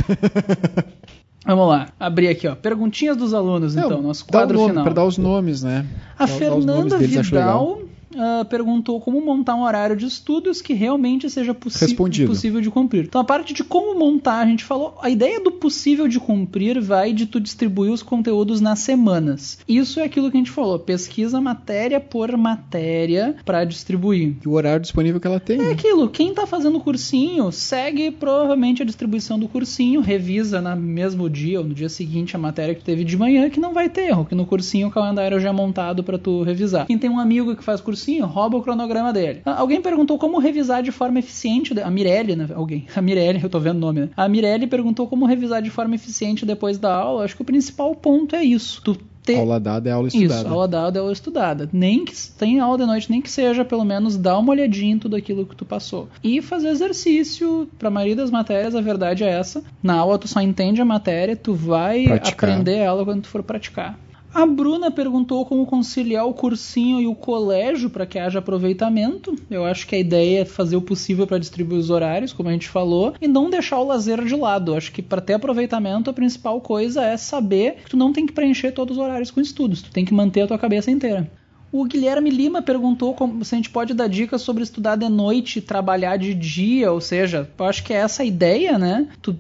Vamos 1.47 1.69
lá, 1.69 1.89
abrir 2.01 2.29
aqui, 2.29 2.49
ó. 2.49 2.55
Perguntinhas 2.55 3.17
dos 3.17 3.35
alunos, 3.35 3.77
então, 3.77 3.91
Não, 3.91 4.03
nosso 4.03 4.25
dá 4.27 4.33
quadro 4.41 4.57
nome, 4.57 4.69
final. 4.71 4.85
Pra 4.85 4.93
dar 4.95 5.05
os 5.05 5.19
nomes, 5.19 5.63
né? 5.63 5.85
A 6.19 6.25
Dá- 6.25 6.33
dá 6.33 6.39
Fernanda 6.39 6.99
deles, 6.99 7.19
acho 7.19 7.35
legal. 7.35 7.75
Vidal 7.77 7.84
ah, 8.17 8.45
perguntou 8.45 9.01
como 9.01 9.21
montar 9.21 9.55
um 9.55 9.63
horário 9.63 9.97
de 9.97 10.07
estudos 10.07 10.61
que 10.61 10.73
realmente 10.73 11.29
seja 11.29 11.55
possível 11.55 12.61
de 12.61 12.71
cumprir. 12.71 13.05
Então, 13.05 13.21
a 13.21 13.25
parte 13.25 13.53
de 13.53 13.65
como 13.65 13.99
montar, 13.99 14.41
a 14.41 14.47
gente 14.47 14.65
falou, 14.65 14.97
a 15.01 15.11
ideia 15.11 15.41
do 15.41 15.53
possível 15.53 16.09
de 16.09 16.19
cumprir 16.21 16.81
vai 16.81 17.13
de 17.13 17.27
tu 17.27 17.41
distribuir 17.41 17.93
os 17.93 18.03
conteúdos 18.03 18.61
nas 18.61 18.81
semanas. 18.81 19.59
Isso 19.69 20.01
é 20.01 20.05
aquilo 20.05 20.31
que 20.31 20.37
a 20.37 20.41
gente 20.41 20.51
falou, 20.51 20.79
pesquisa 20.79 21.41
matéria 21.41 22.01
por 22.01 22.37
matéria 22.37 23.37
para 23.45 23.65
distribuir. 23.65 24.37
E 24.45 24.49
o 24.49 24.53
horário 24.53 24.81
disponível 24.81 25.21
que 25.21 25.27
ela 25.27 25.41
tem. 25.41 25.61
É 25.61 25.73
aquilo, 25.73 26.09
quem 26.09 26.35
tá 26.35 26.47
fazendo 26.47 26.79
o 26.79 26.81
cursinho 26.81 27.51
segue 27.53 28.11
provavelmente 28.11 28.83
a 28.83 28.87
distribuição 28.87 29.39
do 29.39 29.49
cursinho, 29.49 30.01
revisa 30.01 30.61
no 30.61 30.77
mesmo 30.77 31.29
dia 31.29 31.59
ou 31.61 31.67
no 31.67 31.75
dia 31.75 31.89
seguinte 31.89 32.37
a 32.37 32.39
matéria 32.39 32.75
que 32.75 32.85
teve 32.85 33.05
de 33.05 33.17
manhã, 33.17 33.49
que 33.51 33.61
não 33.61 33.73
vai 33.73 33.89
ter 33.89 34.09
erro, 34.09 34.25
que 34.25 34.35
no 34.35 34.47
cursinho 34.47 34.89
o 34.89 34.91
calendário 34.91 35.41
já 35.41 35.49
é 35.49 35.53
montado 35.53 36.03
pra 36.03 36.19
tu 36.19 36.43
revisar. 36.43 36.87
Quem 36.87 36.99
tem 36.99 37.11
um 37.11 37.19
amigo 37.19 37.55
que 37.57 37.65
faz 37.65 37.81
cursinho, 37.81 38.04
rouba 38.21 38.57
o 38.59 38.63
cronograma 38.63 39.13
dele. 39.13 39.43
Ah, 39.45 39.61
Alguém 39.61 39.81
perguntou 39.81 40.19
como 40.19 40.39
revisar 40.39 40.83
de 40.83 40.93
forma 40.93 41.19
eficiente, 41.19 41.79
a 41.81 41.91
Mirelle, 41.91 42.37
né? 42.37 42.49
Alguém, 42.55 42.87
a 42.95 43.01
Mirelle, 43.03 43.41
eu 43.43 43.49
tô 43.51 43.59
vendo 43.61 43.77
o 43.77 43.81
nome, 43.81 44.01
né? 44.01 44.09
A 44.17 44.29
Mirelle 44.29 44.67
perguntou 44.67 45.07
como 45.07 45.27
revisar 45.27 45.63
de 45.63 45.71
forma 45.71 45.95
eficiente 45.95 46.45
depois 46.47 46.79
da 46.79 46.95
aula. 46.95 47.25
Acho 47.25 47.37
que 47.37 47.43
o 47.43 47.45
principal 47.45 47.95
ponto 47.95 48.35
é 48.37 48.43
isso. 48.45 48.81
Tu 48.83 48.97
ter 49.25 49.39
Aula 49.39 49.59
dada 49.59 49.89
é 49.89 49.93
aula 49.95 50.09
estudada. 50.09 50.41
isso, 50.43 50.49
aula 50.49 50.69
dada 50.69 50.99
é 50.99 51.01
aula 51.01 51.13
estudada. 51.13 51.71
Nem 51.73 52.05
que 52.05 52.13
tem 52.39 52.61
aula 52.61 52.77
de 52.77 52.85
noite, 52.85 53.11
nem 53.11 53.23
que 53.23 53.31
seja, 53.31 53.65
pelo 53.65 53.83
menos 53.83 54.19
dá 54.19 54.39
uma 54.39 54.51
olhadinha 54.53 54.95
em 54.95 54.99
tudo 54.99 55.17
aquilo 55.17 55.47
que 55.47 55.57
tu 55.57 55.65
passou. 55.65 56.11
E 56.23 56.43
fazer 56.43 56.69
exercício, 56.69 57.67
pra 57.79 57.89
maioria 57.91 58.17
das 58.17 58.31
matérias, 58.31 58.75
a 58.75 58.83
verdade 58.83 59.25
é 59.25 59.29
essa. 59.31 59.65
Na 59.83 59.95
aula 59.95 60.19
tu 60.19 60.29
só 60.29 60.43
entende 60.43 60.83
a 60.83 60.85
matéria, 60.85 61.35
tu 61.37 61.55
vai 61.55 62.05
Praticar. 62.05 62.51
aprender 62.51 62.77
ela 62.77 63.03
quando 63.03 63.23
tu 63.23 63.29
for 63.29 63.43
praticar. 63.43 63.99
A 64.35 64.45
Bruna 64.47 64.91
perguntou 64.91 65.47
como 65.47 65.65
conciliar 65.65 66.27
o 66.27 66.35
cursinho 66.35 67.01
e 67.01 67.07
o 67.07 67.15
colégio 67.15 67.89
para 67.89 68.05
que 68.05 68.19
haja 68.19 68.41
aproveitamento. 68.41 69.37
Eu 69.49 69.65
acho 69.65 69.87
que 69.87 69.95
a 69.95 69.99
ideia 69.99 70.41
é 70.41 70.45
fazer 70.45 70.75
o 70.75 70.83
possível 70.83 71.25
para 71.25 71.39
distribuir 71.39 71.79
os 71.79 71.89
horários, 71.89 72.33
como 72.33 72.49
a 72.49 72.53
gente 72.53 72.69
falou, 72.69 73.15
e 73.21 73.29
não 73.29 73.49
deixar 73.49 73.79
o 73.79 73.87
lazer 73.87 74.25
de 74.25 74.35
lado. 74.35 74.73
Eu 74.73 74.77
acho 74.77 74.91
que 74.91 75.01
para 75.01 75.21
ter 75.21 75.35
aproveitamento, 75.35 76.11
a 76.11 76.13
principal 76.13 76.61
coisa 76.61 77.05
é 77.05 77.17
saber 77.17 77.77
que 77.85 77.91
tu 77.91 77.97
não 77.97 78.13
tem 78.13 78.27
que 78.27 78.33
preencher 78.33 78.73
todos 78.73 78.97
os 78.97 79.03
horários 79.03 79.31
com 79.31 79.41
estudos, 79.41 79.83
tu 79.83 79.93
tem 79.93 80.05
que 80.05 80.13
manter 80.13 80.41
a 80.41 80.47
tua 80.49 80.59
cabeça 80.59 80.91
inteira. 80.91 81.31
O 81.77 81.85
Guilherme 81.87 82.31
Lima 82.31 82.63
perguntou 82.63 83.15
como, 83.15 83.45
se 83.45 83.53
a 83.53 83.59
gente 83.59 83.69
pode 83.69 83.95
dar 83.95 84.07
dicas 84.07 84.43
sobre 84.43 84.63
estudar 84.63 84.95
de 84.95 85.09
noite 85.09 85.59
e 85.59 85.61
trabalhar 85.61 86.17
de 86.17 86.33
dia, 86.33 86.93
ou 86.93 87.01
seja, 87.01 87.51
eu 87.59 87.65
acho 87.65 87.83
que 87.83 87.93
é 87.93 87.97
essa 87.97 88.23
a 88.23 88.25
ideia, 88.25 88.79
né? 88.79 89.09
Tu, 89.21 89.37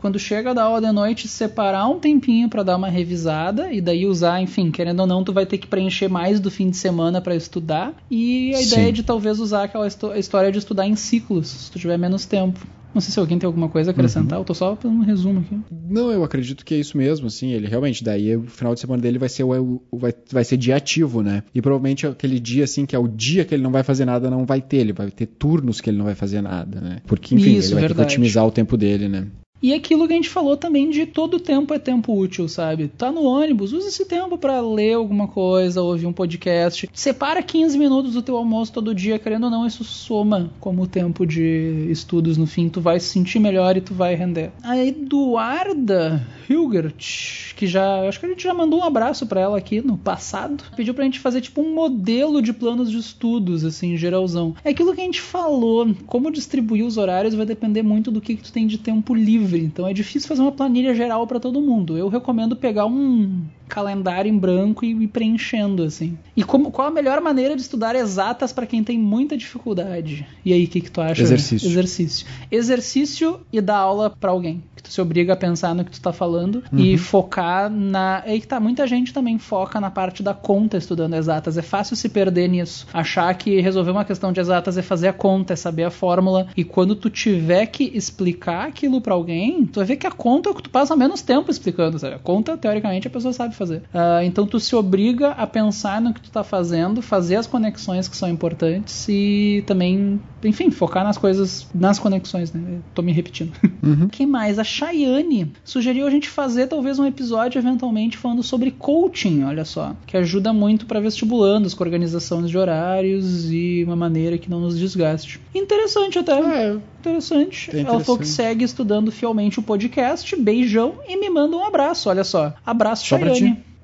quando 0.00 0.18
chega 0.18 0.52
da 0.52 0.64
aula 0.64 0.80
de 0.80 0.90
noite, 0.90 1.28
separar 1.28 1.86
um 1.86 2.00
tempinho 2.00 2.48
para 2.48 2.64
dar 2.64 2.76
uma 2.76 2.88
revisada 2.88 3.70
e 3.72 3.80
daí 3.80 4.06
usar, 4.06 4.42
enfim, 4.42 4.72
querendo 4.72 4.98
ou 4.98 5.06
não, 5.06 5.22
tu 5.22 5.32
vai 5.32 5.46
ter 5.46 5.56
que 5.56 5.68
preencher 5.68 6.08
mais 6.08 6.40
do 6.40 6.50
fim 6.50 6.68
de 6.68 6.76
semana 6.76 7.20
para 7.20 7.36
estudar. 7.36 7.94
E 8.10 8.52
a 8.56 8.58
Sim. 8.58 8.64
ideia 8.66 8.92
de 8.92 9.04
talvez 9.04 9.38
usar 9.38 9.62
aquela 9.62 9.86
histó- 9.86 10.16
história 10.16 10.50
de 10.50 10.58
estudar 10.58 10.84
em 10.84 10.96
ciclos, 10.96 11.46
se 11.46 11.70
tu 11.70 11.78
tiver 11.78 11.96
menos 11.96 12.26
tempo. 12.26 12.58
Não 12.98 13.00
sei 13.00 13.12
se 13.12 13.20
alguém 13.20 13.38
tem 13.38 13.46
alguma 13.46 13.68
coisa 13.68 13.90
a 13.90 13.92
acrescentar, 13.92 14.40
eu 14.40 14.44
tô 14.44 14.52
só 14.52 14.74
fazendo 14.74 14.98
um 15.00 15.04
resumo 15.04 15.38
aqui. 15.38 15.56
Não, 15.88 16.10
eu 16.10 16.24
acredito 16.24 16.64
que 16.64 16.74
é 16.74 16.78
isso 16.78 16.98
mesmo, 16.98 17.28
assim, 17.28 17.52
ele 17.52 17.68
realmente, 17.68 18.02
daí 18.02 18.34
o 18.36 18.42
final 18.42 18.74
de 18.74 18.80
semana 18.80 19.00
dele 19.00 19.18
vai 19.20 19.28
ser 19.28 19.44
o, 19.44 19.80
o- 19.88 19.98
vai, 19.98 20.12
vai 20.32 20.42
ser 20.42 20.56
dia 20.56 20.74
ativo, 20.74 21.22
né? 21.22 21.44
E 21.54 21.62
provavelmente 21.62 22.08
aquele 22.08 22.40
dia, 22.40 22.64
assim, 22.64 22.84
que 22.84 22.96
é 22.96 22.98
o 22.98 23.06
dia 23.06 23.44
que 23.44 23.54
ele 23.54 23.62
não 23.62 23.70
vai 23.70 23.84
fazer 23.84 24.04
nada, 24.04 24.28
não 24.28 24.44
vai 24.44 24.60
ter, 24.60 24.78
ele 24.78 24.92
vai 24.92 25.12
ter 25.12 25.26
turnos 25.26 25.80
que 25.80 25.88
ele 25.88 25.96
não 25.98 26.06
vai 26.06 26.16
fazer 26.16 26.40
nada, 26.42 26.80
né? 26.80 26.96
Porque, 27.06 27.36
enfim, 27.36 27.54
Isso, 27.54 27.68
ele 27.68 27.74
vai 27.80 27.88
ter 27.88 27.94
que 27.94 28.00
otimizar 28.00 28.44
o 28.44 28.50
tempo 28.50 28.76
dele, 28.76 29.08
né? 29.08 29.28
E 29.60 29.74
aquilo 29.74 30.06
que 30.06 30.12
a 30.12 30.16
gente 30.16 30.28
falou 30.28 30.56
também 30.56 30.88
de 30.88 31.04
todo 31.04 31.40
tempo 31.40 31.74
é 31.74 31.78
tempo 31.78 32.16
útil, 32.16 32.48
sabe? 32.48 32.88
Tá 32.88 33.10
no 33.10 33.24
ônibus, 33.24 33.72
usa 33.72 33.88
esse 33.88 34.04
tempo 34.04 34.38
pra 34.38 34.60
ler 34.60 34.94
alguma 34.94 35.26
coisa, 35.26 35.82
ouvir 35.82 36.06
um 36.06 36.12
podcast. 36.12 36.88
Separa 36.92 37.42
15 37.42 37.76
minutos 37.76 38.12
do 38.12 38.22
teu 38.22 38.36
almoço 38.36 38.72
todo 38.72 38.94
dia, 38.94 39.18
querendo 39.18 39.44
ou 39.44 39.50
não, 39.50 39.66
isso 39.66 39.82
soma 39.82 40.50
como 40.60 40.86
tempo 40.86 41.26
de 41.26 41.88
estudos 41.90 42.36
no 42.36 42.46
fim. 42.46 42.68
Tu 42.68 42.80
vai 42.80 43.00
se 43.00 43.08
sentir 43.08 43.40
melhor 43.40 43.76
e 43.76 43.80
tu 43.80 43.94
vai 43.94 44.14
render. 44.14 44.52
A 44.62 44.78
Eduarda 44.78 46.24
Hilgert, 46.48 47.54
que 47.56 47.66
já. 47.66 48.08
Acho 48.08 48.20
que 48.20 48.26
a 48.26 48.28
gente 48.28 48.44
já 48.44 48.54
mandou 48.54 48.80
um 48.80 48.84
abraço 48.84 49.26
pra 49.26 49.40
ela 49.40 49.58
aqui 49.58 49.80
no 49.80 49.98
passado. 49.98 50.62
Pediu 50.76 50.94
pra 50.94 51.04
gente 51.04 51.18
fazer 51.18 51.40
tipo 51.40 51.60
um 51.60 51.74
modelo 51.74 52.40
de 52.40 52.52
planos 52.52 52.90
de 52.90 52.98
estudos, 52.98 53.64
assim, 53.64 53.96
geralzão. 53.96 54.54
É 54.64 54.70
aquilo 54.70 54.94
que 54.94 55.00
a 55.00 55.04
gente 55.04 55.20
falou. 55.20 55.94
Como 56.06 56.30
distribuir 56.30 56.84
os 56.84 56.96
horários 56.96 57.34
vai 57.34 57.44
depender 57.44 57.82
muito 57.82 58.10
do 58.10 58.20
que, 58.20 58.36
que 58.36 58.42
tu 58.42 58.52
tem 58.52 58.66
de 58.66 58.78
tempo 58.78 59.14
livre. 59.14 59.47
Livre, 59.48 59.64
então 59.64 59.86
é 59.86 59.92
difícil 59.92 60.28
fazer 60.28 60.42
uma 60.42 60.52
planilha 60.52 60.94
geral 60.94 61.26
para 61.26 61.40
todo 61.40 61.60
mundo. 61.60 61.96
Eu 61.96 62.08
recomendo 62.08 62.54
pegar 62.54 62.86
um 62.86 63.46
calendário 63.68 64.28
em 64.28 64.38
branco 64.38 64.84
e 64.84 64.90
ir 64.90 65.08
preenchendo 65.08 65.82
assim. 65.82 66.18
E 66.36 66.42
como, 66.42 66.70
qual 66.70 66.88
a 66.88 66.90
melhor 66.90 67.20
maneira 67.20 67.54
de 67.54 67.62
estudar 67.62 67.94
exatas 67.94 68.52
para 68.52 68.66
quem 68.66 68.82
tem 68.82 68.98
muita 68.98 69.36
dificuldade? 69.36 70.26
E 70.44 70.52
aí, 70.52 70.64
o 70.64 70.68
que, 70.68 70.80
que 70.80 70.90
tu 70.90 71.00
acha? 71.00 71.22
Exercício. 71.22 71.68
Exercício. 71.68 72.26
Exercício 72.50 73.40
e 73.52 73.60
dar 73.60 73.76
aula 73.76 74.10
para 74.10 74.30
alguém. 74.30 74.62
Que 74.74 74.82
tu 74.84 74.92
se 74.92 75.00
obriga 75.00 75.32
a 75.32 75.36
pensar 75.36 75.74
no 75.74 75.84
que 75.84 75.90
tu 75.90 76.00
tá 76.00 76.12
falando 76.12 76.62
e 76.72 76.96
focar 76.96 77.68
na. 77.68 78.22
É 78.24 78.30
aí 78.30 78.40
que 78.40 78.46
tá, 78.46 78.60
muita 78.60 78.86
gente 78.86 79.12
também 79.12 79.36
foca 79.36 79.80
na 79.80 79.90
parte 79.90 80.22
da 80.22 80.32
conta 80.32 80.76
estudando 80.76 81.14
exatas. 81.14 81.58
É 81.58 81.62
fácil 81.62 81.96
se 81.96 82.08
perder 82.08 82.48
nisso. 82.48 82.86
Achar 82.92 83.34
que 83.34 83.60
resolver 83.60 83.90
uma 83.90 84.04
questão 84.04 84.32
de 84.32 84.40
exatas 84.40 84.78
é 84.78 84.82
fazer 84.82 85.08
a 85.08 85.12
conta, 85.12 85.52
é 85.52 85.56
saber 85.56 85.82
a 85.82 85.90
fórmula. 85.90 86.46
E 86.56 86.62
quando 86.62 86.94
tu 86.94 87.10
tiver 87.10 87.66
que 87.66 87.90
explicar 87.92 88.68
aquilo 88.68 89.00
para 89.00 89.14
alguém, 89.14 89.66
tu 89.66 89.80
vai 89.80 89.86
ver 89.86 89.96
que 89.96 90.06
a 90.06 90.12
conta 90.12 90.48
é 90.48 90.52
o 90.52 90.54
que 90.54 90.62
tu 90.62 90.70
passa 90.70 90.94
menos 90.94 91.22
tempo 91.22 91.50
explicando, 91.50 91.98
sabe? 91.98 92.14
A 92.14 92.18
conta, 92.18 92.56
teoricamente, 92.56 93.08
a 93.08 93.10
pessoa 93.10 93.32
sabe 93.32 93.56
fazer. 93.58 93.82
Ah, 93.92 94.24
então 94.24 94.46
tu 94.46 94.58
se 94.58 94.74
obriga 94.74 95.30
a 95.32 95.46
pensar 95.46 96.00
no 96.00 96.14
que 96.14 96.20
tu 96.20 96.30
tá 96.30 96.42
fazendo, 96.44 97.02
fazer 97.02 97.36
as 97.36 97.46
conexões 97.46 98.08
que 98.08 98.16
são 98.16 98.28
importantes 98.28 99.06
e 99.08 99.62
também, 99.66 100.20
enfim, 100.44 100.70
focar 100.70 101.04
nas 101.04 101.18
coisas, 101.18 101.66
nas 101.74 101.98
conexões, 101.98 102.52
né? 102.52 102.78
Tô 102.94 103.02
me 103.02 103.12
repetindo. 103.12 103.52
Quem 104.12 104.26
mais? 104.26 104.58
A 104.58 104.64
Chayane 104.64 105.52
sugeriu 105.64 106.06
a 106.06 106.10
gente 106.10 106.28
fazer 106.28 106.66
talvez 106.66 106.98
um 106.98 107.06
episódio 107.06 107.58
eventualmente 107.58 108.16
falando 108.16 108.42
sobre 108.42 108.70
coaching, 108.70 109.44
olha 109.44 109.64
só, 109.64 109.94
que 110.06 110.16
ajuda 110.16 110.52
muito 110.52 110.86
para 110.86 111.00
vestibulandos, 111.00 111.74
com 111.74 111.84
organizações 111.84 112.50
de 112.50 112.58
horários 112.58 113.50
e 113.50 113.82
uma 113.84 113.96
maneira 113.96 114.38
que 114.38 114.50
não 114.50 114.60
nos 114.60 114.78
desgaste. 114.78 115.40
Interessante 115.54 116.18
até. 116.18 116.38
É, 116.38 116.76
Interessante. 117.00 117.70
É 117.74 117.80
Ela 117.80 118.00
falou 118.00 118.02
que 118.02 118.24
interessante. 118.24 118.28
segue 118.28 118.64
estudando 118.64 119.10
fielmente 119.10 119.58
o 119.58 119.62
podcast. 119.62 120.34
Beijão 120.36 120.96
e 121.08 121.16
me 121.16 121.30
manda 121.30 121.56
um 121.56 121.64
abraço. 121.64 122.08
Olha 122.08 122.24
só. 122.24 122.54
Abraço, 122.64 123.06
Só. 123.06 123.16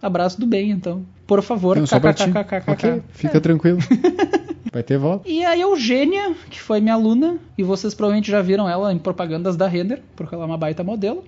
Abraço 0.02 0.38
do 0.38 0.46
bem, 0.46 0.70
então. 0.70 1.04
Por 1.26 1.42
favor, 1.42 1.78
kkkkkk. 1.78 2.70
Ok, 2.70 3.02
fica 3.12 3.40
tranquilo. 3.40 3.78
Vai 4.74 4.82
ter 4.82 4.98
volta. 4.98 5.28
E 5.28 5.44
a 5.44 5.56
Eugênia, 5.56 6.34
que 6.50 6.60
foi 6.60 6.80
minha 6.80 6.94
aluna, 6.94 7.38
e 7.56 7.62
vocês 7.62 7.94
provavelmente 7.94 8.28
já 8.28 8.42
viram 8.42 8.68
ela 8.68 8.92
em 8.92 8.98
propagandas 8.98 9.56
da 9.56 9.68
Render, 9.68 10.02
porque 10.16 10.34
ela 10.34 10.42
é 10.42 10.46
uma 10.48 10.58
baita 10.58 10.82
modelo. 10.82 11.22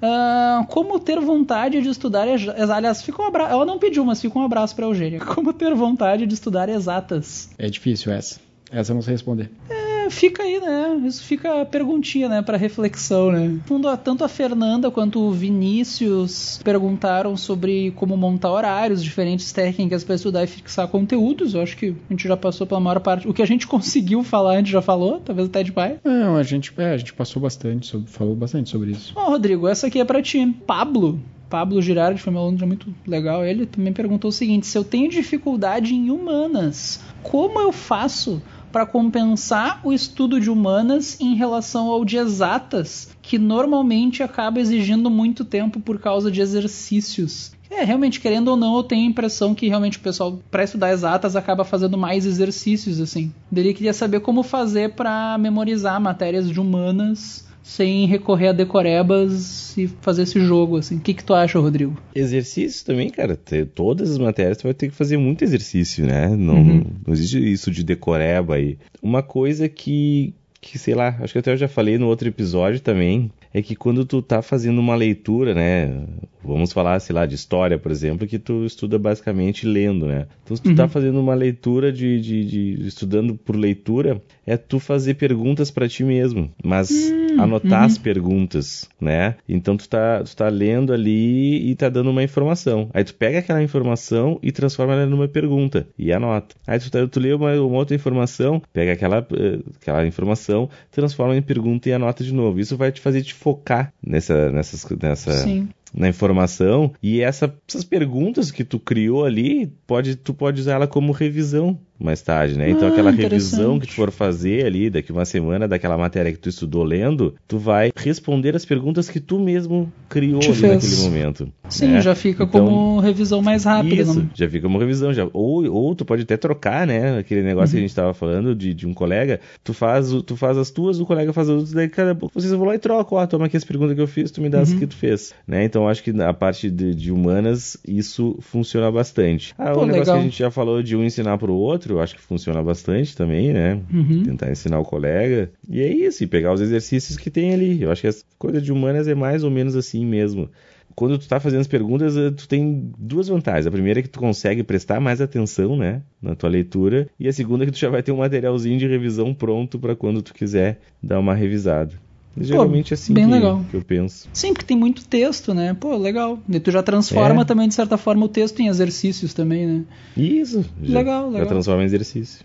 Ah, 0.00 0.64
como 0.68 1.00
ter 1.00 1.18
vontade 1.18 1.82
de 1.82 1.88
estudar. 1.88 2.28
Aliás, 2.28 3.02
fica 3.02 3.20
um 3.20 3.26
abra... 3.26 3.48
ela 3.48 3.64
não 3.64 3.76
pediu, 3.76 4.04
mas 4.04 4.20
fica 4.20 4.38
um 4.38 4.44
abraço 4.44 4.76
pra 4.76 4.86
Eugênia. 4.86 5.18
Como 5.34 5.52
ter 5.52 5.74
vontade 5.74 6.26
de 6.26 6.34
estudar 6.34 6.68
exatas. 6.68 7.50
É 7.58 7.68
difícil 7.68 8.12
essa. 8.12 8.40
Essa 8.70 8.92
eu 8.92 8.94
não 8.94 9.02
sei 9.02 9.14
responder. 9.14 9.50
É, 9.68 9.81
fica 10.12 10.42
aí, 10.42 10.60
né? 10.60 11.02
Isso 11.06 11.22
fica 11.24 11.62
a 11.62 11.64
perguntinha, 11.64 12.28
né? 12.28 12.42
Pra 12.42 12.56
reflexão, 12.56 13.32
né? 13.32 13.48
No 13.48 13.60
fundo, 13.62 13.88
a- 13.88 13.96
tanto 13.96 14.24
a 14.24 14.28
Fernanda 14.28 14.90
quanto 14.90 15.20
o 15.20 15.32
Vinícius 15.32 16.60
perguntaram 16.62 17.36
sobre 17.36 17.90
como 17.92 18.16
montar 18.16 18.50
horários, 18.50 19.02
diferentes 19.02 19.52
técnicas 19.52 20.04
pra 20.04 20.14
estudar 20.14 20.44
e 20.44 20.46
fixar 20.46 20.86
conteúdos. 20.88 21.54
Eu 21.54 21.62
acho 21.62 21.76
que 21.76 21.94
a 22.08 22.12
gente 22.12 22.28
já 22.28 22.36
passou 22.36 22.66
pela 22.66 22.80
maior 22.80 23.00
parte. 23.00 23.28
O 23.28 23.34
que 23.34 23.42
a 23.42 23.46
gente 23.46 23.66
conseguiu 23.68 24.22
falar, 24.22 24.52
a 24.52 24.56
gente 24.58 24.70
já 24.70 24.82
falou, 24.82 25.20
talvez 25.20 25.48
até 25.48 25.62
demais. 25.62 25.96
Não, 26.04 26.36
a 26.36 26.42
gente, 26.42 26.72
é, 26.78 26.92
a 26.92 26.96
gente 26.96 27.12
passou 27.14 27.40
bastante, 27.42 27.86
sobre, 27.86 28.08
falou 28.10 28.34
bastante 28.34 28.70
sobre 28.70 28.92
isso. 28.92 29.12
Ó, 29.16 29.30
Rodrigo, 29.30 29.66
essa 29.66 29.86
aqui 29.86 29.98
é 30.00 30.04
pra 30.04 30.22
ti. 30.22 30.46
Pablo. 30.66 31.20
Pablo 31.48 31.82
Girardi 31.82 32.18
foi 32.18 32.32
meu 32.32 32.40
aluno, 32.42 32.56
já 32.58 32.64
muito 32.66 32.94
legal. 33.06 33.44
Ele 33.44 33.66
também 33.66 33.92
perguntou 33.92 34.30
o 34.30 34.32
seguinte: 34.32 34.66
se 34.66 34.78
eu 34.78 34.82
tenho 34.82 35.10
dificuldade 35.10 35.94
em 35.94 36.10
humanas, 36.10 37.00
como 37.22 37.60
eu 37.60 37.70
faço 37.72 38.42
para 38.72 38.86
compensar 38.86 39.80
o 39.84 39.92
estudo 39.92 40.40
de 40.40 40.50
humanas 40.50 41.20
em 41.20 41.34
relação 41.34 41.88
ao 41.88 42.04
de 42.04 42.16
exatas, 42.16 43.10
que 43.20 43.38
normalmente 43.38 44.22
acaba 44.22 44.58
exigindo 44.58 45.10
muito 45.10 45.44
tempo 45.44 45.78
por 45.78 46.00
causa 46.00 46.30
de 46.30 46.40
exercícios? 46.40 47.52
É, 47.70 47.84
realmente, 47.84 48.20
querendo 48.20 48.48
ou 48.48 48.56
não, 48.56 48.76
eu 48.76 48.82
tenho 48.82 49.06
a 49.06 49.10
impressão 49.10 49.54
que 49.54 49.68
realmente 49.68 49.96
o 49.96 50.02
pessoal, 50.02 50.38
para 50.50 50.64
estudar 50.64 50.92
exatas, 50.92 51.36
acaba 51.36 51.64
fazendo 51.64 51.96
mais 51.96 52.26
exercícios, 52.26 53.00
assim. 53.00 53.32
Ele 53.54 53.72
queria 53.72 53.94
saber 53.94 54.20
como 54.20 54.42
fazer 54.42 54.94
para 54.94 55.38
memorizar 55.38 56.00
matérias 56.00 56.50
de 56.50 56.60
humanas 56.60 57.50
sem 57.62 58.06
recorrer 58.06 58.48
a 58.48 58.52
decorebas 58.52 59.76
e 59.76 59.86
fazer 60.00 60.22
esse 60.22 60.40
jogo, 60.40 60.76
assim. 60.78 60.96
O 60.96 61.00
que, 61.00 61.14
que 61.14 61.24
tu 61.24 61.32
acha, 61.34 61.58
Rodrigo? 61.58 61.96
Exercício 62.14 62.84
também, 62.84 63.08
cara. 63.10 63.38
Todas 63.74 64.10
as 64.10 64.18
matérias 64.18 64.58
tu 64.58 64.64
vai 64.64 64.74
ter 64.74 64.88
que 64.88 64.94
fazer 64.94 65.16
muito 65.16 65.42
exercício, 65.44 66.04
né? 66.06 66.28
Não, 66.28 66.56
Uhum. 66.56 66.84
não 67.06 67.14
existe 67.14 67.38
isso 67.52 67.70
de 67.70 67.82
decoreba 67.84 68.56
aí. 68.56 68.76
Uma 69.02 69.22
coisa 69.22 69.68
que, 69.68 70.34
que, 70.60 70.78
sei 70.78 70.94
lá, 70.94 71.16
acho 71.20 71.32
que 71.32 71.38
até 71.38 71.52
eu 71.52 71.56
já 71.56 71.68
falei 71.68 71.98
no 71.98 72.06
outro 72.08 72.28
episódio 72.28 72.80
também, 72.80 73.30
é 73.54 73.62
que 73.62 73.76
quando 73.76 74.04
tu 74.04 74.20
tá 74.22 74.42
fazendo 74.42 74.78
uma 74.80 74.94
leitura, 74.94 75.54
né? 75.54 76.04
Vamos 76.44 76.72
falar, 76.72 76.98
sei 77.00 77.14
lá, 77.14 77.24
de 77.26 77.34
história, 77.34 77.78
por 77.78 77.90
exemplo, 77.92 78.26
que 78.26 78.38
tu 78.38 78.64
estuda 78.64 78.98
basicamente 78.98 79.66
lendo, 79.66 80.06
né? 80.06 80.26
Então, 80.42 80.56
se 80.56 80.62
tu 80.62 80.74
tá 80.74 80.88
fazendo 80.88 81.20
uma 81.20 81.34
leitura 81.34 81.92
de, 81.92 82.20
de, 82.20 82.44
de- 82.76 82.86
estudando 82.86 83.34
por 83.36 83.56
leitura, 83.56 84.20
é 84.46 84.56
tu 84.56 84.78
fazer 84.78 85.14
perguntas 85.14 85.70
pra 85.70 85.88
ti 85.88 86.02
mesmo, 86.04 86.50
mas 86.64 87.12
anotar 87.38 87.84
as 87.84 87.96
perguntas, 87.98 88.88
né? 89.00 89.36
Então 89.48 89.76
tu 89.76 89.88
tá, 89.88 90.22
tu 90.22 90.36
tá 90.36 90.48
lendo 90.48 90.92
ali 90.92 91.70
e 91.70 91.74
tá 91.74 91.88
dando 91.88 92.10
uma 92.10 92.22
informação. 92.22 92.88
Aí 92.92 93.04
tu 93.04 93.14
pega 93.14 93.38
aquela 93.38 93.62
informação 93.62 94.38
e 94.42 94.50
transforma 94.52 94.92
ela 94.94 95.06
numa 95.06 95.28
pergunta 95.28 95.86
e 95.98 96.12
anota. 96.12 96.54
Aí 96.66 96.78
tu, 96.78 96.90
tá, 96.90 97.06
tu 97.06 97.20
lê 97.20 97.32
uma, 97.32 97.52
uma 97.54 97.78
outra 97.78 97.94
informação, 97.96 98.60
pega 98.72 98.92
aquela, 98.92 99.26
eh, 99.32 99.60
aquela 99.80 100.06
informação, 100.06 100.68
transforma 100.90 101.36
em 101.36 101.42
pergunta 101.42 101.88
e 101.88 101.92
anota 101.92 102.22
de 102.24 102.32
novo. 102.34 102.60
Isso 102.60 102.76
vai 102.76 102.90
te 102.92 103.00
fazer 103.00 103.22
te 103.22 103.32
focar 103.34 103.92
nessa, 104.04 104.50
nessas, 104.50 104.84
nessa, 105.00 105.32
Sim. 105.32 105.68
Na 105.94 106.08
informação 106.08 106.92
e 107.02 107.20
essa- 107.20 107.54
essas 107.68 107.84
perguntas 107.84 108.50
que 108.50 108.64
tu 108.64 108.78
criou 108.78 109.24
ali 109.24 109.66
pode 109.86 110.16
tu 110.16 110.32
pode 110.32 110.60
usar 110.60 110.74
ela 110.74 110.86
como 110.86 111.12
revisão 111.12 111.78
mais 112.04 112.22
tarde, 112.22 112.56
né? 112.56 112.70
Então 112.70 112.88
Ah, 112.88 112.90
aquela 112.90 113.10
revisão 113.10 113.78
que 113.78 113.86
tu 113.86 113.92
for 113.94 114.10
fazer 114.10 114.64
ali 114.66 114.90
daqui 114.90 115.12
uma 115.12 115.24
semana 115.24 115.66
daquela 115.68 115.96
matéria 115.96 116.32
que 116.32 116.38
tu 116.38 116.48
estudou 116.48 116.82
lendo, 116.82 117.34
tu 117.48 117.58
vai 117.58 117.90
responder 117.96 118.54
as 118.56 118.64
perguntas 118.64 119.08
que 119.08 119.20
tu 119.20 119.38
mesmo 119.38 119.92
criou 120.08 120.40
Te 120.40 120.50
ali 120.50 120.60
fez. 120.60 120.72
naquele 120.84 120.96
momento. 121.02 121.52
Sim, 121.68 121.88
né? 121.88 122.00
já 122.02 122.14
fica 122.14 122.44
Então, 122.44 122.66
como 122.66 123.00
revisão 123.00 123.40
mais 123.40 123.64
rápida. 123.64 124.02
isso, 124.02 124.20
não? 124.20 124.28
já 124.34 124.46
fica 124.48 124.66
uma 124.66 124.78
revisão. 124.78 125.12
Já. 125.14 125.26
Ou, 125.32 125.64
ou 125.72 125.94
tu 125.94 126.04
pode 126.04 126.22
até 126.22 126.36
trocar, 126.36 126.86
né? 126.86 127.18
Aquele 127.18 127.42
negócio 127.42 127.70
que 127.72 127.78
a 127.78 127.80
Uhum. 127.80 127.86
gente 127.88 127.94
tava 127.94 128.12
falando 128.12 128.54
de, 128.54 128.74
de 128.74 128.86
um 128.86 128.92
colega. 128.92 129.40
Tu 129.64 129.72
faz, 129.72 130.10
tu 130.26 130.36
faz 130.36 130.58
as 130.58 130.70
tuas, 130.70 131.00
o 131.00 131.06
colega 131.06 131.32
faz 131.32 131.48
as 131.48 131.54
outras, 131.54 131.72
daí 131.72 131.88
cada 131.88 132.14
pouco 132.14 132.38
vocês 132.38 132.52
vão 132.52 132.64
lá 132.66 132.74
e 132.74 132.78
trocam. 132.78 133.16
Ó, 133.16 133.26
toma 133.26 133.46
aqui 133.46 133.56
as 133.56 133.64
perguntas 133.64 133.94
que 133.94 134.02
eu 134.02 134.06
fiz, 134.06 134.30
tu 134.30 134.42
me 134.42 134.50
dá 134.50 134.58
Uhum. 134.58 134.62
as 134.64 134.72
que 134.74 134.86
tu 134.86 134.94
fez. 134.96 135.32
Né? 135.46 135.64
Então 135.64 135.88
acho 135.88 136.02
que 136.04 136.10
a 136.20 136.34
parte 136.34 136.70
de, 136.70 136.94
de 136.94 137.10
humanas, 137.10 137.78
isso 137.88 138.36
funciona 138.40 138.90
bastante. 138.92 139.54
Ah, 139.56 139.72
Pô, 139.72 139.80
o 139.80 139.86
negócio 139.86 140.00
legal. 140.00 140.16
que 140.16 140.20
a 140.20 140.24
gente 140.24 140.38
já 140.38 140.50
falou 140.50 140.82
de 140.82 140.94
um 140.94 141.02
ensinar 141.02 141.38
pro 141.38 141.54
outro, 141.54 141.91
eu 141.92 142.00
acho 142.00 142.14
que 142.14 142.20
funciona 142.20 142.62
bastante 142.62 143.16
também, 143.16 143.52
né? 143.52 143.80
Uhum. 143.92 144.22
Tentar 144.24 144.50
ensinar 144.50 144.78
o 144.78 144.84
colega. 144.84 145.50
E 145.68 145.80
é 145.80 145.92
isso, 145.92 146.24
e 146.24 146.26
pegar 146.26 146.52
os 146.52 146.60
exercícios 146.60 147.16
que 147.16 147.30
tem 147.30 147.52
ali. 147.52 147.82
Eu 147.82 147.90
acho 147.90 148.02
que 148.02 148.06
as 148.08 148.24
coisas 148.38 148.62
de 148.62 148.72
humanas 148.72 149.08
é 149.08 149.14
mais 149.14 149.44
ou 149.44 149.50
menos 149.50 149.76
assim 149.76 150.04
mesmo 150.04 150.48
quando 150.94 151.18
tu 151.18 151.28
tá 151.28 151.40
fazendo 151.40 151.60
as 151.60 151.66
perguntas, 151.66 152.16
eh, 152.16 152.30
tu 152.30 152.46
tem 152.48 152.92
duas 152.98 153.28
vantagens. 153.28 153.66
A 153.66 153.70
primeira 153.70 154.00
é 154.00 154.02
que 154.02 154.08
tu 154.08 154.20
consegue 154.20 154.62
prestar 154.62 155.00
mais 155.00 155.20
atenção, 155.20 155.76
né, 155.76 156.02
na 156.20 156.34
tua 156.34 156.50
leitura, 156.50 157.08
e 157.18 157.28
a 157.28 157.32
segunda 157.32 157.64
é 157.64 157.66
que 157.66 157.72
tu 157.72 157.78
já 157.78 157.88
vai 157.88 158.02
ter 158.02 158.12
um 158.12 158.18
materialzinho 158.18 158.78
de 158.78 158.86
revisão 158.86 159.34
pronto 159.34 159.78
para 159.78 159.96
quando 159.96 160.22
tu 160.22 160.34
quiser 160.34 160.80
dar 161.02 161.18
uma 161.18 161.34
revisada. 161.34 161.94
Geralmente 162.36 162.92
é 162.92 162.94
assim 162.94 163.12
bem 163.12 163.26
que, 163.26 163.30
legal. 163.32 163.64
que 163.70 163.76
eu 163.76 163.82
penso. 163.82 164.28
Sim, 164.32 164.52
porque 164.54 164.66
tem 164.66 164.76
muito 164.76 165.06
texto, 165.06 165.52
né? 165.52 165.76
Pô, 165.78 165.96
legal. 165.96 166.38
E 166.48 166.58
tu 166.58 166.70
já 166.70 166.82
transforma 166.82 167.42
É. 167.42 167.44
também, 167.44 167.68
de 167.68 167.74
certa 167.74 167.96
forma, 167.98 168.24
o 168.24 168.28
texto 168.28 168.60
em 168.60 168.68
exercícios 168.68 169.34
também, 169.34 169.66
né? 169.66 169.82
Isso. 170.16 170.64
Já, 170.82 170.98
Legal, 170.98 171.24
Já 171.26 171.30
legal. 171.32 171.46
transforma 171.48 171.82
em 171.82 171.86
exercício. 171.86 172.44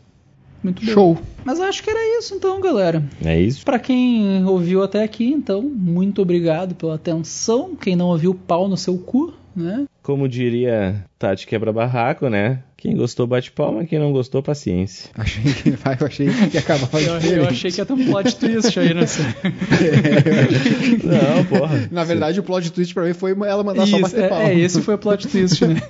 Muito 0.64 0.84
bom. 0.86 0.92
Show. 0.92 1.18
Mas 1.46 1.60
acho 1.62 1.82
que 1.84 1.90
era 1.90 2.20
isso 2.20 2.34
então, 2.36 2.60
galera. 2.60 3.02
É 3.24 3.40
isso. 3.40 3.64
Pra 3.64 3.80
quem 3.80 4.44
ouviu 4.46 4.84
até 4.84 5.04
aqui, 5.04 5.26
então, 5.32 5.62
muito 5.62 6.22
obrigado 6.22 6.76
pela 6.76 6.96
atenção. 6.96 7.76
Quem 7.76 7.96
não 7.96 8.08
ouviu, 8.08 8.34
pau 8.34 8.68
no 8.68 8.76
seu 8.76 8.98
cu, 8.98 9.34
né? 9.56 9.86
Como 10.04 10.28
diria 10.28 11.06
Tati 11.20 11.48
Quebra-Barraco, 11.48 12.30
né? 12.30 12.60
Quem 12.78 12.96
gostou, 12.96 13.26
bate 13.26 13.52
palma. 13.52 13.86
Quem 13.86 13.98
não 13.98 14.12
gostou, 14.12 14.44
paciência. 14.44 15.10
Achei 15.18 15.52
que, 15.52 15.72
vai, 15.72 15.98
eu 16.00 16.06
achei 16.06 16.28
que 16.30 16.54
ia 16.56 16.60
acabar 16.60 16.88
Eu, 16.94 17.00
diferente. 17.18 17.34
eu 17.34 17.48
achei 17.48 17.72
que 17.72 17.82
ia 17.82 17.86
ter 17.88 17.94
um 17.94 18.06
plot 18.06 18.36
twist 18.36 18.80
aí 18.80 18.94
nessa. 18.94 19.24
Não, 21.04 21.46
porra. 21.46 21.88
Na 21.92 22.04
verdade, 22.04 22.40
o 22.40 22.44
plot 22.44 22.72
twist 22.72 22.94
pra 22.94 23.04
mim 23.04 23.14
foi 23.14 23.32
ela 23.32 23.64
mandar 23.64 23.88
só 23.88 23.98
Isso, 23.98 24.02
bater 24.16 24.30
palma. 24.30 24.44
é, 24.50 24.54
é, 24.54 24.60
esse 24.60 24.80
foi 24.82 24.94
o 24.94 24.98
plot 25.00 25.28
twist, 25.28 25.66
né? 25.66 25.76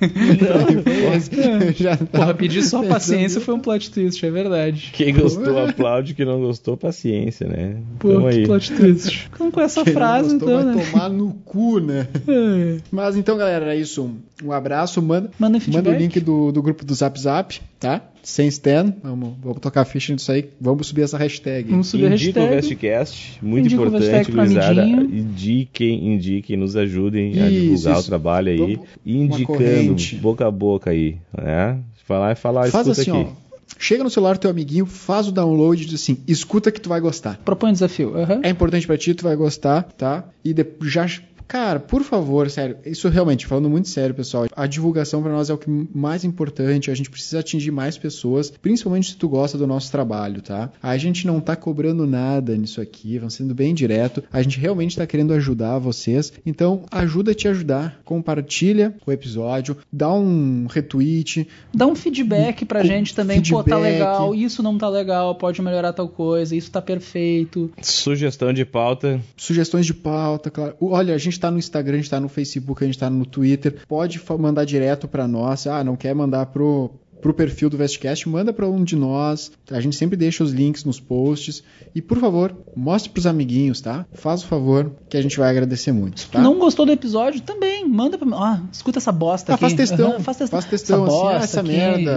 Eu 1.68 1.72
já 1.72 1.96
Porra, 1.96 2.06
tava 2.10 2.34
pedir 2.34 2.62
só 2.62 2.82
paciência 2.82 3.40
foi 3.40 3.54
um 3.54 3.60
plot 3.60 3.90
twist, 3.90 4.24
é 4.24 4.30
verdade. 4.30 4.90
Quem 4.94 5.14
gostou, 5.14 5.58
aplaude. 5.66 6.14
Quem 6.14 6.24
não 6.24 6.40
gostou, 6.40 6.76
paciência, 6.76 7.46
né? 7.46 7.76
Pô, 7.98 8.14
Tamo 8.14 8.28
que 8.30 8.36
aí. 8.38 8.46
plot 8.46 8.72
twist. 8.72 9.28
Então, 9.34 9.50
com 9.50 9.60
essa 9.60 9.84
Quem 9.84 9.92
não 9.92 10.00
frase, 10.00 10.30
gostou 10.38 10.48
então, 10.60 10.64
vai 10.64 10.74
né? 10.74 10.90
tomar 10.90 11.08
no 11.10 11.34
cu, 11.44 11.80
né? 11.80 12.06
É. 12.26 12.76
Mas 12.90 13.16
então, 13.16 13.36
galera, 13.36 13.66
era 13.66 13.76
isso. 13.76 14.10
Um 14.42 14.52
abraço. 14.52 15.02
Manda 15.38 15.58
manda. 15.58 15.70
Manda 15.72 15.90
o 15.90 15.94
link 15.94 16.20
do, 16.20 16.50
do 16.52 16.62
grupo 16.62 16.84
do 16.84 16.94
Zap 16.94 17.18
Zap, 17.20 17.60
tá? 17.80 18.02
Sem 18.22 18.48
Stan. 18.48 18.94
Vamos, 19.02 19.34
vamos 19.42 19.58
tocar 19.60 19.82
a 19.82 19.84
ficha 19.84 20.12
nisso 20.12 20.30
aí. 20.30 20.50
Vamos 20.60 20.86
subir 20.86 21.02
essa 21.02 21.16
hashtag. 21.16 21.70
Vamos 21.70 21.86
subir 21.88 22.06
a 22.06 22.14
Indica 22.14 22.40
o 22.40 22.42
hashtag. 22.44 22.68
Vestcast, 22.68 23.38
muito 23.44 23.66
Indica 23.66 23.82
o 23.82 23.86
importante, 23.86 24.32
gurizada. 24.32 24.84
Indiquem, 24.86 26.14
indiquem, 26.14 26.56
nos 26.56 26.76
ajudem 26.76 27.40
a 27.40 27.48
Isso, 27.50 27.60
divulgar 27.60 27.92
isso. 27.94 28.02
o 28.02 28.06
trabalho 28.06 28.48
aí. 28.50 28.58
Vamos- 28.76 28.88
Indicando, 29.06 29.96
boca 30.20 30.46
a 30.46 30.50
boca 30.50 30.90
aí. 30.90 31.16
Né? 31.36 31.78
Falar 32.04 32.32
e 32.32 32.34
falar, 32.34 32.68
Faz 32.70 32.86
escuta 32.86 33.00
assim, 33.02 33.10
aqui. 33.22 33.30
ó. 33.44 33.48
Chega 33.78 34.02
no 34.02 34.10
celular 34.10 34.32
do 34.34 34.40
teu 34.40 34.50
amiguinho, 34.50 34.86
faz 34.86 35.28
o 35.28 35.32
download 35.32 35.82
e 35.82 35.86
diz 35.86 36.00
assim, 36.02 36.18
escuta 36.26 36.72
que 36.72 36.80
tu 36.80 36.88
vai 36.88 37.00
gostar. 37.00 37.38
Propõe 37.44 37.70
um 37.70 37.72
desafio. 37.72 38.16
Aham. 38.16 38.40
É 38.42 38.48
importante 38.48 38.86
pra 38.86 38.96
ti, 38.96 39.14
tu 39.14 39.24
vai 39.24 39.36
gostar, 39.36 39.82
tá? 39.96 40.24
E 40.44 40.52
de- 40.54 40.66
já. 40.82 41.06
Cara, 41.48 41.80
por 41.80 42.02
favor, 42.02 42.48
sério, 42.50 42.76
isso 42.84 43.08
realmente, 43.08 43.46
falando 43.46 43.70
muito 43.70 43.88
sério, 43.88 44.14
pessoal, 44.14 44.46
a 44.54 44.66
divulgação 44.66 45.22
pra 45.22 45.32
nós 45.32 45.48
é 45.48 45.54
o 45.54 45.58
que 45.58 45.68
mais 45.94 46.22
importante, 46.22 46.90
a 46.90 46.94
gente 46.94 47.08
precisa 47.10 47.40
atingir 47.40 47.70
mais 47.70 47.96
pessoas, 47.96 48.50
principalmente 48.50 49.10
se 49.12 49.16
tu 49.16 49.28
gosta 49.30 49.56
do 49.56 49.66
nosso 49.66 49.90
trabalho, 49.90 50.42
tá? 50.42 50.70
A 50.82 50.96
gente 50.98 51.26
não 51.26 51.40
tá 51.40 51.56
cobrando 51.56 52.06
nada 52.06 52.54
nisso 52.56 52.80
aqui, 52.82 53.16
vamos 53.18 53.32
sendo 53.34 53.54
bem 53.54 53.72
direto, 53.74 54.22
a 54.30 54.42
gente 54.42 54.60
realmente 54.60 54.94
tá 54.96 55.06
querendo 55.06 55.32
ajudar 55.32 55.78
vocês, 55.78 56.32
então 56.44 56.82
ajuda 56.90 57.30
a 57.30 57.34
te 57.34 57.48
ajudar, 57.48 57.98
compartilha 58.04 58.94
o 59.06 59.10
episódio, 59.10 59.76
dá 59.92 60.12
um 60.12 60.66
retweet, 60.68 61.48
Dá 61.74 61.86
um 61.86 61.94
feedback 61.94 62.64
pra 62.66 62.80
Com- 62.82 62.86
gente 62.86 63.14
também. 63.14 63.40
Pô, 63.42 63.62
tá 63.62 63.76
feedback. 63.76 63.92
legal, 63.92 64.34
isso 64.34 64.62
não 64.62 64.76
tá 64.76 64.88
legal, 64.88 65.34
pode 65.36 65.62
melhorar 65.62 65.92
tal 65.94 66.08
coisa, 66.08 66.54
isso 66.54 66.70
tá 66.70 66.82
perfeito. 66.82 67.70
Sugestão 67.80 68.52
de 68.52 68.64
pauta. 68.66 69.20
sugestões 69.36 69.86
de 69.86 69.94
pauta, 69.94 70.50
claro. 70.50 70.74
Olha, 70.80 71.14
a 71.14 71.18
gente 71.18 71.37
tá 71.40 71.50
no 71.50 71.58
Instagram, 71.58 71.94
a 71.94 71.96
gente 71.98 72.10
tá 72.10 72.20
no 72.20 72.28
Facebook, 72.28 72.82
a 72.82 72.86
gente 72.86 72.98
tá 72.98 73.08
no 73.10 73.26
Twitter. 73.26 73.76
Pode 73.86 74.20
mandar 74.38 74.64
direto 74.64 75.08
pra 75.08 75.28
nós. 75.28 75.66
Ah, 75.66 75.82
não 75.82 75.96
quer 75.96 76.14
mandar 76.14 76.46
pro 76.46 76.90
pro 77.20 77.34
perfil 77.34 77.68
do 77.70 77.76
Vestcast, 77.76 78.28
manda 78.28 78.52
pra 78.52 78.68
um 78.68 78.82
de 78.84 78.96
nós. 78.96 79.50
A 79.70 79.80
gente 79.80 79.96
sempre 79.96 80.16
deixa 80.16 80.42
os 80.44 80.52
links 80.52 80.84
nos 80.84 81.00
posts. 81.00 81.62
E 81.94 82.00
por 82.02 82.18
favor, 82.18 82.54
mostre 82.76 83.10
pros 83.10 83.26
amiguinhos, 83.26 83.80
tá? 83.80 84.06
Faz 84.12 84.42
o 84.42 84.46
favor 84.46 84.92
que 85.08 85.16
a 85.16 85.22
gente 85.22 85.38
vai 85.38 85.50
agradecer 85.50 85.92
muito, 85.92 86.28
tá? 86.28 86.40
Não 86.40 86.58
gostou 86.58 86.86
do 86.86 86.92
episódio? 86.92 87.40
Também, 87.40 87.88
manda 87.88 88.16
pra 88.18 88.26
mim. 88.26 88.34
Ah, 88.36 88.62
escuta 88.72 88.98
essa 88.98 89.10
bosta 89.12 89.52
Ah, 89.52 89.54
aqui. 89.54 89.60
faz 89.62 89.74
textão, 89.74 90.10
Aham, 90.12 90.20
faz 90.20 90.36
textão. 90.38 90.60
faz 90.60 90.70
textão, 90.70 91.04
essa 91.04 91.12
assim, 91.12 91.18
ah, 91.18 91.22
bosta 91.30 91.44
essa 91.44 91.60
aqui. 91.60 91.68
merda. 91.70 92.10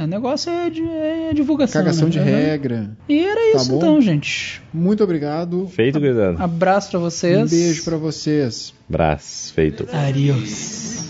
É, 0.00 0.04
o 0.04 0.06
negócio 0.06 0.50
é, 0.50 0.70
de, 0.70 0.82
é 0.82 1.32
divulgação. 1.34 1.80
Cagação 1.82 2.04
né? 2.06 2.10
de 2.10 2.18
regra. 2.18 2.96
E 3.08 3.18
era 3.20 3.52
Tá 3.52 3.56
isso 3.58 3.70
bom? 3.70 3.76
então, 3.76 4.00
gente. 4.00 4.62
Muito 4.72 5.02
obrigado. 5.04 5.66
Feito, 5.68 5.98
gurizada. 6.00 6.42
Abraço 6.42 6.90
pra 6.90 6.98
vocês. 7.00 7.38
Um 7.52 7.56
beijo 7.56 7.84
pra 7.84 7.96
vocês. 7.96 8.72
Abraço. 8.88 9.52
Feito. 9.52 9.86
Adiós. 9.92 11.09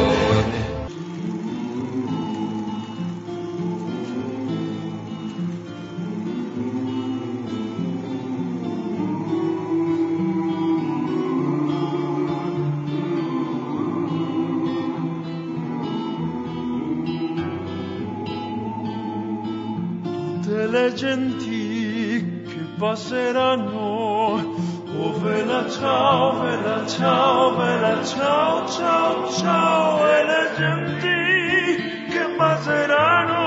le 20.81 20.93
genti 20.95 22.43
che 22.47 22.65
passeranno. 22.77 24.69
Oh 24.97 25.19
vela 25.19 25.69
ciao, 25.69 26.41
vela 26.41 26.85
ciao, 26.87 27.55
vela 27.55 28.03
ciao, 28.03 28.67
ciao, 28.67 29.31
ciao. 29.31 30.07
E 30.07 30.25
le 30.25 30.51
genti 30.57 32.09
che 32.09 32.25
passeranno 32.35 33.43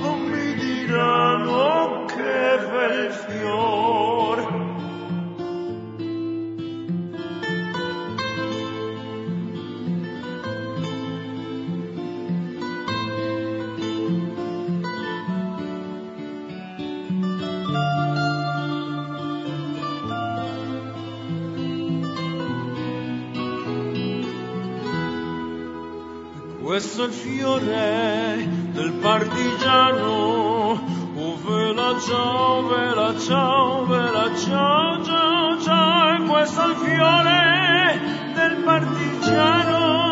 oh, 0.00 0.16
mi 0.16 0.54
diranno 0.54 2.04
che 2.06 2.58
bel 2.70 3.10
fior. 3.12 4.11
Questo 26.72 27.04
è 27.04 27.06
il 27.08 27.12
fiore 27.12 28.48
del 28.72 28.92
partigiano. 28.92 30.80
Oh, 31.16 31.38
vela 31.44 32.00
ciao, 32.00 32.66
vela 32.66 33.14
ciao, 33.18 33.84
vela 33.84 34.34
ciao, 34.34 35.04
ciao, 35.04 35.60
ciao. 35.60 36.16
E 36.16 36.26
questo 36.26 36.62
è 36.62 36.68
il 36.68 36.76
fiore 36.76 38.00
del 38.32 38.62
partigiano. 38.64 40.11